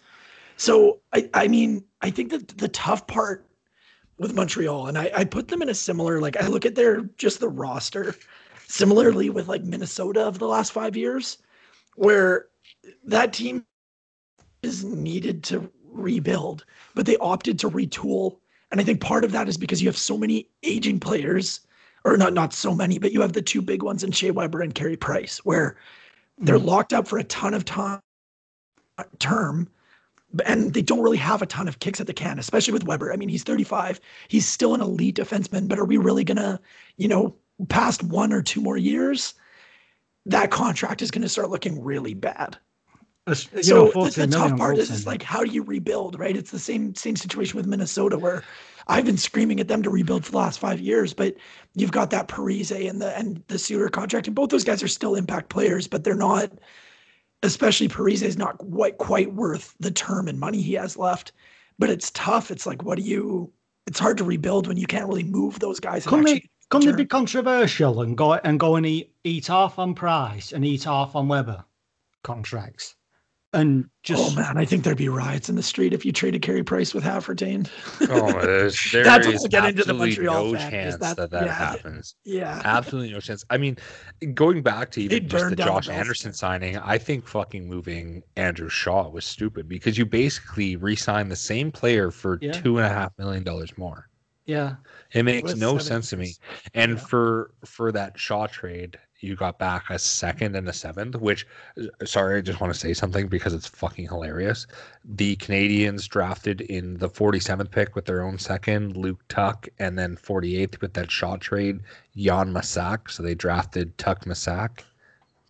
So 0.56 1.00
I, 1.12 1.30
I 1.34 1.48
mean, 1.48 1.84
I 2.02 2.10
think 2.10 2.30
that 2.30 2.48
the 2.58 2.68
tough 2.68 3.06
part 3.06 3.46
with 4.18 4.34
Montreal, 4.34 4.86
and 4.86 4.96
I, 4.98 5.10
I 5.14 5.24
put 5.24 5.48
them 5.48 5.60
in 5.62 5.68
a 5.68 5.74
similar, 5.74 6.20
like 6.20 6.36
I 6.38 6.46
look 6.46 6.64
at 6.66 6.74
their 6.74 7.02
just 7.18 7.40
the 7.40 7.48
roster, 7.48 8.14
similarly 8.68 9.30
with 9.30 9.48
like 9.48 9.62
Minnesota 9.62 10.26
of 10.26 10.38
the 10.38 10.46
last 10.46 10.72
five 10.72 10.96
years, 10.96 11.38
where 11.96 12.46
that 13.04 13.32
team 13.32 13.64
is 14.62 14.84
needed 14.84 15.42
to 15.44 15.70
rebuild, 15.84 16.64
but 16.94 17.06
they 17.06 17.16
opted 17.18 17.58
to 17.60 17.70
retool. 17.70 18.38
And 18.70 18.80
I 18.80 18.84
think 18.84 19.00
part 19.00 19.24
of 19.24 19.32
that 19.32 19.48
is 19.48 19.56
because 19.56 19.80
you 19.80 19.88
have 19.88 19.96
so 19.96 20.18
many 20.18 20.48
aging 20.62 21.00
players, 21.00 21.60
or 22.04 22.16
not 22.16 22.34
not 22.34 22.52
so 22.52 22.74
many, 22.74 22.98
but 22.98 23.12
you 23.12 23.20
have 23.20 23.32
the 23.32 23.42
two 23.42 23.62
big 23.62 23.82
ones 23.82 24.02
in 24.02 24.12
Shea 24.12 24.30
Weber 24.30 24.62
and 24.62 24.74
Carey 24.74 24.96
Price, 24.96 25.38
where 25.44 25.76
they're 26.38 26.56
mm-hmm. 26.56 26.66
locked 26.66 26.92
up 26.92 27.08
for 27.08 27.18
a 27.18 27.24
ton 27.24 27.54
of 27.54 27.64
time 27.64 28.00
term 29.18 29.68
and 30.44 30.74
they 30.74 30.82
don't 30.82 31.02
really 31.02 31.16
have 31.16 31.42
a 31.42 31.46
ton 31.46 31.68
of 31.68 31.78
kicks 31.78 32.00
at 32.00 32.06
the 32.06 32.12
can, 32.12 32.38
especially 32.38 32.72
with 32.72 32.84
Weber. 32.84 33.12
I 33.12 33.16
mean, 33.16 33.28
he's 33.28 33.42
35. 33.42 34.00
He's 34.28 34.46
still 34.46 34.74
an 34.74 34.80
elite 34.80 35.16
defenseman, 35.16 35.68
but 35.68 35.78
are 35.78 35.84
we 35.84 35.96
really 35.96 36.24
gonna, 36.24 36.60
you 36.96 37.08
know, 37.08 37.34
past 37.68 38.02
one 38.02 38.32
or 38.32 38.42
two 38.42 38.60
more 38.60 38.76
years, 38.76 39.34
that 40.26 40.50
contract 40.50 41.02
is 41.02 41.10
gonna 41.10 41.28
start 41.28 41.50
looking 41.50 41.82
really 41.82 42.14
bad. 42.14 42.58
You 43.52 43.62
So 43.62 43.74
know, 43.86 44.04
the, 44.04 44.26
the 44.26 44.26
tough 44.28 44.56
part 44.56 44.78
is, 44.78 44.90
is 44.90 45.06
like, 45.06 45.22
how 45.22 45.42
do 45.42 45.50
you 45.50 45.62
rebuild, 45.62 46.18
right? 46.18 46.36
It's 46.36 46.50
the 46.52 46.58
same 46.58 46.94
same 46.94 47.16
situation 47.16 47.56
with 47.56 47.66
Minnesota 47.66 48.18
where 48.18 48.44
I've 48.86 49.04
been 49.04 49.16
screaming 49.16 49.58
at 49.58 49.66
them 49.68 49.82
to 49.82 49.90
rebuild 49.90 50.24
for 50.24 50.30
the 50.30 50.38
last 50.38 50.60
five 50.60 50.80
years, 50.80 51.12
but 51.12 51.34
you've 51.74 51.90
got 51.90 52.10
that 52.10 52.28
Parise 52.28 52.88
and 52.88 53.00
the 53.02 53.16
and 53.18 53.42
the 53.48 53.58
Suter 53.58 53.88
contract, 53.88 54.28
and 54.28 54.36
both 54.36 54.50
those 54.50 54.64
guys 54.64 54.82
are 54.82 54.88
still 54.88 55.16
impact 55.16 55.48
players, 55.48 55.88
but 55.88 56.04
they're 56.04 56.14
not. 56.14 56.52
Especially 57.42 57.88
Parise 57.88 58.22
is 58.22 58.36
not 58.38 58.58
quite 58.58 58.98
quite 58.98 59.34
worth 59.34 59.74
the 59.80 59.90
term 59.90 60.28
and 60.28 60.38
money 60.38 60.62
he 60.62 60.74
has 60.74 60.96
left. 60.96 61.32
But 61.78 61.90
it's 61.90 62.10
tough. 62.12 62.50
It's 62.50 62.66
like, 62.66 62.82
what 62.82 62.96
do 62.96 63.04
you? 63.04 63.52
It's 63.86 63.98
hard 63.98 64.18
to 64.18 64.24
rebuild 64.24 64.66
when 64.66 64.76
you 64.76 64.86
can't 64.86 65.08
really 65.08 65.24
move 65.24 65.58
those 65.58 65.80
guys. 65.80 66.06
Couldn't 66.06 66.26
actually 66.26 66.50
they, 66.70 66.78
couldn't 66.78 66.96
they 66.96 67.02
be 67.02 67.06
controversial 67.06 68.02
and 68.02 68.16
go 68.16 68.34
and 68.34 68.58
go 68.60 68.76
and 68.76 68.86
eat, 68.86 69.12
eat 69.24 69.46
half 69.46 69.78
on 69.78 69.94
Price 69.94 70.52
and 70.52 70.64
eat 70.64 70.84
half 70.84 71.14
on 71.16 71.28
Weber 71.28 71.64
contracts, 72.22 72.96
and 73.52 73.88
just 74.02 74.32
oh 74.32 74.34
man, 74.34 74.58
I 74.58 74.64
think 74.64 74.82
there'd 74.84 74.98
be 74.98 75.08
riots 75.08 75.48
in 75.48 75.54
the 75.54 75.62
street 75.62 75.92
if 75.94 76.04
you 76.04 76.10
traded 76.12 76.42
Carey 76.42 76.64
Price 76.64 76.92
with 76.92 77.04
Halfertain. 77.04 77.68
Oh, 78.10 78.28
uh, 78.28 78.42
there's, 78.44 78.90
there 78.92 79.04
That's 79.04 79.26
is 79.26 79.34
what 79.34 79.42
we'll 79.42 79.48
get 79.48 79.64
into 79.70 79.84
the 79.84 79.92
absolutely 79.92 80.26
Montreal 80.26 80.44
no 80.52 80.58
fan, 80.58 80.66
is 80.66 80.70
chance 80.70 80.96
that- 80.96 81.16
that 81.16 81.30
that 81.30 81.46
yeah. 81.46 81.52
happens. 81.54 82.14
yeah. 82.24 82.60
Absolutely 82.64 83.12
no 83.12 83.20
chance. 83.20 83.44
I 83.48 83.56
mean, 83.56 83.76
going 84.34 84.62
back 84.62 84.90
to 84.92 85.02
even 85.02 85.28
just 85.28 85.50
the 85.50 85.56
Josh 85.56 85.88
Anderson 85.88 86.32
signing, 86.32 86.76
I 86.78 86.98
think 86.98 87.26
fucking 87.28 87.66
moving 87.68 88.22
Andrew 88.36 88.68
Shaw 88.68 89.08
was 89.08 89.24
stupid 89.24 89.68
because 89.68 89.96
you 89.96 90.04
basically 90.04 90.74
re-signed 90.76 91.30
the 91.30 91.36
same 91.36 91.70
player 91.70 92.10
for 92.10 92.38
Yeah. 92.42 92.52
two 92.52 92.76
and 92.78 92.86
a 92.86 92.90
half 92.90 93.12
million 93.18 93.44
dollars 93.44 93.78
more. 93.78 94.08
Yeah. 94.46 94.76
It 95.12 95.24
makes 95.24 95.52
With 95.52 95.60
no 95.60 95.78
sense 95.78 96.10
to 96.10 96.16
me. 96.16 96.34
And 96.74 96.92
Yeah. 96.92 96.98
for 96.98 97.50
for 97.64 97.92
that 97.92 98.18
Shaw 98.18 98.46
trade, 98.46 98.98
you 99.20 99.34
got 99.34 99.58
back 99.58 99.90
a 99.90 99.98
second 99.98 100.54
and 100.56 100.68
a 100.68 100.72
seventh. 100.72 101.16
Which, 101.16 101.46
uh, 101.78 102.04
sorry, 102.04 102.38
I 102.38 102.40
just 102.42 102.60
want 102.60 102.72
to 102.72 102.78
say 102.78 102.94
something 102.94 103.26
because 103.28 103.54
it's 103.54 103.66
fucking 103.66 104.06
hilarious. 104.08 104.66
The 105.04 105.36
Canadians 105.36 106.06
drafted 106.06 106.60
in 106.62 106.98
the 106.98 107.08
47th 107.08 107.70
pick 107.70 107.94
with 107.96 108.04
their 108.04 108.22
own 108.22 108.38
second, 108.38 108.96
Luke 108.96 109.22
Tuck, 109.28 109.66
and 109.78 109.98
then 109.98 110.16
48th 110.16 110.80
with 110.80 110.92
that 110.94 111.10
Shaw 111.10 111.36
trade, 111.36 111.80
Jan 112.16 112.52
Mysak. 112.52 113.10
So 113.10 113.22
they 113.22 113.34
drafted 113.34 113.96
Tuck 113.98 114.24
Mysak 114.26 114.80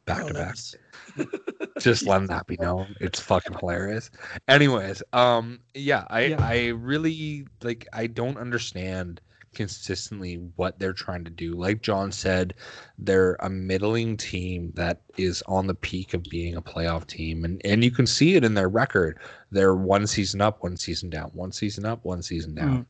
back 0.06 0.22
Oh, 0.24 0.28
to 0.28 0.34
back 0.34 0.46
nice. 0.48 0.74
just 1.80 2.06
let 2.06 2.26
that 2.28 2.46
be 2.46 2.56
known. 2.56 2.94
It's 3.00 3.20
fucking 3.20 3.56
hilarious. 3.58 4.10
Anyways, 4.48 5.02
um, 5.12 5.60
yeah, 5.74 6.04
I 6.08 6.24
Yeah. 6.26 6.36
I 6.40 6.68
really 6.68 7.46
like 7.62 7.86
I 7.92 8.06
don't 8.06 8.38
understand 8.38 9.20
consistently 9.54 10.34
what 10.56 10.78
they're 10.78 10.92
trying 10.92 11.24
to 11.24 11.30
do. 11.30 11.54
Like 11.54 11.80
John 11.80 12.12
said, 12.12 12.54
they're 12.98 13.36
a 13.40 13.48
middling 13.48 14.16
team 14.16 14.70
that 14.76 15.00
is 15.16 15.42
on 15.48 15.66
the 15.66 15.74
peak 15.74 16.12
of 16.12 16.22
being 16.24 16.56
a 16.56 16.62
playoff 16.62 17.06
team, 17.06 17.44
and 17.44 17.60
and 17.64 17.82
you 17.82 17.90
can 17.90 18.06
see 18.06 18.36
it 18.36 18.44
in 18.44 18.54
their 18.54 18.68
record. 18.68 19.18
They're 19.50 19.74
one 19.74 20.06
season 20.06 20.40
up, 20.42 20.62
one 20.62 20.76
season 20.76 21.10
down, 21.10 21.30
one 21.32 21.52
season 21.52 21.86
up, 21.86 22.04
one 22.04 22.22
season 22.22 22.54
down, 22.54 22.86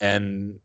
and 0.00 0.60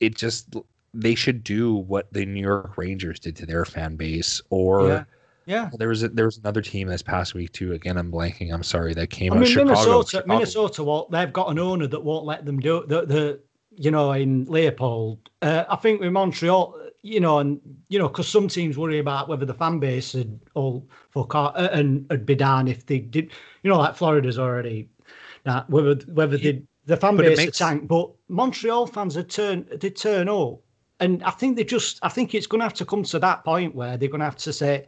it 0.00 0.16
just 0.16 0.54
they 0.92 1.14
should 1.14 1.42
do 1.44 1.74
what 1.74 2.12
the 2.12 2.24
New 2.26 2.40
York 2.42 2.76
Rangers 2.76 3.18
did 3.18 3.36
to 3.36 3.46
their 3.46 3.64
fan 3.64 3.96
base, 3.96 4.40
or 4.50 4.88
Yeah. 4.88 5.04
Yeah. 5.46 5.70
there 5.78 5.88
was 5.88 6.02
a, 6.02 6.08
there 6.08 6.24
was 6.24 6.38
another 6.38 6.62
team 6.62 6.88
this 6.88 7.02
past 7.02 7.34
week 7.34 7.52
too. 7.52 7.72
Again, 7.72 7.96
I'm 7.98 8.10
blanking. 8.10 8.52
I'm 8.52 8.62
sorry. 8.62 8.94
That 8.94 9.08
came 9.08 9.32
I 9.32 9.36
out. 9.36 9.40
mean, 9.42 9.50
Chicago. 9.50 9.70
Minnesota, 9.72 10.08
Chicago. 10.10 10.34
Minnesota, 10.34 10.84
well, 10.84 11.08
they've 11.10 11.32
got 11.32 11.50
an 11.50 11.58
owner 11.58 11.86
that 11.86 12.02
won't 12.02 12.24
let 12.24 12.44
them 12.44 12.60
do 12.60 12.78
it. 12.78 12.88
The, 12.88 13.06
the 13.06 13.40
you 13.76 13.90
know, 13.90 14.12
in 14.12 14.46
Leipold, 14.46 15.18
uh, 15.42 15.64
I 15.68 15.76
think 15.76 16.00
with 16.00 16.12
Montreal, 16.12 16.76
you 17.02 17.20
know, 17.20 17.38
and 17.40 17.60
you 17.88 17.98
know, 17.98 18.08
because 18.08 18.28
some 18.28 18.48
teams 18.48 18.78
worry 18.78 18.98
about 18.98 19.28
whether 19.28 19.44
the 19.44 19.54
fan 19.54 19.78
base 19.80 20.14
would 20.14 20.40
all 20.54 20.88
fuck 21.10 21.34
out 21.34 21.56
uh, 21.58 21.68
and 21.72 22.06
would 22.10 22.24
be 22.24 22.34
down 22.34 22.68
if 22.68 22.86
they 22.86 22.98
did, 23.00 23.32
you 23.62 23.70
know, 23.70 23.78
like 23.78 23.96
Florida's 23.96 24.38
already 24.38 24.88
that 25.42 25.68
whether 25.68 25.94
whether 26.12 26.38
they 26.38 26.62
the 26.86 26.96
fan 26.96 27.16
But 27.16 27.26
base 27.26 27.38
makes- 27.38 27.58
tank, 27.58 27.88
but 27.88 28.10
Montreal 28.28 28.86
fans 28.86 29.14
had 29.14 29.28
turn 29.28 29.66
they 29.80 29.90
turn 29.90 30.28
up, 30.28 30.60
and 31.00 31.22
I 31.24 31.30
think 31.30 31.56
they 31.56 31.64
just, 31.64 31.98
I 32.02 32.08
think 32.08 32.34
it's 32.34 32.46
going 32.46 32.60
to 32.60 32.64
have 32.64 32.74
to 32.74 32.84
come 32.84 33.02
to 33.04 33.18
that 33.18 33.42
point 33.44 33.74
where 33.74 33.96
they're 33.96 34.08
going 34.08 34.20
to 34.20 34.24
have 34.26 34.36
to 34.36 34.52
say, 34.52 34.86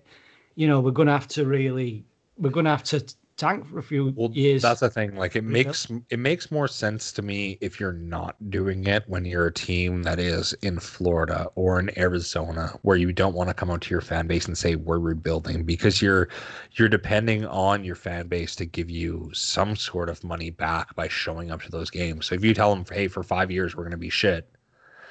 you 0.56 0.66
know, 0.66 0.80
we're 0.80 0.90
going 0.90 1.06
to 1.06 1.12
have 1.12 1.28
to 1.28 1.46
really, 1.46 2.04
we're 2.38 2.50
going 2.50 2.64
to 2.64 2.70
have 2.70 2.82
to 2.84 3.04
tank 3.36 3.66
for 3.68 3.78
a 3.78 3.82
few 3.82 4.16
Well, 4.16 4.30
years. 4.32 4.62
that's 4.62 4.80
the 4.80 4.88
thing. 4.88 5.14
Like 5.14 5.36
it 5.36 5.44
makes 5.44 5.86
it 6.08 6.18
makes 6.18 6.50
more 6.50 6.66
sense 6.66 7.12
to 7.12 7.22
me 7.22 7.58
if 7.60 7.78
you're 7.78 7.92
not 7.92 8.34
doing 8.50 8.86
it 8.86 9.04
when 9.08 9.26
you're 9.26 9.48
a 9.48 9.52
team 9.52 10.02
that 10.04 10.18
is 10.18 10.54
in 10.62 10.80
Florida 10.80 11.46
or 11.54 11.78
in 11.78 11.90
Arizona, 11.98 12.72
where 12.82 12.96
you 12.96 13.12
don't 13.12 13.34
want 13.34 13.50
to 13.50 13.54
come 13.54 13.70
out 13.70 13.82
to 13.82 13.90
your 13.90 14.00
fan 14.00 14.26
base 14.26 14.46
and 14.46 14.56
say 14.56 14.74
we're 14.76 14.98
rebuilding 14.98 15.64
because 15.64 16.00
you're 16.00 16.28
you're 16.72 16.88
depending 16.88 17.44
on 17.46 17.84
your 17.84 17.94
fan 17.94 18.26
base 18.28 18.56
to 18.56 18.64
give 18.64 18.88
you 18.90 19.30
some 19.34 19.76
sort 19.76 20.08
of 20.08 20.24
money 20.24 20.48
back 20.50 20.94
by 20.94 21.06
showing 21.08 21.50
up 21.50 21.60
to 21.62 21.70
those 21.70 21.90
games. 21.90 22.26
So 22.26 22.34
if 22.34 22.42
you 22.44 22.54
tell 22.54 22.74
them, 22.74 22.86
hey, 22.90 23.06
for 23.08 23.22
five 23.22 23.50
years 23.50 23.76
we're 23.76 23.84
going 23.84 23.90
to 23.90 23.98
be 23.98 24.08
shit, 24.10 24.48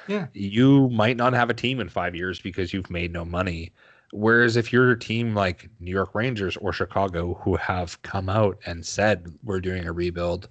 Yeah. 0.07 0.27
you 0.33 0.89
might 0.89 1.17
not 1.17 1.33
have 1.33 1.49
a 1.49 1.53
team 1.53 1.79
in 1.79 1.89
five 1.89 2.15
years 2.15 2.39
because 2.41 2.73
you've 2.73 2.89
made 2.89 3.13
no 3.13 3.25
money. 3.25 3.71
Whereas 4.15 4.55
if 4.55 4.71
you're 4.71 4.91
a 4.91 4.99
team 4.99 5.35
like 5.35 5.69
New 5.79 5.91
York 5.91 6.15
Rangers 6.15 6.55
or 6.57 6.71
Chicago 6.71 7.33
who 7.43 7.55
have 7.57 8.01
come 8.01 8.29
out 8.29 8.57
and 8.65 8.85
said 8.85 9.27
we're 9.43 9.59
doing 9.59 9.85
a 9.85 9.91
rebuild, 9.91 10.47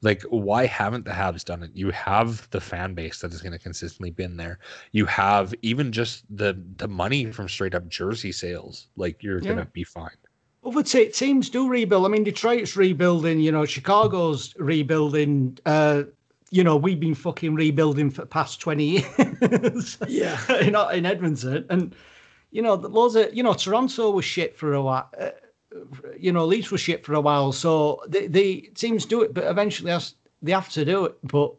like 0.00 0.22
why 0.30 0.66
haven't 0.66 1.04
the 1.04 1.10
Habs 1.10 1.44
done 1.44 1.62
it? 1.62 1.70
You 1.74 1.90
have 1.90 2.48
the 2.50 2.60
fan 2.60 2.94
base 2.94 3.20
that 3.20 3.32
is 3.32 3.42
going 3.42 3.52
to 3.52 3.58
consistently 3.58 4.10
been 4.10 4.36
there. 4.36 4.58
You 4.92 5.06
have 5.06 5.54
even 5.62 5.92
just 5.92 6.24
the 6.34 6.58
the 6.78 6.88
money 6.88 7.30
from 7.32 7.48
straight 7.48 7.74
up 7.74 7.88
jersey 7.88 8.32
sales. 8.32 8.88
Like 8.96 9.22
you're 9.22 9.38
Yeah. 9.38 9.52
going 9.52 9.58
to 9.58 9.66
be 9.66 9.84
fine. 9.84 10.16
Other 10.64 10.82
te- 10.82 11.10
teams 11.10 11.50
do 11.50 11.68
rebuild. 11.68 12.06
I 12.06 12.08
mean, 12.08 12.24
Detroit's 12.24 12.74
rebuilding. 12.74 13.38
You 13.38 13.52
know, 13.52 13.66
Chicago's 13.66 14.54
rebuilding. 14.58 15.58
Uh, 15.66 16.04
you 16.50 16.64
know, 16.64 16.76
we've 16.76 17.00
been 17.00 17.14
fucking 17.14 17.54
rebuilding 17.54 18.10
for 18.10 18.22
the 18.22 18.26
past 18.26 18.60
twenty 18.60 19.04
years. 19.18 19.98
Yeah. 20.08 20.38
in 20.60 20.74
in 20.96 21.04
Edmonton, 21.06 21.66
and 21.68 21.94
you 22.54 22.62
know, 22.62 22.74
loads 22.74 23.16
of 23.16 23.34
you 23.34 23.42
know, 23.42 23.52
Toronto 23.52 24.10
was 24.10 24.24
shit 24.24 24.56
for 24.56 24.74
a 24.74 24.82
while. 24.82 25.10
Uh, 25.20 25.30
you 26.16 26.30
know, 26.30 26.46
Leafs 26.46 26.70
was 26.70 26.80
shit 26.80 27.04
for 27.04 27.14
a 27.14 27.20
while. 27.20 27.50
So 27.50 28.00
the 28.06 28.28
the 28.28 28.70
teams 28.76 29.04
do 29.04 29.22
it, 29.22 29.34
but 29.34 29.44
eventually 29.44 29.90
has, 29.90 30.14
they 30.40 30.52
have 30.52 30.68
to 30.70 30.84
do 30.84 31.04
it. 31.04 31.16
But 31.24 31.52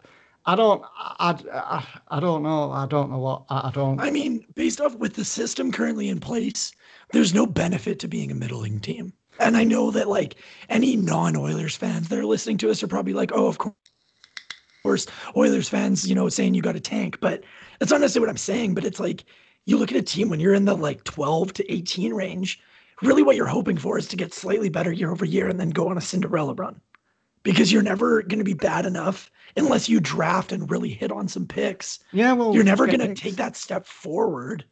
I 0.46 0.56
don't. 0.56 0.82
I, 0.98 1.38
I, 1.54 1.86
I 2.08 2.20
don't 2.22 2.44
know. 2.44 2.72
I 2.72 2.88
don't 2.88 3.12
know 3.12 3.18
what. 3.18 3.44
I, 3.50 3.68
I 3.68 3.72
don't. 3.74 4.00
I 4.00 4.10
mean, 4.10 4.46
based 4.56 4.80
off 4.80 4.96
with 4.96 5.16
the 5.16 5.26
system 5.26 5.70
currently 5.70 6.08
in 6.08 6.22
place, 6.22 6.72
there's 7.12 7.34
no 7.34 7.46
benefit 7.46 8.00
to 8.00 8.08
being 8.08 8.32
a 8.32 8.36
middling 8.36 8.80
team. 8.80 9.12
And 9.42 9.58
I 9.58 9.66
know 9.66 9.92
that 9.92 10.08
like 10.08 10.36
any 10.70 10.96
non-Oilers 10.96 11.76
fans 11.76 12.08
that 12.08 12.18
are 12.18 12.26
listening 12.26 12.58
to 12.60 12.72
us 12.72 12.82
are 12.82 12.88
probably 12.88 13.12
like, 13.12 13.32
oh, 13.34 13.48
of 13.48 13.58
course, 13.58 13.76
course, 14.86 15.08
Oilers 15.36 15.68
fans, 15.68 16.08
you 16.08 16.16
know, 16.16 16.30
saying 16.30 16.54
you 16.54 16.62
got 16.62 16.76
a 16.76 16.80
tank, 16.80 17.18
but 17.20 17.44
that's 17.80 17.92
not 17.92 18.02
necessarily 18.02 18.28
what 18.28 18.32
I'm 18.32 18.38
saying. 18.38 18.76
But 18.76 18.86
it's 18.86 19.00
like 19.00 19.26
you 19.66 19.78
look 19.78 19.92
at 19.92 19.98
a 19.98 20.02
team 20.04 20.30
when 20.30 20.40
you're 20.40 20.54
in 20.54 20.66
the 20.66 20.76
like 20.76 21.04
12 21.04 21.54
to 21.54 21.72
18 21.74 22.14
range, 22.14 22.60
really 23.02 23.24
what 23.24 23.36
you're 23.36 23.46
hoping 23.48 23.78
for 23.78 23.98
is 23.98 24.08
to 24.10 24.16
get 24.16 24.34
slightly 24.34 24.70
better 24.70 24.92
year 24.92 25.12
over 25.12 25.26
year 25.26 25.48
and 25.48 25.60
then 25.60 25.70
go 25.72 25.88
on 25.90 25.98
a 25.98 26.02
Cinderella 26.02 26.54
run. 26.54 26.80
Because 27.44 27.72
you're 27.72 27.84
never 27.84 28.24
going 28.24 28.40
to 28.40 28.44
be 28.46 28.54
bad 28.56 28.86
enough 28.88 29.30
unless 29.56 29.88
you 29.88 30.00
draft 30.00 30.52
and 30.52 30.70
really 30.72 30.90
hit 30.90 31.12
on 31.12 31.28
some 31.28 31.46
picks. 31.46 32.00
yeah, 32.12 32.34
well, 32.34 32.54
You're 32.56 32.64
never 32.64 32.88
going 32.88 33.00
to 33.00 33.14
take 33.14 33.36
that 33.36 33.56
step 33.56 33.86
forward 33.86 34.66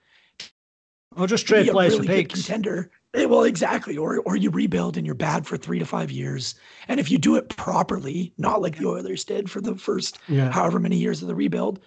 Or 1.16 1.28
just 1.28 1.46
trade 1.46 1.70
players 1.70 1.94
really 1.94 2.08
for 2.08 2.14
picks. 2.14 2.34
contender. 2.34 2.90
Eh, 3.14 3.26
Well, 3.26 3.44
exactly. 3.44 3.96
Or 3.96 4.20
or 4.22 4.36
you 4.36 4.50
rebuild 4.50 4.98
and 4.98 5.06
you're 5.06 5.14
bad 5.16 5.46
for 5.46 5.56
three 5.56 5.78
to 5.78 5.86
five 5.86 6.10
years. 6.10 6.56
And 6.88 7.00
if 7.00 7.12
you 7.12 7.20
do 7.20 7.36
it 7.36 7.50
properly, 7.50 8.34
not 8.40 8.62
like 8.62 8.78
the 8.80 8.88
Oilers 8.88 9.24
did 9.24 9.52
for 9.52 9.62
the 9.62 9.76
first 9.76 10.18
Yeah. 10.28 10.52
however 10.52 10.80
many 10.80 10.98
years 10.98 11.22
of 11.22 11.28
the 11.28 11.36
rebuild, 11.36 11.80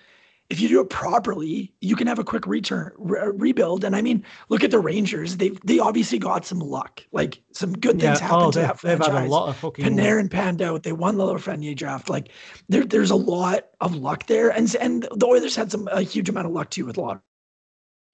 if 0.49 0.61
you 0.61 0.68
do 0.68 0.80
it 0.80 0.90
properly, 0.90 1.74
you 1.80 1.97
can 1.97 2.07
have 2.07 2.18
a 2.18 2.24
quick 2.24 2.47
return 2.47 2.92
re- 2.97 3.32
rebuild. 3.34 3.82
And 3.84 3.97
I 3.97 4.03
mean, 4.03 4.24
look 4.49 4.62
at 4.62 4.70
the 4.70 4.78
Rangers. 4.78 5.36
They 5.36 5.51
they 5.64 5.78
obviously 5.78 6.18
got 6.18 6.47
some 6.47 6.61
luck. 6.61 7.03
Like 7.12 7.42
some 7.53 7.72
good 7.72 8.01
things 8.01 8.20
Yeah, 8.20 8.28
happened 8.28 8.42
oh, 8.42 8.51
to 8.53 8.59
that 8.61 8.80
they've 8.80 8.99
had 8.99 9.24
a 9.24 9.28
lot 9.28 9.49
of 9.49 9.57
fucking. 9.57 9.84
Panarin 9.84 10.30
panned 10.30 10.62
out. 10.62 10.82
They 10.84 10.92
won 10.92 11.16
the 11.16 11.24
Lafreniere 11.24 11.74
draft. 11.76 12.09
Like 12.09 12.30
there, 12.68 12.84
there's 12.84 13.11
a 13.11 13.16
lot 13.16 13.66
of 13.80 13.97
luck 13.97 14.26
there, 14.26 14.51
and 14.51 14.74
and 14.76 15.09
the 15.14 15.26
Oilers 15.26 15.57
had 15.57 15.70
some 15.72 15.88
a 15.90 16.03
huge 16.03 16.28
amount 16.28 16.47
of 16.47 16.53
luck 16.53 16.70
too 16.70 16.86
with 16.86 16.97
lotteries. 16.97 17.22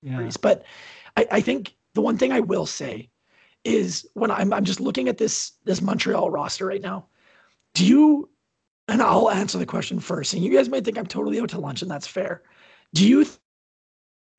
Yeah. 0.03 0.31
But 0.41 0.65
I, 1.17 1.27
I 1.31 1.41
think 1.41 1.75
the 1.95 2.01
one 2.01 2.17
thing 2.17 2.33
I 2.33 2.41
will 2.41 2.67
say 2.67 3.11
is 3.65 4.07
when 4.15 4.31
I'm 4.31 4.53
I'm 4.53 4.65
just 4.65 4.81
looking 4.81 5.09
at 5.09 5.19
this 5.19 5.53
this 5.65 5.83
Montreal 5.83 6.31
roster 6.31 6.67
right 6.67 6.83
now. 6.83 7.07
Do 7.75 7.87
you? 7.87 8.29
And 8.93 9.01
I'll 9.01 9.31
answer 9.31 9.57
the 9.57 9.65
question 9.65 9.99
first. 10.01 10.35
And 10.35 10.45
you 10.45 10.55
guys 10.55 10.69
might 10.69 10.85
think 10.85 10.99
I'm 10.99 11.07
totally 11.07 11.41
out 11.41 11.49
to 11.49 11.59
lunch, 11.59 11.81
and 11.81 11.91
that's 11.91 12.07
fair. 12.07 12.43
Do 12.93 13.09
you 13.09 13.25
th- 13.25 13.39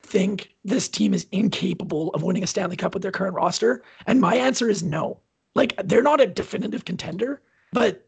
think 0.03 0.53
this 0.63 0.87
team 0.87 1.11
is 1.11 1.25
incapable 1.31 2.11
of 2.13 2.21
winning 2.21 2.43
a 2.43 2.47
Stanley 2.47 2.75
Cup 2.75 2.93
with 2.93 3.01
their 3.01 3.11
current 3.11 3.33
roster? 3.33 3.81
And 4.05 4.21
my 4.21 4.35
answer 4.35 4.69
is 4.69 4.83
no. 4.83 5.19
Like 5.55 5.73
they're 5.83 6.03
not 6.03 6.21
a 6.21 6.27
definitive 6.27 6.85
contender, 6.85 7.41
but 7.71 8.07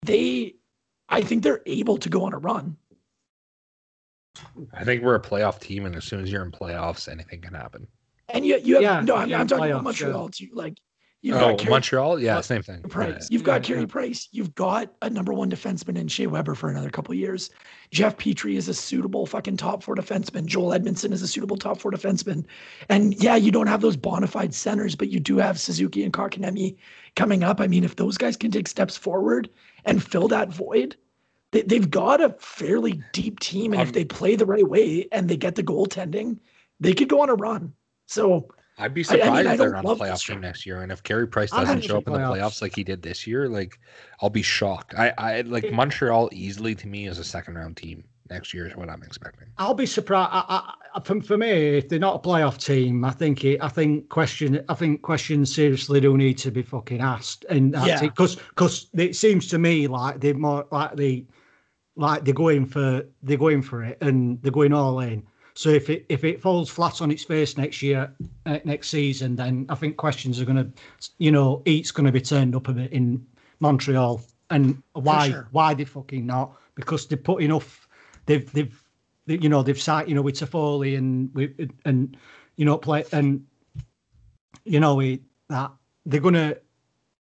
they, 0.00 0.54
I 1.10 1.20
think 1.20 1.42
they're 1.42 1.60
able 1.66 1.98
to 1.98 2.08
go 2.08 2.24
on 2.24 2.32
a 2.32 2.38
run. 2.38 2.74
I 4.72 4.84
think 4.84 5.02
we're 5.02 5.16
a 5.16 5.20
playoff 5.20 5.60
team, 5.60 5.84
and 5.84 5.94
as 5.94 6.04
soon 6.04 6.22
as 6.22 6.32
you're 6.32 6.42
in 6.42 6.52
playoffs, 6.52 7.06
anything 7.06 7.42
can 7.42 7.52
happen. 7.52 7.86
And 8.30 8.46
you, 8.46 8.58
you 8.64 8.76
have 8.76 8.82
Yeah, 8.82 9.00
no. 9.02 9.16
I'm, 9.16 9.34
I'm 9.34 9.46
talking 9.46 9.64
playoffs, 9.64 9.80
about 9.80 10.00
yeah. 10.00 10.06
Montreal 10.06 10.28
too. 10.30 10.48
Like 10.54 10.78
you've 11.22 11.36
oh, 11.36 11.40
got 11.40 11.58
Carey 11.58 11.70
Montreal, 11.70 12.20
yeah, 12.20 12.34
Well, 12.34 12.42
same 12.42 12.62
thing. 12.62 12.82
Price. 12.82 13.08
Yeah. 13.08 13.26
You've 13.30 13.44
got 13.44 13.62
Yeah, 13.62 13.68
Carey 13.68 13.80
yeah. 13.80 13.86
Price. 13.86 14.28
You've 14.32 14.54
got 14.54 14.92
a 15.00 15.08
number 15.08 15.32
one 15.32 15.50
defenseman 15.50 15.96
in 15.96 16.08
Shea 16.08 16.26
Weber 16.26 16.54
for 16.54 16.68
another 16.68 16.90
couple 16.90 17.12
of 17.12 17.18
years. 17.18 17.50
Jeff 17.90 18.16
Petry 18.16 18.56
is 18.56 18.68
a 18.68 18.74
suitable 18.74 19.24
fucking 19.24 19.56
top 19.56 19.82
four 19.82 19.94
defenseman. 19.94 20.46
Joel 20.46 20.78
Edmundson 20.78 21.12
is 21.12 21.22
a 21.22 21.28
suitable 21.28 21.56
top 21.56 21.80
four 21.80 21.90
defenseman. 21.90 22.44
And 22.88 23.14
yeah, 23.22 23.36
you 23.36 23.50
don't 23.50 23.68
have 23.68 23.80
those 23.80 23.96
bona 23.96 24.26
fide 24.26 24.52
centers, 24.54 24.94
but 24.96 25.08
you 25.08 25.20
do 25.20 25.38
have 25.38 25.58
Suzuki 25.58 26.04
and 26.04 26.12
Kotkaniemi 26.12 26.76
coming 27.16 27.42
up. 27.42 27.60
I 27.60 27.66
mean, 27.66 27.84
if 27.84 27.96
those 27.96 28.18
guys 28.18 28.36
can 28.36 28.50
take 28.50 28.68
steps 28.68 28.96
forward 28.96 29.48
and 29.84 30.02
fill 30.02 30.28
that 30.28 30.48
void, 30.48 30.96
they, 31.52 31.62
they've 31.62 31.90
got 31.90 32.20
a 32.20 32.34
fairly 32.40 33.02
deep 33.12 33.40
team. 33.40 33.72
And 33.72 33.82
if 33.82 33.88
Um, 33.88 33.92
they 33.92 34.04
play 34.04 34.36
the 34.36 34.46
right 34.46 34.68
way 34.68 35.06
and 35.12 35.28
they 35.28 35.36
get 35.36 35.54
the 35.54 35.62
goaltending, 35.62 36.38
they 36.80 36.94
could 36.94 37.08
go 37.08 37.20
on 37.20 37.28
a 37.28 37.34
run. 37.34 37.74
So 38.06 38.48
I'd 38.78 38.94
be 38.94 39.04
I- 39.04 39.12
I 39.12 39.16
mean, 39.16 39.22
surprised 39.24 39.48
if 39.50 39.58
they're 39.58 39.76
on 39.76 39.86
a 39.86 39.88
playoff 39.94 40.26
team. 40.26 40.40
next 40.40 40.64
year. 40.66 40.82
And 40.82 40.90
if 40.90 41.02
Carey 41.02 41.26
Price 41.28 41.50
doesn't 41.50 41.82
show 41.84 41.98
up 41.98 42.06
in 42.06 42.12
the 42.14 42.18
playoffs. 42.18 42.62
like 42.62 42.74
he 42.74 42.84
did 42.84 43.02
this 43.02 43.26
year, 43.26 43.48
like 43.48 43.78
I'll 44.20 44.30
be 44.30 44.42
shocked. 44.42 44.94
I, 44.96 45.12
I 45.18 45.40
like 45.42 45.70
Montreal 45.72 46.30
easily 46.32 46.74
to 46.76 46.86
me 46.88 47.06
as 47.06 47.18
a 47.18 47.24
second 47.24 47.54
round 47.56 47.76
team 47.76 48.04
next 48.30 48.54
year 48.54 48.66
is 48.66 48.74
what 48.74 48.88
I'm 48.88 49.02
expecting. 49.02 49.46
I'll 49.58 49.74
be 49.74 49.84
surprised. 49.84 50.30
I, 50.32 50.72
I, 50.94 51.00
for, 51.00 51.20
for 51.20 51.36
me, 51.36 51.50
if 51.76 51.90
they're 51.90 51.98
not 51.98 52.14
a 52.14 52.18
playoff 52.18 52.64
team, 52.64 53.04
I 53.04 53.10
think 53.10 53.44
it. 53.44 53.58
I 53.62 53.68
think 53.68 54.08
question. 54.08 54.64
I 54.70 54.74
think 54.74 55.02
questions 55.02 55.54
seriously 55.54 56.00
do 56.00 56.16
need 56.16 56.38
to 56.38 56.50
be 56.50 56.62
fucking 56.62 57.00
asked, 57.02 57.44
and 57.50 57.72
Yeah. 57.84 58.00
because 58.00 58.36
because 58.36 58.88
it 58.94 59.16
seems 59.16 59.48
to 59.48 59.58
me 59.58 59.86
like 59.86 60.20
they're 60.20 60.32
more 60.34 60.66
like 60.72 60.96
they 60.96 61.26
like 61.96 62.24
they're 62.24 62.32
going 62.32 62.64
for 62.64 63.02
they're 63.22 63.36
going 63.36 63.60
for 63.60 63.82
it 63.84 63.98
and 64.00 64.40
they're 64.42 64.50
going 64.52 64.72
all 64.72 65.00
in. 65.00 65.24
So 65.54 65.68
if 65.68 65.90
it 65.90 66.06
if 66.08 66.24
it 66.24 66.40
falls 66.40 66.70
flat 66.70 67.02
on 67.02 67.10
its 67.10 67.24
face 67.24 67.56
next 67.56 67.82
year, 67.82 68.12
uh, 68.46 68.58
next 68.64 68.88
season, 68.88 69.36
then 69.36 69.66
I 69.68 69.74
think 69.74 69.96
questions 69.96 70.40
are 70.40 70.44
going 70.44 70.56
to, 70.56 70.70
you 71.18 71.30
know, 71.30 71.62
eat's 71.66 71.90
going 71.90 72.06
to 72.06 72.12
be 72.12 72.20
turned 72.20 72.56
up 72.56 72.68
a 72.68 72.72
bit 72.72 72.92
in 72.92 73.24
Montreal. 73.60 74.22
And 74.50 74.82
why 74.92 75.30
sure. 75.30 75.48
why 75.52 75.74
they 75.74 75.84
fucking 75.84 76.26
not? 76.26 76.52
Because 76.74 77.06
they 77.06 77.16
put 77.16 77.42
enough. 77.42 77.88
They've 78.26 78.50
they've 78.52 78.82
they, 79.26 79.38
you 79.38 79.48
know 79.48 79.62
they've 79.62 79.80
signed 79.80 80.08
you 80.08 80.14
know 80.14 80.22
with 80.22 80.36
Toffoli 80.36 80.96
and 80.96 81.32
with 81.34 81.70
and 81.84 82.16
you 82.56 82.64
know 82.64 82.78
play 82.78 83.04
and 83.12 83.44
you 84.64 84.80
know 84.80 84.94
we 84.94 85.22
that 85.48 85.70
they're 86.06 86.20
gonna 86.20 86.56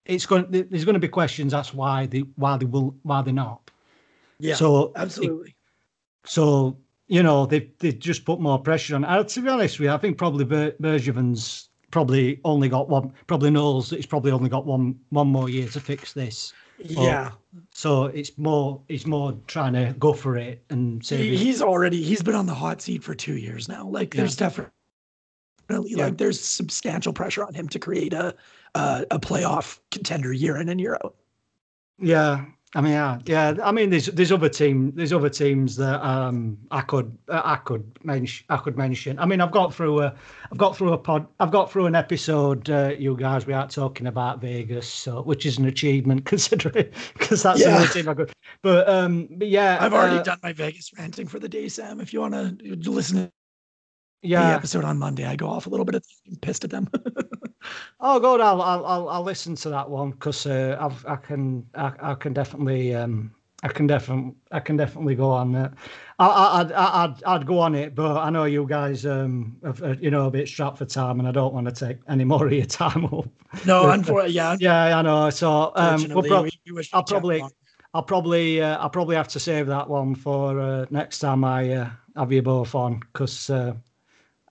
it's 0.04 0.26
going 0.26 0.46
there's 0.50 0.84
going 0.84 0.94
to 0.94 1.00
be 1.00 1.08
questions 1.08 1.52
that's 1.52 1.74
why 1.74 2.06
they 2.06 2.20
why 2.36 2.56
they 2.56 2.64
will 2.64 2.94
why 3.02 3.22
they're 3.22 3.34
not 3.34 3.70
yeah, 4.38 4.54
so 4.54 4.92
absolutely. 4.94 5.54
so 6.24 6.76
you 7.08 7.22
know 7.22 7.46
they 7.46 7.70
they 7.78 7.92
just 7.92 8.24
put 8.24 8.40
more 8.40 8.58
pressure 8.58 8.94
on 8.94 9.04
uh, 9.04 9.22
to 9.24 9.40
be 9.42 9.48
honest 9.48 9.78
with 9.78 9.86
you 9.86 9.92
I 9.92 9.98
think 9.98 10.18
probably 10.18 10.44
Ber- 10.44 10.72
Bergevin's 10.80 11.68
probably 11.90 12.40
only 12.44 12.68
got 12.68 12.88
one 12.88 13.12
probably 13.26 13.50
knows 13.50 13.88
that 13.90 13.96
he's 13.96 14.06
probably 14.06 14.30
only 14.30 14.48
got 14.50 14.66
one 14.66 14.98
one 15.10 15.28
more 15.28 15.48
year 15.48 15.68
to 15.68 15.80
fix 15.80 16.12
this 16.12 16.52
Yeah. 16.78 17.32
So 17.72 18.04
it's 18.06 18.36
more 18.38 18.80
he's 18.88 19.06
more 19.06 19.32
trying 19.46 19.72
to 19.72 19.94
go 19.98 20.12
for 20.12 20.36
it 20.36 20.62
and 20.70 21.04
say 21.04 21.16
He, 21.16 21.36
he's 21.36 21.62
already 21.62 22.02
he's 22.02 22.22
been 22.22 22.34
on 22.36 22.46
the 22.46 22.54
hot 22.54 22.80
seat 22.82 23.02
for 23.02 23.14
two 23.14 23.36
years 23.36 23.68
now. 23.68 23.86
Like 23.88 24.14
Yeah. 24.14 24.20
there's 24.20 24.36
definitely 24.36 24.70
Yeah. 25.68 26.04
like 26.04 26.18
there's 26.18 26.40
substantial 26.40 27.12
pressure 27.12 27.44
on 27.44 27.54
him 27.54 27.68
to 27.68 27.78
create 27.78 28.12
a 28.12 28.34
a, 28.74 29.06
a 29.10 29.18
playoff 29.18 29.78
contender 29.90 30.32
year 30.32 30.56
in 30.58 30.68
and 30.68 30.80
year 30.80 30.94
out. 31.02 31.14
Yeah, 31.98 32.44
I 32.74 32.82
mean, 32.82 32.92
yeah, 32.92 33.18
yeah. 33.24 33.54
I 33.64 33.72
mean, 33.72 33.88
there's 33.88 34.06
there's 34.06 34.30
other 34.30 34.50
team 34.50 34.92
there's 34.94 35.12
other 35.12 35.30
teams 35.30 35.74
that 35.76 36.04
um 36.06 36.58
I 36.70 36.82
could 36.82 37.16
uh, 37.28 37.40
I 37.42 37.56
could 37.56 37.90
mention 38.04 38.44
I 38.50 38.58
could 38.58 38.76
mention. 38.76 39.18
I 39.18 39.24
mean, 39.24 39.40
I've 39.40 39.50
got 39.50 39.72
through 39.74 40.02
a 40.02 40.14
I've 40.52 40.58
got 40.58 40.76
through 40.76 40.92
a 40.92 40.98
pod 40.98 41.26
I've 41.40 41.50
got 41.50 41.72
through 41.72 41.86
an 41.86 41.94
episode. 41.94 42.68
Uh, 42.68 42.94
you 42.98 43.16
guys 43.16 43.46
we 43.46 43.54
are 43.54 43.66
talking 43.66 44.06
about 44.06 44.42
Vegas, 44.42 44.86
so 44.86 45.22
which 45.22 45.46
is 45.46 45.56
an 45.56 45.64
achievement 45.64 46.24
considering 46.26 46.90
because 47.14 47.42
that's 47.42 47.60
the 47.60 47.70
Yeah. 47.70 47.76
only 47.76 47.88
team 47.88 48.08
I 48.08 48.14
could. 48.14 48.32
But 48.62 48.86
um, 48.86 49.28
but 49.30 49.48
yeah, 49.48 49.78
I've 49.80 49.94
already 49.94 50.18
uh, 50.18 50.22
done 50.24 50.38
my 50.42 50.52
Vegas 50.52 50.90
ranting 50.98 51.26
for 51.26 51.38
the 51.38 51.48
day, 51.48 51.68
Sam. 51.70 52.00
If 52.00 52.12
you 52.12 52.20
want 52.20 52.34
to 52.34 52.90
listen 52.90 53.16
to 53.16 53.22
the 54.22 54.28
Yeah. 54.28 54.54
episode 54.54 54.84
on 54.84 54.98
Monday, 54.98 55.24
I 55.24 55.36
go 55.36 55.48
off 55.48 55.66
a 55.66 55.70
little 55.70 55.86
bit. 55.86 55.94
At 55.94 56.02
I'm 56.28 56.36
pissed 56.36 56.64
at 56.64 56.70
them. 56.70 56.88
Oh, 58.00 58.20
good. 58.20 58.40
I'll 58.40 58.62
I'll 58.62 59.08
I'll, 59.08 59.22
listen 59.22 59.54
to 59.56 59.70
that 59.70 59.88
one 59.88 60.10
because 60.12 60.46
uh, 60.46 60.76
I've 60.80 61.04
I 61.06 61.16
can 61.16 61.66
I, 61.74 61.92
I 62.00 62.14
can 62.14 62.32
definitely 62.32 62.94
um 62.94 63.32
I 63.62 63.68
can 63.68 63.86
definitely 63.86 64.34
I 64.52 64.60
can 64.60 64.76
definitely 64.76 65.14
go 65.16 65.30
on 65.30 65.54
it. 65.54 65.72
I, 66.18 66.26
I 66.26 66.60
I'd, 66.60 66.72
I'd 66.72 67.24
I'd 67.24 67.46
go 67.46 67.58
on 67.58 67.74
it, 67.74 67.94
but 67.94 68.16
I 68.18 68.30
know 68.30 68.44
you 68.44 68.66
guys 68.66 69.04
um 69.04 69.56
have, 69.64 69.82
uh, 69.82 69.96
you 70.00 70.10
know 70.10 70.26
a 70.26 70.30
bit 70.30 70.48
strapped 70.48 70.78
for 70.78 70.84
time, 70.86 71.18
and 71.18 71.28
I 71.28 71.32
don't 71.32 71.52
want 71.54 71.66
to 71.66 71.72
take 71.86 71.98
any 72.08 72.24
more 72.24 72.46
of 72.46 72.52
your 72.52 72.66
time 72.82 73.04
up. 73.06 73.26
no, 73.64 73.82
But, 73.82 73.98
unfortunately, 73.98 74.34
yeah. 74.34 74.56
Yeah, 74.60 74.98
I 74.98 75.02
know. 75.02 75.30
So 75.30 75.72
um, 75.74 76.08
we'll 76.14 76.22
prob- 76.22 76.44
we, 76.44 76.72
we 76.72 76.88
I'll 76.92 77.02
probably- 77.02 77.42
I'll 77.94 78.02
probably 78.02 78.60
uh, 78.62 78.76
I'll 78.78 78.90
probably 78.90 79.16
have 79.16 79.28
to 79.28 79.40
save 79.40 79.66
that 79.66 79.88
one 79.88 80.14
for 80.14 80.60
uh, 80.60 80.86
next 80.90 81.20
time 81.20 81.42
I 81.42 81.72
uh, 81.72 81.90
have 82.16 82.30
you 82.32 82.42
both 82.42 82.74
on 82.74 83.00
because 83.00 83.48
uh, 83.50 83.74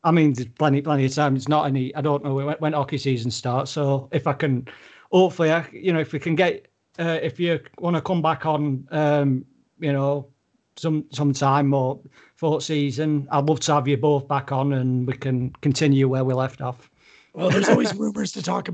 I 0.03 0.11
mean 0.11 0.33
there's 0.33 0.47
plenty 0.47 0.81
plenty 0.81 1.05
of 1.05 1.13
time. 1.13 1.35
It's 1.35 1.47
not 1.47 1.67
any. 1.67 1.93
I 1.95 2.01
don't 2.01 2.23
know 2.23 2.35
when, 2.35 2.55
when 2.59 2.73
hockey 2.73 2.97
season 2.97 3.31
starts. 3.31 3.71
So 3.71 4.09
if 4.11 4.27
I 4.27 4.33
can, 4.33 4.67
hopefully, 5.11 5.51
I, 5.51 5.67
you 5.71 5.93
know, 5.93 5.99
if 5.99 6.13
we 6.13 6.19
can 6.19 6.35
get 6.35 6.67
uh, 6.99 7.19
if 7.21 7.39
you 7.39 7.59
want 7.79 7.95
to 7.95 8.01
come 8.01 8.21
back 8.21 8.45
on, 8.45 8.87
um, 8.91 9.45
you 9.79 9.93
know, 9.93 10.27
some 10.75 11.05
sometime 11.11 11.73
or 11.73 11.99
for 12.35 12.61
season, 12.61 13.27
I'd 13.31 13.45
love 13.45 13.59
to 13.61 13.73
have 13.73 13.87
you 13.87 13.97
both 13.97 14.27
back 14.27 14.51
on 14.51 14.73
and 14.73 15.07
we 15.07 15.13
can 15.13 15.51
continue 15.61 16.07
where 16.07 16.23
we 16.23 16.33
left 16.33 16.61
off. 16.61 16.89
Well, 17.33 17.49
there's 17.49 17.69
always 17.69 17.93
rumors 17.93 18.31
to 18.33 18.41
talk 18.41 18.69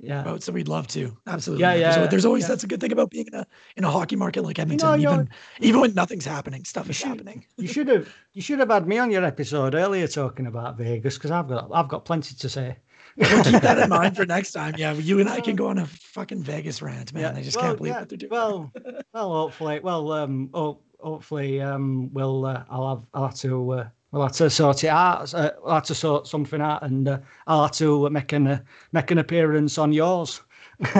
Yeah. 0.00 0.38
so 0.38 0.52
we'd 0.52 0.68
love 0.68 0.86
to. 0.88 1.16
Absolutely. 1.26 1.62
Yeah, 1.62 1.76
There's 1.76 1.96
yeah, 1.96 2.06
There's 2.06 2.24
always 2.24 2.44
yeah. 2.44 2.48
that's 2.48 2.64
a 2.64 2.66
good 2.66 2.80
thing 2.80 2.92
about 2.92 3.10
being 3.10 3.26
in 3.26 3.34
a 3.34 3.46
in 3.76 3.84
a 3.84 3.90
hockey 3.90 4.16
market 4.16 4.42
like 4.44 4.58
Edmonton. 4.58 5.00
you're- 5.00 5.12
even 5.14 5.28
even 5.60 5.80
when 5.80 5.94
nothing's 5.94 6.24
happening, 6.24 6.64
stuff 6.64 6.88
is 6.88 6.96
should- 6.96 7.08
happening. 7.08 7.44
You 7.56 7.68
should 7.68 7.88
have 7.88 8.08
you 8.32 8.42
should 8.42 8.58
have 8.60 8.70
had 8.70 8.86
me 8.86 8.98
on 8.98 9.10
your 9.10 9.24
episode 9.24 9.74
earlier 9.74 10.06
talking 10.06 10.46
about 10.46 10.76
Vegas 10.78 11.14
because 11.16 11.30
I've 11.32 11.48
got 11.48 11.68
I've 11.72 11.88
got 11.88 12.04
plenty 12.04 12.34
to 12.34 12.48
say. 12.48 12.76
We'll 13.18 13.42
keep 13.42 13.62
that 13.62 13.78
in 13.80 13.88
mind 13.88 14.14
for 14.16 14.24
next 14.36 14.52
time. 14.52 14.74
Yeah, 14.78 14.92
you 14.92 15.18
and 15.18 15.28
I 15.28 15.40
can 15.40 15.56
go 15.56 15.66
on 15.66 15.78
a 15.78 15.86
fucking 15.86 16.40
Vegas 16.44 16.80
rant, 16.80 17.12
man. 17.12 17.34
I 17.34 17.42
just 17.42 17.56
well, 17.56 17.66
can't 17.66 17.78
believe 17.78 17.92
yeah, 17.94 17.98
what 18.00 18.08
they're 18.08 18.18
doing. 18.18 18.30
Well, 18.30 18.72
well, 19.12 19.32
hopefully, 19.32 19.80
well, 19.80 20.12
um, 20.12 20.50
ho- 20.54 20.78
hopefully, 21.00 21.60
um, 21.60 22.12
we'll 22.12 22.46
uh, 22.46 22.62
I'll 22.70 22.88
have 22.90 23.04
I'll 23.12 23.26
have 23.26 23.34
to 23.40 23.70
uh, 23.72 23.88
we'll 24.12 24.22
have 24.22 24.32
to 24.32 24.50
sort 24.50 24.84
it 24.84 24.88
out. 24.88 25.32
Uh, 25.34 25.52
I'll 25.66 25.74
have 25.74 25.84
to 25.84 25.94
sort 25.94 26.26
something 26.26 26.60
out, 26.60 26.82
and 26.82 27.08
uh, 27.08 27.18
I'll 27.46 27.62
have 27.62 27.72
to 27.72 28.08
make 28.10 28.32
an 28.32 28.46
uh, 28.46 28.60
make 28.92 29.10
an 29.10 29.18
appearance 29.18 29.78
on 29.78 29.92
yours. 29.92 30.40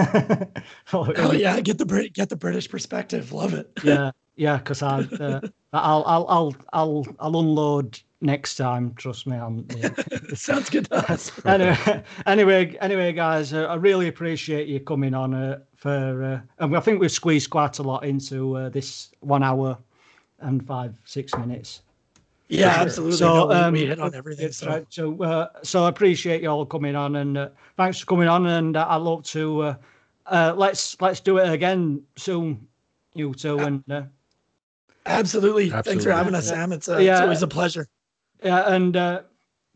oh 0.93 1.31
yeah, 1.33 1.59
get 1.61 1.77
the 1.77 1.85
Brit 1.85 2.13
get 2.13 2.29
the 2.29 2.35
British 2.35 2.69
perspective. 2.69 3.31
Love 3.31 3.53
it. 3.53 3.71
yeah, 3.83 4.11
yeah, 4.35 4.57
because 4.57 4.81
I, 4.81 4.99
uh, 4.99 5.41
I'll, 5.73 6.03
I'll, 6.05 6.25
I'll, 6.27 6.55
I'll, 6.73 7.07
I'll 7.19 7.39
unload 7.39 7.99
next 8.21 8.55
time. 8.55 8.93
Trust 8.95 9.27
me. 9.27 9.37
I'm, 9.37 9.65
yeah. 9.77 9.89
Sounds 10.33 10.69
good 10.69 10.85
to 10.85 11.11
us. 11.11 11.31
anyway, 11.45 12.03
anyway, 12.25 12.77
anyway, 12.81 13.13
guys, 13.13 13.53
uh, 13.53 13.65
I 13.65 13.75
really 13.75 14.07
appreciate 14.07 14.67
you 14.67 14.79
coming 14.79 15.13
on 15.13 15.33
uh, 15.33 15.59
for. 15.75 16.23
Uh, 16.23 16.39
and 16.63 16.75
I 16.75 16.79
think 16.79 16.99
we've 16.99 17.11
squeezed 17.11 17.49
quite 17.49 17.79
a 17.79 17.83
lot 17.83 18.03
into 18.03 18.55
uh, 18.57 18.69
this 18.69 19.09
one 19.19 19.43
hour 19.43 19.77
and 20.39 20.65
five, 20.65 20.95
six 21.05 21.35
minutes. 21.35 21.81
Yeah, 22.49 22.73
Sure. 22.73 22.81
absolutely. 22.83 23.17
So, 23.17 23.33
No, 23.47 23.51
um, 23.51 23.73
we 23.73 23.85
hit 23.85 23.99
on 23.99 24.15
everything. 24.15 24.45
That's 24.45 24.57
So 24.57 24.67
right. 24.67 24.85
So, 24.89 25.23
uh, 25.23 25.47
so 25.63 25.83
I 25.85 25.89
appreciate 25.89 26.41
you 26.41 26.49
all 26.49 26.65
coming 26.65 26.95
on, 26.95 27.15
and 27.17 27.37
uh, 27.37 27.49
thanks 27.77 27.99
for 27.99 28.07
coming 28.07 28.27
on. 28.27 28.47
And 28.47 28.75
uh, 28.75 28.87
I'd 28.89 28.97
love 28.97 29.23
to 29.25 29.61
uh, 29.61 29.75
uh, 30.25 30.53
let's 30.57 30.99
let's 30.99 31.19
do 31.19 31.37
it 31.37 31.47
again 31.51 32.01
soon, 32.17 32.67
you 33.13 33.33
two. 33.35 33.59
And 33.59 33.83
uh, 33.91 34.03
absolutely. 35.05 35.69
Thanks 35.69 36.03
for 36.03 36.11
having 36.11 36.33
us, 36.33 36.45
Yeah. 36.47 36.53
Sam. 36.53 36.71
It's, 36.71 36.89
uh, 36.89 36.97
Yeah. 36.97 37.13
it's 37.13 37.21
always 37.21 37.43
a 37.43 37.47
pleasure. 37.47 37.87
yeah, 38.43 38.73
and 38.73 38.97
uh, 38.97 39.21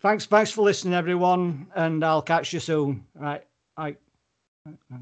thanks 0.01 0.25
thanks 0.25 0.49
for 0.49 0.63
listening, 0.63 0.95
everyone. 0.95 1.67
And 1.75 2.03
I'll 2.03 2.23
catch 2.23 2.53
you 2.53 2.59
soon. 2.59 3.05
Right, 3.13 3.43
right. 3.77 3.97